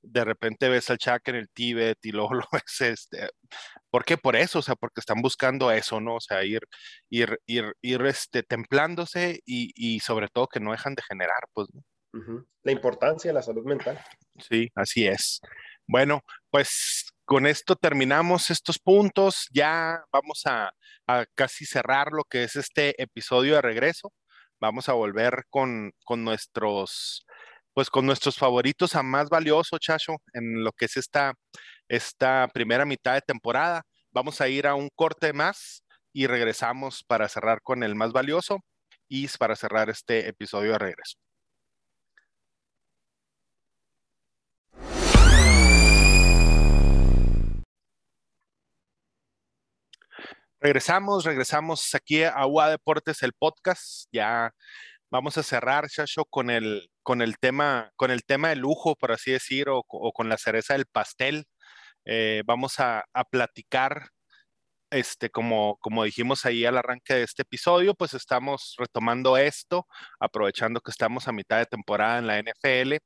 de 0.03 0.24
repente 0.24 0.68
ves 0.68 0.91
al 0.91 0.99
Shaq 0.99 1.28
en 1.28 1.36
el 1.36 1.51
Tíbet 1.51 1.99
y 2.05 2.12
luego 2.12 2.34
lo 2.34 2.47
ves, 2.53 2.80
este, 2.80 3.30
¿por 3.91 4.05
qué? 4.05 4.16
Por 4.16 4.36
eso, 4.36 4.61
o 4.61 4.62
sea, 4.62 4.74
porque 4.74 5.01
están 5.01 5.22
buscando 5.22 5.70
eso, 5.70 6.01
¿no? 6.01 6.16
O 6.16 6.20
sea, 6.20 6.45
ir, 6.45 6.61
ir, 7.11 7.39
ir, 7.47 7.74
ir 7.82 8.03
este, 8.03 8.43
templándose 8.43 9.41
y, 9.45 9.72
y 9.74 10.01
sobre 10.01 10.28
todo 10.28 10.49
que 10.49 10.61
no 10.61 10.72
dejan 10.72 10.95
de 10.95 11.03
generar, 11.03 11.41
pues, 11.53 11.68
¿no? 11.72 11.82
Uh 12.14 12.22
-huh. 12.22 12.47
La 12.62 12.72
importancia 12.72 13.30
de 13.30 13.34
la 13.34 13.43
salud 13.43 13.64
mental. 13.64 14.03
Sí, 14.39 14.70
así 14.74 15.07
es. 15.07 15.41
Bueno, 15.86 16.22
pues 16.51 17.12
con 17.24 17.47
esto 17.47 17.76
terminamos 17.76 18.51
estos 18.51 18.78
puntos. 18.78 19.47
Ya 19.53 20.03
vamos 20.12 20.43
a, 20.47 20.70
a, 21.07 21.26
casi 21.34 21.66
cerrar 21.66 22.09
lo 22.12 22.24
que 22.24 22.45
es 22.45 22.57
este 22.57 23.01
episodio 23.03 23.55
de 23.57 23.62
regreso. 23.62 24.12
Vamos 24.61 24.89
a 24.89 24.95
volver 24.95 25.45
con, 25.51 25.93
con 26.05 26.24
nuestros, 26.24 27.24
pues 27.74 27.91
con 27.91 28.07
nuestros 28.07 28.36
favoritos 28.36 28.95
a 28.97 29.03
más 29.03 29.28
valioso, 29.28 29.78
Chacho, 29.78 30.16
en 30.32 30.64
lo 30.64 30.72
que 30.72 30.86
es 30.86 30.97
esta, 30.97 31.34
esta 31.89 32.49
primera 32.53 32.84
mitad 32.84 33.14
de 33.14 33.22
temporada. 33.22 33.82
Vamos 34.11 34.41
a 34.41 34.49
ir 34.49 34.66
a 34.66 34.74
un 34.74 34.91
corte 34.95 35.33
más 35.33 35.83
y 36.13 36.26
regresamos 36.26 37.04
para 37.04 37.29
cerrar 37.29 37.63
con 37.63 37.83
el 37.83 37.95
más 37.95 38.13
valioso 38.13 38.61
y 39.08 39.29
para 39.38 39.57
cerrar 39.57 39.91
este 39.91 40.29
episodio 40.29 40.72
de 40.72 40.79
regreso. 40.79 41.18
Regresamos, 50.61 51.25
regresamos 51.25 51.95
aquí 51.95 52.25
a 52.25 52.45
UA 52.45 52.71
Deportes, 52.71 53.22
el 53.22 53.33
podcast. 53.33 54.08
Ya 54.11 54.53
vamos 55.08 55.38
a 55.38 55.45
cerrar, 55.45 55.87
Shasho, 55.87 56.25
con 56.25 56.50
el, 56.50 56.91
con 57.04 57.22
el 57.22 57.38
tema, 57.38 57.92
con 57.95 58.11
el 58.11 58.25
tema 58.25 58.49
de 58.49 58.57
lujo, 58.57 58.96
por 58.96 59.13
así 59.13 59.30
decir, 59.30 59.68
o, 59.68 59.84
o 59.87 60.13
con 60.13 60.29
la 60.29 60.37
cereza 60.37 60.75
del 60.75 60.87
pastel. 60.87 61.46
Eh, 62.11 62.43
vamos 62.47 62.80
a, 62.80 63.05
platicar, 63.30 64.09
este, 64.91 65.29
como, 65.29 65.76
como 65.80 66.05
dijimos 66.05 66.47
ahí 66.47 66.64
al 66.64 66.79
arranque 66.79 67.14
de 67.14 67.22
este 67.25 67.43
episodio, 67.43 67.95
pues 67.95 68.14
estamos 68.14 68.75
retomando 68.79 69.37
esto, 69.37 69.87
aprovechando 70.18 70.80
que 70.80 70.91
estamos 70.91 71.29
a 71.29 71.33
mitad 71.33 71.59
de 71.59 71.67
temporada 71.67 72.18
en 72.18 72.26
la 72.26 72.39
NFL. 72.39 72.97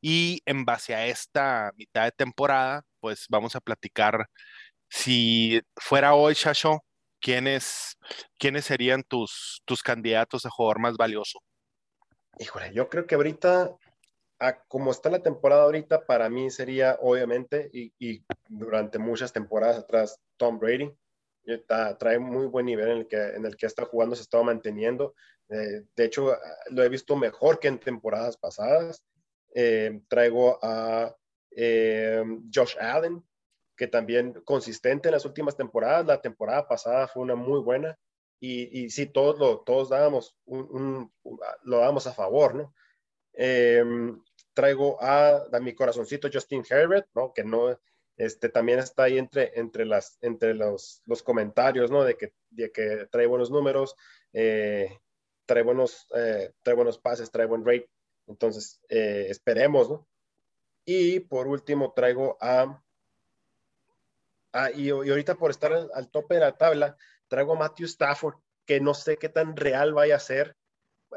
Y 0.00 0.40
en 0.46 0.64
base 0.64 0.94
a 0.94 1.06
esta 1.06 1.72
mitad 1.76 2.04
de 2.04 2.12
temporada, 2.12 2.82
pues 3.00 3.26
vamos 3.28 3.54
a 3.54 3.60
platicar 3.60 4.26
si 4.88 5.60
fuera 5.76 6.14
hoy, 6.14 6.32
Shasho, 6.34 6.80
¿quiénes, 7.20 7.98
quiénes 8.38 8.64
serían 8.64 9.02
tus, 9.02 9.60
tus 9.66 9.82
candidatos 9.82 10.46
a 10.46 10.50
jugador 10.50 10.80
más 10.80 10.96
valioso? 10.96 11.40
Híjole, 12.38 12.72
yo 12.72 12.88
creo 12.88 13.06
que 13.06 13.16
ahorita, 13.16 13.76
como 14.68 14.90
está 14.90 15.10
la 15.10 15.22
temporada 15.22 15.62
ahorita, 15.62 16.06
para 16.06 16.28
mí 16.28 16.50
sería 16.50 16.98
obviamente, 17.00 17.70
y, 17.72 18.24
durante 18.48 18.98
muchas 18.98 19.32
temporadas 19.32 19.78
atrás, 19.78 20.20
Tom 20.36 20.58
Brady. 20.58 20.92
Está, 21.44 21.96
trae 21.96 22.18
muy 22.18 22.46
buen 22.46 22.66
nivel 22.66 22.90
en 22.90 22.98
el 22.98 23.08
que, 23.08 23.16
en 23.16 23.46
el 23.46 23.56
que 23.56 23.66
está 23.66 23.86
jugando, 23.86 24.14
se 24.14 24.22
está 24.22 24.42
manteniendo. 24.42 25.14
Eh, 25.48 25.82
de 25.96 26.04
hecho, 26.04 26.36
lo 26.70 26.82
he 26.82 26.88
visto 26.90 27.16
mejor 27.16 27.58
que 27.58 27.68
en 27.68 27.78
temporadas 27.78 28.36
pasadas. 28.36 29.02
Eh, 29.54 30.02
traigo 30.08 30.58
a 30.62 31.16
eh, 31.52 32.22
Josh 32.54 32.76
Allen, 32.78 33.24
que 33.76 33.86
también 33.86 34.34
consistente 34.44 35.08
en 35.08 35.14
las 35.14 35.24
últimas 35.24 35.56
temporadas. 35.56 36.06
La 36.06 36.20
temporada 36.20 36.68
pasada 36.68 37.08
fue 37.08 37.22
una 37.22 37.34
muy 37.34 37.60
buena 37.60 37.98
y, 38.40 38.84
y 38.84 38.90
sí, 38.90 39.06
todos 39.06 39.38
lo 39.38 39.60
todos 39.60 39.88
dábamos 39.88 40.36
un, 40.44 41.10
lo 41.62 41.78
dábamos 41.78 42.06
a 42.06 42.12
favor, 42.12 42.54
¿no? 42.54 42.74
Em, 43.32 44.20
traigo 44.58 45.00
a, 45.00 45.44
a, 45.52 45.60
mi 45.60 45.72
corazoncito 45.72 46.28
Justin 46.32 46.64
Herbert, 46.68 47.06
¿no? 47.14 47.32
Que 47.32 47.44
no, 47.44 47.78
este, 48.16 48.48
también 48.48 48.80
está 48.80 49.04
ahí 49.04 49.16
entre, 49.16 49.52
entre, 49.54 49.86
las, 49.86 50.18
entre 50.20 50.52
los, 50.54 51.00
los 51.06 51.22
comentarios, 51.22 51.92
¿no? 51.92 52.02
De 52.02 52.16
que, 52.16 52.32
de 52.50 52.72
que 52.72 53.06
trae 53.08 53.26
buenos 53.26 53.52
números, 53.52 53.94
eh, 54.32 54.98
trae, 55.46 55.62
buenos, 55.62 56.08
eh, 56.16 56.50
trae 56.64 56.74
buenos 56.74 56.98
pases, 56.98 57.30
trae 57.30 57.46
buen 57.46 57.64
rate. 57.64 57.88
Entonces, 58.26 58.80
eh, 58.88 59.26
esperemos, 59.28 59.88
¿no? 59.88 60.08
Y 60.84 61.20
por 61.20 61.46
último 61.46 61.92
traigo 61.94 62.36
a 62.40 62.82
Ah, 64.52 64.70
y, 64.74 64.90
ahorita 64.90 65.36
por 65.36 65.50
estar 65.50 65.72
al, 65.72 66.10
tope 66.10 66.34
de 66.34 66.40
la 66.40 66.56
tabla, 66.56 66.96
traigo 67.28 67.52
a 67.52 67.58
Matthew 67.58 67.86
Stafford, 67.86 68.36
que 68.64 68.80
no 68.80 68.94
sé 68.94 69.16
qué 69.18 69.28
tan 69.28 69.56
real 69.56 69.92
vaya 69.92 70.16
a 70.16 70.20
ser. 70.20 70.56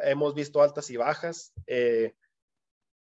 Hemos 0.04 0.36
visto 0.36 0.62
altas 0.62 0.90
y 0.90 0.98
bajas. 0.98 1.54
Eh, 1.68 2.14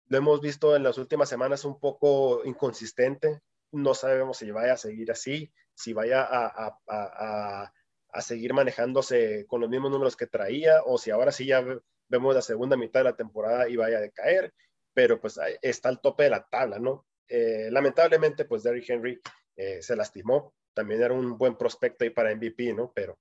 lo 0.10 0.18
hemos 0.18 0.41
visto 0.41 0.76
en 0.76 0.84
las 0.84 0.98
últimas 0.98 1.30
semanas 1.30 1.64
un 1.65 1.80
poco 1.80 2.44
inconsistente. 2.44 3.41
No 3.72 3.94
sabemos 3.94 4.38
si 4.38 4.49
vaya 4.52 4.73
a 4.73 4.77
seguir 4.77 5.11
así, 5.11 5.52
si 5.76 5.94
vaya 5.94 6.23
a, 6.23 6.80
a, 6.88 7.72
a, 8.11 8.22
seguir 8.22 8.53
manejándose 8.53 9.45
con 9.48 9.61
los 9.61 9.69
mismos 9.69 9.91
números 9.91 10.18
que 10.18 10.26
traía, 10.26 10.81
o 10.84 10.98
si 10.98 11.11
ahora 11.11 11.31
sí 11.31 11.45
ya 11.45 11.64
vemos 12.07 12.36
la 12.36 12.41
segunda 12.41 12.76
mitad 12.76 13.02
de 13.02 13.03
la 13.06 13.15
temporada 13.15 13.69
y 13.69 13.76
vaya 13.76 13.99
a 13.99 14.02
decaer. 14.02 14.53
Pero 14.94 15.22
pues 15.22 15.40
está 15.61 15.90
al 15.90 16.02
tope 16.02 16.23
de 16.23 16.31
la 16.31 16.48
tabla, 16.49 16.80
¿no? 16.80 17.06
Eh, 17.27 17.69
lamentablemente, 17.72 18.45
pues 18.45 18.64
Derrick 18.64 18.90
Henry 18.90 19.22
eh, 19.56 19.81
se 19.84 19.95
lastimó. 19.95 20.56
También 20.73 21.03
era 21.03 21.14
un 21.14 21.38
buen 21.38 21.56
prospecto 21.56 22.03
ahí 22.03 22.10
para 22.10 22.34
MVP, 22.36 22.73
¿no? 22.73 22.91
Pero, 22.94 23.19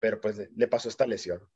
pero 0.00 0.20
pues 0.20 0.50
le, 0.56 0.66
pasó 0.66 0.88
esta 0.88 1.06
lesión. 1.06 1.48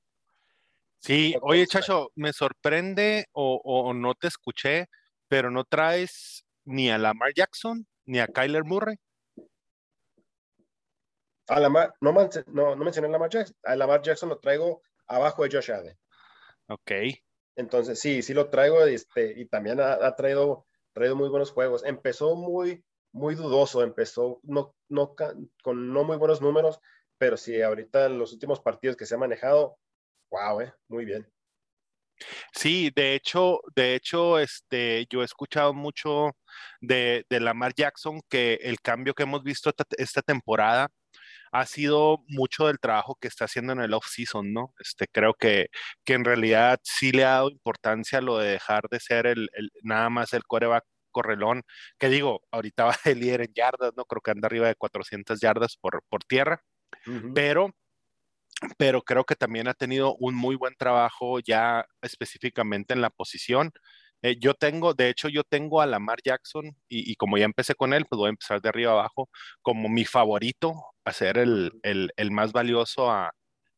Sí, 1.04 1.34
oye, 1.42 1.66
Chacho, 1.66 2.10
me 2.14 2.32
sorprende 2.32 3.26
o, 3.32 3.92
no 3.94 4.14
te 4.14 4.28
escuché, 4.28 4.86
pero 5.28 5.50
no 5.50 5.64
traes 5.64 6.46
ni 6.64 6.90
a 6.90 6.96
Lamar 6.96 7.34
Jackson 7.36 7.86
ni 8.06 8.20
a 8.20 8.26
Kyler 8.26 8.64
Murray. 8.64 8.96
A 11.48 11.60
Lamar, 11.60 11.92
no, 12.00 12.10
no, 12.12 12.74
no 12.74 12.84
mencioné 12.84 13.08
a 13.08 13.10
Lamar 13.10 13.28
Jackson. 13.28 13.54
A 13.64 13.76
Lamar 13.76 14.00
Jackson 14.00 14.30
lo 14.30 14.38
traigo 14.38 14.80
abajo 15.06 15.44
de 15.44 15.50
Josh 15.54 15.72
Allen. 15.72 15.98
Ok. 16.68 16.92
Entonces, 17.54 18.00
sí, 18.00 18.22
sí 18.22 18.32
lo 18.32 18.48
traigo 18.48 18.82
este, 18.86 19.38
y 19.38 19.44
también 19.44 19.80
ha, 19.80 20.16
traído, 20.16 20.64
traído 20.94 21.16
muy 21.16 21.28
buenos 21.28 21.50
juegos. 21.50 21.84
Empezó 21.84 22.34
muy, 22.34 22.82
muy 23.12 23.34
dudoso, 23.34 23.82
empezó 23.82 24.40
no, 24.42 24.74
no, 24.88 25.14
con 25.62 25.92
no 25.92 26.04
muy 26.04 26.16
buenos 26.16 26.40
números, 26.40 26.80
pero 27.18 27.36
sí, 27.36 27.60
ahorita 27.60 28.06
en 28.06 28.18
los 28.18 28.32
últimos 28.32 28.60
partidos 28.60 28.96
que 28.96 29.04
se 29.04 29.16
ha 29.16 29.18
manejado, 29.18 29.76
wow, 30.30 30.60
eh, 30.60 30.72
muy 30.88 31.04
bien. 31.04 31.26
Sí, 32.54 32.90
de 32.94 33.14
hecho, 33.14 33.60
de 33.74 33.94
hecho, 33.94 34.38
este, 34.38 35.06
yo 35.10 35.22
he 35.22 35.24
escuchado 35.24 35.74
mucho 35.74 36.32
de, 36.80 37.26
de 37.28 37.40
Lamar 37.40 37.74
Jackson 37.74 38.20
que 38.28 38.54
el 38.62 38.80
cambio 38.80 39.14
que 39.14 39.24
hemos 39.24 39.42
visto 39.42 39.70
esta, 39.98 40.22
temporada 40.22 40.88
ha 41.52 41.66
sido 41.66 42.18
mucho 42.28 42.66
del 42.68 42.80
trabajo 42.80 43.16
que 43.20 43.28
está 43.28 43.46
haciendo 43.46 43.72
en 43.72 43.80
el 43.80 43.94
off-season, 43.94 44.52
¿no? 44.52 44.74
Este, 44.80 45.06
creo 45.08 45.34
que, 45.34 45.68
que 46.04 46.14
en 46.14 46.24
realidad 46.24 46.80
sí 46.84 47.12
le 47.12 47.24
ha 47.24 47.30
dado 47.30 47.50
importancia 47.50 48.20
lo 48.20 48.38
de 48.38 48.50
dejar 48.52 48.88
de 48.90 49.00
ser 49.00 49.26
el, 49.26 49.48
el 49.54 49.70
nada 49.82 50.10
más 50.10 50.32
el 50.34 50.44
coreback 50.44 50.84
correlón, 51.14 51.62
que 51.98 52.08
digo, 52.08 52.42
ahorita 52.50 52.84
va 52.84 52.96
de 53.04 53.14
líder 53.14 53.42
en 53.42 53.54
yardas, 53.54 53.92
¿no? 53.96 54.04
Creo 54.04 54.20
que 54.20 54.32
anda 54.32 54.46
arriba 54.46 54.68
de 54.68 54.74
400 54.74 55.40
yardas 55.40 55.76
por, 55.78 56.02
por 56.10 56.24
tierra, 56.24 56.62
pero, 57.34 57.74
pero 58.78 59.02
creo 59.02 59.24
que 59.24 59.36
también 59.36 59.68
ha 59.68 59.74
tenido 59.74 60.16
un 60.16 60.34
muy 60.34 60.56
buen 60.56 60.74
trabajo 60.76 61.40
ya 61.40 61.86
específicamente 62.02 62.94
en 62.94 63.00
la 63.00 63.10
posición. 63.10 63.72
Eh, 64.22 64.36
yo 64.40 64.54
tengo, 64.54 64.94
de 64.94 65.10
hecho, 65.10 65.28
yo 65.28 65.44
tengo 65.44 65.80
a 65.82 65.86
Lamar 65.86 66.18
Jackson 66.24 66.76
y, 66.88 67.14
como 67.16 67.38
ya 67.38 67.44
empecé 67.44 67.74
con 67.74 67.92
él, 67.92 68.06
pues 68.08 68.18
voy 68.18 68.28
a 68.28 68.30
empezar 68.30 68.60
de 68.62 68.68
arriba 68.70 68.92
abajo 68.92 69.28
como 69.62 69.88
mi 69.88 70.04
favorito 70.04 70.74
a 71.04 71.12
ser 71.12 71.38
el, 71.38 71.72
el, 71.82 72.10
el 72.16 72.30
más 72.30 72.52
valioso 72.52 73.10
a, 73.10 73.32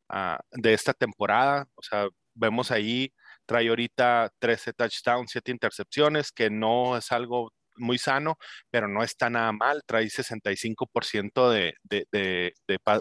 a, 0.08 0.40
de 0.52 0.74
esta 0.74 0.94
temporada. 0.94 1.66
O 1.74 1.82
sea, 1.82 2.08
vemos 2.34 2.70
ahí 2.70 3.12
trae 3.46 3.68
ahorita 3.68 4.30
13 4.38 4.72
touchdowns, 4.74 5.30
7 5.32 5.52
intercepciones, 5.52 6.32
que 6.32 6.50
no 6.50 6.96
es 6.96 7.12
algo 7.12 7.52
muy 7.76 7.98
sano, 7.98 8.36
pero 8.70 8.88
no 8.88 9.02
está 9.02 9.30
nada 9.30 9.52
mal, 9.52 9.82
trae 9.86 10.08
65% 10.10 11.50
de, 11.50 11.74
de, 11.84 12.06
de, 12.12 12.52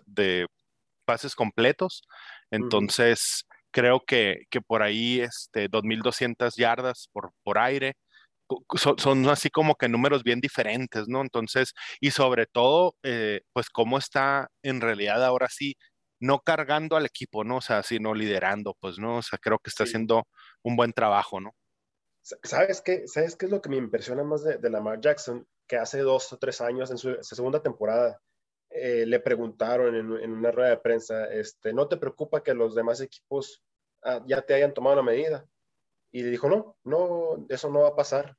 de, 0.06 0.48
pases 1.06 1.36
completos, 1.36 2.04
entonces 2.52 3.46
creo 3.72 4.02
que, 4.06 4.46
que, 4.50 4.62
por 4.62 4.84
ahí 4.84 5.22
este, 5.22 5.70
2.200 5.70 6.56
yardas 6.56 7.10
por, 7.12 7.32
por 7.44 7.58
aire, 7.58 7.96
son, 8.78 8.98
son, 9.00 9.28
así 9.30 9.50
como 9.50 9.76
que 9.76 9.90
números 9.90 10.24
bien 10.24 10.40
diferentes, 10.40 11.08
¿no? 11.08 11.22
Entonces, 11.22 11.74
y 12.00 12.12
sobre 12.12 12.46
todo, 12.46 12.96
eh, 13.04 13.42
pues 13.54 13.70
cómo 13.70 13.98
está 13.98 14.50
en 14.64 14.82
realidad 14.82 15.24
ahora 15.24 15.48
sí 15.50 15.76
no 16.20 16.40
cargando 16.40 16.96
al 16.96 17.06
equipo, 17.06 17.44
¿no? 17.44 17.58
O 17.58 17.62
sea, 17.62 17.84
sino 17.84 18.14
liderando, 18.14 18.76
pues, 18.80 18.98
¿no? 18.98 19.18
O 19.18 19.22
sea, 19.22 19.40
creo 19.40 19.60
que 19.60 19.70
está 19.70 19.84
haciendo 19.84 20.28
un 20.64 20.76
buen 20.76 20.94
trabajo, 20.94 21.40
¿no? 21.40 21.52
¿Sabes 22.22 22.82
qué? 22.82 23.08
¿Sabes 23.08 23.36
qué 23.36 23.46
es 23.46 23.52
lo 23.52 23.62
que 23.62 23.70
me 23.70 23.78
impresiona 23.78 24.24
más 24.24 24.44
de, 24.44 24.58
de 24.58 24.70
Lamar 24.70 25.00
Jackson? 25.00 25.48
Que 25.68 25.78
hace 25.78 26.00
dos 26.00 26.32
o 26.34 26.38
tres 26.38 26.62
años, 26.62 26.90
en 26.90 26.98
su, 26.98 27.16
segunda 27.22 27.62
temporada, 27.62 28.20
eh, 28.76 29.06
le 29.06 29.20
preguntaron 29.20 29.96
en, 29.96 30.32
una 30.32 30.52
rueda 30.52 30.70
de 30.70 30.78
prensa, 30.78 31.26
este, 31.34 31.74
¿no 31.74 31.88
te 31.88 31.98
preocupa 31.98 32.44
que 32.44 32.54
los 32.54 32.76
demás 32.76 33.02
equipos 33.02 33.64
ah, 34.04 34.24
ya 34.28 34.42
te 34.42 34.54
hayan 34.54 34.74
tomado 34.74 34.98
la 34.98 35.04
medida? 35.04 35.46
Y 36.12 36.24
le 36.24 36.30
dijo, 36.30 36.50
no, 36.50 36.78
no, 36.84 37.46
eso 37.50 37.70
no 37.70 37.82
va 37.82 37.90
a 37.90 37.96
pasar. 37.96 38.38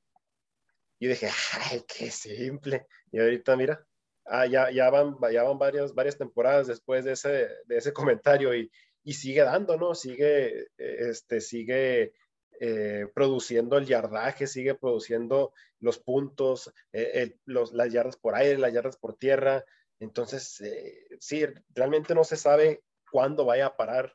Y 0.98 1.08
dije, 1.08 1.28
ay, 1.70 1.84
qué 1.86 2.10
simple. 2.10 2.86
Y 3.12 3.18
ahorita, 3.18 3.56
mira, 3.56 3.86
ah, 4.24 4.46
ya, 4.46 4.70
ya, 4.70 4.90
van, 4.90 5.16
ya 5.32 5.42
van 5.42 5.58
varias, 5.58 5.94
varias 5.94 6.16
temporadas 6.16 6.66
después 6.66 7.04
de 7.04 7.12
ese, 7.12 7.48
de 7.66 7.76
ese 7.76 7.92
comentario 7.92 8.54
y, 8.54 8.70
y 9.04 9.12
sigue 9.14 9.42
dando, 9.42 9.76
¿no? 9.76 9.94
Sigue, 9.94 10.68
este, 10.76 11.40
sigue 11.40 12.12
eh, 12.58 13.06
produciendo 13.14 13.76
el 13.76 13.84
yardaje, 13.84 14.46
sigue 14.46 14.74
produciendo 14.74 15.52
los 15.78 15.98
puntos, 15.98 16.72
eh, 16.92 17.36
los, 17.44 17.74
las 17.74 17.92
yardas 17.92 18.16
por 18.16 18.34
aire, 18.34 18.58
las 18.58 18.72
yardas 18.72 18.96
por 18.96 19.16
tierra. 19.16 19.64
Entonces, 20.00 20.60
eh, 20.60 21.06
sí, 21.20 21.44
realmente 21.74 22.14
no 22.14 22.24
se 22.24 22.36
sabe 22.36 22.82
cuándo 23.10 23.44
vaya 23.44 23.66
a 23.66 23.76
parar 23.76 24.14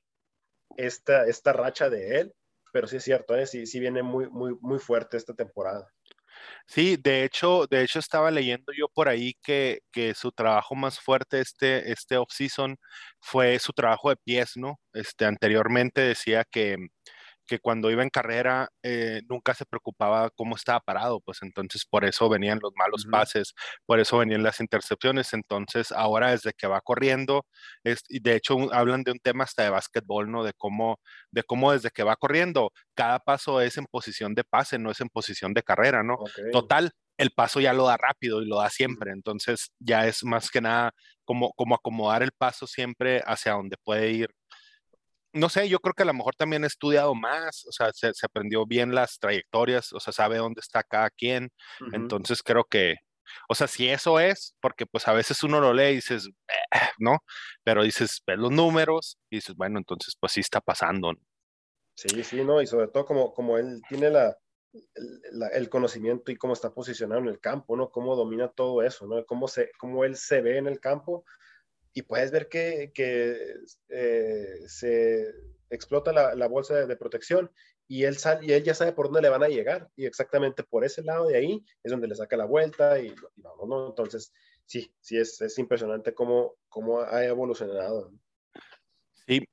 esta, 0.78 1.26
esta 1.26 1.54
racha 1.54 1.90
de 1.90 2.20
él, 2.20 2.36
pero 2.72 2.88
sí 2.88 2.98
es 2.98 3.04
cierto, 3.04 3.36
¿eh? 3.36 3.48
sí, 3.48 3.66
sí 3.66 3.80
viene 3.80 4.04
muy, 4.04 4.30
muy, 4.30 4.56
muy 4.62 4.80
fuerte 4.80 5.18
esta 5.18 5.34
temporada. 5.34 5.92
Sí, 6.68 6.98
de 6.98 7.24
hecho, 7.24 7.68
de 7.68 7.84
hecho 7.84 8.00
estaba 8.00 8.32
leyendo 8.32 8.72
yo 8.74 8.88
por 8.88 9.10
ahí 9.10 9.34
que, 9.44 9.82
que 9.92 10.14
su 10.14 10.32
trabajo 10.32 10.76
más 10.76 11.00
fuerte 11.00 11.42
este, 11.42 11.92
este 11.92 12.18
off-season 12.18 12.78
fue 13.20 13.60
su 13.60 13.74
trabajo 13.74 14.10
de 14.10 14.16
pies, 14.18 14.54
¿no? 14.56 14.80
Este, 14.94 15.26
anteriormente 15.26 16.02
decía 16.02 16.46
que, 16.50 16.78
que 17.52 17.60
cuando 17.60 17.92
iba 17.92 18.02
en 18.02 18.10
carrera 18.10 18.70
eh, 18.82 19.24
nunca 19.28 19.54
se 19.54 19.66
preocupaba 19.66 20.30
cómo 20.30 20.56
estaba 20.56 20.80
parado, 20.80 21.20
pues 21.20 21.40
entonces 21.42 21.86
por 21.86 22.06
eso 22.06 22.30
venían 22.30 22.60
los 22.62 22.72
malos 22.78 23.06
pases, 23.12 23.54
por 23.86 24.00
eso 24.00 24.20
venían 24.20 24.42
las 24.42 24.62
intercepciones, 24.62 25.34
entonces 25.34 25.92
ahora 25.92 26.32
desde 26.32 26.54
que 26.54 26.66
va 26.66 26.80
corriendo, 26.80 27.46
es, 27.84 28.04
y 28.08 28.22
de 28.22 28.38
hecho 28.38 28.74
hablan 28.74 29.04
de 29.04 29.12
un 29.12 29.20
tema 29.20 29.44
hasta 29.44 29.64
de 29.64 29.70
básquetbol, 29.70 30.32
¿no? 30.32 30.46
De 30.46 30.54
cómo, 30.54 31.02
de 31.30 31.44
cómo 31.44 31.74
desde 31.74 31.90
que 31.90 32.04
va 32.04 32.16
corriendo, 32.16 32.72
cada 32.96 33.20
paso 33.20 33.60
es 33.60 33.78
en 33.78 33.86
posición 33.86 34.34
de 34.34 34.46
pase, 34.46 34.80
no 34.80 34.90
es 34.90 35.02
en 35.02 35.10
posición 35.10 35.54
de 35.54 35.64
carrera, 35.64 36.04
¿no? 36.04 36.20
Total, 36.54 36.92
el 37.18 37.32
paso 37.32 37.60
ya 37.60 37.74
lo 37.74 37.86
da 37.86 37.98
rápido 37.98 38.42
y 38.42 38.48
lo 38.48 38.60
da 38.60 38.70
siempre, 38.70 39.12
entonces 39.12 39.74
ya 39.78 40.08
es 40.08 40.24
más 40.24 40.50
que 40.50 40.62
nada 40.62 40.94
como, 41.26 41.52
como 41.52 41.76
acomodar 41.76 42.24
el 42.24 42.32
paso 42.32 42.66
siempre 42.66 43.22
hacia 43.26 43.52
donde 43.52 43.76
puede 43.84 44.12
ir 44.12 44.30
no 45.34 45.50
sé, 45.50 45.70
yo 45.70 45.80
creo 45.80 45.94
que 45.94 46.04
a 46.04 46.08
lo 46.08 46.14
mejor 46.14 46.36
también 46.36 46.64
he 46.64 46.68
estudiado 46.68 47.16
más, 47.16 47.66
o 47.68 47.72
sea, 47.72 47.92
se, 47.94 48.12
aprendió 48.24 48.66
bien 48.66 48.94
las 48.94 49.20
trayectorias, 49.20 49.94
o 49.94 50.00
sea, 50.00 50.14
sabe 50.14 50.38
dónde 50.38 50.60
está 50.60 50.84
cada 50.84 51.10
quien, 51.10 51.50
entonces 51.94 52.44
creo 52.44 52.66
que, 52.66 52.96
o 53.48 53.56
sea, 53.56 53.68
si 53.68 53.88
eso 53.88 54.20
es, 54.20 54.56
porque 54.62 54.86
pues 54.86 55.08
a 55.08 55.14
veces 55.14 55.44
uno 55.44 55.62
lo 55.62 55.74
lee 55.74 55.92
y 55.92 55.96
dices, 55.96 56.30
¿no? 57.00 57.20
Pero 57.64 57.84
dices, 57.84 58.22
ves 58.26 58.38
los 58.38 58.52
números 58.52 59.18
y 59.30 59.38
dices, 59.38 59.56
bueno, 59.56 59.78
entonces 59.78 60.16
pues 60.20 60.34
sí 60.34 60.42
está 60.42 60.60
pasando. 60.60 61.14
Sí, 61.96 62.24
sí, 62.24 62.44
¿no? 62.44 62.62
Y 62.62 62.68
sobre 62.68 62.88
todo 62.88 63.06
como, 63.06 63.34
como 63.34 63.58
él 63.58 63.82
tiene 63.88 64.10
la, 64.10 64.38
el 65.54 65.70
conocimiento 65.70 66.32
y 66.32 66.36
cómo 66.36 66.54
está 66.54 66.74
posicionado 66.74 67.22
en 67.22 67.28
el 67.28 67.40
campo, 67.40 67.76
¿no? 67.76 67.90
Cómo 67.90 68.16
domina 68.16 68.50
todo 68.50 68.82
eso, 68.82 69.08
¿no? 69.08 69.26
Cómo, 69.26 69.48
se, 69.48 69.72
cómo 69.78 70.04
él 70.06 70.16
se 70.16 70.42
ve 70.42 70.58
en 70.58 70.68
el 70.68 70.80
campo 70.80 71.26
y 71.94 72.04
puedes 72.04 72.32
ver 72.32 72.48
que, 72.48 72.92
eh, 73.90 74.58
se 74.68 75.34
explota 75.70 76.12
la, 76.12 76.48
bolsa 76.48 76.86
de, 76.86 76.96
protección 76.98 77.52
y 77.88 78.04
él, 78.04 78.18
sal, 78.18 78.44
y 78.44 78.54
él 78.54 78.64
ya 78.64 78.74
sabe 78.74 78.94
por 78.94 79.08
dónde 79.08 79.22
le 79.22 79.30
van 79.30 79.44
a 79.44 79.50
llegar 79.50 79.90
y 79.96 80.06
exactamente 80.06 80.64
por 80.64 80.86
ese 80.86 81.04
lado 81.04 81.28
de 81.28 81.38
ahí 81.38 81.66
es 81.84 81.92
donde 81.92 82.08
le 82.08 82.16
saca 82.16 82.38
la 82.38 82.46
vuelta 82.46 83.00
y, 83.00 83.08
y 83.08 83.42
vamos, 83.42 83.68
¿no? 83.68 83.88
Entonces, 83.88 84.34
sí, 84.66 84.94
sí, 85.02 85.18
es, 85.18 85.42
es 85.42 85.58
impresionante 85.60 86.14
cómo, 86.14 86.56
cómo 86.70 87.02
ha 87.02 87.26
evolucionado. 87.26 88.12
Sí, 89.28 89.46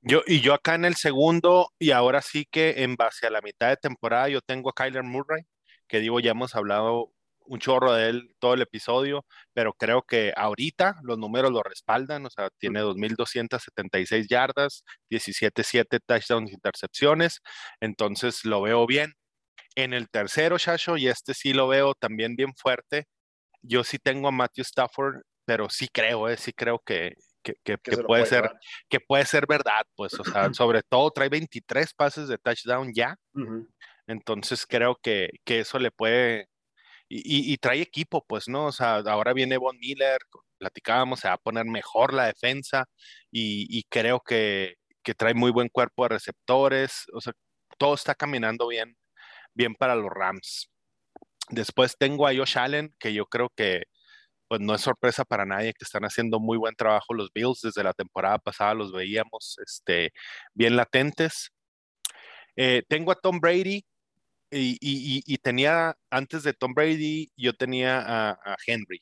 yo, 0.00 0.22
y 0.26 0.40
yo 0.40 0.54
acá 0.54 0.74
en 0.74 0.84
el 0.84 0.96
segundo, 0.96 1.68
y 1.78 1.90
ahora 1.90 2.22
sí 2.22 2.46
que 2.50 2.82
en 2.82 2.96
base 2.96 3.26
a 3.26 3.30
la 3.30 3.40
mitad 3.40 3.68
de 3.68 3.76
temporada, 3.76 4.28
yo 4.28 4.40
tengo 4.40 4.70
a 4.70 4.74
Kyler 4.74 5.04
Murray, 5.04 5.42
que 5.86 6.00
digo, 6.00 6.20
ya 6.20 6.30
hemos 6.30 6.54
hablado 6.54 7.12
un 7.46 7.58
chorro 7.58 7.92
de 7.92 8.08
él 8.08 8.34
todo 8.38 8.54
el 8.54 8.62
episodio, 8.62 9.24
pero 9.52 9.72
creo 9.74 10.02
que 10.02 10.32
ahorita 10.36 10.96
los 11.02 11.18
números 11.18 11.52
lo 11.52 11.62
respaldan, 11.62 12.26
o 12.26 12.30
sea, 12.30 12.50
tiene 12.58 12.82
2.276 12.82 14.26
yardas, 14.28 14.84
17-7 15.10 16.00
touchdowns, 16.06 16.52
intercepciones, 16.52 17.40
entonces 17.80 18.44
lo 18.44 18.62
veo 18.62 18.86
bien. 18.86 19.14
En 19.74 19.94
el 19.94 20.10
tercero, 20.10 20.58
Shasho, 20.58 20.96
y 20.98 21.08
este 21.08 21.34
sí 21.34 21.52
lo 21.54 21.68
veo 21.68 21.94
también 21.94 22.36
bien 22.36 22.52
fuerte, 22.54 23.06
yo 23.62 23.84
sí 23.84 23.98
tengo 23.98 24.28
a 24.28 24.32
Matthew 24.32 24.62
Stafford, 24.62 25.22
pero 25.44 25.70
sí 25.70 25.88
creo, 25.88 26.28
eh, 26.28 26.36
sí 26.36 26.52
creo 26.52 26.80
que, 26.84 27.14
que, 27.42 27.54
que, 27.64 27.76
que 27.78 27.92
puede, 27.92 28.04
puede 28.04 28.26
ser, 28.26 28.50
que 28.88 29.00
puede 29.00 29.24
ser 29.26 29.46
verdad, 29.46 29.82
pues, 29.94 30.14
o 30.18 30.24
sea, 30.24 30.24
sobre 30.54 30.82
todo 30.82 31.10
trae 31.10 31.28
23 31.28 31.94
pases 31.94 32.28
de 32.28 32.38
touchdown 32.38 32.92
ya, 32.94 33.16
uh 33.34 33.40
-huh. 33.40 33.68
entonces 34.06 34.66
creo 34.66 34.96
que, 35.02 35.30
que 35.44 35.60
eso 35.60 35.78
le 35.78 35.90
puede, 35.90 36.48
y, 37.14 37.56
trae 37.58 37.80
equipo, 37.82 38.24
pues, 38.26 38.48
¿no? 38.48 38.66
O 38.66 38.72
sea, 38.72 38.96
ahora 38.98 39.32
viene 39.34 39.58
Von 39.58 39.78
Miller, 39.78 40.18
platicábamos, 40.58 41.20
se 41.20 41.28
va 41.28 41.34
a 41.34 41.38
poner 41.38 41.66
mejor 41.66 42.14
la 42.14 42.26
defensa 42.26 42.86
y, 43.30 43.66
y 43.70 43.84
creo 43.84 44.20
que, 44.20 44.76
que, 45.02 45.14
trae 45.14 45.34
muy 45.34 45.50
buen 45.50 45.68
cuerpo 45.68 46.04
de 46.04 46.10
receptores, 46.10 47.04
o 47.12 47.20
sea, 47.20 47.34
todo 47.78 47.94
está 47.94 48.14
caminando 48.14 48.68
bien, 48.68 48.96
bien 49.54 49.74
para 49.74 49.94
los 49.96 50.10
Rams. 50.10 50.70
Después 51.50 51.96
tengo 51.98 52.26
a 52.26 52.34
Josh 52.34 52.58
Allen, 52.58 52.94
que 52.98 53.12
yo 53.14 53.26
creo 53.26 53.50
que 53.56 53.84
pues 54.48 54.60
no 54.60 54.74
es 54.74 54.82
sorpresa 54.82 55.24
para 55.24 55.46
nadie 55.46 55.72
que 55.72 55.84
están 55.84 56.04
haciendo 56.04 56.38
muy 56.40 56.58
buen 56.58 56.74
trabajo 56.76 57.14
los 57.14 57.30
Bills. 57.32 57.62
Desde 57.62 57.84
la 57.84 57.94
temporada 57.94 58.38
pasada 58.38 58.74
los 58.74 58.92
veíamos 58.92 59.56
este, 59.66 60.12
bien 60.54 60.76
latentes. 60.76 61.50
Eh, 62.56 62.82
tengo 62.88 63.12
a 63.12 63.16
Tom 63.16 63.40
Brady 63.40 63.84
y, 64.52 64.78
y, 64.80 65.22
y, 65.26 65.38
tenía, 65.38 65.96
antes 66.10 66.42
de 66.44 66.52
Tom 66.52 66.74
Brady, 66.74 67.32
yo 67.36 67.54
tenía 67.54 68.00
a, 68.00 68.30
a 68.32 68.56
Henry. 68.66 69.00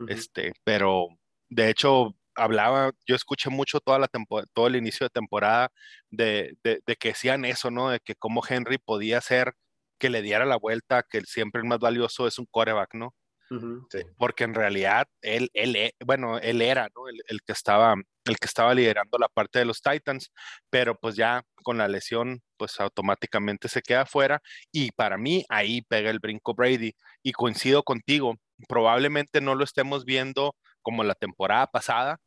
Uh 0.00 0.06
-huh. 0.06 0.12
este, 0.12 0.52
pero 0.64 1.08
de 1.50 1.70
hecho, 1.70 2.14
hablaba, 2.36 2.92
yo 3.06 3.16
escuché 3.16 3.50
mucho 3.50 3.80
toda 3.80 3.98
la 3.98 4.08
todo 4.54 4.66
el 4.68 4.76
inicio 4.76 5.04
de 5.06 5.10
temporada 5.10 5.70
de, 6.10 6.56
de, 6.62 6.80
de, 6.86 6.96
que 6.96 7.08
decían 7.08 7.44
eso, 7.44 7.70
¿no? 7.70 7.90
De 7.90 8.00
que 8.00 8.14
como 8.14 8.42
Henry 8.48 8.78
podía 8.78 9.20
ser 9.20 9.54
que 9.98 10.10
le 10.10 10.22
diera 10.22 10.44
la 10.46 10.56
vuelta, 10.56 11.02
que 11.08 11.20
siempre 11.22 11.60
el 11.60 11.66
más 11.68 11.80
valioso 11.80 12.26
es 12.28 12.38
un 12.38 12.46
coreback, 12.50 12.94
¿no? 12.94 13.14
Uh 13.50 13.54
-huh, 13.56 13.86
sí. 13.90 13.98
Porque 14.16 14.44
en 14.44 14.54
realidad 14.54 15.08
él, 15.22 15.50
él, 15.54 15.74
e, 15.76 15.94
bueno, 16.04 16.38
él 16.38 16.62
era 16.62 16.88
¿no? 16.94 17.08
el, 17.08 17.16
el, 17.28 17.40
que 17.42 17.52
estaba, 17.52 17.94
el 18.28 18.38
que 18.38 18.46
estaba 18.46 18.74
liderando 18.74 19.18
la 19.18 19.28
parte 19.28 19.58
de 19.58 19.64
los 19.64 19.82
Titans, 19.82 20.32
pero 20.70 20.94
pues 20.98 21.16
ya 21.16 21.42
con 21.62 21.78
la 21.78 21.88
lesión, 21.88 22.42
pues 22.56 22.80
automáticamente 22.80 23.68
se 23.68 23.82
queda 23.82 24.06
fuera 24.06 24.40
y 24.72 24.92
para 24.92 25.18
mí 25.18 25.44
ahí 25.48 25.82
pega 25.82 26.10
el 26.10 26.20
brinco 26.20 26.54
Brady. 26.54 26.92
Y 27.22 27.32
coincido 27.32 27.82
contigo, 27.82 28.36
probablemente 28.68 29.40
no 29.40 29.54
lo 29.54 29.64
estemos 29.64 30.04
viendo 30.04 30.54
como 30.82 31.04
la 31.04 31.14
temporada 31.14 31.66
pasada, 31.68 32.18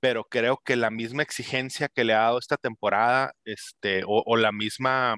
pero 0.00 0.24
creo 0.24 0.58
que 0.64 0.76
la 0.76 0.90
misma 0.90 1.22
exigencia 1.22 1.88
que 1.88 2.04
le 2.04 2.14
ha 2.14 2.20
dado 2.20 2.38
esta 2.38 2.56
temporada, 2.56 3.32
este, 3.44 4.04
o, 4.04 4.22
o 4.26 4.36
la 4.36 4.52
misma 4.52 5.16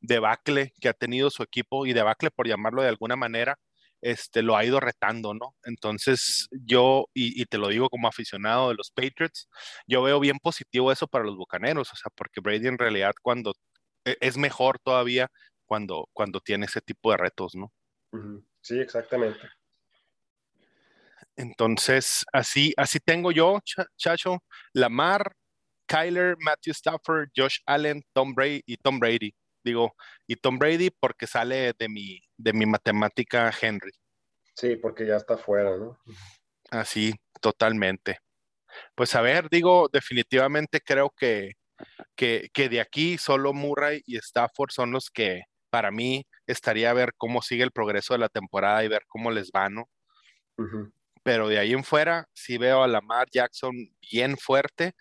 debacle 0.00 0.72
que 0.80 0.88
ha 0.88 0.92
tenido 0.94 1.30
su 1.30 1.42
equipo 1.42 1.86
y 1.86 1.92
debacle 1.92 2.30
por 2.30 2.48
llamarlo 2.48 2.82
de 2.82 2.88
alguna 2.88 3.16
manera, 3.16 3.58
este, 4.02 4.42
lo 4.42 4.56
ha 4.56 4.64
ido 4.64 4.80
retando, 4.80 5.32
¿no? 5.32 5.54
Entonces 5.64 6.48
yo, 6.50 7.06
y, 7.14 7.40
y, 7.40 7.46
te 7.46 7.56
lo 7.58 7.68
digo 7.68 7.88
como 7.88 8.08
aficionado 8.08 8.68
de 8.68 8.74
los 8.74 8.90
Patriots, 8.90 9.48
yo 9.86 10.02
veo 10.02 10.20
bien 10.20 10.38
positivo 10.40 10.92
eso 10.92 11.06
para 11.06 11.24
los 11.24 11.36
Bucaneros, 11.36 11.92
o 11.92 11.96
sea, 11.96 12.10
porque 12.14 12.40
Brady 12.40 12.66
en 12.66 12.78
realidad 12.78 13.12
cuando 13.22 13.54
e, 14.04 14.16
es 14.20 14.36
mejor 14.36 14.78
todavía 14.80 15.28
cuando, 15.64 16.08
cuando 16.12 16.40
tiene 16.40 16.66
ese 16.66 16.80
tipo 16.80 17.12
de 17.12 17.16
retos, 17.16 17.54
¿no? 17.54 17.72
Sí, 18.60 18.78
exactamente. 18.78 19.48
Entonces, 21.36 22.24
así, 22.32 22.74
así 22.76 22.98
tengo 23.00 23.32
yo, 23.32 23.60
Chacho, 23.96 24.42
Lamar, 24.74 25.34
Kyler, 25.86 26.36
Matthew 26.40 26.72
Stafford, 26.72 27.30
Josh 27.34 27.58
Allen, 27.66 28.02
Tom 28.12 28.34
Brady 28.34 28.62
y 28.66 28.76
Tom 28.76 28.98
Brady 28.98 29.34
digo, 29.64 29.94
y 30.26 30.36
Tom 30.36 30.58
Brady 30.58 30.90
porque 30.90 31.26
sale 31.26 31.72
de 31.78 31.88
mi, 31.88 32.20
de 32.36 32.52
mi 32.52 32.66
matemática 32.66 33.52
Henry. 33.60 33.92
Sí, 34.54 34.76
porque 34.76 35.06
ya 35.06 35.16
está 35.16 35.38
fuera, 35.38 35.76
¿no? 35.76 35.98
Así, 36.70 37.14
totalmente. 37.40 38.18
Pues 38.94 39.14
a 39.14 39.20
ver, 39.20 39.48
digo, 39.50 39.88
definitivamente 39.92 40.80
creo 40.80 41.10
que, 41.16 41.52
que, 42.16 42.48
que, 42.52 42.68
de 42.68 42.80
aquí 42.80 43.18
solo 43.18 43.52
Murray 43.52 44.02
y 44.06 44.16
Stafford 44.16 44.70
son 44.70 44.92
los 44.92 45.10
que 45.10 45.42
para 45.70 45.90
mí 45.90 46.26
estaría 46.46 46.90
a 46.90 46.94
ver 46.94 47.12
cómo 47.16 47.42
sigue 47.42 47.64
el 47.64 47.72
progreso 47.72 48.14
de 48.14 48.20
la 48.20 48.28
temporada 48.28 48.84
y 48.84 48.88
ver 48.88 49.04
cómo 49.08 49.30
les 49.30 49.50
va, 49.50 49.68
¿no? 49.68 49.88
Uh 50.58 50.64
-huh. 50.64 50.92
Pero 51.22 51.48
de 51.48 51.58
ahí 51.58 51.72
en 51.72 51.84
fuera, 51.84 52.26
sí 52.34 52.58
veo 52.58 52.82
a 52.82 52.88
Lamar 52.88 53.28
Jackson 53.32 53.74
bien 54.10 54.36
fuerte 54.36 54.92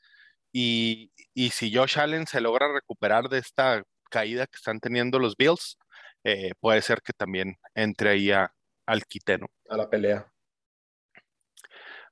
y, 0.53 1.11
y 1.33 1.49
si 1.51 1.73
Josh 1.73 1.99
Allen 1.99 2.27
se 2.27 2.41
logra 2.41 2.71
recuperar 2.71 3.29
de 3.29 3.39
esta 3.39 3.83
caída 4.11 4.45
que 4.45 4.57
están 4.57 4.79
teniendo 4.79 5.17
los 5.17 5.35
Bills, 5.35 5.77
eh, 6.23 6.51
puede 6.59 6.81
ser 6.81 7.01
que 7.01 7.13
también 7.13 7.55
entre 7.73 8.11
ahí 8.11 8.31
a, 8.31 8.53
al 8.85 9.05
quiteno. 9.05 9.47
A 9.69 9.77
la 9.77 9.89
pelea. 9.89 10.31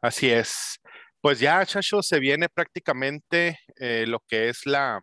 Así 0.02 0.32
es. 0.32 0.80
Pues 1.22 1.40
ya, 1.40 1.66
Chacho, 1.66 2.02
se 2.02 2.20
viene 2.20 2.48
prácticamente 2.48 3.60
eh, 3.76 4.06
lo 4.08 4.22
que 4.22 4.50
es 4.50 4.66
la, 4.66 5.02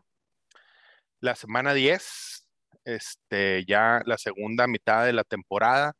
la 1.21 1.35
semana 1.35 1.75
10, 1.75 2.49
este, 2.85 3.65
ya 3.67 4.01
la 4.07 4.17
segunda 4.17 4.67
mitad 4.67 5.05
de 5.05 5.13
la 5.13 5.25
temporada. 5.25 5.93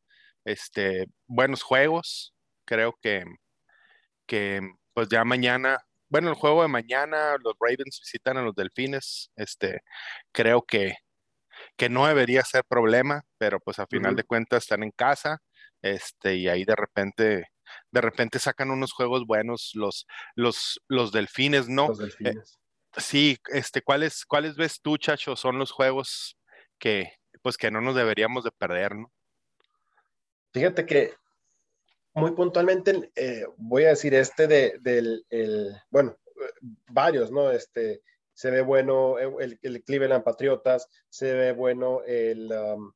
Este, 0.45 1.07
buenos 1.27 1.63
juegos. 1.63 2.35
Creo 2.65 2.97
que, 3.03 3.25
que 4.27 4.63
pues 4.95 5.09
ya 5.09 5.25
mañana 5.25 5.86
bueno, 6.09 6.29
el 6.29 6.35
juego 6.35 6.63
de 6.63 6.69
mañana, 6.69 7.37
los 7.43 7.55
Ravens 7.61 8.01
visitan 8.01 8.37
a 8.37 8.43
los 8.43 8.55
Delfines. 8.55 9.31
Este, 9.37 9.83
creo 10.33 10.63
que, 10.63 10.97
que 11.77 11.89
no 11.89 12.07
debería 12.07 12.43
ser 12.43 12.65
problema, 12.65 13.25
pero 13.39 13.61
pues 13.61 13.79
a 13.79 13.87
final 13.87 14.13
uh 14.13 14.15
-huh. 14.15 14.19
de 14.19 14.25
cuentas 14.25 14.65
están 14.65 14.83
en 14.83 14.93
casa, 14.93 15.43
este, 15.83 16.37
y 16.37 16.49
ahí 16.49 16.65
de 16.65 16.77
repente, 16.77 17.49
de 17.91 18.01
repente 18.01 18.39
sacan 18.39 18.71
unos 18.71 18.93
juegos 18.93 19.27
buenos 19.27 19.73
los, 19.75 20.07
los, 20.35 20.81
los 20.89 21.13
Delfines, 21.13 21.69
¿no? 21.69 21.89
Los 21.89 21.99
delfines. 21.99 22.59
Eh, 22.97 23.01
sí, 23.01 23.39
este, 23.53 23.83
¿cuáles, 23.83 24.25
¿cuáles 24.25 24.57
ves 24.57 24.81
tú, 24.81 24.97
Chacho? 24.97 25.37
Son 25.37 25.59
los 25.59 25.71
juegos 25.71 26.39
que, 26.79 27.13
pues 27.43 27.57
que 27.57 27.71
no 27.71 27.81
nos 27.81 27.95
deberíamos 27.95 28.45
de 28.45 28.53
perder, 28.53 28.95
¿no? 28.95 29.13
Fíjate 30.53 30.87
que 30.87 31.15
muy 32.17 32.33
puntualmente 32.33 33.13
eh, 33.15 33.45
voy 33.59 33.85
a 33.85 33.91
decir 33.91 34.15
este 34.15 34.47
de, 34.47 34.79
del, 34.81 35.25
el, 35.29 35.77
bueno, 35.91 36.17
varios, 36.91 37.31
¿no? 37.31 37.51
Este, 37.51 38.03
se 38.33 38.51
ve 38.51 38.63
bueno 38.63 39.19
el, 39.19 39.59
el 39.61 39.85
Cleveland 39.85 40.25
Patriotas, 40.25 40.89
se 41.11 41.35
ve 41.35 41.53
bueno 41.53 42.03
el, 42.07 42.51
um, 42.51 42.93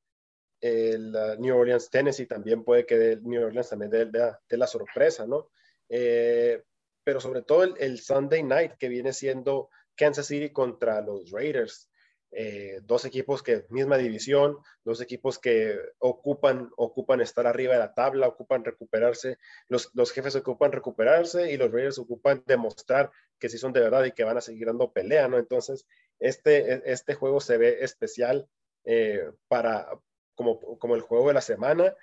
el 0.63 1.15
uh, 1.15 1.41
New 1.41 1.55
Orleans 1.55 1.91
Tennessee, 1.91 2.27
también 2.27 2.65
puede 2.65 2.87
que 2.87 3.13
el 3.13 3.23
New 3.23 3.45
Orleans 3.45 3.69
también 3.69 3.91
dé, 3.91 4.07
de, 4.07 4.33
de 4.49 4.57
la 4.57 4.67
sorpresa, 4.67 5.27
¿no? 5.27 5.51
Eh, 5.91 6.63
pero 7.05 7.21
sobre 7.21 7.43
todo 7.43 7.65
el, 7.65 8.01
Sunday 8.01 8.43
Night 8.43 8.73
que 8.79 8.89
viene 8.89 9.13
siendo 9.13 9.69
Kansas 9.97 10.27
City 10.27 10.51
contra 10.51 11.03
los 11.03 11.31
Raiders. 11.31 11.90
Eh, 12.33 12.81
dos 12.85 13.05
equipos 13.05 13.43
que 13.43 13.67
misma 13.71 13.99
división, 13.99 14.59
dos 14.85 15.01
equipos 15.01 15.39
que 15.39 15.77
ocupan, 15.99 16.71
ocupan 16.77 17.21
estar 17.21 17.47
arriba 17.47 17.73
de 17.75 17.81
la 17.81 17.93
tabla, 17.95 18.29
ocupan 18.29 18.65
recuperarse, 18.65 19.37
los, 19.69 19.91
los 19.95 20.13
jefes 20.13 20.37
ocupan 20.37 20.71
recuperarse 20.73 21.51
y 21.51 21.57
los 21.57 21.73
Raiders 21.73 21.99
ocupan 21.99 22.43
demostrar 22.47 23.11
que 23.39 23.49
sí 23.49 23.59
son 23.59 23.73
de 23.73 23.81
verdad 23.81 24.05
y 24.05 24.13
que 24.13 24.25
van 24.25 24.37
a 24.37 24.41
seguir 24.43 24.67
dando 24.67 24.93
pelea, 24.93 25.27
¿no? 25.29 25.39
Entonces, 25.39 25.87
este, 26.21 26.83
este 26.91 27.15
juego 27.15 27.41
se 27.41 27.57
ve 27.59 27.79
especial 27.83 28.49
eh, 28.85 29.31
para, 29.49 29.89
como, 30.35 30.61
como 30.79 30.95
el 30.95 31.01
juego 31.01 31.29
de 31.29 31.35
la 31.35 31.41
semana 31.41 31.95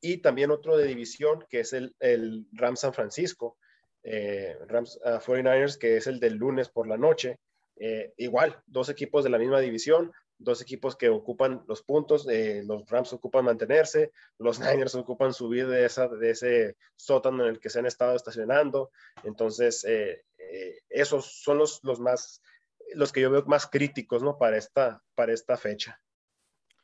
y 0.00 0.18
también 0.18 0.50
otro 0.50 0.76
de 0.76 0.86
división 0.86 1.44
que 1.48 1.60
es 1.60 1.72
el, 1.72 1.94
el 2.00 2.46
Ram 2.52 2.76
San 2.76 2.92
Francisco. 2.92 3.58
eh, 4.02 4.56
Rams 4.66 4.98
49ers, 5.04 5.78
que 5.78 5.96
es 5.96 6.06
el 6.06 6.20
del 6.20 6.34
lunes 6.36 6.68
por 6.70 6.86
la 6.88 6.96
noche. 6.96 7.38
Eh, 7.80 8.12
igual, 8.18 8.62
dos 8.66 8.88
equipos 8.88 9.24
de 9.24 9.30
la 9.30 9.38
misma 9.38 9.58
división, 9.58 10.12
dos 10.38 10.62
equipos 10.62 10.96
que 10.96 11.08
ocupan 11.08 11.64
los 11.66 11.82
puntos, 11.82 12.28
eh, 12.28 12.62
los 12.64 12.88
Rams 12.88 13.12
ocupan 13.12 13.44
mantenerse, 13.44 14.12
los 14.38 14.60
Niners 14.84 14.94
ocupan 14.94 15.32
subir 15.32 15.66
de, 15.66 15.84
esa, 15.84 16.06
de 16.06 16.30
ese 16.30 16.76
sótano 16.94 17.44
en 17.44 17.50
el 17.50 17.58
que 17.58 17.70
se 17.70 17.78
han 17.78 17.86
estado 17.86 18.14
estacionando. 18.14 18.90
Entonces, 19.24 19.84
esos 20.88 21.42
son 21.42 21.58
los, 21.58 21.80
los 21.82 21.98
más, 22.00 22.42
los 22.94 23.12
que 23.12 23.22
yo 23.22 23.30
veo 23.30 23.44
más 23.46 23.66
críticos, 23.66 24.22
¿no? 24.22 24.38
Para 24.38 24.56
esta, 24.56 25.02
para 25.14 25.32
esta 25.32 25.56
fecha. 25.56 26.00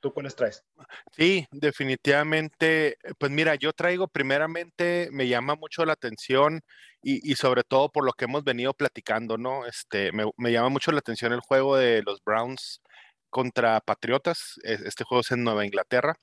¿Tú 0.01 0.13
cuáles 0.13 0.37
traes? 0.37 0.65
Sí, 1.13 1.47
definitivamente. 1.51 2.99
Pues 3.19 3.33
mira, 3.33 3.55
yo 3.55 3.73
traigo 3.73 4.09
primeramente, 4.09 5.09
me 5.13 5.29
llama 5.29 5.55
mucho 5.55 5.85
la 5.85 5.95
atención 5.95 6.61
y, 7.03 7.35
sobre 7.37 7.63
todo 7.63 7.91
por 7.91 8.05
lo 8.05 8.13
que 8.13 8.25
hemos 8.25 8.43
venido 8.43 8.75
platicando, 8.75 9.39
¿no? 9.39 9.65
Este, 9.67 10.11
me, 10.13 10.53
llama 10.53 10.71
mucho 10.71 10.91
la 10.91 10.99
atención 10.99 11.33
el 11.33 11.41
juego 11.41 11.77
de 11.77 12.03
los 12.03 12.21
Browns 12.25 12.83
contra 13.31 13.81
Patriotas. 13.81 14.55
Este 14.65 15.05
juego 15.05 15.21
es 15.21 15.31
en 15.31 15.45
Nueva 15.45 15.65
Inglaterra. 15.65 16.17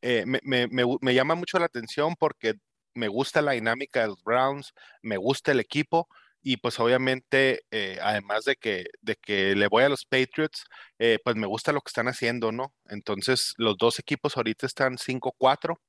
Eh, 0.00 0.24
me, 0.26 0.40
me 0.68 1.14
llama 1.14 1.34
mucho 1.34 1.58
la 1.58 1.66
atención 1.66 2.14
porque 2.18 2.54
me 2.94 3.08
gusta 3.08 3.42
la 3.42 3.52
dinámica 3.52 4.00
de 4.00 4.08
los 4.08 4.22
Browns, 4.22 4.72
me 5.02 5.16
gusta 5.16 5.52
el 5.52 5.60
equipo 5.60 6.08
y 6.44 6.58
pues 6.58 6.78
obviamente, 6.78 7.62
eh, 7.70 7.98
además 8.02 8.44
de 8.44 8.56
que, 8.56 8.84
de 9.00 9.16
que 9.16 9.56
le 9.56 9.66
voy 9.68 9.84
a 9.84 9.88
los 9.88 10.04
Patriots, 10.04 10.64
eh, 10.98 11.18
pues 11.24 11.36
me 11.36 11.46
gusta 11.46 11.72
lo 11.72 11.80
que 11.80 11.88
están 11.88 12.06
haciendo, 12.06 12.52
¿no? 12.52 12.74
Entonces, 12.90 13.54
los 13.56 13.78
dos 13.78 13.98
equipos 13.98 14.36
ahorita 14.36 14.66
están 14.66 14.98
5-4. 14.98 15.80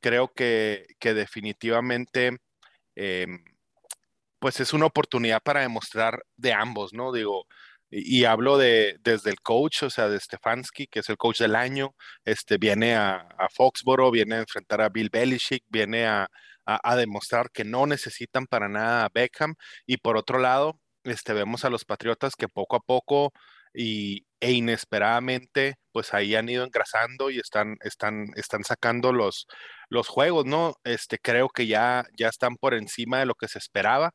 Creo 0.00 0.32
que, 0.34 0.86
que 1.00 1.14
definitivamente, 1.14 2.38
em, 2.96 3.42
pues 4.38 4.60
es 4.60 4.72
una 4.74 4.86
oportunidad 4.86 5.40
para 5.42 5.60
demostrar 5.62 6.22
de 6.36 6.52
ambos, 6.52 6.92
¿no? 6.92 7.12
Digo, 7.12 7.46
y, 7.90 8.24
hablo 8.24 8.58
de 8.58 8.96
desde 9.02 9.30
el 9.30 9.40
coach, 9.40 9.84
o 9.84 9.90
sea, 9.90 10.08
de 10.08 10.20
Stefanski, 10.20 10.88
que 10.88 11.00
es 11.00 11.08
el 11.08 11.16
coach 11.16 11.38
del 11.40 11.56
año, 11.56 11.94
este, 12.24 12.58
viene 12.58 12.96
a, 12.96 13.16
a 13.38 13.48
Foxboro, 13.50 14.10
viene 14.10 14.36
a 14.36 14.40
enfrentar 14.40 14.80
a 14.82 14.88
Bill 14.90 15.10
Belichick, 15.10 15.64
viene 15.68 16.06
a, 16.06 16.28
a, 16.66 16.96
demostrar 16.96 17.50
que 17.50 17.64
no 17.64 17.86
necesitan 17.86 18.46
para 18.46 18.68
nada 18.68 19.04
a 19.04 19.10
Beckham. 19.12 19.54
Y 19.86 19.98
por 19.98 20.16
otro 20.16 20.38
lado, 20.38 20.80
este, 21.04 21.32
vemos 21.32 21.64
a 21.64 21.70
los 21.70 21.84
Patriotas 21.84 22.34
que 22.36 22.48
poco 22.48 22.76
a 22.76 22.80
poco 22.80 23.32
y, 23.74 24.26
e 24.40 24.52
inesperadamente, 24.52 25.76
pues 25.92 26.14
ahí 26.14 26.34
han 26.34 26.48
ido 26.48 26.64
engrasando 26.64 27.30
y 27.30 27.38
están, 27.38 27.76
están, 27.82 28.28
están 28.36 28.64
sacando 28.64 29.12
los, 29.12 29.46
los 29.88 30.08
juegos, 30.08 30.44
¿no? 30.46 30.74
Este, 30.84 31.18
creo 31.18 31.48
que 31.48 31.66
ya, 31.66 32.04
ya 32.18 32.28
están 32.28 32.56
por 32.56 32.74
encima 32.74 33.20
de 33.20 33.26
lo 33.26 33.34
que 33.34 33.48
se 33.48 33.58
esperaba. 33.58 34.12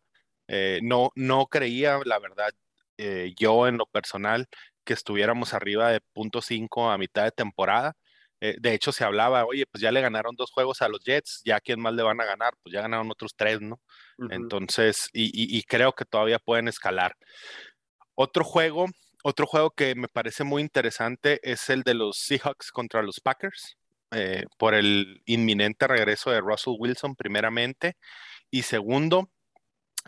Eh, 0.47 0.79
no, 0.83 1.11
no 1.15 1.47
creía, 1.47 1.99
la 2.05 2.19
verdad, 2.19 2.51
eh, 2.97 3.33
yo 3.37 3.67
en 3.67 3.77
lo 3.77 3.85
personal, 3.87 4.47
que 4.83 4.93
estuviéramos 4.93 5.53
arriba 5.53 5.89
de 5.91 6.01
punto 6.13 6.41
.5 6.41 6.91
a 6.93 6.97
mitad 6.97 7.23
de 7.23 7.31
temporada. 7.31 7.93
Eh, 8.43 8.55
de 8.59 8.73
hecho, 8.73 8.91
se 8.91 9.03
hablaba, 9.03 9.45
oye, 9.45 9.65
pues 9.67 9.83
ya 9.83 9.91
le 9.91 10.01
ganaron 10.01 10.35
dos 10.35 10.49
juegos 10.51 10.81
a 10.81 10.89
los 10.89 11.03
Jets, 11.03 11.41
ya 11.45 11.59
quién 11.59 11.79
más 11.79 11.93
le 11.93 12.01
van 12.01 12.19
a 12.21 12.25
ganar, 12.25 12.53
pues 12.63 12.73
ya 12.73 12.81
ganaron 12.81 13.11
otros 13.11 13.35
tres, 13.35 13.61
¿no? 13.61 13.79
Entonces, 14.31 15.09
y, 15.13 15.61
creo 15.63 15.93
que 15.93 16.05
todavía 16.05 16.39
pueden 16.39 16.67
escalar. 16.67 17.15
Otro 18.15 18.43
juego, 18.43 18.87
otro 19.23 19.45
juego 19.45 19.71
que 19.71 19.93
me 19.95 20.07
parece 20.07 20.43
muy 20.43 20.63
interesante 20.63 21.39
es 21.43 21.69
el 21.69 21.83
de 21.83 21.93
los 21.93 22.17
Seahawks 22.17 22.71
contra 22.71 23.03
los 23.03 23.19
Packers, 23.19 23.77
eh, 24.11 24.45
por 24.57 24.73
el 24.73 25.21
inminente 25.25 25.87
regreso 25.87 26.31
de 26.31 26.41
Russell 26.41 26.75
Wilson, 26.79 27.15
primeramente, 27.15 27.95
y 28.49 28.63
segundo, 28.63 29.29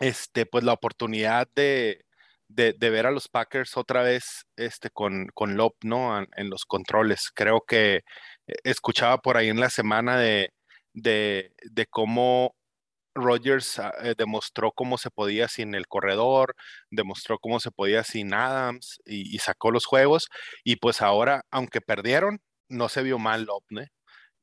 este, 0.00 0.44
pues 0.44 0.64
la 0.64 0.72
oportunidad 0.72 1.48
de, 1.54 2.03
de, 2.54 2.90
ver 2.90 3.06
a 3.06 3.10
los 3.10 3.28
Packers 3.28 3.76
otra 3.76 4.02
vez 4.02 4.46
este, 4.56 4.90
con, 4.90 5.28
con 5.34 5.56
Lop, 5.56 5.74
¿no? 5.84 6.18
En, 6.36 6.50
los 6.50 6.64
controles. 6.64 7.30
Creo 7.34 7.62
que 7.66 7.96
eh, 8.46 8.54
escuchaba 8.64 9.18
por 9.18 9.36
ahí 9.36 9.48
en 9.48 9.60
la 9.60 9.70
semana 9.70 10.16
de, 10.18 10.50
de, 10.92 11.52
cómo 11.90 12.54
Rodgers 13.14 13.78
ah, 13.78 13.92
eh, 14.02 14.14
demostró 14.16 14.72
cómo 14.72 14.98
se 14.98 15.10
podía 15.10 15.48
sin 15.48 15.74
el 15.74 15.86
corredor, 15.88 16.54
demostró 16.90 17.38
cómo 17.38 17.60
se 17.60 17.70
podía 17.70 18.04
sin 18.04 18.34
Adams 18.34 19.00
y, 19.04 19.38
sacó 19.38 19.70
los 19.70 19.86
juegos. 19.86 20.28
Y 20.64 20.76
pues 20.76 21.02
ahora, 21.02 21.42
aunque 21.50 21.80
perdieron, 21.80 22.40
no 22.68 22.88
se 22.88 23.02
vio 23.02 23.18
mal 23.18 23.44
Lop, 23.44 23.64
¿no? 23.70 23.82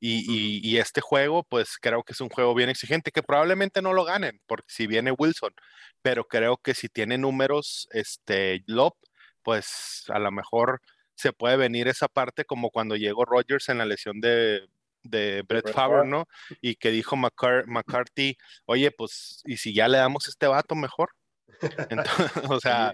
Y, 0.04 0.78
este 0.78 1.00
juego, 1.00 1.44
pues 1.44 1.78
creo 1.80 2.02
que 2.04 2.14
es 2.14 2.22
un 2.22 2.30
juego 2.30 2.56
bien 2.56 2.70
exigente, 2.70 3.12
que 3.12 3.22
probablemente 3.22 3.84
no 3.84 3.94
lo 3.94 4.04
ganen, 4.04 4.42
porque 4.48 4.66
si 4.68 4.88
viene 4.88 5.12
Wilson, 5.12 5.54
pero 6.02 6.28
creo 6.28 6.58
que 6.58 6.74
si 6.74 6.90
tiene 6.90 7.20
números, 7.20 7.88
este, 7.92 8.64
Lop, 8.66 8.96
pues 9.44 10.06
a 10.10 10.18
lo 10.18 10.32
mejor 10.32 10.82
se 11.14 11.34
puede 11.34 11.56
venir 11.56 11.88
esa 11.88 12.08
parte 12.08 12.46
como 12.46 12.72
cuando 12.72 12.96
llegó 12.96 13.26
Rodgers 13.26 13.70
en 13.70 13.78
la 13.78 13.86
lesión 13.86 14.20
de, 14.22 14.68
de 15.04 15.44
Brett 15.48 15.72
Favre, 15.72 16.08
¿no? 16.08 16.28
Y 16.62 16.76
que 16.76 16.90
dijo 16.90 17.16
McCarthy, 17.16 18.38
oye, 18.66 18.90
pues, 18.90 19.44
¿y 19.46 19.58
si 19.58 19.72
ya 19.72 19.88
le 19.88 20.00
damos 20.00 20.28
este 20.28 20.48
vato 20.48 20.74
mejor? 20.74 21.12
o 22.52 22.60
sea, 22.60 22.92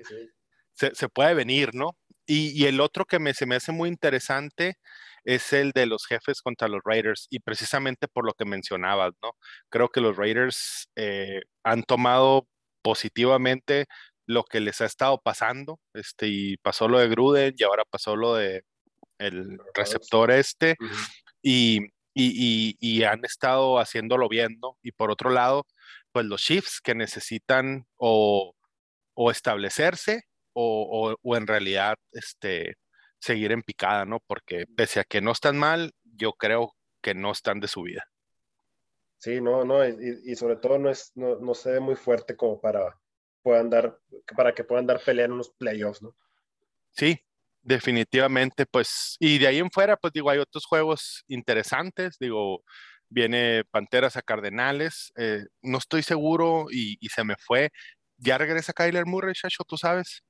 Se, 0.73 1.07
puede 1.07 1.33
venir, 1.35 1.73
¿no? 1.73 1.97
Y, 2.25 2.49
y, 2.61 2.67
el 2.67 2.81
otro 2.81 3.05
que 3.05 3.19
me, 3.19 3.33
se 3.33 3.45
me 3.45 3.55
hace 3.55 3.71
muy 3.71 3.87
interesante 3.87 4.77
es 5.23 5.53
el 5.53 5.71
de 5.71 5.85
los 5.85 6.05
jefes 6.05 6.41
contra 6.41 6.67
los 6.67 6.81
Raiders 6.85 7.27
y 7.29 7.39
precisamente 7.39 8.07
por 8.07 8.25
lo 8.25 8.33
que 8.33 8.45
mencionabas, 8.45 9.13
¿no? 9.21 9.31
Creo 9.69 9.89
que 9.89 10.01
los 10.01 10.17
Raiders 10.17 10.87
eh, 10.95 11.41
han 11.63 11.83
tomado 11.83 12.47
positivamente 12.81 13.85
lo 14.25 14.43
que 14.43 14.59
les 14.59 14.81
ha 14.81 14.85
estado 14.85 15.19
pasando, 15.21 15.79
este, 15.93 16.27
y 16.27 16.57
pasó 16.57 16.87
lo 16.87 16.99
de 16.99 17.07
Gruden 17.07 17.55
y 17.57 17.63
ahora 17.63 17.83
pasó 17.89 18.15
lo 18.15 18.35
de 18.35 18.63
el 19.19 19.57
receptor 19.73 20.31
este, 20.31 20.75
y, 21.41 21.79
y, 22.13 23.03
han 23.03 23.23
estado 23.25 23.79
haciéndolo 23.79 24.29
bien, 24.29 24.57
¿no? 24.61 24.77
Y 24.83 24.91
por 24.91 25.11
otro 25.11 25.29
lado, 25.29 25.65
pues 26.11 26.25
los 26.25 26.41
Chiefs 26.41 26.81
que 26.81 26.95
necesitan 26.95 27.85
o, 27.97 28.53
o 29.15 29.31
establecerse 29.31 30.23
o, 30.53 31.13
o, 31.13 31.15
o, 31.21 31.37
en 31.37 31.47
realidad 31.47 31.95
este, 32.11 32.75
seguir 33.19 33.51
en 33.51 33.63
picada, 33.63 34.05
¿no? 34.05 34.19
Porque 34.19 34.65
pese 34.75 34.99
a 34.99 35.03
que 35.03 35.21
no 35.21 35.31
están 35.31 35.57
mal, 35.57 35.93
yo 36.03 36.33
creo 36.33 36.75
que 37.01 37.13
no 37.13 37.31
están 37.31 37.59
de 37.59 37.67
su 37.67 37.83
vida. 37.83 38.07
Sí, 39.19 39.41
no, 39.41 39.65
no, 39.65 39.85
y, 39.85 40.35
sobre 40.35 40.57
todo 40.57 40.77
no, 40.77 40.89
es, 40.91 41.11
no, 41.15 41.39
no, 41.39 41.55
se 41.55 41.71
ve 41.71 41.79
muy 41.79 41.95
fuerte 41.95 42.35
como 42.35 42.61
para, 42.61 42.99
puedan 43.41 43.69
dar, 43.69 43.99
para 44.35 44.53
que 44.53 44.63
puedan 44.63 44.85
dar 44.85 44.99
pelea 44.99 45.25
en 45.25 45.31
unos 45.31 45.49
playoffs, 45.49 46.03
¿no? 46.03 46.15
Sí, 46.91 47.19
definitivamente, 47.63 48.67
pues, 48.67 49.15
y 49.19 49.39
de 49.39 49.47
ahí 49.47 49.57
en 49.57 49.71
fuera, 49.71 49.97
pues 49.97 50.13
digo, 50.13 50.29
hay 50.29 50.37
otros 50.37 50.65
juegos 50.65 51.23
interesantes, 51.27 52.17
digo, 52.19 52.63
viene 53.09 53.63
Panteras 53.71 54.17
a 54.17 54.21
Cardenales, 54.21 55.11
eh, 55.17 55.45
no 55.63 55.79
estoy 55.79 56.03
seguro 56.03 56.67
y, 56.69 56.97
se 57.09 57.23
me 57.23 57.35
fue. 57.39 57.71
¿Ya 58.17 58.37
regresa 58.37 58.73
Kyler 58.73 59.05
Murray, 59.05 59.33
Shacho, 59.35 59.63
tú 59.63 59.77
sabes? 59.77 60.23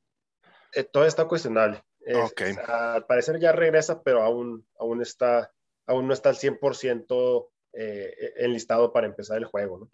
Eh, 0.73 0.83
todo 0.83 1.05
está 1.05 1.25
cuestionable 1.25 1.83
al 2.67 3.05
parecer 3.05 3.39
ya 3.39 3.51
regresa, 3.51 4.03
pero 4.03 4.23
aún, 4.23 4.67
aún, 4.79 5.01
está, 5.01 5.51
aún 5.85 6.07
no 6.07 6.13
está 6.13 6.29
al 6.29 6.35
100% 6.35 7.49
eh, 7.73 8.33
enlistado 8.37 8.91
para 8.91 9.07
empezar 9.07 9.37
el 9.37 9.45
juego. 9.45 9.89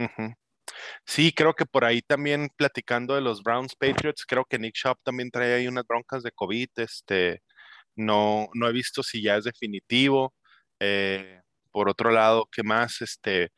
Sí, 1.05 1.33
creo 1.33 1.53
que 1.53 1.65
por 1.65 1.85
ahí 1.85 2.01
también 2.01 2.49
platicando 2.55 3.15
de 3.15 3.21
los 3.21 3.43
Browns 3.43 3.75
Patriots, 3.75 4.25
creo 4.25 4.45
que 4.45 4.59
Nick 4.59 4.75
Shop 4.75 4.97
también 5.03 5.31
trae 5.31 5.53
ahí 5.53 5.67
unas 5.67 5.85
broncas 5.85 6.23
de 6.23 6.31
COVID. 6.31 6.69
Este, 6.77 7.41
no, 7.95 8.47
no 8.53 8.67
he 8.67 8.71
visto 8.71 9.03
si 9.03 9.21
ya 9.21 9.37
es 9.37 9.43
definitivo. 9.43 10.33
Eh, 10.79 11.41
por 11.71 11.89
otro 11.89 12.11
lado, 12.11 12.47
¿qué 12.51 12.63
más? 12.63 13.01
Este, 13.01 13.49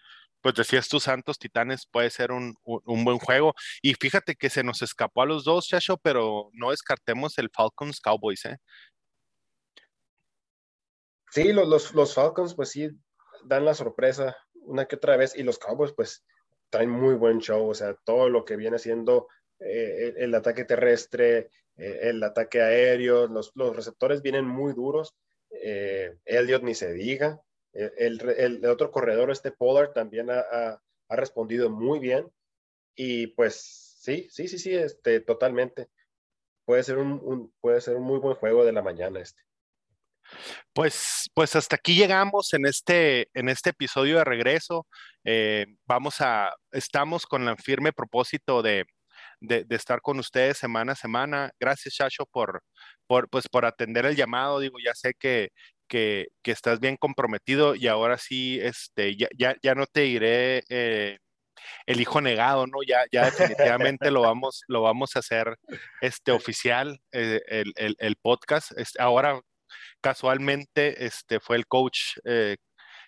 pues 0.45 0.53
decías 0.53 0.87
tú, 0.87 0.99
Santos 0.99 1.39
Titanes 1.39 1.87
puede 1.91 2.11
ser 2.11 2.31
un, 2.31 2.55
buen 2.85 3.17
juego. 3.17 3.55
Y 3.81 3.95
fíjate 3.95 4.35
que 4.35 4.51
se 4.51 4.63
nos 4.63 4.83
escapó 4.83 5.23
a 5.23 5.25
los 5.25 5.43
dos, 5.43 5.67
Chacho, 5.67 5.97
pero 5.97 6.51
no 6.53 6.69
descartemos 6.69 7.39
el 7.39 7.49
Falcons 7.49 7.99
Cowboys, 7.99 8.45
¿eh? 8.45 8.59
Sí, 11.31 11.51
los, 11.51 11.95
los, 11.95 12.13
Falcons, 12.13 12.53
pues 12.53 12.69
sí, 12.69 12.91
dan 13.45 13.65
la 13.65 13.73
sorpresa 13.73 14.37
una 14.53 14.85
que 14.85 14.97
otra 14.97 15.17
vez. 15.17 15.35
Y 15.35 15.41
los 15.41 15.57
Cowboys, 15.57 15.93
pues, 15.93 16.23
traen 16.69 16.91
muy 16.91 17.15
buen 17.15 17.39
show. 17.39 17.67
O 17.67 17.73
sea, 17.73 17.95
todo 18.03 18.29
lo 18.29 18.45
que 18.45 18.55
viene 18.55 18.77
siendo 18.77 19.27
eh, 19.57 20.13
el, 20.15 20.35
ataque 20.35 20.63
terrestre, 20.63 21.49
eh, 21.75 21.99
el 22.03 22.21
ataque 22.21 22.61
aéreo, 22.61 23.25
los, 23.25 23.51
los, 23.55 23.75
receptores 23.75 24.21
vienen 24.21 24.45
muy 24.45 24.73
duros. 24.73 25.15
Eh, 25.49 26.19
Elliot 26.23 26.61
ni 26.61 26.75
se 26.75 26.93
diga. 26.93 27.41
El, 27.75 28.65
otro 28.65 28.91
corredor, 28.91 29.31
este 29.31 29.51
Pollard, 29.51 29.91
también 29.93 30.29
ha, 30.29 30.81
respondido 31.09 31.69
muy 31.69 31.99
bien. 31.99 32.31
Y 32.95 33.27
pues 33.27 33.97
sí, 33.99 34.27
sí, 34.31 34.47
sí, 34.47 34.57
sí, 34.57 34.73
este, 34.73 35.19
totalmente. 35.19 35.89
Puede 36.65 36.83
ser 36.83 36.97
un, 36.97 37.53
puede 37.61 37.81
ser 37.81 37.97
un 37.97 38.03
muy 38.03 38.19
buen 38.19 38.35
juego 38.35 38.65
de 38.65 38.71
la 38.71 38.81
mañana 38.81 39.19
este. 39.19 39.41
Pues, 40.73 41.29
pues 41.33 41.55
hasta 41.55 41.75
aquí 41.75 41.95
llegamos 41.95 42.53
en 42.53 42.65
este, 42.65 43.29
en 43.33 43.49
este 43.49 43.71
episodio 43.71 44.17
de 44.17 44.23
regreso. 44.23 44.87
Eh, 45.23 45.65
vamos 45.85 46.21
a, 46.21 46.53
estamos 46.71 47.25
con 47.25 47.47
el 47.47 47.57
firme 47.57 47.93
propósito 47.93 48.61
de, 48.61 48.85
de, 49.41 49.65
estar 49.69 50.01
con 50.01 50.19
ustedes 50.19 50.57
semana 50.57 50.93
a 50.93 50.95
semana. 50.95 51.51
Gracias, 51.59 51.95
Chacho, 51.95 52.25
por, 52.25 52.63
por, 53.07 53.29
pues, 53.29 53.47
por 53.47 53.65
atender 53.65 54.05
el 54.05 54.15
llamado. 54.15 54.59
Digo, 54.59 54.77
ya 54.83 54.93
sé 54.93 55.13
que, 55.17 55.49
que, 55.87 56.27
estás 56.43 56.79
bien 56.79 56.97
comprometido 56.97 57.75
y 57.75 57.87
ahora 57.87 58.17
sí, 58.17 58.59
este, 58.61 59.15
ya, 59.17 59.27
ya, 59.37 59.55
ya 59.61 59.75
no 59.75 59.85
te 59.87 60.01
diré 60.01 60.63
eh, 60.69 61.19
el 61.85 62.01
hijo 62.01 62.21
negado, 62.21 62.67
¿no? 62.67 62.79
Ya, 62.87 63.05
ya 63.11 63.25
definitivamente 63.25 64.11
lo 64.11 64.21
vamos, 64.21 64.61
lo 64.67 64.81
vamos 64.81 65.15
a 65.15 65.19
hacer 65.19 65.57
este, 66.01 66.31
oficial, 66.31 66.99
eh, 67.11 67.41
el, 67.47 67.95
el, 67.99 68.15
podcast. 68.17 68.71
Ahora, 68.99 69.39
casualmente, 70.01 71.05
este, 71.05 71.39
fue 71.39 71.57
el 71.57 71.67
coach 71.67 72.17
eh, 72.25 72.57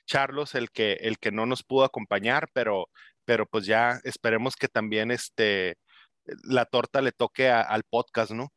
Charlos 0.07 0.55
el 0.55 0.71
que, 0.71 0.93
el 0.93 1.19
que 1.19 1.31
no 1.31 1.45
nos 1.45 1.63
pudo 1.63 1.83
acompañar, 1.83 2.49
pero, 2.53 2.89
pero 3.25 3.45
pues 3.45 3.65
ya 3.65 3.99
esperemos 4.03 4.55
que 4.55 4.69
también 4.69 5.11
este, 5.11 5.75
la 6.43 6.65
torta 6.65 7.01
le 7.01 7.11
toque 7.11 7.49
al 7.49 7.83
podcast, 7.83 8.31
¿no? 8.31 8.51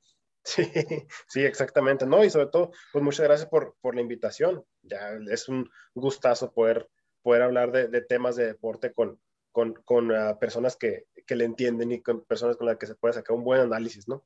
Sí, 0.50 0.62
sí, 1.28 1.44
exactamente, 1.44 2.06
¿no? 2.06 2.24
Y 2.24 2.30
sobre 2.30 2.46
todo, 2.46 2.72
pues 2.92 3.04
muchas 3.04 3.26
gracias 3.26 3.48
por, 3.48 3.76
por 3.80 3.94
la 3.94 4.00
invitación. 4.00 4.64
Ya 4.82 5.12
es 5.30 5.48
un 5.48 5.70
gustazo 5.94 6.52
poder, 6.52 6.88
poder 7.22 7.42
hablar 7.42 7.70
de, 7.70 8.00
temas 8.02 8.34
de 8.34 8.46
deporte 8.46 8.92
con, 8.92 9.20
con, 9.52 10.10
uh, 10.10 10.38
personas 10.40 10.76
que, 10.76 11.04
que, 11.26 11.36
le 11.36 11.44
entienden 11.44 11.92
y 11.92 12.02
con 12.02 12.24
personas 12.24 12.56
con 12.56 12.66
las 12.66 12.78
que 12.78 12.86
se 12.86 12.96
puede 12.96 13.14
sacar 13.14 13.36
un 13.36 13.44
buen 13.44 13.60
análisis, 13.60 14.08
¿no? 14.08 14.24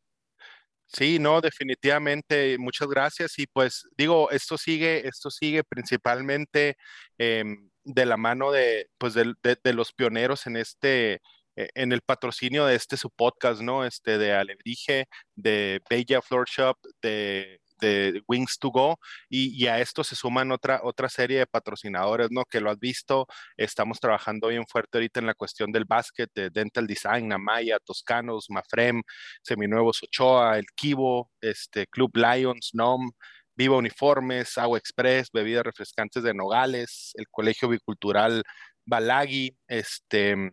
Sí, 0.87 1.19
no, 1.19 1.41
definitivamente, 1.41 2.57
muchas 2.59 2.89
gracias. 2.89 3.39
Y 3.39 3.47
pues 3.47 3.87
digo, 3.97 4.31
esto 4.31 4.57
sigue, 4.57 5.07
esto 5.07 5.31
sigue 5.31 5.63
principalmente 5.65 6.77
eh, 7.19 7.45
de 7.83 8.07
la 8.07 8.17
mano 8.17 8.51
de, 8.51 8.89
pues 8.97 9.13
de, 9.15 9.35
de, 9.43 9.73
los 9.73 9.93
pioneros 9.93 10.47
en 10.47 10.57
este, 10.57 11.21
en 11.57 11.93
el 11.93 12.01
patrocinio 12.03 12.67
de 12.67 12.75
este 12.75 12.97
su 12.97 13.11
podcast, 13.11 13.61
¿no? 13.61 13.85
Este 13.85 14.19
de 14.19 14.33
Alebrije, 14.35 15.07
de 15.35 15.81
Bella 15.89 16.21
Floor 16.23 16.49
Shop, 16.49 16.79
de, 17.03 17.61
Wings 18.27 18.59
to 18.59 18.71
Go, 18.71 18.99
y, 19.29 19.63
y, 19.63 19.67
a 19.67 19.79
esto 19.79 20.05
se 20.05 20.17
suman 20.17 20.51
otra, 20.53 20.81
otra 20.85 21.11
serie 21.11 21.41
de 21.41 21.47
patrocinadores, 21.47 22.31
¿no? 22.31 22.45
Que 22.47 22.61
lo 22.61 22.71
has 22.71 22.79
visto, 22.79 23.27
estamos 23.59 24.01
trabajando 24.01 24.49
bien 24.49 24.67
fuerte 24.67 24.97
ahorita 24.97 25.21
en 25.21 25.27
la 25.27 25.35
cuestión 25.35 25.71
del 25.71 25.85
básquet, 25.85 26.31
de 26.35 26.49
Dental 26.49 26.87
Design, 26.87 27.31
Amaya, 27.33 27.79
Toscanos, 27.85 28.47
Mafrem, 28.49 29.03
Seminuevos 29.43 30.03
Ochoa, 30.03 30.59
El 30.59 30.67
Kibo, 30.75 31.31
este, 31.43 31.87
Club 31.87 32.17
Lions, 32.17 32.71
NOM, 32.73 33.13
Viva 33.55 33.77
Uniformes, 33.77 34.57
Agua 34.57 34.79
Express, 34.79 35.31
bebidas 35.31 35.65
refrescantes 35.65 36.23
de 36.23 36.33
Nogales, 36.33 37.13
el 37.17 37.29
Colegio 37.29 37.69
Bicultural 37.69 38.43
Balagui, 38.87 39.57
este, 39.69 40.53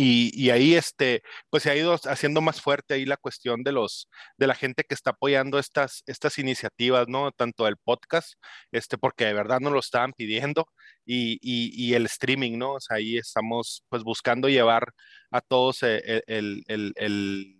y, 0.00 0.50
ahí 0.50 0.74
este, 0.76 1.22
pues 1.50 1.64
se 1.64 1.70
ha 1.70 1.76
ido 1.76 1.92
haciendo 2.04 2.40
más 2.40 2.60
fuerte 2.60 2.94
ahí 2.94 3.04
la 3.04 3.16
cuestión 3.16 3.64
de 3.64 3.72
los, 3.72 4.08
de 4.36 4.46
la 4.46 4.54
gente 4.54 4.84
que 4.84 4.94
está 4.94 5.10
apoyando 5.10 5.58
estas, 5.58 6.04
estas 6.06 6.38
iniciativas, 6.38 7.08
¿no? 7.08 7.32
Tanto 7.32 7.66
el 7.66 7.76
podcast, 7.76 8.34
este, 8.70 8.96
porque 8.96 9.24
de 9.24 9.34
verdad 9.34 9.58
nos 9.60 9.72
lo 9.72 9.80
estaban 9.80 10.12
pidiendo, 10.12 10.68
y, 11.04 11.38
y, 11.42 11.94
el 11.94 12.06
streaming, 12.06 12.58
¿no? 12.58 12.74
O 12.74 12.80
sea, 12.80 12.98
ahí 12.98 13.16
estamos 13.16 13.82
pues 13.88 14.04
buscando 14.04 14.48
llevar 14.48 14.92
a 15.30 15.40
todos 15.40 15.82
el, 15.82 16.22
el, 16.26 16.62
el, 16.68 16.92
el 16.96 17.57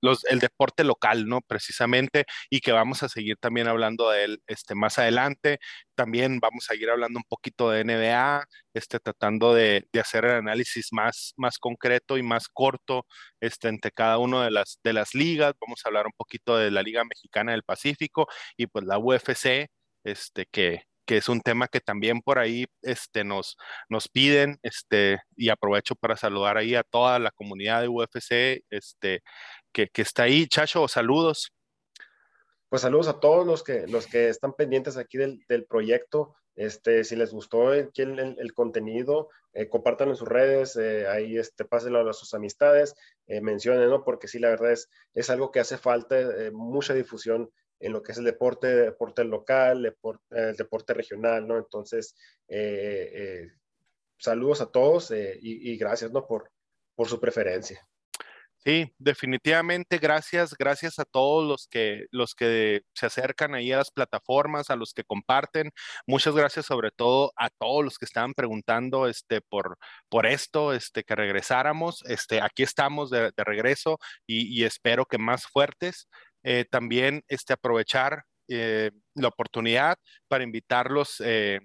los, 0.00 0.24
el 0.26 0.38
deporte 0.38 0.84
local, 0.84 1.26
¿no? 1.26 1.40
Precisamente, 1.40 2.24
y 2.50 2.60
que 2.60 2.72
vamos 2.72 3.02
a 3.02 3.08
seguir 3.08 3.36
también 3.40 3.68
hablando 3.68 4.10
de 4.10 4.24
él 4.24 4.42
este, 4.46 4.74
más 4.74 4.98
adelante. 4.98 5.58
También 5.94 6.40
vamos 6.40 6.64
a 6.68 6.74
seguir 6.74 6.90
hablando 6.90 7.18
un 7.18 7.24
poquito 7.28 7.70
de 7.70 7.84
NBA, 7.84 8.44
este, 8.74 9.00
tratando 9.00 9.54
de, 9.54 9.88
de 9.92 10.00
hacer 10.00 10.24
el 10.24 10.32
análisis 10.32 10.92
más, 10.92 11.34
más 11.36 11.58
concreto 11.58 12.16
y 12.18 12.22
más 12.22 12.48
corto 12.48 13.06
este, 13.40 13.68
entre 13.68 13.90
cada 13.92 14.18
una 14.18 14.44
de 14.44 14.50
las, 14.50 14.80
de 14.82 14.92
las 14.92 15.14
ligas. 15.14 15.54
Vamos 15.60 15.82
a 15.84 15.88
hablar 15.88 16.06
un 16.06 16.12
poquito 16.16 16.56
de 16.56 16.70
la 16.70 16.82
Liga 16.82 17.04
Mexicana 17.04 17.52
del 17.52 17.62
Pacífico 17.64 18.28
y 18.56 18.66
pues 18.66 18.84
la 18.86 18.98
UFC, 18.98 19.68
este, 20.04 20.46
que, 20.50 20.84
que 21.08 21.16
es 21.16 21.28
un 21.30 21.40
tema 21.40 21.68
que 21.68 21.80
también 21.80 22.20
por 22.20 22.38
ahí 22.38 22.66
este, 22.82 23.24
nos, 23.24 23.56
nos 23.88 24.08
piden, 24.08 24.58
este, 24.62 25.18
y 25.36 25.48
aprovecho 25.48 25.94
para 25.94 26.18
saludar 26.18 26.58
ahí 26.58 26.74
a 26.74 26.82
toda 26.82 27.18
la 27.18 27.30
comunidad 27.30 27.80
de 27.80 27.88
UFC, 27.88 28.62
este, 28.70 29.22
que, 29.72 29.88
está 29.94 30.24
ahí. 30.24 30.46
Chacho, 30.46 30.88
saludos. 30.88 31.52
Pues 32.68 32.82
saludos 32.82 33.08
a 33.08 33.20
todos 33.20 33.46
los 33.46 33.62
que, 33.62 33.86
los 33.86 34.06
que 34.06 34.28
están 34.28 34.52
pendientes 34.52 34.96
aquí 34.96 35.16
del, 35.18 35.44
del 35.48 35.64
proyecto. 35.64 36.34
Este, 36.58 37.04
si 37.04 37.14
les 37.14 37.32
gustó 37.32 37.72
el, 37.72 37.92
el, 37.94 38.52
contenido, 38.52 39.28
eh, 39.52 39.68
compártanlo 39.68 40.14
en 40.14 40.16
sus 40.16 40.26
redes, 40.26 40.74
eh, 40.74 41.06
ahí 41.06 41.38
este, 41.38 41.64
pásenlo 41.64 42.10
a 42.10 42.12
sus 42.12 42.34
amistades, 42.34 42.96
eh, 43.28 43.40
mencionen, 43.40 43.88
¿no? 43.88 44.02
Porque 44.02 44.26
sí, 44.26 44.40
la 44.40 44.48
verdad 44.48 44.72
es, 44.72 44.90
es 45.14 45.30
algo 45.30 45.52
que 45.52 45.60
hace 45.60 45.78
falta, 45.78 46.18
eh, 46.18 46.50
mucha 46.50 46.94
difusión 46.94 47.48
en 47.78 47.92
lo 47.92 48.02
que 48.02 48.10
es 48.10 48.18
el 48.18 48.24
deporte, 48.24 48.66
deporte 48.66 49.22
local, 49.22 49.84
deporte, 49.84 50.24
el 50.30 50.56
deporte 50.56 50.94
regional, 50.94 51.46
¿no? 51.46 51.58
Entonces, 51.58 52.16
eh, 52.48 53.46
saludos 54.18 54.60
a 54.60 54.72
todos 54.72 55.12
y, 55.12 55.14
y, 55.40 55.76
gracias, 55.76 56.10
¿no? 56.10 56.26
Por, 56.26 56.50
por 56.96 57.06
su 57.06 57.20
preferencia. 57.20 57.86
Sí, 58.64 58.92
definitivamente 58.98 59.98
gracias, 59.98 60.54
gracias 60.58 60.98
a 60.98 61.04
todos 61.04 61.46
los 61.46 61.68
que 61.68 62.06
los 62.10 62.34
que 62.34 62.82
se 62.92 63.06
acercan 63.06 63.54
ahí 63.54 63.72
a 63.72 63.78
las 63.78 63.90
plataformas, 63.90 64.68
a 64.70 64.76
los 64.76 64.92
que 64.92 65.04
comparten. 65.04 65.70
Muchas 66.06 66.34
gracias 66.34 66.66
sobre 66.66 66.90
todo 66.90 67.32
a 67.36 67.50
todos 67.50 67.84
los 67.84 67.98
que 67.98 68.04
estaban 68.04 68.34
preguntando 68.34 69.06
este 69.08 69.40
por 69.40 69.78
por 70.08 70.26
esto, 70.26 70.72
este 70.72 71.04
que 71.04 71.14
regresáramos. 71.14 72.02
Este 72.06 72.40
aquí 72.42 72.64
estamos 72.64 73.10
de, 73.10 73.32
regreso 73.36 73.98
y, 74.26 74.48
y, 74.60 74.64
espero 74.64 75.06
que 75.06 75.18
más 75.18 75.46
fuertes. 75.46 76.08
Eh, 76.42 76.64
también 76.70 77.22
este 77.28 77.52
aprovechar 77.52 78.24
eh, 78.48 78.90
la 79.14 79.28
oportunidad 79.28 79.98
para 80.28 80.44
invitarlos 80.44 81.20
eh, 81.24 81.60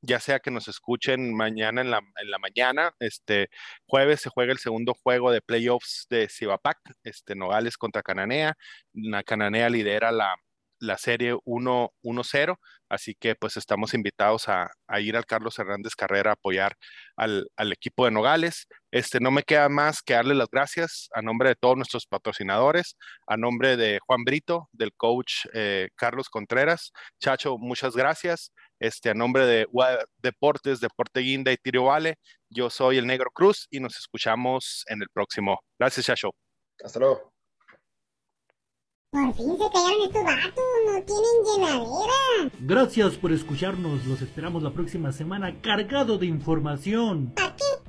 ya 0.00 0.20
sea 0.20 0.40
que 0.40 0.50
nos 0.50 0.68
escuchen 0.68 1.34
mañana 1.34 1.80
en 1.80 1.90
la, 1.90 1.98
en 1.98 2.30
la, 2.30 2.38
mañana, 2.38 2.92
este 3.00 3.48
jueves 3.86 4.20
se 4.20 4.30
juega 4.30 4.52
el 4.52 4.58
segundo 4.58 4.94
juego 4.94 5.30
de 5.30 5.40
playoffs 5.42 6.06
de 6.10 6.28
Cibapac, 6.28 6.78
este 7.04 7.34
Nogales 7.34 7.76
contra 7.76 8.02
Cananea, 8.02 8.56
la 8.92 9.22
Cananea 9.24 9.68
lidera 9.70 10.12
la, 10.12 10.34
la 10.80 10.98
serie 10.98 11.34
1-0, 11.44 12.56
así 12.88 13.14
que 13.14 13.34
pues 13.34 13.56
estamos 13.56 13.94
invitados 13.94 14.48
a, 14.48 14.70
a, 14.86 15.00
ir 15.00 15.16
al 15.16 15.26
Carlos 15.26 15.58
Hernández 15.58 15.94
Carrera 15.94 16.30
a 16.30 16.34
apoyar 16.34 16.76
al, 17.16 17.48
al, 17.56 17.72
equipo 17.72 18.04
de 18.04 18.10
Nogales. 18.12 18.66
Este, 18.90 19.20
no 19.20 19.30
me 19.30 19.42
queda 19.42 19.68
más 19.68 20.02
que 20.02 20.14
darle 20.14 20.34
las 20.34 20.48
gracias 20.50 21.08
a 21.12 21.22
nombre 21.22 21.50
de 21.50 21.56
todos 21.56 21.76
nuestros 21.76 22.06
patrocinadores, 22.06 22.96
a 23.26 23.36
nombre 23.36 23.76
de 23.76 23.98
Juan 24.06 24.24
Brito, 24.24 24.68
del 24.72 24.92
coach 24.94 25.46
eh, 25.52 25.88
Carlos 25.96 26.28
Contreras. 26.28 26.92
Chacho, 27.20 27.58
muchas 27.58 27.94
gracias. 27.94 28.52
Este, 28.80 29.10
a 29.10 29.14
nombre 29.14 29.46
de 29.46 29.66
Deportes, 30.18 30.80
Deporte 30.80 31.20
Guinda 31.20 31.52
y 31.52 31.56
Tiro 31.56 31.84
Vale, 31.84 32.16
yo 32.48 32.70
soy 32.70 32.98
el 32.98 33.06
Negro 33.06 33.30
Cruz 33.32 33.66
y 33.70 33.80
nos 33.80 33.96
escuchamos 33.96 34.84
en 34.88 35.02
el 35.02 35.08
próximo. 35.12 35.58
Gracias, 35.78 36.06
Chacho. 36.06 36.30
Hasta 36.84 37.00
luego. 37.00 37.32
Por 39.10 39.34
fin 39.34 39.56
se 39.56 39.70
callaron 39.72 40.02
estos 40.02 40.22
vatos, 40.22 40.64
no 40.86 41.02
tienen 41.02 41.44
llenadera. 41.46 42.52
Gracias 42.60 43.16
por 43.16 43.32
escucharnos, 43.32 44.04
los 44.04 44.20
esperamos 44.20 44.62
la 44.62 44.70
próxima 44.70 45.12
semana 45.12 45.60
cargado 45.62 46.18
de 46.18 46.26
información. 46.26 47.32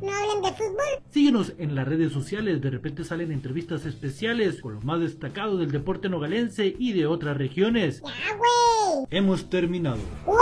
¿No 0.02 0.12
hablan 0.12 0.42
de 0.42 0.52
fútbol? 0.54 1.04
Síguenos 1.12 1.54
en 1.58 1.76
las 1.76 1.88
redes 1.88 2.14
sociales, 2.14 2.62
de 2.62 2.70
repente 2.70 3.04
salen 3.04 3.32
entrevistas 3.32 3.86
especiales 3.86 4.62
con 4.62 4.76
lo 4.76 4.82
más 4.82 5.02
destacado 5.02 5.58
del 5.58 5.72
deporte 5.72 6.08
nogalense 6.10 6.74
y 6.78 6.94
de 6.94 7.06
otras 7.06 7.38
regiones. 7.38 8.02
Ya, 8.02 8.38
güey. 8.38 9.08
Hemos 9.10 9.50
terminado. 9.50 10.00
¡Wow! 10.26 10.40